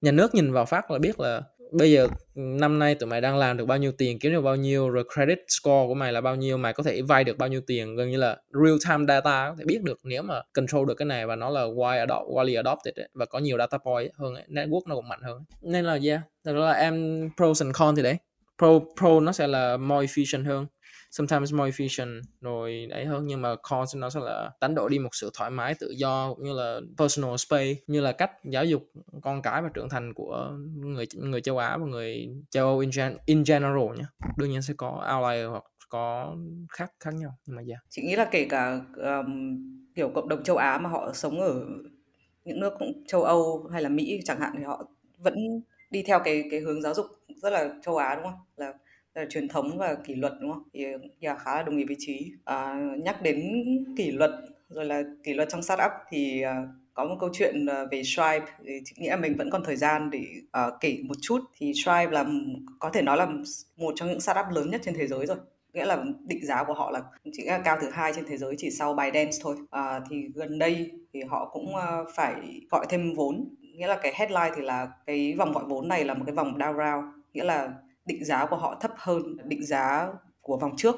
nhà 0.00 0.12
nước 0.12 0.34
nhìn 0.34 0.52
vào 0.52 0.64
phát 0.64 0.90
là 0.90 0.98
biết 0.98 1.20
là 1.20 1.42
bây 1.72 1.92
giờ 1.92 2.08
năm 2.34 2.78
nay 2.78 2.94
tụi 2.94 3.08
mày 3.08 3.20
đang 3.20 3.36
làm 3.36 3.56
được 3.56 3.64
bao 3.64 3.78
nhiêu 3.78 3.92
tiền 3.92 4.18
kiếm 4.18 4.32
được 4.32 4.40
bao 4.40 4.56
nhiêu 4.56 4.90
rồi 4.90 5.04
credit 5.14 5.38
score 5.48 5.86
của 5.86 5.94
mày 5.94 6.12
là 6.12 6.20
bao 6.20 6.36
nhiêu 6.36 6.56
mày 6.56 6.72
có 6.72 6.82
thể 6.82 7.02
vay 7.02 7.24
được 7.24 7.38
bao 7.38 7.48
nhiêu 7.48 7.60
tiền 7.66 7.96
gần 7.96 8.10
như 8.10 8.16
là 8.16 8.36
real 8.52 8.76
time 8.88 9.04
data 9.08 9.50
có 9.50 9.54
thể 9.58 9.64
biết 9.64 9.82
được 9.82 9.98
nếu 10.04 10.22
mà 10.22 10.42
control 10.52 10.88
được 10.88 10.94
cái 10.94 11.06
này 11.06 11.26
và 11.26 11.36
nó 11.36 11.50
là 11.50 11.60
wide 11.60 11.98
adopt, 11.98 12.28
widely 12.28 12.56
adopted 12.56 12.94
ấy, 12.94 13.08
và 13.14 13.26
có 13.26 13.38
nhiều 13.38 13.58
data 13.58 13.78
point 13.78 14.10
hơn 14.14 14.34
ấy. 14.34 14.44
network 14.48 14.82
nó 14.86 14.94
cũng 14.94 15.08
mạnh 15.08 15.20
hơn 15.22 15.44
nên 15.62 15.84
là 15.84 15.98
yeah 16.04 16.20
đó 16.44 16.52
là 16.52 16.72
em 16.72 17.28
pros 17.36 17.62
and 17.62 17.76
cons 17.76 17.96
thì 17.96 18.02
đấy 18.02 18.16
pro 18.58 18.80
pro 19.00 19.20
nó 19.20 19.32
sẽ 19.32 19.46
là 19.46 19.76
more 19.76 20.06
efficient 20.06 20.44
hơn 20.44 20.66
sometimes 21.16 21.54
more 21.54 21.70
efficient 21.70 22.22
rồi 22.40 22.86
đấy 22.90 23.04
hơn. 23.04 23.26
Nhưng 23.26 23.42
mà 23.42 23.54
cons 23.62 23.96
nó 23.96 24.10
sẽ 24.10 24.20
là 24.20 24.50
đánh 24.60 24.74
đổi 24.74 24.90
đi 24.90 24.98
một 24.98 25.08
sự 25.12 25.30
thoải 25.34 25.50
mái 25.50 25.74
tự 25.74 25.94
do 25.96 26.34
cũng 26.34 26.44
như 26.44 26.52
là 26.52 26.80
personal 26.98 27.36
space 27.36 27.74
như 27.86 28.00
là 28.00 28.12
cách 28.12 28.30
giáo 28.44 28.64
dục 28.64 28.82
con 29.22 29.42
cái 29.42 29.62
và 29.62 29.68
trưởng 29.74 29.88
thành 29.88 30.14
của 30.14 30.52
người 30.76 31.06
người 31.14 31.40
châu 31.40 31.58
Á 31.58 31.76
và 31.76 31.86
người 31.86 32.28
châu 32.50 32.66
Âu 32.66 32.78
in, 32.78 32.90
gen, 32.96 33.16
in 33.26 33.44
general 33.46 33.98
nhé 33.98 34.04
đương 34.36 34.50
nhiên 34.50 34.62
sẽ 34.62 34.74
có 34.76 35.16
outlier 35.16 35.50
hoặc 35.50 35.64
có 35.88 36.36
khác 36.70 36.92
khác 37.00 37.14
nhau 37.14 37.30
nhưng 37.46 37.56
mà 37.56 37.62
yeah. 37.68 37.80
chị 37.88 38.02
nghĩ 38.02 38.16
là 38.16 38.28
kể 38.30 38.46
cả 38.50 38.80
um, 38.96 39.56
kiểu 39.94 40.10
cộng 40.14 40.28
đồng 40.28 40.44
châu 40.44 40.56
Á 40.56 40.78
mà 40.78 40.90
họ 40.90 41.12
sống 41.14 41.40
ở 41.40 41.66
những 42.44 42.60
nước 42.60 42.72
cũng 42.78 43.04
châu 43.06 43.22
Âu 43.22 43.68
hay 43.72 43.82
là 43.82 43.88
Mỹ 43.88 44.20
chẳng 44.24 44.40
hạn 44.40 44.52
thì 44.58 44.64
họ 44.64 44.88
vẫn 45.18 45.34
đi 45.90 46.02
theo 46.02 46.20
cái 46.24 46.44
cái 46.50 46.60
hướng 46.60 46.82
giáo 46.82 46.94
dục 46.94 47.06
rất 47.42 47.50
là 47.50 47.70
châu 47.82 47.96
Á 47.96 48.14
đúng 48.14 48.24
không? 48.24 48.40
Là 48.56 48.72
Ờ, 49.16 49.24
truyền 49.30 49.48
thống 49.48 49.78
và 49.78 49.94
kỷ 49.94 50.14
luật 50.14 50.32
đúng 50.40 50.52
không? 50.52 50.62
Thì 50.72 50.84
yeah, 51.20 51.38
khá 51.38 51.56
là 51.56 51.62
đồng 51.62 51.76
ý 51.76 51.84
với 51.84 51.96
trí. 51.98 52.32
À, 52.44 52.56
ờ, 52.56 52.96
nhắc 53.04 53.22
đến 53.22 53.64
kỷ 53.96 54.10
luật 54.10 54.30
rồi 54.68 54.84
là 54.84 55.02
kỷ 55.24 55.34
luật 55.34 55.48
trong 55.48 55.62
startup 55.62 55.90
thì 56.10 56.42
uh, 56.44 56.68
có 56.94 57.04
một 57.04 57.16
câu 57.20 57.30
chuyện 57.32 57.64
uh, 57.64 57.90
về 57.90 58.02
Stripe. 58.02 58.46
Thì 58.64 58.80
nghĩa 58.96 59.10
là 59.10 59.16
mình 59.16 59.36
vẫn 59.36 59.50
còn 59.50 59.64
thời 59.64 59.76
gian 59.76 60.10
để 60.10 60.22
uh, 60.66 60.74
kể 60.80 60.98
một 61.04 61.14
chút. 61.20 61.40
Thì 61.56 61.72
Stripe 61.74 62.10
là 62.10 62.24
có 62.78 62.90
thể 62.90 63.02
nói 63.02 63.16
là 63.16 63.28
một 63.76 63.92
trong 63.96 64.08
những 64.08 64.20
startup 64.20 64.46
lớn 64.50 64.70
nhất 64.70 64.80
trên 64.84 64.94
thế 64.94 65.06
giới 65.06 65.26
rồi. 65.26 65.36
Nghĩa 65.72 65.84
là 65.86 66.04
định 66.28 66.46
giá 66.46 66.64
của 66.64 66.74
họ 66.74 66.90
là 66.90 67.02
chỉ 67.32 67.44
là 67.44 67.58
cao 67.58 67.78
thứ 67.80 67.90
hai 67.90 68.12
trên 68.12 68.24
thế 68.28 68.36
giới 68.36 68.54
chỉ 68.58 68.70
sau 68.70 68.94
Binance 68.94 69.38
thôi. 69.42 69.56
À, 69.70 70.00
thì 70.10 70.16
gần 70.34 70.58
đây 70.58 70.90
thì 71.12 71.22
họ 71.22 71.50
cũng 71.52 71.74
uh, 71.74 72.08
phải 72.14 72.34
gọi 72.70 72.86
thêm 72.88 73.14
vốn. 73.14 73.48
Nghĩa 73.60 73.86
là 73.86 73.96
cái 74.02 74.12
headline 74.16 74.50
thì 74.56 74.62
là 74.62 74.88
cái 75.06 75.34
vòng 75.38 75.52
gọi 75.52 75.64
vốn 75.68 75.88
này 75.88 76.04
là 76.04 76.14
một 76.14 76.22
cái 76.26 76.34
vòng 76.34 76.58
down 76.58 76.72
round. 76.72 77.14
Nghĩa 77.32 77.44
là 77.44 77.72
định 78.06 78.24
giá 78.24 78.46
của 78.46 78.56
họ 78.56 78.78
thấp 78.80 78.90
hơn 78.96 79.36
định 79.44 79.66
giá 79.66 80.08
của 80.40 80.56
vòng 80.56 80.76
trước. 80.76 80.96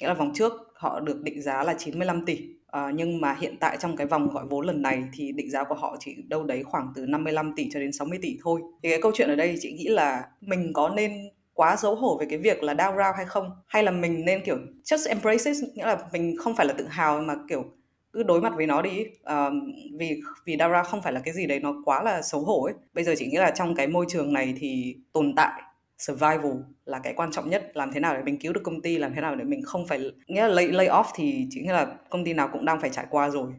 Nghĩa 0.00 0.06
là 0.06 0.14
vòng 0.14 0.32
trước 0.34 0.52
họ 0.74 1.00
được 1.00 1.22
định 1.22 1.42
giá 1.42 1.64
là 1.64 1.74
95 1.78 2.24
tỷ. 2.26 2.38
À, 2.66 2.90
nhưng 2.94 3.20
mà 3.20 3.36
hiện 3.40 3.56
tại 3.60 3.76
trong 3.80 3.96
cái 3.96 4.06
vòng 4.06 4.28
gọi 4.28 4.44
vốn 4.50 4.66
lần 4.66 4.82
này 4.82 5.04
thì 5.12 5.32
định 5.32 5.50
giá 5.50 5.64
của 5.64 5.74
họ 5.74 5.96
chỉ 6.00 6.16
đâu 6.28 6.44
đấy 6.44 6.62
khoảng 6.62 6.92
từ 6.94 7.06
55 7.06 7.52
tỷ 7.56 7.68
cho 7.72 7.80
đến 7.80 7.92
60 7.92 8.18
tỷ 8.22 8.38
thôi. 8.42 8.60
Thì 8.82 8.90
cái 8.90 9.02
câu 9.02 9.12
chuyện 9.14 9.28
ở 9.28 9.36
đây 9.36 9.56
chị 9.60 9.72
nghĩ 9.72 9.88
là 9.88 10.24
mình 10.40 10.72
có 10.72 10.88
nên 10.88 11.12
quá 11.54 11.76
xấu 11.76 11.94
hổ 11.94 12.18
về 12.20 12.26
cái 12.30 12.38
việc 12.38 12.62
là 12.62 12.74
down 12.74 12.90
round 12.90 13.16
hay 13.16 13.26
không? 13.26 13.50
Hay 13.66 13.82
là 13.82 13.90
mình 13.90 14.24
nên 14.24 14.42
kiểu 14.44 14.56
just 14.84 15.08
embrace 15.08 15.50
it? 15.50 15.56
Nghĩa 15.74 15.86
là 15.86 15.98
mình 16.12 16.36
không 16.38 16.56
phải 16.56 16.66
là 16.66 16.72
tự 16.72 16.86
hào 16.86 17.20
mà 17.20 17.34
kiểu 17.48 17.64
cứ 18.12 18.22
đối 18.22 18.40
mặt 18.40 18.52
với 18.56 18.66
nó 18.66 18.82
đi. 18.82 19.04
Uh, 19.20 19.52
vì 19.98 20.20
vì 20.44 20.56
Dara 20.58 20.82
không 20.82 21.02
phải 21.02 21.12
là 21.12 21.20
cái 21.24 21.34
gì 21.34 21.46
đấy 21.46 21.60
nó 21.60 21.74
quá 21.84 22.02
là 22.02 22.22
xấu 22.22 22.40
hổ 22.40 22.64
ấy. 22.64 22.74
Bây 22.94 23.04
giờ 23.04 23.14
chỉ 23.18 23.26
nghĩ 23.26 23.36
là 23.36 23.50
trong 23.50 23.74
cái 23.74 23.86
môi 23.86 24.06
trường 24.08 24.32
này 24.32 24.54
thì 24.58 24.96
tồn 25.12 25.34
tại 25.36 25.62
survival 25.98 26.52
là 26.84 26.98
cái 26.98 27.14
quan 27.16 27.32
trọng 27.32 27.50
nhất 27.50 27.70
làm 27.74 27.92
thế 27.92 28.00
nào 28.00 28.16
để 28.16 28.22
mình 28.22 28.38
cứu 28.38 28.52
được 28.52 28.60
công 28.64 28.82
ty 28.82 28.98
làm 28.98 29.14
thế 29.14 29.20
nào 29.20 29.36
để 29.36 29.44
mình 29.44 29.62
không 29.62 29.86
phải 29.86 30.12
nghĩa 30.26 30.42
là 30.42 30.48
lay, 30.48 30.68
lay 30.68 30.88
off 30.88 31.04
thì 31.14 31.46
chỉ 31.50 31.60
nghĩa 31.60 31.72
là 31.72 31.86
công 32.10 32.24
ty 32.24 32.32
nào 32.32 32.48
cũng 32.52 32.64
đang 32.64 32.80
phải 32.80 32.90
trải 32.90 33.06
qua 33.10 33.30
rồi. 33.30 33.52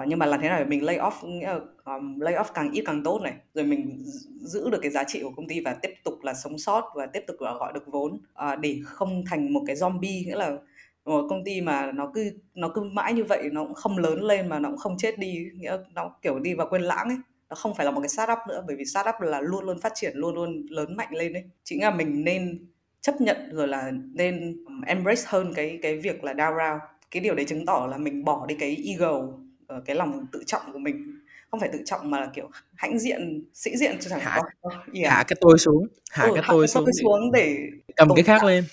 Uh, 0.00 0.08
nhưng 0.08 0.18
mà 0.18 0.26
làm 0.26 0.40
thế 0.40 0.48
nào 0.48 0.58
để 0.58 0.64
mình 0.64 0.84
lay 0.84 0.98
off 0.98 1.28
nghĩa 1.28 1.46
là 1.46 1.60
um, 1.84 2.20
lay 2.20 2.34
off 2.34 2.44
càng 2.54 2.72
ít 2.72 2.82
càng 2.86 3.02
tốt 3.02 3.20
này 3.22 3.34
rồi 3.54 3.64
mình 3.64 4.02
giữ 4.40 4.70
được 4.70 4.78
cái 4.82 4.90
giá 4.90 5.04
trị 5.04 5.22
của 5.22 5.32
công 5.36 5.48
ty 5.48 5.60
và 5.60 5.74
tiếp 5.82 5.94
tục 6.04 6.14
là 6.22 6.34
sống 6.34 6.58
sót 6.58 6.84
và 6.94 7.06
tiếp 7.06 7.24
tục 7.26 7.36
là 7.40 7.54
gọi 7.54 7.72
được 7.72 7.86
vốn. 7.86 8.12
Uh, 8.14 8.60
để 8.60 8.78
không 8.84 9.24
thành 9.26 9.52
một 9.52 9.60
cái 9.66 9.76
zombie 9.76 10.26
nghĩa 10.26 10.36
là 10.36 10.56
một 11.04 11.26
công 11.30 11.44
ty 11.44 11.60
mà 11.60 11.92
nó 11.92 12.10
cứ 12.14 12.30
nó 12.54 12.68
cứ 12.74 12.82
mãi 12.82 13.12
như 13.12 13.24
vậy 13.24 13.48
nó 13.52 13.64
cũng 13.64 13.74
không 13.74 13.98
lớn 13.98 14.22
lên 14.22 14.48
mà 14.48 14.58
nó 14.58 14.68
cũng 14.68 14.78
không 14.78 14.96
chết 14.98 15.18
đi 15.18 15.46
nghĩa 15.54 15.78
nó 15.94 16.10
kiểu 16.22 16.38
đi 16.38 16.54
vào 16.54 16.66
quên 16.70 16.82
lãng 16.82 17.08
ấy 17.08 17.18
nó 17.50 17.56
không 17.56 17.74
phải 17.74 17.86
là 17.86 17.92
một 17.92 18.00
cái 18.00 18.08
startup 18.08 18.38
nữa 18.48 18.64
bởi 18.66 18.76
vì 18.76 18.84
startup 18.84 19.14
là 19.20 19.40
luôn 19.40 19.64
luôn 19.64 19.80
phát 19.80 19.92
triển 19.94 20.12
luôn 20.16 20.34
luôn 20.34 20.66
lớn 20.70 20.96
mạnh 20.96 21.08
lên 21.10 21.32
đấy 21.32 21.44
chính 21.64 21.82
là 21.82 21.90
mình 21.90 22.24
nên 22.24 22.66
chấp 23.00 23.20
nhận 23.20 23.36
rồi 23.52 23.68
là 23.68 23.92
nên 24.14 24.64
embrace 24.86 25.22
hơn 25.26 25.52
cái 25.54 25.78
cái 25.82 25.96
việc 25.96 26.24
là 26.24 26.32
down 26.32 26.50
round. 26.50 26.82
Cái 27.10 27.20
điều 27.20 27.34
đấy 27.34 27.44
chứng 27.48 27.66
tỏ 27.66 27.88
là 27.90 27.98
mình 27.98 28.24
bỏ 28.24 28.46
đi 28.46 28.54
cái 28.60 28.76
ego 28.86 29.22
ờ, 29.66 29.82
cái 29.86 29.96
lòng 29.96 30.26
tự 30.32 30.42
trọng 30.46 30.62
của 30.72 30.78
mình. 30.78 31.20
Không 31.50 31.60
phải 31.60 31.68
tự 31.72 31.82
trọng 31.84 32.10
mà 32.10 32.20
là 32.20 32.30
kiểu 32.34 32.50
hãnh 32.74 32.98
diện 32.98 33.44
sĩ 33.54 33.76
diện 33.76 33.96
cho 34.00 34.10
chẳng 34.10 34.20
hạ, 34.20 34.40
có 34.62 34.70
yeah. 34.94 35.12
hạ 35.12 35.24
cái 35.28 35.36
tôi 35.40 35.58
xuống 35.58 35.86
hạ 36.10 36.24
ừ, 36.24 36.30
cái 36.34 36.44
tôi 36.48 36.62
hạ 36.62 36.66
xuống, 36.66 36.84
cái 36.86 36.92
xuống 37.02 37.32
để 37.32 37.56
cầm 37.96 38.08
cái 38.14 38.24
khác 38.24 38.44
lên. 38.44 38.64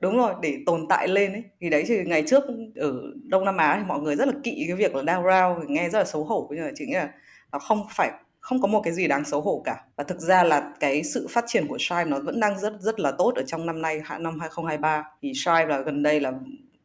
Đúng 0.00 0.16
rồi 0.16 0.34
để 0.42 0.56
tồn 0.66 0.86
tại 0.88 1.08
lên 1.08 1.32
ấy. 1.32 1.42
Thì 1.60 1.70
đấy 1.70 1.84
thì 1.86 2.04
ngày 2.04 2.24
trước 2.26 2.44
ở 2.76 2.92
đông 3.24 3.44
nam 3.44 3.56
á 3.56 3.76
thì 3.78 3.86
mọi 3.88 4.00
người 4.00 4.16
rất 4.16 4.28
là 4.28 4.34
kỵ 4.42 4.64
cái 4.66 4.76
việc 4.76 4.94
là 4.94 5.02
down 5.02 5.22
round 5.22 5.70
nghe 5.70 5.88
rất 5.88 5.98
là 5.98 6.04
xấu 6.04 6.24
hổ. 6.24 6.48
Nhưng 6.50 6.64
mà 6.64 6.70
chính 6.74 6.94
là 6.94 7.12
nó 7.52 7.58
không 7.58 7.86
phải 7.90 8.10
không 8.44 8.60
có 8.60 8.68
một 8.68 8.80
cái 8.84 8.92
gì 8.92 9.08
đáng 9.08 9.24
xấu 9.24 9.40
hổ 9.40 9.62
cả. 9.64 9.84
Và 9.96 10.04
thực 10.04 10.20
ra 10.20 10.44
là 10.44 10.72
cái 10.80 11.04
sự 11.04 11.26
phát 11.30 11.44
triển 11.46 11.66
của 11.68 11.78
Stripe 11.78 12.04
nó 12.04 12.18
vẫn 12.18 12.40
đang 12.40 12.60
rất 12.60 12.72
rất 12.80 13.00
là 13.00 13.12
tốt 13.18 13.32
ở 13.36 13.42
trong 13.46 13.66
năm 13.66 13.82
nay 13.82 14.02
năm 14.18 14.40
2023 14.40 15.04
thì 15.22 15.32
Stripe 15.34 15.66
là 15.66 15.80
gần 15.80 16.02
đây 16.02 16.20
là 16.20 16.32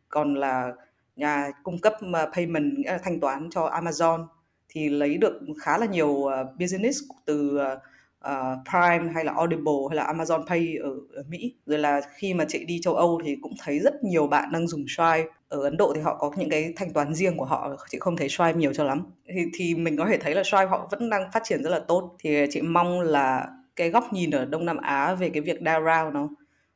còn 0.10 0.36
là 0.36 0.72
nhà 1.16 1.52
cung 1.64 1.80
cấp 1.80 1.94
payment, 2.36 2.78
nghĩa 2.78 2.92
là 2.92 2.98
thanh 2.98 3.20
toán 3.20 3.50
cho 3.52 3.70
Amazon. 3.70 4.26
Thì 4.70 4.90
lấy 4.90 5.18
được 5.18 5.40
khá 5.62 5.78
là 5.78 5.86
nhiều 5.86 6.26
ờ, 6.26 6.54
business 6.60 7.00
từ 7.26 7.58
ờ, 7.58 7.80
uh, 8.28 8.58
Prime 8.70 9.14
hay 9.14 9.26
là 9.26 9.34
Audible 9.34 9.74
hay 9.90 9.96
là 9.96 10.14
Amazon 10.14 10.46
Pay 10.48 10.76
ở, 10.84 10.92
ở 11.14 11.24
Mỹ. 11.30 11.56
Rồi 11.66 11.80
là 11.80 12.02
khi 12.18 12.34
mà 12.34 12.46
chị 12.48 12.66
đi 12.66 12.80
châu 12.82 12.96
Âu 12.96 13.22
thì 13.26 13.38
cũng 13.42 13.54
thấy 13.64 13.80
rất 13.80 14.04
nhiều 14.04 14.28
bạn 14.28 14.50
đang 14.52 14.68
dùng 14.68 14.86
Stripe. 14.88 15.26
Ở 15.50 15.64
Ấn 15.64 15.78
Độ 15.78 15.94
thì 15.96 16.02
họ 16.02 16.18
có 16.18 16.32
những 16.38 16.50
cái 16.50 16.74
thanh 16.76 16.94
toán 16.94 17.14
riêng 17.14 17.38
của 17.38 17.46
họ 17.46 17.76
chị 17.90 17.98
không 18.00 18.18
thấy 18.18 18.30
Stripe 18.30 18.54
nhiều 18.54 18.74
cho 18.74 18.84
lắm. 18.84 19.04
Thì 19.28 19.46
thì 19.54 19.76
mình 19.76 19.98
có 19.98 20.06
thể 20.06 20.18
thấy 20.18 20.36
là 20.36 20.44
Stripe 20.44 20.66
họ 20.66 20.88
vẫn 20.92 21.10
đang 21.10 21.32
phát 21.34 21.44
triển 21.44 21.64
rất 21.64 21.70
là 21.70 21.80
tốt. 21.80 22.16
Thì 22.20 22.46
chị 22.52 22.62
mong 22.62 23.02
là 23.02 23.48
cái 23.76 23.90
góc 23.90 24.14
nhìn 24.14 24.32
ở 24.32 24.46
Đông 24.46 24.66
Nam 24.66 24.78
Á 24.78 25.16
về 25.16 25.30
cái 25.30 25.42
việc 25.42 25.60
DAO 25.66 25.80
round 25.80 26.14
nó 26.14 26.30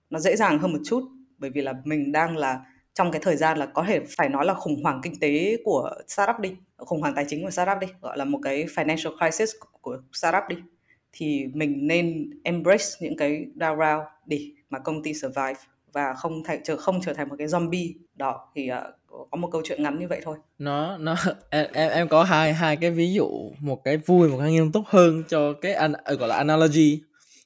nó 0.09 0.19
dễ 0.19 0.35
dàng 0.35 0.59
hơn 0.59 0.73
một 0.73 0.79
chút. 0.85 1.03
Bởi 1.37 1.49
vì 1.49 1.61
là 1.61 1.73
mình 1.83 2.11
đang 2.11 2.37
là 2.37 2.59
trong 2.93 3.11
cái 3.11 3.21
thời 3.23 3.35
gian 3.35 3.57
là 3.57 3.65
có 3.65 3.83
thể 3.87 3.99
phải 4.17 4.29
nói 4.29 4.45
là 4.45 4.53
khủng 4.53 4.83
hoảng 4.83 4.99
kinh 5.03 5.19
tế 5.19 5.57
của 5.63 5.91
startup 6.07 6.39
đi 6.39 6.55
khủng 6.77 7.01
hoảng 7.01 7.13
tài 7.15 7.25
chính 7.27 7.43
của 7.43 7.49
startup 7.49 7.77
đi 7.81 7.87
gọi 8.01 8.17
là 8.17 8.25
một 8.25 8.39
cái 8.43 8.65
financial 8.65 9.17
crisis 9.17 9.49
của 9.81 9.97
startup 10.13 10.43
đi 10.49 10.55
thì 11.13 11.45
mình 11.53 11.87
nên 11.87 12.29
embrace 12.43 12.85
những 12.99 13.17
cái 13.17 13.45
down 13.55 13.75
round 13.75 14.07
để 14.25 14.39
mà 14.69 14.79
công 14.79 15.03
ty 15.03 15.13
survive 15.13 15.59
và 15.93 16.13
không 16.13 16.43
thành 16.43 16.61
trở 16.63 16.77
không 16.77 17.01
trở 17.01 17.13
thành 17.13 17.29
một 17.29 17.35
cái 17.37 17.47
zombie 17.47 17.93
đó. 18.15 18.51
Thì 18.55 18.69
uh, 18.71 19.29
có 19.31 19.37
một 19.37 19.49
câu 19.51 19.61
chuyện 19.65 19.83
ngắn 19.83 19.99
như 19.99 20.07
vậy 20.07 20.21
thôi. 20.23 20.37
Nó 20.59 20.97
nó 20.97 21.15
em 21.49 21.67
em 21.73 22.07
có 22.07 22.23
hai 22.23 22.53
hai 22.53 22.75
cái 22.75 22.91
ví 22.91 23.13
dụ 23.13 23.51
một 23.59 23.83
cái 23.83 23.97
vui 23.97 24.29
một 24.29 24.37
cái 24.39 24.51
nghiêm 24.51 24.71
túc 24.71 24.85
hơn 24.87 25.23
cho 25.29 25.53
cái 25.53 25.73
an, 25.73 25.93
gọi 26.19 26.29
là 26.29 26.35
analogy 26.35 26.99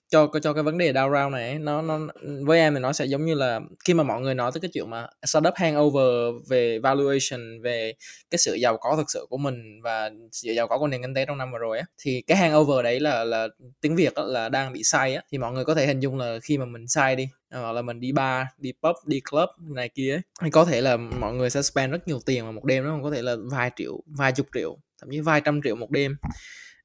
cho 0.09 0.27
cho 0.41 0.53
cái 0.53 0.63
vấn 0.63 0.77
đề 0.77 0.93
down 0.93 1.21
round 1.21 1.33
này 1.33 1.59
nó 1.59 1.81
nó 1.81 1.99
với 2.45 2.59
em 2.59 2.73
thì 2.73 2.79
nó 2.79 2.93
sẽ 2.93 3.05
giống 3.05 3.25
như 3.25 3.33
là 3.33 3.59
khi 3.85 3.93
mà 3.93 4.03
mọi 4.03 4.21
người 4.21 4.35
nói 4.35 4.51
tới 4.53 4.61
cái 4.61 4.71
chuyện 4.73 4.89
mà 4.89 5.07
startup 5.25 5.53
hangover 5.55 6.33
về 6.49 6.79
valuation 6.79 7.61
về 7.61 7.93
cái 8.31 8.37
sự 8.37 8.53
giàu 8.53 8.77
có 8.77 8.95
thực 8.97 9.11
sự 9.11 9.25
của 9.29 9.37
mình 9.37 9.81
và 9.83 10.11
sự 10.31 10.51
giàu 10.51 10.67
có 10.67 10.77
của 10.77 10.87
nền 10.87 11.01
kinh 11.01 11.13
tế 11.13 11.25
trong 11.25 11.37
năm 11.37 11.51
vừa 11.51 11.57
rồi 11.57 11.79
á 11.79 11.85
thì 12.01 12.23
cái 12.27 12.37
hangover 12.37 12.83
đấy 12.83 12.99
là 12.99 13.23
là 13.23 13.47
tiếng 13.81 13.95
việt 13.95 14.13
là 14.17 14.49
đang 14.49 14.73
bị 14.73 14.83
sai 14.83 15.15
á 15.15 15.21
thì 15.31 15.37
mọi 15.37 15.51
người 15.51 15.65
có 15.65 15.75
thể 15.75 15.87
hình 15.87 15.99
dung 15.99 16.17
là 16.17 16.39
khi 16.43 16.57
mà 16.57 16.65
mình 16.65 16.87
sai 16.87 17.15
đi 17.15 17.27
ờ, 17.49 17.61
hoặc 17.61 17.71
là 17.71 17.81
mình 17.81 17.99
đi 17.99 18.11
bar 18.11 18.47
đi 18.57 18.73
pub 18.83 18.95
đi 19.05 19.21
club 19.31 19.49
này 19.75 19.89
kia 19.89 20.13
ấy, 20.13 20.21
thì 20.43 20.49
có 20.49 20.65
thể 20.65 20.81
là 20.81 20.97
mọi 20.97 21.33
người 21.33 21.49
sẽ 21.49 21.61
spend 21.61 21.91
rất 21.91 22.07
nhiều 22.07 22.19
tiền 22.25 22.43
vào 22.43 22.53
một 22.53 22.63
đêm 22.63 22.83
đó 22.83 22.99
có 23.03 23.11
thể 23.11 23.21
là 23.21 23.35
vài 23.51 23.71
triệu 23.75 24.03
vài 24.17 24.31
chục 24.31 24.47
triệu 24.53 24.77
thậm 25.01 25.09
chí 25.11 25.19
vài 25.19 25.41
trăm 25.41 25.61
triệu 25.63 25.75
một 25.75 25.91
đêm 25.91 26.17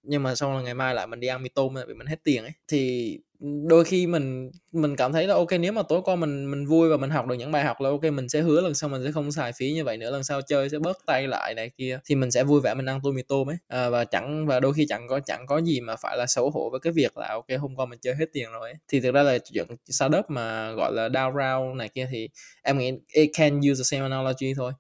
nhưng 0.03 0.23
mà 0.23 0.35
sau 0.35 0.55
là 0.55 0.63
ngày 0.63 0.75
mai 0.75 0.95
lại 0.95 1.07
mình 1.07 1.21
đi 1.21 1.29
ăn 1.29 1.43
mì 1.43 1.49
tôm 1.49 1.75
vì 1.89 1.95
mình 1.95 2.07
hết 2.07 2.25
tiền 2.25 2.43
ấy. 2.45 2.53
Thì 2.69 3.19
ừ, 3.41 3.47
đôi 3.69 3.85
khi 3.85 4.07
mình 4.07 4.51
mình 4.73 4.97
cảm 4.97 5.13
thấy 5.13 5.27
là 5.27 5.35
ok 5.35 5.49
nếu 5.61 5.73
mà 5.73 5.83
tối 5.83 6.01
qua 6.05 6.17
mình 6.17 6.51
mình 6.51 6.67
vui 6.67 6.89
và 6.89 6.97
mình 6.97 7.11
học 7.11 7.27
được 7.27 7.35
những 7.35 7.53
bài 7.53 7.65
học 7.65 7.81
là 7.81 7.91
ok 7.91 8.03
mình 8.03 8.29
sẽ 8.29 8.41
hứa 8.41 8.61
lần 8.61 8.75
sau 8.75 8.91
mình 8.91 9.05
sẽ 9.05 9.13
không 9.13 9.33
xài 9.33 9.53
phí 9.53 9.73
như 9.73 9.85
vậy 9.85 9.97
nữa 9.97 10.11
lần 10.11 10.25
sau 10.25 10.41
chơi 10.43 10.69
sẽ 10.71 10.79
bớt 10.79 10.97
tay 11.07 11.29
lại 11.29 11.55
này 11.55 11.71
kia 11.79 11.99
thì 12.05 12.15
mình 12.15 12.31
sẽ 12.31 12.45
vui 12.45 12.61
vẻ 12.61 12.75
mình 12.75 12.87
ăn 12.87 13.01
tô 13.03 13.11
mì 13.13 13.23
tôm 13.23 13.51
ấy. 13.51 13.57
À, 13.69 13.89
và 13.91 14.05
chẳng 14.05 14.47
và 14.47 14.61
đôi 14.61 14.73
khi 14.75 14.87
chẳng 14.89 15.09
có 15.09 15.21
chẳng 15.21 15.47
có 15.47 15.61
gì 15.63 15.81
mà 15.81 15.97
phải 15.97 16.17
là 16.17 16.27
xấu 16.27 16.51
hổ 16.51 16.71
với 16.71 16.81
cái 16.81 16.93
việc 16.93 17.17
là 17.19 17.29
ok 17.29 17.47
hôm 17.61 17.77
qua 17.77 17.87
mình 17.87 17.99
chơi 18.03 18.15
hết 18.15 18.27
tiền 18.33 18.53
rồi 18.53 18.71
ấy. 18.71 18.75
thì 18.89 19.01
thực 19.01 19.15
ra 19.15 19.23
là 19.23 19.39
chuyện 19.53 19.67
startup 19.91 20.25
mà 20.31 20.73
gọi 20.73 20.93
là 20.95 21.09
down 21.09 21.33
round 21.33 21.77
này 21.79 21.89
kia 21.89 22.09
thì 22.13 22.29
em 22.63 22.79
nghĩ 22.79 22.93
it 23.13 23.31
can 23.35 23.61
use 23.61 23.79
the 23.81 23.85
same 23.85 24.03
analogy 24.03 24.55
thôi 24.57 24.73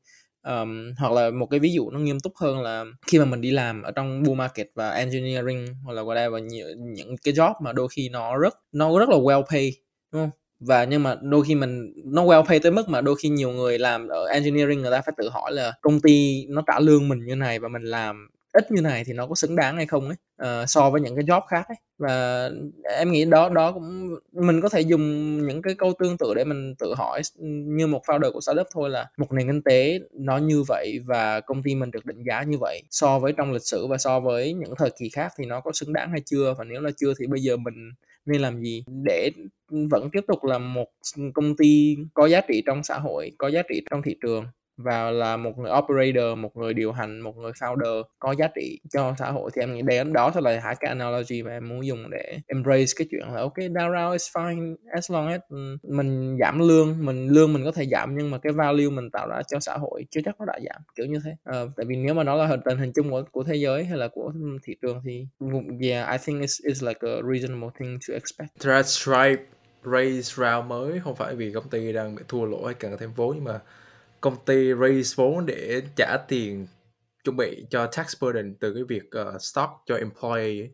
um, 0.46 0.92
hoặc 0.98 1.12
là 1.12 1.30
một 1.30 1.46
cái 1.46 1.60
ví 1.60 1.72
dụ 1.72 1.90
nó 1.90 1.98
nghiêm 1.98 2.20
túc 2.20 2.32
hơn 2.36 2.60
là 2.62 2.84
khi 3.06 3.18
mà 3.18 3.24
mình 3.24 3.40
đi 3.40 3.50
làm 3.50 3.82
ở 3.82 3.90
trong 3.90 4.22
bull 4.22 4.38
market 4.38 4.70
và 4.74 4.90
engineering 4.90 5.66
hoặc 5.84 5.92
là 5.92 6.02
whatever 6.02 6.38
những, 6.38 6.92
những 6.94 7.16
cái 7.24 7.34
job 7.34 7.54
mà 7.62 7.72
đôi 7.72 7.88
khi 7.88 8.08
nó 8.08 8.36
rất 8.38 8.54
nó 8.72 8.98
rất 8.98 9.08
là 9.08 9.16
well 9.16 9.42
pay 9.50 9.72
đúng 10.12 10.22
không? 10.22 10.30
Và 10.60 10.84
nhưng 10.84 11.02
mà 11.02 11.16
đôi 11.22 11.44
khi 11.44 11.54
mình 11.54 11.92
nó 12.04 12.24
well 12.24 12.44
pay 12.44 12.58
tới 12.60 12.72
mức 12.72 12.88
mà 12.88 13.00
đôi 13.00 13.16
khi 13.22 13.28
nhiều 13.28 13.50
người 13.50 13.78
làm 13.78 14.08
ở 14.08 14.26
engineering 14.26 14.82
người 14.82 14.90
ta 14.90 15.00
phải 15.06 15.14
tự 15.18 15.28
hỏi 15.28 15.52
là 15.52 15.72
công 15.80 16.00
ty 16.00 16.46
nó 16.48 16.62
trả 16.66 16.80
lương 16.80 17.08
mình 17.08 17.18
như 17.26 17.34
này 17.36 17.58
và 17.58 17.68
mình 17.68 17.82
làm 17.82 18.28
ít 18.52 18.70
như 18.70 18.80
này 18.80 19.04
thì 19.06 19.12
nó 19.12 19.26
có 19.26 19.34
xứng 19.34 19.56
đáng 19.56 19.76
hay 19.76 19.86
không 19.86 20.08
ấy 20.08 20.16
uh, 20.62 20.70
so 20.70 20.90
với 20.90 21.00
những 21.00 21.16
cái 21.16 21.24
job 21.24 21.40
khác 21.40 21.68
ấy. 21.68 21.76
Và 21.98 22.50
em 22.98 23.12
nghĩ 23.12 23.24
đó 23.24 23.48
đó 23.48 23.72
cũng 23.72 24.16
mình 24.32 24.60
có 24.60 24.68
thể 24.68 24.80
dùng 24.80 25.36
những 25.46 25.62
cái 25.62 25.74
câu 25.74 25.92
tương 25.98 26.16
tự 26.18 26.34
để 26.36 26.44
mình 26.44 26.74
tự 26.78 26.94
hỏi 26.96 27.22
như 27.40 27.86
một 27.86 28.02
founder 28.06 28.32
của 28.32 28.40
startup 28.40 28.66
thôi 28.74 28.90
là 28.90 29.06
một 29.16 29.32
nền 29.32 29.46
kinh 29.46 29.62
tế 29.62 30.00
nó 30.12 30.38
như 30.38 30.62
vậy 30.68 30.98
và 31.06 31.40
công 31.40 31.62
ty 31.62 31.74
mình 31.74 31.90
được 31.90 32.06
định 32.06 32.22
giá 32.28 32.42
như 32.42 32.58
vậy 32.60 32.82
so 32.90 33.18
với 33.18 33.32
trong 33.32 33.52
lịch 33.52 33.66
sử 33.66 33.86
và 33.86 33.98
so 33.98 34.20
với 34.20 34.52
những 34.54 34.74
thời 34.78 34.90
kỳ 34.98 35.08
khác 35.08 35.32
thì 35.38 35.44
nó 35.46 35.60
có 35.60 35.72
xứng 35.74 35.92
đáng 35.92 36.10
hay 36.10 36.20
chưa? 36.24 36.54
Và 36.58 36.64
nếu 36.64 36.80
là 36.80 36.90
chưa 36.96 37.12
thì 37.18 37.26
bây 37.26 37.40
giờ 37.40 37.56
mình 37.56 37.74
nên 38.26 38.40
làm 38.40 38.62
gì 38.62 38.84
để 39.04 39.30
vẫn 39.90 40.10
tiếp 40.12 40.24
tục 40.28 40.44
là 40.44 40.58
một 40.58 40.86
công 41.34 41.56
ty 41.56 41.96
có 42.14 42.26
giá 42.26 42.40
trị 42.40 42.62
trong 42.66 42.82
xã 42.84 42.98
hội 42.98 43.32
có 43.38 43.48
giá 43.48 43.62
trị 43.68 43.82
trong 43.90 44.02
thị 44.02 44.16
trường? 44.22 44.44
Và 44.76 45.10
là 45.10 45.36
một 45.36 45.58
người 45.58 45.70
operator 45.78 46.38
một 46.38 46.56
người 46.56 46.74
điều 46.74 46.92
hành 46.92 47.20
một 47.20 47.36
người 47.36 47.52
founder 47.52 48.02
có 48.18 48.32
giá 48.32 48.48
trị 48.54 48.80
cho 48.92 49.14
xã 49.18 49.30
hội. 49.30 49.50
Thì 49.54 49.62
em 49.62 49.74
nghĩ 49.74 49.82
đấy 49.82 50.04
đó 50.12 50.30
thôi 50.34 50.42
là 50.42 50.60
hai 50.60 50.76
cái 50.80 50.88
analogy 50.88 51.42
mà 51.42 51.50
em 51.50 51.68
muốn 51.68 51.86
dùng 51.86 52.10
để 52.10 52.38
embrace 52.46 52.92
cái 52.96 53.06
chuyện 53.10 53.22
là 53.34 53.40
ok 53.40 53.56
down 53.56 54.12
is 54.12 54.28
fine 54.32 54.74
as 54.92 55.10
long 55.10 55.28
as 55.28 55.40
ừ, 55.48 55.76
mình 55.82 56.36
giảm 56.40 56.58
lương 56.58 57.06
mình 57.06 57.28
lương 57.28 57.52
mình 57.52 57.64
có 57.64 57.72
thể 57.72 57.86
giảm 57.86 58.16
nhưng 58.16 58.30
mà 58.30 58.38
cái 58.38 58.52
value 58.52 58.90
mình 58.90 59.10
tạo 59.10 59.28
ra 59.28 59.42
cho 59.48 59.60
xã 59.60 59.76
hội 59.76 60.04
chưa 60.10 60.20
chắc 60.24 60.40
nó 60.40 60.46
đã 60.46 60.58
giảm 60.66 60.82
kiểu 60.94 61.06
như 61.06 61.18
thế. 61.24 61.36
À, 61.44 61.64
tại 61.76 61.86
vì 61.88 61.96
nếu 61.96 62.14
mà 62.14 62.24
nó 62.24 62.34
là 62.34 62.46
hình 62.46 62.60
tình 62.64 62.78
hình 62.78 62.92
chung 62.92 63.10
của 63.10 63.22
của 63.30 63.44
thế 63.44 63.54
giới 63.54 63.84
hay 63.84 63.98
là 63.98 64.08
của 64.08 64.32
thị 64.62 64.76
trường 64.82 65.00
thì 65.04 65.26
yeah 65.80 66.10
I 66.10 66.18
think 66.26 66.42
it's, 66.42 66.70
it's 66.70 66.88
like 66.88 67.00
a 67.02 67.22
reasonable 67.32 67.70
thing 67.78 67.98
to 68.08 68.14
expect. 68.14 68.50
That's 68.60 69.06
right. 69.06 69.40
Raise 69.84 70.34
round 70.34 70.66
mới 70.66 71.00
không 71.04 71.16
phải 71.16 71.34
vì 71.34 71.52
công 71.52 71.68
ty 71.68 71.92
đang 71.92 72.14
bị 72.14 72.22
thua 72.28 72.44
lỗ 72.44 72.64
hay 72.64 72.74
cần 72.74 72.96
thêm 72.98 73.12
vốn 73.16 73.34
nhưng 73.34 73.44
mà 73.44 73.60
công 74.22 74.44
ty 74.44 74.74
raise 74.80 75.14
vốn 75.16 75.46
để 75.46 75.82
trả 75.96 76.16
tiền 76.28 76.66
chuẩn 77.24 77.36
bị 77.36 77.66
cho 77.70 77.86
tax 77.86 78.22
burden 78.22 78.54
từ 78.54 78.74
cái 78.74 78.84
việc 78.84 79.10
ờ, 79.10 79.32
uh, 79.34 79.42
stock 79.42 79.70
cho 79.86 79.96
employee 79.96 80.68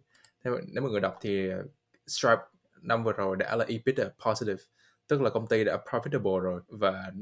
nếu, 0.44 0.58
nếu 0.72 0.82
mà 0.82 0.88
người 0.90 1.00
đọc 1.00 1.18
thì 1.20 1.50
ờ, 1.50 1.64
Stripe 2.06 2.42
năm 2.82 3.04
vừa 3.04 3.12
rồi 3.12 3.36
đã 3.36 3.56
là 3.56 3.64
EBITDA 3.68 4.04
positive 4.26 4.62
tức 5.08 5.22
là 5.22 5.30
công 5.30 5.46
ty 5.46 5.64
đã 5.64 5.78
profitable 5.86 6.38
rồi. 6.38 6.60
Và 6.68 7.12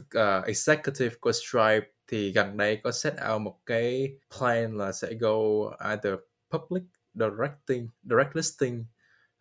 uh, 0.00 0.44
executive 0.44 1.14
của 1.20 1.32
Stripe 1.32 1.86
thì 2.08 2.32
gần 2.32 2.56
đây 2.56 2.80
có 2.82 2.90
set 2.90 3.14
out 3.32 3.42
một 3.42 3.58
cái 3.66 4.18
plan 4.38 4.78
là 4.78 4.92
sẽ 4.92 5.14
go 5.14 5.36
either 5.78 6.14
public 6.50 6.82
directing 7.14 7.88
direct 8.02 8.36
listing 8.36 8.84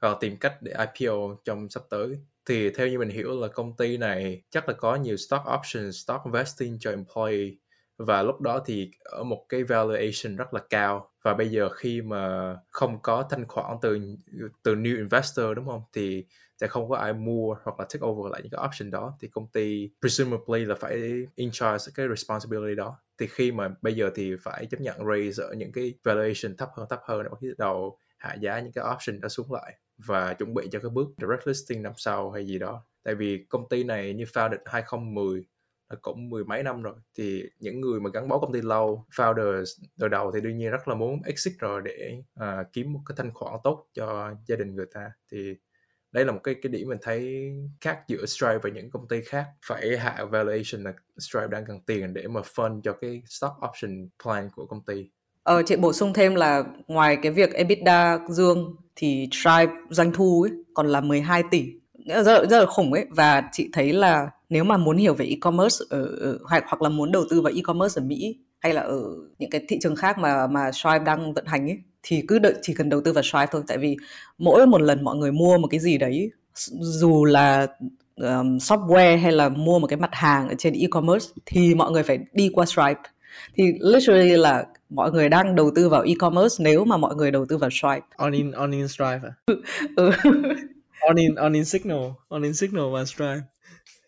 hoặc 0.01 0.17
tìm 0.19 0.37
cách 0.37 0.61
để 0.61 0.73
IPO 0.95 1.35
trong 1.43 1.69
sắp 1.69 1.83
tới 1.89 2.19
thì 2.51 2.69
theo 2.69 2.87
như 2.87 2.99
mình 2.99 3.09
hiểu 3.09 3.41
là 3.41 3.47
công 3.47 3.77
ty 3.77 3.97
này 3.97 4.41
chắc 4.49 4.67
là 4.69 4.73
có 4.73 4.95
nhiều 4.95 5.17
stock 5.17 5.45
options, 5.59 6.03
stock 6.03 6.21
vesting 6.33 6.77
cho 6.79 6.89
employee. 6.91 7.51
Và 7.97 8.23
lúc 8.23 8.41
đó 8.41 8.63
thì 8.65 8.91
ở 9.03 9.23
một 9.23 9.45
cái 9.49 9.63
valuation 9.63 10.35
rất 10.35 10.53
là 10.53 10.61
cao. 10.69 11.11
Và 11.23 11.33
bây 11.33 11.49
giờ 11.49 11.69
khi 11.69 12.01
mà 12.01 12.55
không 12.67 13.01
có 13.01 13.27
thanh 13.29 13.47
khoản 13.47 13.77
từ 13.81 13.99
từ 14.63 14.75
new 14.75 14.97
investor 14.97 15.45
đúng 15.55 15.65
không? 15.65 15.81
Thì 15.93 16.25
sẽ 16.61 16.67
không 16.67 16.89
có 16.89 16.97
ai 16.97 17.13
mua 17.13 17.55
hoặc 17.63 17.79
là 17.79 17.85
take 17.93 18.05
over 18.05 18.31
lại 18.31 18.41
những 18.43 18.51
cái 18.51 18.65
option 18.67 18.91
đó. 18.91 19.17
Thì 19.21 19.27
công 19.27 19.47
ty 19.47 19.89
presumably 20.01 20.65
là 20.65 20.75
phải 20.75 21.25
in 21.35 21.49
charge 21.51 21.91
cái 21.95 22.07
responsibility 22.09 22.75
đó. 22.75 22.97
Thì 23.17 23.27
khi 23.27 23.51
mà 23.51 23.69
bây 23.81 23.95
giờ 23.95 24.09
thì 24.15 24.35
phải 24.41 24.65
chấp 24.65 24.81
nhận 24.81 24.97
raise 25.07 25.43
ở 25.43 25.53
những 25.53 25.71
cái 25.71 25.93
valuation 26.03 26.57
thấp 26.57 26.69
hơn 26.77 26.87
thấp 26.89 26.99
hơn 27.03 27.23
để 27.23 27.29
bắt 27.29 27.37
đầu 27.57 27.97
hạ 28.17 28.33
giá 28.33 28.59
những 28.59 28.71
cái 28.73 28.85
option 28.95 29.21
đó 29.21 29.29
xuống 29.29 29.53
lại 29.53 29.77
và 30.05 30.33
chuẩn 30.33 30.53
bị 30.53 30.67
cho 30.71 30.79
cái 30.79 30.89
bước 30.89 31.07
direct 31.17 31.47
listing 31.47 31.83
năm 31.83 31.93
sau 31.95 32.31
hay 32.31 32.45
gì 32.45 32.59
đó. 32.59 32.85
Tại 33.03 33.15
vì 33.15 33.45
công 33.49 33.69
ty 33.69 33.83
này 33.83 34.13
như 34.13 34.23
founded 34.23 34.57
2010 34.65 35.45
là 35.89 35.97
cũng 36.01 36.29
mười 36.29 36.43
mấy 36.43 36.63
năm 36.63 36.81
rồi 36.81 36.95
thì 37.17 37.43
những 37.59 37.81
người 37.81 37.99
mà 37.99 38.09
gắn 38.13 38.27
bó 38.27 38.39
công 38.39 38.53
ty 38.53 38.61
lâu 38.61 39.05
founders 39.15 39.83
từ 39.99 40.07
đầu 40.07 40.31
thì 40.31 40.41
đương 40.41 40.57
nhiên 40.57 40.71
rất 40.71 40.87
là 40.87 40.95
muốn 40.95 41.21
exit 41.25 41.53
rồi 41.59 41.81
để 41.85 42.23
uh, 42.39 42.67
kiếm 42.73 42.93
một 42.93 42.99
cái 43.05 43.15
thanh 43.17 43.33
khoản 43.33 43.53
tốt 43.63 43.87
cho 43.93 44.35
gia 44.47 44.55
đình 44.55 44.75
người 44.75 44.85
ta. 44.93 45.11
Thì 45.31 45.55
đây 46.11 46.25
là 46.25 46.31
một 46.31 46.39
cái 46.43 46.55
cái 46.61 46.71
điểm 46.71 46.89
mình 46.89 46.97
thấy 47.01 47.51
khác 47.81 48.03
giữa 48.07 48.25
Stripe 48.25 48.59
và 48.63 48.69
những 48.69 48.91
công 48.91 49.07
ty 49.07 49.21
khác. 49.21 49.45
Phải 49.65 49.97
hạ 49.97 50.25
valuation 50.25 50.83
là 50.83 50.93
Stripe 51.19 51.47
đang 51.47 51.65
cần 51.65 51.79
tiền 51.85 52.13
để 52.13 52.27
mà 52.27 52.41
fund 52.41 52.81
cho 52.81 52.93
cái 52.93 53.23
stock 53.25 53.53
option 53.69 54.09
plan 54.23 54.49
của 54.55 54.65
công 54.65 54.85
ty. 54.85 55.09
Ờ, 55.43 55.63
chị 55.65 55.75
bổ 55.75 55.93
sung 55.93 56.13
thêm 56.13 56.35
là 56.35 56.63
ngoài 56.87 57.17
cái 57.21 57.31
việc 57.31 57.53
EBITDA 57.53 58.19
dương 58.29 58.75
thì 58.95 59.27
Stripe 59.31 59.73
doanh 59.89 60.11
thu 60.13 60.41
ấy 60.41 60.51
còn 60.73 60.87
là 60.87 61.01
12 61.01 61.43
tỷ. 61.51 61.65
Rất 62.05 62.27
là, 62.27 62.45
rất 62.49 62.59
là 62.59 62.65
khủng 62.65 62.93
ấy. 62.93 63.05
Và 63.09 63.43
chị 63.51 63.69
thấy 63.73 63.93
là 63.93 64.29
nếu 64.49 64.63
mà 64.63 64.77
muốn 64.77 64.97
hiểu 64.97 65.13
về 65.13 65.25
e-commerce 65.25 65.77
ở, 65.89 66.05
ở 66.05 66.37
hoặc 66.49 66.63
hoặc 66.67 66.81
là 66.81 66.89
muốn 66.89 67.11
đầu 67.11 67.23
tư 67.29 67.41
vào 67.41 67.53
e-commerce 67.55 68.01
ở 68.01 68.05
Mỹ 68.05 68.37
hay 68.59 68.73
là 68.73 68.81
ở 68.81 69.01
những 69.39 69.49
cái 69.49 69.61
thị 69.67 69.79
trường 69.81 69.95
khác 69.95 70.17
mà 70.17 70.47
mà 70.47 70.71
Stripe 70.71 70.99
đang 70.99 71.33
vận 71.33 71.45
hành 71.45 71.69
ấy 71.69 71.77
thì 72.03 72.23
cứ 72.27 72.39
đợi 72.39 72.53
chỉ 72.61 72.73
cần 72.73 72.89
đầu 72.89 73.01
tư 73.05 73.13
vào 73.13 73.23
Stripe 73.23 73.47
thôi. 73.51 73.63
Tại 73.67 73.77
vì 73.77 73.97
mỗi 74.37 74.67
một 74.67 74.81
lần 74.81 75.03
mọi 75.03 75.15
người 75.17 75.31
mua 75.31 75.57
một 75.57 75.67
cái 75.67 75.79
gì 75.79 75.97
đấy 75.97 76.31
dù 76.79 77.25
là 77.25 77.67
um, 78.15 78.57
software 78.57 79.17
hay 79.17 79.31
là 79.31 79.49
mua 79.49 79.79
một 79.79 79.87
cái 79.87 79.99
mặt 79.99 80.09
hàng 80.13 80.49
ở 80.49 80.55
trên 80.57 80.73
e-commerce 80.73 81.27
thì 81.45 81.75
mọi 81.75 81.91
người 81.91 82.03
phải 82.03 82.19
đi 82.33 82.49
qua 82.53 82.65
Stripe. 82.65 83.01
Thì 83.55 83.73
literally 83.79 84.37
là 84.37 84.65
mọi 84.91 85.11
người 85.11 85.29
đang 85.29 85.55
đầu 85.55 85.71
tư 85.75 85.89
vào 85.89 86.01
e-commerce 86.01 86.55
nếu 86.59 86.85
mà 86.85 86.97
mọi 86.97 87.15
người 87.15 87.31
đầu 87.31 87.45
tư 87.49 87.57
vào 87.57 87.69
Stripe. 87.69 88.05
On 88.15 88.31
in 88.31 88.51
on 88.51 88.71
in 88.71 88.87
Stripe 88.87 89.19
à? 89.23 89.31
ừ. 89.95 90.11
on 91.01 91.15
in 91.15 91.35
on 91.35 91.53
in 91.53 91.65
Signal, 91.65 91.99
on 92.29 92.41
in 92.43 92.53
Signal 92.53 92.85
và 92.93 93.05
Stripe. 93.05 93.41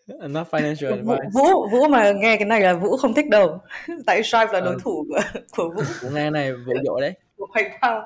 Not 0.07 0.47
financial 0.51 0.89
advice. 0.89 1.29
Vũ 1.34 1.67
Vũ 1.71 1.88
mà 1.88 2.11
nghe 2.11 2.38
cái 2.38 2.45
này 2.45 2.61
là 2.61 2.73
Vũ 2.73 2.97
không 2.97 3.13
thích 3.13 3.29
đâu. 3.29 3.59
Tại 4.05 4.23
Stripe 4.23 4.53
là 4.53 4.59
đối 4.59 4.73
ờ. 4.73 4.79
thủ 4.84 5.05
của 5.09 5.39
của 5.57 5.69
Vũ. 5.69 5.81
Vũ 6.01 6.09
nghe 6.13 6.29
này 6.29 6.53
Vũ 6.53 6.73
giỏi 6.86 7.01
đấy. 7.01 7.13
Của 7.38 7.47
PayPal. 7.55 7.99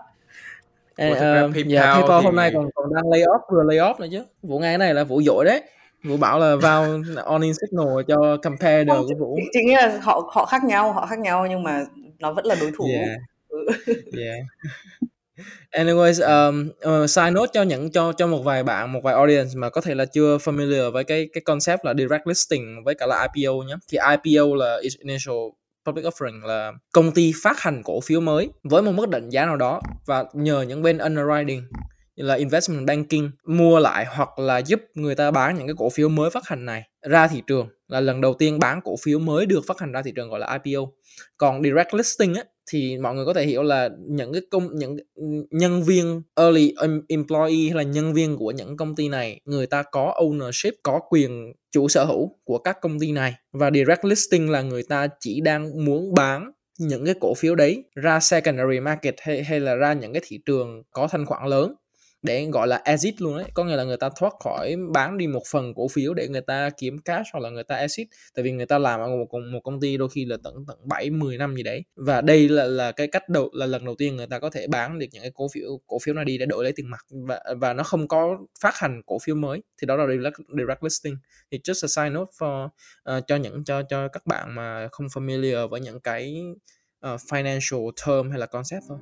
Ê, 0.95 1.11
uh, 1.11 1.17
PayPal, 1.17 1.67
dạ, 1.67 1.93
PayPal 1.93 2.19
thì... 2.19 2.25
hôm 2.25 2.36
nay 2.36 2.51
còn 2.53 2.69
còn 2.75 2.93
đang 2.95 3.09
lay 3.09 3.21
off 3.21 3.39
vừa 3.51 3.63
lay 3.63 3.78
off 3.78 3.93
nữa 3.99 4.07
chứ. 4.11 4.23
Vũ 4.41 4.59
nghe 4.59 4.67
cái 4.67 4.78
này 4.78 4.93
là 4.93 5.03
Vũ 5.03 5.19
giỏi 5.19 5.45
đấy. 5.45 5.61
Vũ 6.03 6.17
bảo 6.17 6.39
là 6.39 6.55
vào 6.55 6.84
on 7.25 7.41
in 7.41 7.53
signal 7.53 7.88
cho 8.07 8.38
compare 8.43 8.86
của 8.86 9.07
Vũ. 9.19 9.38
Nghĩ 9.65 9.75
là 9.75 9.99
họ 10.01 10.30
họ 10.32 10.45
khác 10.45 10.63
nhau, 10.63 10.93
họ 10.93 11.05
khác 11.05 11.19
nhau 11.19 11.47
nhưng 11.49 11.63
mà 11.63 11.86
nó 12.20 12.34
vẫn 12.34 12.45
là 12.45 12.55
đối 12.61 12.72
thủ. 12.78 12.89
Yeah. 12.93 13.18
Ừ. 13.49 13.65
yeah. 14.18 14.39
Anyways, 15.72 16.22
um, 16.22 16.70
uh, 16.70 17.09
side 17.09 17.32
note 17.32 17.51
cho 17.53 17.63
những 17.63 17.91
cho 17.91 18.13
cho 18.13 18.28
một 18.28 18.39
vài 18.43 18.63
bạn, 18.63 18.93
một 18.93 18.99
vài 19.03 19.13
audience 19.13 19.51
mà 19.55 19.70
có 19.70 19.82
thể 19.82 19.95
là 19.95 20.05
chưa 20.05 20.38
familiar 20.38 20.91
với 20.91 21.03
cái 21.03 21.30
cái 21.34 21.41
concept 21.41 21.86
là 21.86 21.93
direct 21.93 22.28
listing 22.28 22.84
với 22.84 22.95
cả 22.95 23.05
là 23.05 23.28
IPO 23.36 23.53
nhé. 23.53 23.76
Thì 23.89 23.97
IPO 23.97 24.55
là 24.55 24.80
initial 24.99 25.36
public 25.86 26.05
offering 26.05 26.45
là 26.45 26.74
công 26.91 27.11
ty 27.11 27.34
phát 27.43 27.59
hành 27.59 27.82
cổ 27.84 28.01
phiếu 28.01 28.20
mới 28.20 28.49
với 28.63 28.82
một 28.82 28.91
mức 28.91 29.09
định 29.09 29.30
giá 29.30 29.45
nào 29.45 29.55
đó 29.55 29.82
và 30.05 30.26
nhờ 30.34 30.61
những 30.61 30.82
bên 30.82 30.97
underwriting 30.97 31.61
là 32.24 32.36
investment 32.36 32.88
banking, 32.88 33.30
mua 33.45 33.80
lại 33.80 34.05
hoặc 34.05 34.39
là 34.39 34.57
giúp 34.57 34.82
người 34.95 35.15
ta 35.15 35.32
bán 35.32 35.57
những 35.57 35.68
cái 35.68 35.76
cổ 35.78 35.89
phiếu 35.89 36.09
mới 36.09 36.30
phát 36.30 36.47
hành 36.47 36.65
này 36.65 36.84
ra 37.01 37.28
thị 37.28 37.41
trường 37.47 37.68
là 37.88 37.99
lần 37.99 38.22
đầu 38.22 38.34
tiên 38.34 38.59
bán 38.59 38.82
cổ 38.84 38.95
phiếu 39.01 39.20
mới 39.20 39.45
được 39.45 39.61
phát 39.68 39.80
hành 39.80 39.91
ra 39.91 40.01
thị 40.01 40.11
trường 40.15 40.30
gọi 40.30 40.39
là 40.39 40.59
IPO 40.63 40.82
còn 41.38 41.63
direct 41.63 41.93
listing 41.93 42.34
á, 42.34 42.43
thì 42.72 42.97
mọi 42.97 43.15
người 43.15 43.26
có 43.26 43.34
thể 43.34 43.45
hiểu 43.45 43.63
là 43.63 43.89
những 44.07 44.34
cái 44.34 44.41
công, 44.51 44.76
những 44.76 44.97
nhân 45.51 45.84
viên, 45.84 46.22
early 46.36 46.74
employee 47.07 47.68
hay 47.68 47.74
là 47.74 47.84
nhân 47.84 48.13
viên 48.13 48.38
của 48.38 48.51
những 48.51 48.78
công 48.78 48.95
ty 48.95 49.09
này, 49.09 49.41
người 49.45 49.68
ta 49.68 49.84
có 49.84 50.13
ownership, 50.18 50.72
có 50.84 50.99
quyền 51.09 51.53
chủ 51.72 51.88
sở 51.88 52.05
hữu 52.05 52.32
của 52.43 52.57
các 52.57 52.78
công 52.82 52.99
ty 52.99 53.11
này. 53.11 53.34
Và 53.51 53.72
direct 53.72 54.05
listing 54.05 54.49
là 54.49 54.61
người 54.61 54.84
ta 54.84 55.07
chỉ 55.20 55.41
đang 55.41 55.86
muốn 55.86 56.13
bán 56.13 56.51
những 56.80 57.05
cái 57.05 57.15
cổ 57.20 57.34
phiếu 57.34 57.55
đấy 57.55 57.84
ra 57.95 58.20
secondary 58.20 58.80
market 58.80 59.15
hay 59.18 59.43
hay 59.43 59.59
là 59.59 59.76
ra 59.76 59.93
những 59.93 60.13
cái 60.13 60.22
thị 60.26 60.39
trường 60.45 60.84
có 60.91 61.07
thanh 61.07 61.26
khoản 61.26 61.47
lớn 61.49 61.76
để 62.22 62.45
gọi 62.45 62.68
là 62.68 62.82
exit 62.86 63.22
luôn 63.22 63.38
đấy 63.38 63.45
có 63.53 63.63
nghĩa 63.63 63.76
là 63.76 63.84
người 63.84 63.97
ta 63.97 64.09
thoát 64.20 64.34
khỏi 64.43 64.76
bán 64.93 65.18
đi 65.18 65.28
một 65.28 65.43
phần 65.51 65.74
cổ 65.76 65.88
phiếu 65.88 66.13
để 66.13 66.28
người 66.28 66.41
ta 66.41 66.70
kiếm 66.78 66.97
cash 66.99 67.28
hoặc 67.34 67.39
là 67.39 67.49
người 67.49 67.63
ta 67.63 67.76
exit. 67.76 68.07
Tại 68.36 68.43
vì 68.43 68.51
người 68.51 68.65
ta 68.65 68.78
làm 68.78 68.99
ở 68.99 69.07
một 69.07 69.28
một 69.51 69.59
công 69.63 69.80
ty 69.80 69.97
đôi 69.97 70.09
khi 70.09 70.26
là 70.26 70.38
tận 70.43 70.53
tận 70.68 70.78
bảy 70.84 71.09
mười 71.09 71.38
năm 71.38 71.55
gì 71.55 71.63
đấy. 71.63 71.84
Và 71.95 72.22
đây 72.22 72.49
là 72.49 72.63
là 72.65 72.91
cái 72.91 73.07
cách 73.07 73.30
đầu 73.30 73.49
là 73.53 73.65
lần 73.65 73.86
đầu 73.86 73.95
tiên 73.95 74.15
người 74.15 74.28
ta 74.28 74.39
có 74.39 74.49
thể 74.49 74.68
bán 74.68 74.99
được 74.99 75.05
những 75.11 75.24
cái 75.24 75.32
cổ 75.36 75.47
phiếu 75.53 75.70
cổ 75.88 75.97
phiếu 76.03 76.15
này 76.15 76.26
đi 76.26 76.38
để 76.38 76.45
đổi 76.45 76.63
lấy 76.63 76.74
tiền 76.76 76.89
mặt. 76.89 77.05
Và 77.28 77.41
và 77.61 77.74
nó 77.74 77.84
không 77.84 78.07
có 78.07 78.38
phát 78.61 78.76
hành 78.76 79.01
cổ 79.05 79.18
phiếu 79.24 79.36
mới. 79.36 79.63
Thì 79.82 79.86
đó 79.86 79.95
là 79.95 80.05
direct, 80.07 80.36
direct 80.57 80.84
listing. 80.84 81.15
Thì 81.51 81.59
just 81.63 81.86
a 81.86 81.88
side 81.88 82.09
note 82.09 82.32
for 82.39 82.65
uh, 82.65 83.24
cho 83.28 83.36
những 83.36 83.63
cho 83.63 83.82
cho 83.89 84.07
các 84.07 84.26
bạn 84.26 84.55
mà 84.55 84.88
không 84.91 85.07
familiar 85.07 85.68
với 85.68 85.82
những 85.82 85.99
cái 85.99 86.43
uh, 87.05 87.20
financial 87.30 87.91
term 88.05 88.30
hay 88.30 88.39
là 88.39 88.45
concept 88.45 88.84
thôi. 88.89 88.97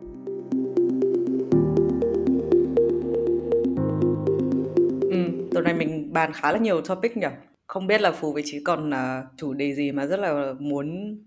Này 5.65 5.73
mình 5.73 6.13
bàn 6.13 6.33
khá 6.33 6.51
là 6.51 6.57
nhiều 6.57 6.81
topic 6.81 7.17
nhỉ? 7.17 7.27
Không 7.67 7.87
biết 7.87 8.01
là 8.01 8.11
phù 8.11 8.33
với 8.33 8.43
Chí 8.45 8.63
còn 8.63 8.89
uh, 8.89 9.37
chủ 9.37 9.53
đề 9.53 9.73
gì 9.73 9.91
mà 9.91 10.05
rất 10.05 10.19
là 10.19 10.53
muốn 10.59 11.17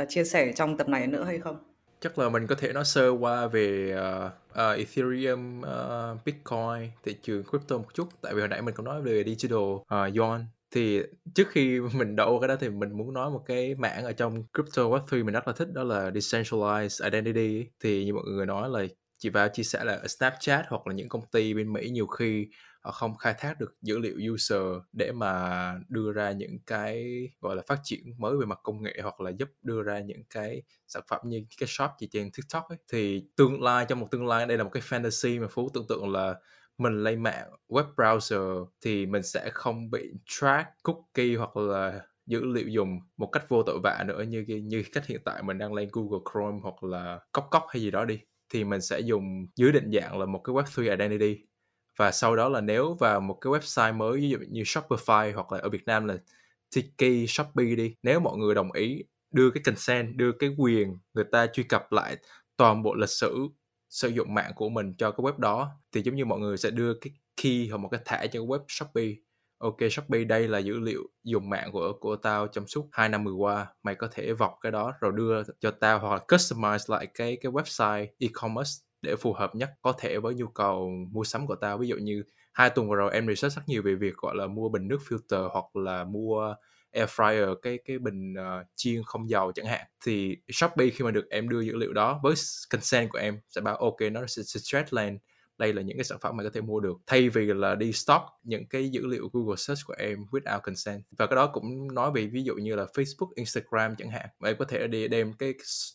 uh, 0.00 0.08
chia 0.08 0.24
sẻ 0.24 0.52
trong 0.52 0.76
tập 0.76 0.88
này 0.88 1.06
nữa 1.06 1.24
hay 1.24 1.38
không? 1.38 1.56
Chắc 2.00 2.18
là 2.18 2.28
mình 2.28 2.46
có 2.46 2.54
thể 2.54 2.72
nói 2.72 2.84
sơ 2.84 3.10
qua 3.10 3.46
về 3.46 3.96
uh, 3.96 4.32
uh, 4.52 4.78
Ethereum, 4.78 5.60
uh, 5.60 6.24
Bitcoin, 6.24 6.90
thị 7.04 7.16
trường 7.22 7.44
crypto 7.44 7.78
một 7.78 7.94
chút. 7.94 8.08
Tại 8.20 8.34
vì 8.34 8.40
hồi 8.40 8.48
nãy 8.48 8.62
mình 8.62 8.74
có 8.74 8.82
nói 8.82 9.02
về 9.02 9.24
digital 9.24 9.58
uh, 9.58 10.16
yuan 10.16 10.46
thì 10.74 11.02
trước 11.34 11.48
khi 11.50 11.80
mình 11.94 12.16
đậu 12.16 12.40
cái 12.40 12.48
đó 12.48 12.56
thì 12.60 12.68
mình 12.68 12.96
muốn 12.96 13.14
nói 13.14 13.30
một 13.30 13.42
cái 13.46 13.74
mảng 13.74 14.04
ở 14.04 14.12
trong 14.12 14.44
crypto 14.54 14.82
web3 14.82 15.24
mình 15.24 15.34
rất 15.34 15.48
là 15.48 15.54
thích 15.56 15.68
đó 15.72 15.84
là 15.84 16.10
decentralized 16.10 17.04
identity 17.04 17.66
thì 17.80 18.04
như 18.04 18.14
mọi 18.14 18.24
người 18.26 18.46
nói 18.46 18.70
là 18.70 18.86
chị 19.18 19.28
vào 19.28 19.48
chia 19.48 19.62
sẻ 19.62 19.84
là 19.84 20.00
Snapchat 20.08 20.64
hoặc 20.68 20.86
là 20.86 20.94
những 20.94 21.08
công 21.08 21.22
ty 21.32 21.54
bên 21.54 21.72
Mỹ 21.72 21.90
nhiều 21.90 22.06
khi 22.06 22.48
họ 22.84 22.90
không 22.92 23.16
khai 23.16 23.34
thác 23.38 23.60
được 23.60 23.76
dữ 23.82 23.98
liệu 23.98 24.14
user 24.34 24.62
để 24.92 25.12
mà 25.12 25.74
đưa 25.88 26.12
ra 26.12 26.32
những 26.32 26.58
cái, 26.66 27.04
gọi 27.40 27.56
là, 27.56 27.62
phát 27.66 27.78
triển 27.84 28.00
mới 28.18 28.36
về 28.36 28.46
mặt 28.46 28.58
công 28.62 28.82
nghệ 28.82 28.98
hoặc 29.02 29.20
là 29.20 29.30
giúp 29.30 29.48
đưa 29.62 29.82
ra 29.82 30.00
những 30.00 30.22
cái 30.30 30.62
sản 30.88 31.02
phẩm 31.08 31.20
như 31.24 31.44
cái 31.60 31.66
shop 31.68 31.90
chỉ 31.98 32.08
trên 32.12 32.30
TikTok 32.36 32.64
ấy. 32.68 32.78
thì 32.92 33.24
tương 33.36 33.62
lai, 33.62 33.86
trong 33.88 34.00
một 34.00 34.08
tương 34.10 34.26
lai, 34.26 34.46
đây 34.46 34.58
là 34.58 34.64
một 34.64 34.70
cái 34.72 34.82
fantasy 34.82 35.40
mà 35.40 35.46
phú 35.50 35.68
tưởng 35.74 35.86
tượng 35.88 36.12
là 36.12 36.34
mình 36.78 37.02
lên 37.04 37.22
mạng 37.22 37.50
web 37.68 37.94
browser 37.96 38.66
thì 38.80 39.06
mình 39.06 39.22
sẽ 39.22 39.50
không 39.54 39.90
bị 39.90 40.12
track 40.26 40.68
cookie 40.82 41.36
hoặc 41.36 41.56
là 41.56 42.00
dữ 42.26 42.44
liệu 42.44 42.68
dùng 42.68 43.00
một 43.16 43.26
cách 43.26 43.48
vô 43.48 43.62
tội 43.62 43.78
vạ 43.82 44.04
nữa 44.06 44.22
như 44.22 44.44
như 44.64 44.82
cách 44.92 45.06
hiện 45.06 45.20
tại 45.24 45.42
mình 45.42 45.58
đang 45.58 45.72
lên 45.74 45.88
Google 45.92 46.18
Chrome 46.32 46.58
hoặc 46.62 46.82
là 46.84 47.20
cốc 47.32 47.48
cốc 47.50 47.64
hay 47.68 47.82
gì 47.82 47.90
đó 47.90 48.04
đi 48.04 48.20
thì 48.52 48.64
mình 48.64 48.80
sẽ 48.80 49.00
dùng 49.00 49.46
dưới 49.56 49.72
định 49.72 49.90
dạng 49.92 50.18
là 50.18 50.26
một 50.26 50.40
cái 50.44 50.54
web3 50.54 50.82
identity 50.90 51.44
và 51.98 52.10
sau 52.12 52.36
đó 52.36 52.48
là 52.48 52.60
nếu 52.60 52.94
vào 53.00 53.20
một 53.20 53.38
cái 53.40 53.52
website 53.52 53.96
mới 53.96 54.20
ví 54.20 54.28
dụ 54.30 54.38
như 54.50 54.62
Shopify 54.62 55.34
hoặc 55.34 55.52
là 55.52 55.58
ở 55.58 55.68
Việt 55.68 55.84
Nam 55.86 56.04
là 56.06 56.16
Tiki, 56.74 57.26
Shopee 57.28 57.74
đi 57.76 57.94
nếu 58.02 58.20
mọi 58.20 58.36
người 58.38 58.54
đồng 58.54 58.72
ý 58.72 59.02
đưa 59.30 59.50
cái 59.50 59.62
consent 59.66 60.16
đưa 60.16 60.32
cái 60.32 60.50
quyền 60.58 60.98
người 61.14 61.24
ta 61.32 61.46
truy 61.46 61.62
cập 61.62 61.92
lại 61.92 62.16
toàn 62.56 62.82
bộ 62.82 62.94
lịch 62.94 63.08
sử 63.10 63.48
sử 63.90 64.08
dụng 64.08 64.34
mạng 64.34 64.52
của 64.56 64.68
mình 64.68 64.92
cho 64.98 65.10
cái 65.10 65.24
web 65.24 65.38
đó 65.38 65.70
thì 65.92 66.02
giống 66.02 66.14
như 66.16 66.24
mọi 66.24 66.38
người 66.40 66.56
sẽ 66.56 66.70
đưa 66.70 66.94
cái 67.00 67.12
key 67.42 67.68
hoặc 67.68 67.78
một 67.78 67.88
cái 67.92 68.00
thẻ 68.04 68.26
cho 68.26 68.40
cái 68.40 68.46
web 68.46 68.60
Shopee. 68.68 69.08
Ok 69.58 69.76
Shopee 69.90 70.24
đây 70.24 70.48
là 70.48 70.58
dữ 70.58 70.78
liệu 70.80 71.02
dùng 71.24 71.50
mạng 71.50 71.72
của 71.72 71.92
của 72.00 72.16
tao 72.16 72.46
trong 72.46 72.66
suốt 72.66 72.88
hai 72.92 73.08
năm 73.08 73.24
vừa 73.24 73.32
qua 73.32 73.66
mày 73.82 73.94
có 73.94 74.08
thể 74.12 74.32
vọc 74.32 74.54
cái 74.60 74.72
đó 74.72 74.92
rồi 75.00 75.12
đưa 75.16 75.42
cho 75.60 75.70
tao 75.70 75.98
hoặc 75.98 76.12
là 76.14 76.20
customize 76.28 76.78
lại 76.88 77.06
cái 77.14 77.38
cái 77.42 77.52
website 77.52 78.06
e-commerce 78.18 78.84
để 79.04 79.16
phù 79.16 79.32
hợp 79.32 79.54
nhất 79.54 79.70
có 79.82 79.92
thể 79.98 80.18
với 80.18 80.34
nhu 80.34 80.46
cầu 80.46 80.90
mua 81.12 81.24
sắm 81.24 81.46
của 81.46 81.54
tao. 81.54 81.78
Ví 81.78 81.88
dụ 81.88 81.96
như 81.96 82.24
hai 82.52 82.70
tuần 82.70 82.88
vừa 82.88 82.96
rồi 82.96 83.12
em 83.12 83.26
research 83.28 83.56
rất 83.56 83.62
nhiều 83.66 83.82
về 83.82 83.94
việc 83.94 84.14
gọi 84.16 84.36
là 84.36 84.46
mua 84.46 84.68
bình 84.68 84.88
nước 84.88 84.98
filter 85.08 85.48
hoặc 85.48 85.76
là 85.76 86.04
mua 86.04 86.54
air 86.92 87.08
fryer 87.08 87.54
cái 87.54 87.78
cái 87.84 87.98
bình 87.98 88.32
uh, 88.32 88.66
chiên 88.74 89.02
không 89.06 89.30
dầu 89.30 89.52
chẳng 89.52 89.66
hạn. 89.66 89.86
Thì 90.04 90.36
Shopee 90.52 90.90
khi 90.90 91.04
mà 91.04 91.10
được 91.10 91.30
em 91.30 91.48
đưa 91.48 91.60
dữ 91.60 91.76
liệu 91.76 91.92
đó 91.92 92.20
với 92.22 92.34
consent 92.70 93.10
của 93.10 93.18
em 93.18 93.40
sẽ 93.48 93.60
bảo 93.60 93.76
ok 93.76 93.96
nó 94.12 94.26
sẽ 94.26 94.42
suggest 94.42 94.94
lên 94.94 95.18
đây 95.64 95.72
là 95.72 95.82
những 95.82 95.96
cái 95.96 96.04
sản 96.04 96.18
phẩm 96.20 96.36
mà 96.36 96.44
có 96.44 96.50
thể 96.54 96.60
mua 96.60 96.80
được 96.80 96.96
thay 97.06 97.28
vì 97.28 97.46
là 97.46 97.74
đi 97.74 97.92
stock 97.92 98.24
những 98.42 98.66
cái 98.66 98.88
dữ 98.88 99.06
liệu 99.06 99.30
Google 99.32 99.56
Search 99.56 99.86
của 99.86 99.94
em 99.98 100.18
without 100.30 100.60
consent. 100.60 101.02
Và 101.18 101.26
cái 101.26 101.36
đó 101.36 101.46
cũng 101.46 101.94
nói 101.94 102.10
về 102.14 102.26
ví 102.26 102.42
dụ 102.42 102.54
như 102.54 102.76
là 102.76 102.84
Facebook, 102.84 103.30
Instagram 103.34 103.96
chẳng 103.96 104.10
hạn. 104.10 104.26
Mà 104.38 104.48
em 104.48 104.56
có 104.58 104.64
thể 104.64 104.86
đi 104.86 105.08
đem 105.08 105.32
cái 105.32 105.54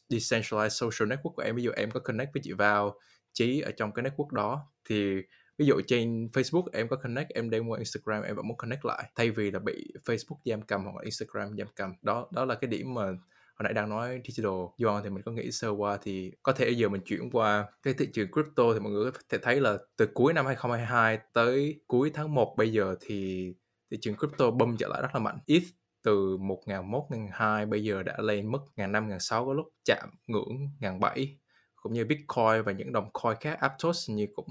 decentralized 0.09 0.70
social 0.70 1.11
network 1.11 1.34
của 1.34 1.41
em 1.41 1.55
ví 1.55 1.63
dụ 1.63 1.72
em 1.72 1.91
có 1.91 1.99
connect 1.99 2.34
với 2.34 2.41
chị 2.43 2.51
vào 2.53 2.99
trí 3.34 3.61
ở 3.61 3.72
trong 3.72 3.91
cái 3.93 4.05
network 4.05 4.32
đó 4.32 4.72
thì 4.89 5.15
ví 5.57 5.65
dụ 5.65 5.82
trên 5.88 6.30
Facebook 6.34 6.65
em 6.74 6.88
có 6.88 6.95
connect 6.95 7.30
em 7.30 7.49
đem 7.49 7.67
qua 7.67 7.78
Instagram 7.80 8.24
em 8.24 8.36
vẫn 8.36 8.47
muốn 8.47 8.57
connect 8.57 8.86
lại 8.86 9.11
thay 9.15 9.32
vì 9.32 9.51
là 9.51 9.59
bị 9.59 9.93
Facebook 10.05 10.38
giam 10.45 10.61
cầm 10.61 10.84
hoặc 10.84 10.95
là 10.95 11.01
Instagram 11.03 11.57
giam 11.57 11.67
cầm. 11.76 11.93
Đó 12.01 12.28
đó 12.32 12.45
là 12.45 12.55
cái 12.55 12.67
điểm 12.70 12.93
mà 12.93 13.03
hồi 13.60 13.64
nãy 13.64 13.74
đang 13.74 13.89
nói 13.89 14.22
digital 14.28 14.51
yuan 14.84 15.03
thì 15.03 15.10
mình 15.10 15.24
có 15.24 15.32
nghĩ 15.32 15.51
sơ 15.51 15.70
qua 15.70 15.97
thì 16.01 16.32
có 16.43 16.53
thể 16.53 16.70
giờ 16.70 16.89
mình 16.89 17.01
chuyển 17.05 17.30
qua 17.32 17.68
cái 17.84 17.93
thị 17.93 18.07
trường 18.14 18.32
crypto 18.32 18.74
thì 18.74 18.80
mọi 18.80 18.91
người 18.91 19.12
có 19.12 19.20
thể 19.30 19.38
thấy 19.41 19.62
là 19.62 19.78
từ 19.97 20.07
cuối 20.14 20.34
năm 20.34 20.45
2022 20.45 21.20
tới 21.34 21.82
cuối 21.88 22.12
tháng 22.14 22.36
1 22.36 22.55
bây 22.57 22.72
giờ 22.72 22.95
thì 23.01 23.53
thị 23.91 23.97
trường 24.01 24.16
crypto 24.16 24.51
bơm 24.51 24.78
trở 24.78 24.88
lại 24.88 25.01
rất 25.01 25.10
là 25.14 25.20
mạnh. 25.20 25.38
Ít 25.45 25.64
từ 26.03 26.38
1001 26.38 27.07
1002 27.10 27.66
bây 27.66 27.84
giờ 27.84 28.03
đã 28.03 28.18
lên 28.20 28.51
mức 28.51 28.60
1005 28.60 29.03
1006 29.03 29.45
có 29.45 29.53
lúc 29.53 29.68
chạm 29.86 30.10
ngưỡng 30.28 30.66
1007 30.82 31.38
cũng 31.76 31.93
như 31.93 32.05
Bitcoin 32.05 32.64
và 32.66 32.72
những 32.72 32.93
đồng 32.93 33.10
coin 33.14 33.38
khác, 33.39 33.60
Aptos 33.60 34.10
như 34.10 34.28
cũng 34.36 34.47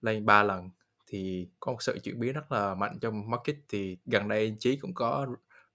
lên 0.00 0.26
3 0.26 0.42
lần. 0.42 0.70
Thì 1.06 1.48
có 1.60 1.72
một 1.72 1.82
sự 1.82 1.98
chuyển 2.02 2.20
biến 2.20 2.32
rất 2.32 2.52
là 2.52 2.74
mạnh 2.74 2.98
trong 3.00 3.30
market 3.30 3.56
thì 3.68 3.98
gần 4.04 4.28
đây 4.28 4.56
Chí 4.58 4.76
cũng 4.76 4.94
có 4.94 5.26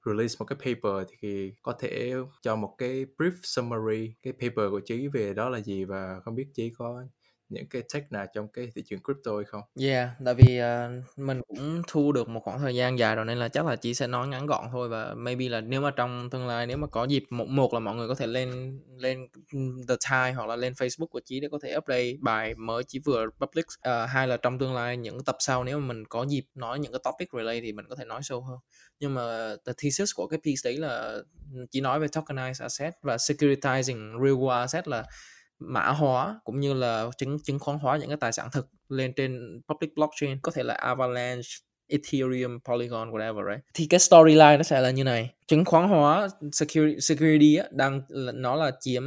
release 0.06 0.36
một 0.40 0.46
cái 0.46 0.58
paper 0.58 1.08
thì 1.20 1.54
có 1.62 1.74
thể 1.80 2.14
cho 2.42 2.56
một 2.56 2.76
cái 2.78 3.06
brief 3.18 3.32
summary, 3.44 4.16
cái 4.24 4.34
paper 4.34 4.72
của 4.72 4.82
Chí 4.86 5.08
về 5.08 5.34
đó 5.34 5.50
là 5.50 5.60
gì 5.62 5.86
và 5.86 6.20
không 6.26 6.36
biết 6.36 6.48
Chí 6.54 6.70
có 6.78 7.04
những 7.52 7.68
cái 7.70 7.82
tech 7.94 8.12
nào 8.12 8.26
trong 8.34 8.48
cái 8.48 8.72
thị 8.76 8.84
trường 8.90 9.00
crypto 9.04 9.36
hay 9.36 9.46
không? 9.46 9.62
Yeah, 9.82 10.10
tại 10.26 10.34
vì 10.34 10.62
uh, 10.62 11.20
mình 11.20 11.42
cũng 11.48 11.82
thu 11.88 12.12
được 12.12 12.30
một 12.30 12.40
khoảng 12.44 12.60
thời 12.60 12.76
gian 12.76 13.00
dài 13.00 13.16
rồi 13.16 13.26
nên 13.26 13.38
là 13.38 13.48
chắc 13.48 13.66
là 13.66 13.76
chỉ 13.76 13.94
sẽ 13.94 14.08
nói 14.08 14.28
ngắn 14.28 14.46
gọn 14.46 14.66
thôi 14.72 14.90
và 14.90 15.14
maybe 15.14 15.50
là 15.50 15.62
nếu 15.62 15.82
mà 15.82 15.92
trong 15.92 16.30
tương 16.30 16.48
lai 16.48 16.68
nếu 16.68 16.78
mà 16.78 16.88
có 16.88 17.06
dịp 17.06 17.24
một 17.30 17.48
một 17.48 17.74
là 17.74 17.80
mọi 17.80 17.96
người 17.96 18.08
có 18.08 18.16
thể 18.16 18.28
lên 18.28 18.80
lên 18.98 19.28
The 19.88 19.96
Time 20.10 20.32
hoặc 20.32 20.48
là 20.48 20.56
lên 20.56 20.74
Facebook 20.74 21.08
của 21.08 21.22
Chí 21.26 21.40
để 21.40 21.48
có 21.52 21.60
thể 21.64 21.76
update 21.78 22.14
bài 22.20 22.56
mới 22.56 22.84
chỉ 22.84 23.00
vừa 23.00 23.26
public. 23.40 23.66
Uh, 23.66 24.10
hai 24.10 24.28
là 24.28 24.38
trong 24.38 24.60
tương 24.60 24.74
lai 24.74 24.98
những 24.98 25.24
tập 25.24 25.36
sau 25.40 25.64
nếu 25.64 25.80
mà 25.80 25.88
mình 25.88 26.06
có 26.06 26.26
dịp 26.30 26.44
nói 26.56 26.80
những 26.80 26.92
cái 26.92 27.02
topic 27.04 27.30
relay 27.34 27.62
thì 27.62 27.74
mình 27.74 27.86
có 27.90 27.96
thể 27.96 28.06
nói 28.06 28.24
sâu 28.24 28.42
hơn. 28.42 28.58
Nhưng 29.00 29.14
mà 29.14 29.56
the 29.66 29.74
thesis 29.78 30.10
của 30.16 30.28
cái 30.28 30.40
piece 30.44 30.62
đấy 30.64 30.78
là 30.78 31.18
chỉ 31.72 31.82
nói 31.82 32.00
về 32.00 32.08
tokenized 32.08 32.64
asset 32.64 32.94
và 33.02 33.16
securitizing 33.16 34.24
real 34.24 34.36
world 34.36 34.60
asset 34.60 34.88
là 34.88 35.06
mã 35.62 35.88
hóa 35.90 36.40
cũng 36.44 36.60
như 36.60 36.74
là 36.74 37.10
chứng 37.18 37.40
chứng 37.44 37.60
khoán 37.60 37.80
hóa 37.80 37.98
những 37.98 38.10
cái 38.10 38.18
tài 38.18 38.32
sản 38.32 38.50
thực 38.52 38.68
lên 38.90 39.14
trên 39.14 39.62
public 39.68 39.96
blockchain 39.96 40.40
có 40.42 40.52
thể 40.52 40.64
là 40.64 40.74
Avalanche 40.74 41.50
Ethereum, 41.88 42.60
Polygon, 42.60 43.12
whatever, 43.12 43.52
right? 43.52 43.66
Thì 43.74 43.88
cái 43.90 44.00
storyline 44.00 44.58
nó 44.58 44.64
sẽ 44.64 44.82
là 44.82 44.92
như 44.92 45.04
này. 45.04 45.34
Chứng 45.48 45.66
khoán 45.66 45.90
hóa 45.90 46.28
security, 46.52 47.00
security 47.00 47.56
á, 47.56 47.66
đang 47.72 48.02
nó 48.34 48.56
là 48.56 48.72
chiếm 48.80 49.04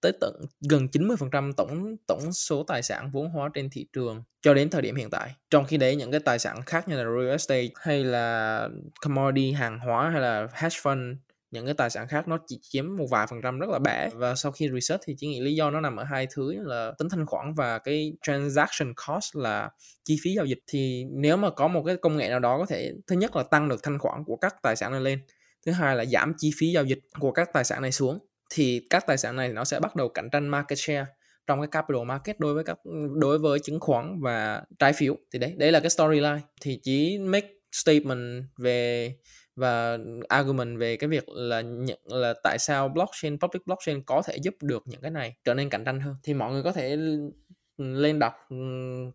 tới 0.00 0.12
tận 0.20 0.40
gần 0.70 0.86
90% 0.92 1.52
tổng 1.52 1.96
tổng 2.06 2.32
số 2.32 2.62
tài 2.62 2.82
sản 2.82 3.10
vốn 3.12 3.30
hóa 3.30 3.50
trên 3.54 3.70
thị 3.70 3.86
trường 3.92 4.22
cho 4.42 4.54
đến 4.54 4.70
thời 4.70 4.82
điểm 4.82 4.96
hiện 4.96 5.10
tại. 5.10 5.34
Trong 5.50 5.64
khi 5.64 5.76
đấy 5.76 5.96
những 5.96 6.10
cái 6.10 6.20
tài 6.20 6.38
sản 6.38 6.62
khác 6.66 6.88
như 6.88 6.96
là 6.96 7.04
real 7.04 7.30
estate 7.30 7.68
hay 7.76 8.04
là 8.04 8.68
commodity 9.00 9.52
hàng 9.52 9.78
hóa 9.78 10.10
hay 10.10 10.20
là 10.20 10.48
hedge 10.52 10.78
fund 10.82 11.14
những 11.50 11.64
cái 11.64 11.74
tài 11.74 11.90
sản 11.90 12.08
khác 12.08 12.28
nó 12.28 12.38
chỉ 12.46 12.58
chiếm 12.62 12.96
một 12.96 13.06
vài 13.10 13.26
phần 13.26 13.40
trăm 13.42 13.58
rất 13.58 13.70
là 13.70 13.78
bẻ 13.78 14.08
và 14.14 14.34
sau 14.34 14.52
khi 14.52 14.68
research 14.74 15.02
thì 15.06 15.14
chỉ 15.18 15.26
nghĩ 15.26 15.40
lý 15.40 15.54
do 15.54 15.70
nó 15.70 15.80
nằm 15.80 15.96
ở 15.96 16.04
hai 16.04 16.26
thứ 16.34 16.54
là 16.58 16.92
tính 16.98 17.08
thanh 17.08 17.26
khoản 17.26 17.54
và 17.54 17.78
cái 17.78 18.12
transaction 18.22 18.94
cost 18.94 19.36
là 19.36 19.70
chi 20.04 20.18
phí 20.22 20.34
giao 20.34 20.44
dịch. 20.44 20.58
Thì 20.66 21.04
nếu 21.10 21.36
mà 21.36 21.50
có 21.50 21.68
một 21.68 21.82
cái 21.86 21.96
công 21.96 22.16
nghệ 22.16 22.28
nào 22.28 22.40
đó 22.40 22.58
có 22.58 22.66
thể, 22.66 22.92
thứ 23.06 23.16
nhất 23.16 23.36
là 23.36 23.42
tăng 23.42 23.68
được 23.68 23.82
thanh 23.82 23.98
khoản 23.98 24.24
của 24.24 24.36
các 24.36 24.54
tài 24.62 24.76
sản 24.76 24.92
này 24.92 25.00
lên, 25.00 25.18
thứ 25.66 25.72
hai 25.72 25.96
là 25.96 26.04
giảm 26.04 26.34
chi 26.38 26.50
phí 26.58 26.72
giao 26.72 26.84
dịch 26.84 26.98
của 27.18 27.32
các 27.32 27.52
tài 27.52 27.64
sản 27.64 27.82
này 27.82 27.92
xuống, 27.92 28.18
thì 28.50 28.86
các 28.90 29.06
tài 29.06 29.18
sản 29.18 29.36
này 29.36 29.48
nó 29.48 29.64
sẽ 29.64 29.80
bắt 29.80 29.96
đầu 29.96 30.08
cạnh 30.08 30.28
tranh 30.32 30.48
market 30.48 30.78
share 30.78 31.06
trong 31.46 31.60
cái 31.60 31.68
capital 31.70 32.04
market 32.04 32.40
đối 32.40 32.54
với 32.54 32.64
các, 32.64 32.78
đối 33.20 33.38
với 33.38 33.58
chứng 33.58 33.80
khoán 33.80 34.20
và 34.20 34.62
trái 34.78 34.92
phiếu. 34.92 35.16
Thì 35.32 35.38
đấy 35.38 35.54
đấy 35.56 35.72
là 35.72 35.80
cái 35.80 35.90
storyline. 35.90 36.40
Thì 36.60 36.80
chỉ 36.82 37.18
make 37.18 37.48
statement 37.72 38.44
về 38.58 39.12
và 39.60 39.98
argument 40.28 40.78
về 40.78 40.96
cái 40.96 41.08
việc 41.10 41.28
là 41.28 41.60
nhận, 41.60 41.98
là 42.04 42.34
tại 42.44 42.58
sao 42.58 42.88
blockchain, 42.88 43.38
public 43.38 43.66
blockchain 43.66 44.02
có 44.04 44.22
thể 44.26 44.36
giúp 44.42 44.54
được 44.62 44.82
những 44.86 45.00
cái 45.00 45.10
này 45.10 45.36
trở 45.44 45.54
nên 45.54 45.70
cạnh 45.70 45.84
tranh 45.84 46.00
hơn. 46.00 46.16
Thì 46.22 46.34
mọi 46.34 46.52
người 46.52 46.62
có 46.62 46.72
thể 46.72 46.96
lên 47.80 48.18
đọc 48.18 48.34
ừ, 48.50 48.56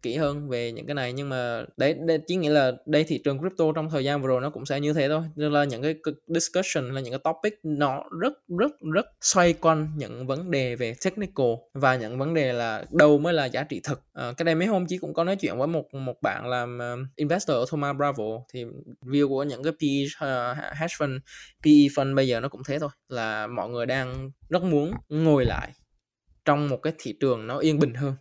kỹ 0.02 0.16
hơn 0.16 0.50
về 0.50 0.72
những 0.72 0.86
cái 0.86 0.96
này. 0.96 1.14
Nhưng 1.14 1.30
mà 1.30 1.66
đấy, 1.78 1.96
đấy 2.08 2.20
chỉ 2.28 2.36
nghĩa 2.36 2.50
là 2.50 2.72
đây 2.86 3.04
thị 3.04 3.22
trường 3.24 3.40
crypto 3.40 3.66
trong 3.76 3.90
thời 3.90 4.04
gian 4.04 4.22
vừa 4.22 4.28
rồi 4.28 4.42
nó 4.42 4.50
cũng 4.50 4.66
sẽ 4.66 4.80
như 4.80 4.94
thế 4.94 5.10
thôi. 5.10 5.22
Nên 5.36 5.52
là 5.52 5.64
những 5.64 5.82
cái 5.82 5.96
discussion 6.28 6.94
là 6.94 7.02
những 7.02 7.12
cái 7.12 7.20
topic 7.24 7.60
nó 7.64 8.04
rất 8.22 8.34
rất 8.60 8.72
rất 8.94 9.06
xoay 9.22 9.54
quanh 9.54 9.88
những 9.98 10.28
vấn 10.28 10.52
đề 10.52 10.76
về 10.76 10.96
technical 11.06 11.48
và 11.74 11.96
những 11.96 12.20
vấn 12.20 12.34
đề 12.34 12.54
là 12.54 12.86
đâu 12.92 13.18
mới 13.18 13.34
là 13.34 13.46
giá 13.46 13.64
trị 13.64 13.82
thực. 13.84 14.02
À, 14.14 14.34
cái 14.38 14.44
đây 14.46 14.56
mấy 14.56 14.68
hôm 14.68 14.88
chí 14.88 14.98
cũng 14.98 15.14
có 15.14 15.24
nói 15.24 15.36
chuyện 15.36 15.58
với 15.58 15.68
một 15.68 15.94
một 15.94 16.22
bạn 16.22 16.48
làm 16.48 16.80
uh, 16.94 17.08
investor 17.16 17.56
ở 17.56 17.66
Thomas 17.70 17.96
Bravo. 17.96 18.26
Thì 18.54 18.66
view 19.02 19.28
của 19.28 19.44
những 19.44 19.64
cái 19.64 19.74
PE 19.74 20.26
uh, 20.28 20.58
hedge 20.58 20.96
fund 21.00 21.20
PE 21.64 21.72
fund 21.72 22.16
bây 22.16 22.28
giờ 22.28 22.40
nó 22.40 22.50
cũng 22.50 22.62
thế 22.68 22.80
thôi 22.80 22.90
là 23.10 23.48
mọi 23.48 23.70
người 23.70 23.86
đang 23.86 24.32
rất 24.50 24.64
muốn 24.64 24.94
ngồi 25.10 25.46
lại 25.46 25.72
trong 26.46 26.70
một 26.70 26.78
cái 26.78 26.94
thị 26.98 27.14
trường 27.20 27.48
nó 27.48 27.58
yên 27.58 27.80
bình 27.80 27.94
hơn 27.94 28.14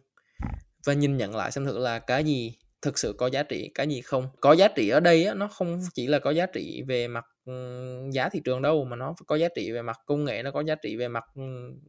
và 0.87 0.93
nhìn 0.93 1.17
nhận 1.17 1.37
lại 1.37 1.53
xem 1.53 1.65
thử 1.65 1.79
là 1.79 1.99
cái 1.99 2.25
gì 2.25 2.57
thực 2.83 2.99
sự 2.99 3.15
có 3.19 3.27
giá 3.27 3.43
trị 3.43 3.71
cái 3.75 3.87
gì 3.89 4.01
không. 4.01 4.29
Có 4.41 4.53
giá 4.53 4.69
trị 4.69 4.89
ở 4.89 5.01
đây 5.01 5.25
á, 5.25 5.35
nó 5.35 5.49
không 5.49 5.81
chỉ 5.95 6.07
là 6.07 6.19
có 6.19 6.31
giá 6.31 6.47
trị 6.47 6.83
về 6.89 7.09
mặt 7.09 7.25
giá 8.13 8.29
thị 8.29 8.41
trường 8.45 8.63
đâu 8.63 8.85
mà 8.85 8.97
nó 8.97 9.15
có 9.27 9.37
giá 9.37 9.49
trị 9.57 9.73
về 9.73 9.83
mặt 9.83 9.99
công 10.07 10.25
nghệ 10.25 10.43
nó 10.43 10.51
có 10.51 10.63
giá 10.65 10.75
trị 10.75 10.97
về 10.97 11.09
mặt 11.09 11.25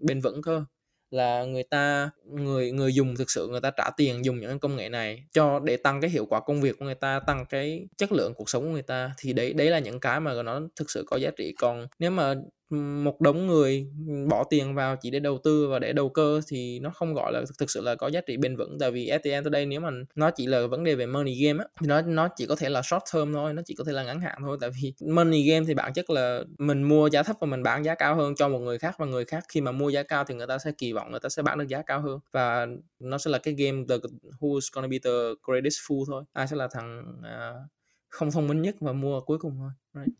bền 0.01 0.21
vững 0.21 0.41
cơ. 0.41 0.63
Là 1.11 1.45
người 1.45 1.63
ta 1.63 2.09
người 2.25 2.71
người 2.71 2.93
dùng 2.93 3.15
thực 3.15 3.31
sự 3.31 3.47
người 3.47 3.61
ta 3.61 3.71
trả 3.77 3.89
tiền 3.97 4.25
dùng 4.25 4.39
những 4.39 4.59
công 4.59 4.75
nghệ 4.75 4.89
này 4.89 5.23
cho 5.33 5.59
để 5.59 5.77
tăng 5.77 6.01
cái 6.01 6.09
hiệu 6.09 6.25
quả 6.25 6.39
công 6.39 6.61
việc 6.61 6.79
của 6.79 6.85
người 6.85 6.95
ta 6.95 7.19
tăng 7.27 7.45
cái 7.49 7.87
chất 7.97 8.11
lượng 8.11 8.33
cuộc 8.33 8.49
sống 8.49 8.63
của 8.63 8.69
người 8.69 8.81
ta. 8.81 9.13
Thì 9.17 9.33
đấy 9.33 9.53
đấy 9.53 9.69
là 9.69 9.79
những 9.79 9.99
cái 9.99 10.19
mà 10.19 10.43
nó 10.43 10.61
thực 10.75 10.91
sự 10.91 11.03
có 11.07 11.17
giá 11.17 11.31
trị. 11.37 11.53
Còn 11.59 11.87
nếu 11.99 12.11
mà 12.11 12.33
một 12.69 13.21
đống 13.21 13.47
người 13.47 13.87
ừ, 14.07 14.13
bỏ 14.29 14.43
tiền 14.43 14.75
vào 14.75 14.95
chỉ 14.95 15.09
để 15.09 15.19
đầu 15.19 15.37
tư 15.43 15.67
và 15.67 15.79
để 15.79 15.93
đầu 15.93 16.09
cơ 16.09 16.41
thì 16.47 16.79
nó 16.79 16.89
không 16.89 17.13
gọi 17.13 17.33
là 17.33 17.41
thực 17.59 17.71
sự 17.71 17.81
là 17.81 17.95
có 17.95 18.07
giá 18.07 18.21
trị 18.21 18.37
bền 18.37 18.55
vững. 18.55 18.77
Tại 18.79 18.91
vì 18.91 19.07
at 19.07 19.23
the 19.23 19.31
end 19.31 19.45
today 19.45 19.65
nếu 19.65 19.79
mà 19.79 19.89
nó 20.15 20.31
chỉ 20.31 20.47
là 20.47 20.67
vấn 20.67 20.83
đề 20.83 20.95
về 20.95 21.05
money 21.05 21.35
game 21.35 21.63
á 21.63 21.65
thì 21.81 21.87
nó 21.87 22.01
nó 22.01 22.27
chỉ 22.35 22.45
có 22.45 22.55
thể 22.55 22.69
là 22.69 22.81
short 22.81 23.03
term 23.13 23.33
thôi 23.33 23.53
nó 23.53 23.61
chỉ 23.65 23.75
có 23.77 23.83
thể 23.83 23.91
là 23.91 24.03
ngắn 24.03 24.19
hạn 24.19 24.37
thôi. 24.41 24.57
Tại 24.61 24.69
vì 24.81 24.93
money 25.07 25.43
game 25.43 25.65
thì 25.67 25.73
bản 25.73 25.93
chất 25.93 26.09
là 26.09 26.43
mình 26.57 26.83
mua 26.83 27.09
giá 27.09 27.23
thấp 27.23 27.35
và 27.39 27.47
mình 27.47 27.63
bán 27.63 27.85
giá 27.85 27.95
cao 27.95 28.15
hơn 28.15 28.35
cho 28.35 28.49
một 28.49 28.59
người 28.59 28.77
khác 28.77 28.95
và 28.97 29.05
người 29.05 29.25
khác 29.25 29.43
khi 29.49 29.61
mà 29.61 29.71
mua 29.71 29.89
giá 29.89 30.03
cao 30.03 30.23
thì 30.23 30.35
người 30.35 30.47
ta 30.47 30.57
sẽ 30.57 30.71
kỳ 30.77 30.93
vọng 30.93 31.11
người 31.11 31.19
ta 31.19 31.29
sẽ 31.29 31.41
bán 31.41 31.57
được 31.57 31.67
giá 31.67 31.81
cao 31.81 32.01
hơn. 32.01 32.19
Và 32.31 32.67
nó 32.99 33.17
sẽ 33.17 33.31
là 33.31 33.37
cái 33.37 33.53
game 33.53 33.83
the 33.89 33.95
who's 34.39 34.69
gonna 34.73 34.87
be 34.87 34.97
the 35.03 35.11
greatest 35.47 35.77
fool 35.87 36.05
thôi. 36.07 36.23
Ai 36.33 36.47
sẽ 36.47 36.55
là 36.55 36.67
thằng 36.71 37.03
uh, 37.19 37.69
không 38.09 38.31
thông 38.31 38.47
minh 38.47 38.61
nhất 38.61 38.75
và 38.79 38.93
mua 38.93 39.21
cuối 39.21 39.37
cùng 39.37 39.57
thôi. 39.59 39.71
Right. 39.93 40.17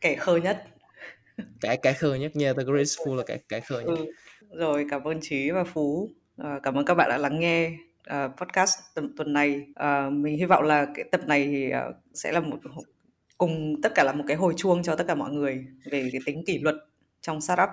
kẻ 0.00 0.16
khờ 0.16 0.36
nhất 0.36 0.64
cái 1.60 1.76
cái 1.76 1.94
khờ 1.94 2.14
nhất 2.14 2.36
nha 2.36 2.52
The 2.52 2.62
Graceful 2.62 3.14
là 3.14 3.22
cái 3.26 3.38
cái 3.48 3.60
khờ 3.60 3.80
nhất 3.80 3.98
ừ. 3.98 4.06
rồi 4.58 4.86
cảm 4.90 5.04
ơn 5.04 5.18
trí 5.20 5.50
và 5.50 5.64
phú. 5.64 6.10
À, 6.36 6.60
cảm 6.62 6.74
ơn 6.74 6.84
các 6.84 6.94
bạn 6.94 7.08
đã 7.08 7.18
lắng 7.18 7.40
nghe 7.40 7.72
uh, 8.10 8.30
podcast 8.36 8.78
tuần, 8.94 9.14
tuần 9.16 9.32
này. 9.32 9.66
Uh, 9.70 10.12
mình 10.12 10.38
hy 10.38 10.44
vọng 10.44 10.62
là 10.62 10.86
cái 10.94 11.04
tập 11.12 11.20
này 11.26 11.46
thì 11.46 11.66
uh, 11.68 11.96
sẽ 12.14 12.32
là 12.32 12.40
một 12.40 12.58
cùng 13.38 13.82
tất 13.82 13.92
cả 13.94 14.04
là 14.04 14.12
một 14.12 14.24
cái 14.28 14.36
hồi 14.36 14.54
chuông 14.56 14.82
cho 14.82 14.96
tất 14.96 15.04
cả 15.08 15.14
mọi 15.14 15.32
người 15.32 15.66
về 15.90 16.08
cái 16.12 16.20
tính 16.26 16.44
kỷ 16.46 16.58
luật 16.58 16.74
trong 17.20 17.40
startup 17.40 17.68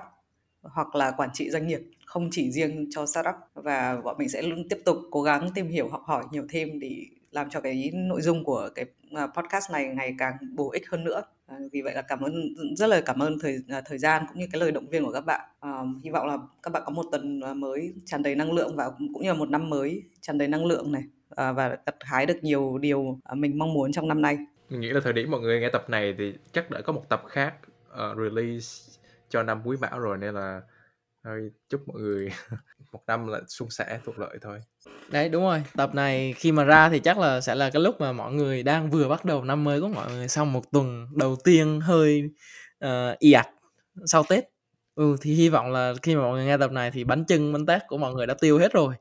hoặc 0.62 0.96
là 0.96 1.12
quản 1.12 1.30
trị 1.34 1.50
doanh 1.50 1.68
nghiệp 1.68 1.82
không 2.06 2.30
chỉ 2.32 2.52
riêng 2.52 2.88
cho 2.92 3.06
startup. 3.06 3.36
Và 3.54 4.02
bọn 4.04 4.18
mình 4.18 4.30
sẽ 4.30 4.42
luôn 4.42 4.70
tiếp 4.70 4.78
tục 4.86 4.98
cố 5.12 5.22
gắng 5.22 5.50
tìm 5.56 5.68
hiểu 5.70 5.90
học 5.90 6.02
hỏi 6.06 6.24
nhiều 6.32 6.46
thêm 6.50 6.80
để 6.80 7.06
làm 7.32 7.50
cho 7.50 7.62
cái 7.62 7.92
nội 7.94 8.22
dung 8.22 8.44
của 8.44 8.70
cái 8.76 8.86
podcast 9.36 9.72
này 9.72 9.86
ngày 9.86 10.16
càng 10.18 10.34
bổ 10.56 10.72
ích 10.72 10.90
hơn 10.90 11.04
nữa 11.04 11.22
À, 11.52 11.58
vì 11.72 11.82
vậy 11.82 11.94
là 11.94 12.02
cảm 12.02 12.22
ơn 12.22 12.34
rất 12.76 12.88
là 12.88 13.02
cảm 13.02 13.20
ơn 13.20 13.40
thời 13.40 13.60
à, 13.70 13.82
thời 13.86 13.98
gian 13.98 14.24
cũng 14.28 14.40
như 14.40 14.48
cái 14.52 14.60
lời 14.60 14.72
động 14.72 14.90
viên 14.90 15.06
của 15.06 15.12
các 15.12 15.22
bạn. 15.22 15.42
À, 15.60 15.84
hy 16.04 16.10
vọng 16.10 16.28
là 16.28 16.38
các 16.64 16.74
bạn 16.74 16.84
có 16.86 16.92
một 16.92 17.04
tuần 17.12 17.42
à, 17.42 17.54
mới 17.54 17.94
tràn 18.06 18.24
đầy 18.24 18.36
năng 18.36 18.52
lượng 18.52 18.76
và 18.76 18.90
cũng 19.14 19.22
như 19.24 19.30
là 19.30 19.34
một 19.34 19.50
năm 19.50 19.70
mới 19.70 20.04
tràn 20.22 20.38
đầy 20.38 20.48
năng 20.48 20.66
lượng 20.66 20.92
này 20.92 21.04
à, 21.30 21.52
và 21.52 21.70
gặt 21.70 21.96
hái 22.00 22.26
được 22.26 22.38
nhiều 22.42 22.78
điều 22.78 23.20
à, 23.24 23.36
mình 23.36 23.58
mong 23.58 23.74
muốn 23.74 23.92
trong 23.92 24.08
năm 24.08 24.22
nay. 24.22 24.38
Mình 24.70 24.82
nghĩ 24.82 24.90
là 24.90 25.00
thời 25.04 25.14
điểm 25.14 25.32
mọi 25.32 25.42
người 25.42 25.60
nghe 25.60 25.70
tập 25.70 25.90
này 25.90 26.16
thì 26.18 26.34
chắc 26.52 26.72
đã 26.72 26.82
có 26.82 26.94
một 26.94 27.04
tập 27.10 27.24
khác 27.28 27.54
uh, 27.94 28.18
release 28.18 29.00
cho 29.30 29.44
năm 29.44 29.62
quý 29.66 29.78
mão 29.82 30.00
rồi 30.00 30.18
nên 30.18 30.36
là 30.36 30.62
thôi 31.24 31.52
chúc 31.70 31.88
mọi 31.88 32.02
người 32.02 32.32
một 32.92 33.02
năm 33.08 33.28
là 33.28 33.42
suôn 33.48 33.70
sẻ 33.70 34.00
thuận 34.06 34.20
lợi 34.20 34.38
thôi 34.42 34.60
đấy 35.10 35.30
đúng 35.30 35.44
rồi. 35.44 35.64
Tập 35.76 35.96
này 35.96 36.34
khi 36.34 36.52
mà 36.52 36.64
ra 36.64 36.90
thì 36.90 37.00
chắc 37.00 37.20
là 37.20 37.42
sẽ 37.42 37.56
là 37.56 37.70
cái 37.70 37.82
lúc 37.82 38.02
mà 38.02 38.12
mọi 38.12 38.34
người 38.34 38.64
đang 38.64 38.90
vừa 38.90 39.08
bắt 39.08 39.26
đầu 39.26 39.44
năm 39.44 39.64
mới 39.64 39.82
của 39.82 39.88
mọi 39.88 40.12
người 40.12 40.28
sau 40.28 40.46
một 40.46 40.72
tuần 40.72 41.08
đầu 41.16 41.36
tiên 41.44 41.80
hơi 41.82 42.24
uh, 42.86 43.20
ì 43.20 43.32
ạch 43.32 43.50
sau 44.06 44.24
tết. 44.30 44.44
Ừ 44.96 45.16
thì 45.22 45.34
hy 45.34 45.50
vọng 45.50 45.72
là 45.72 45.94
khi 46.02 46.16
mà 46.16 46.22
mọi 46.22 46.32
người 46.32 46.46
nghe 46.46 46.58
tập 46.58 46.72
này 46.72 46.92
thì 46.92 47.04
bánh 47.04 47.26
chưng 47.26 47.54
bánh 47.54 47.66
tét 47.66 47.82
của 47.88 47.98
mọi 47.98 48.14
người 48.14 48.28
đã 48.28 48.34
tiêu 48.34 48.60
hết 48.60 48.74
rồi. 48.74 48.96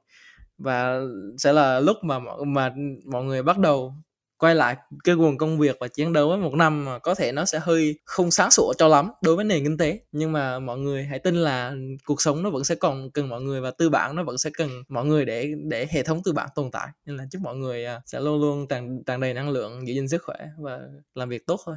Và 0.58 1.00
sẽ 1.38 1.52
là 1.52 1.80
lúc 1.80 1.96
mà 2.02 2.18
mà 2.46 2.74
mọi 3.12 3.24
người 3.24 3.42
bắt 3.42 3.58
đầu 3.58 3.94
quay 4.40 4.54
lại 4.54 4.76
cái 5.04 5.14
nguồn 5.14 5.38
công 5.38 5.58
việc 5.58 5.76
và 5.80 5.88
chiến 5.88 6.12
đấu 6.12 6.28
với 6.28 6.38
một 6.38 6.54
năm 6.54 6.84
mà 6.84 6.98
có 6.98 7.14
thể 7.14 7.32
nó 7.32 7.44
sẽ 7.44 7.58
hơi 7.58 7.94
không 8.04 8.30
sáng 8.30 8.50
sủa 8.50 8.72
cho 8.78 8.88
lắm 8.88 9.10
đối 9.22 9.36
với 9.36 9.44
nền 9.44 9.64
kinh 9.64 9.76
tế. 9.78 10.00
Nhưng 10.12 10.32
mà 10.32 10.58
mọi 10.58 10.78
người 10.78 11.04
hãy 11.04 11.18
tin 11.18 11.34
là 11.34 11.74
cuộc 12.04 12.22
sống 12.22 12.42
nó 12.42 12.50
vẫn 12.50 12.64
sẽ 12.64 12.74
còn 12.74 13.10
cần 13.10 13.28
mọi 13.28 13.40
người 13.42 13.60
và 13.60 13.70
tư 13.70 13.90
bản 13.90 14.16
nó 14.16 14.22
vẫn 14.24 14.38
sẽ 14.38 14.50
cần 14.58 14.70
mọi 14.88 15.04
người 15.04 15.24
để 15.24 15.52
để 15.70 15.86
hệ 15.90 16.02
thống 16.02 16.22
tư 16.24 16.32
bản 16.32 16.48
tồn 16.54 16.70
tại. 16.70 16.88
Nên 17.06 17.16
là 17.16 17.24
chúc 17.30 17.42
mọi 17.42 17.56
người 17.56 17.84
à, 17.84 18.00
sẽ 18.06 18.20
luôn 18.20 18.40
luôn 18.40 18.68
tràn 18.68 19.02
tràn 19.06 19.20
đầy 19.20 19.34
năng 19.34 19.50
lượng 19.50 19.88
giữ 19.88 19.94
gìn 19.94 20.08
sức 20.08 20.22
khỏe 20.24 20.36
và 20.58 20.80
làm 21.14 21.28
việc 21.28 21.46
tốt 21.46 21.60
thôi. 21.66 21.76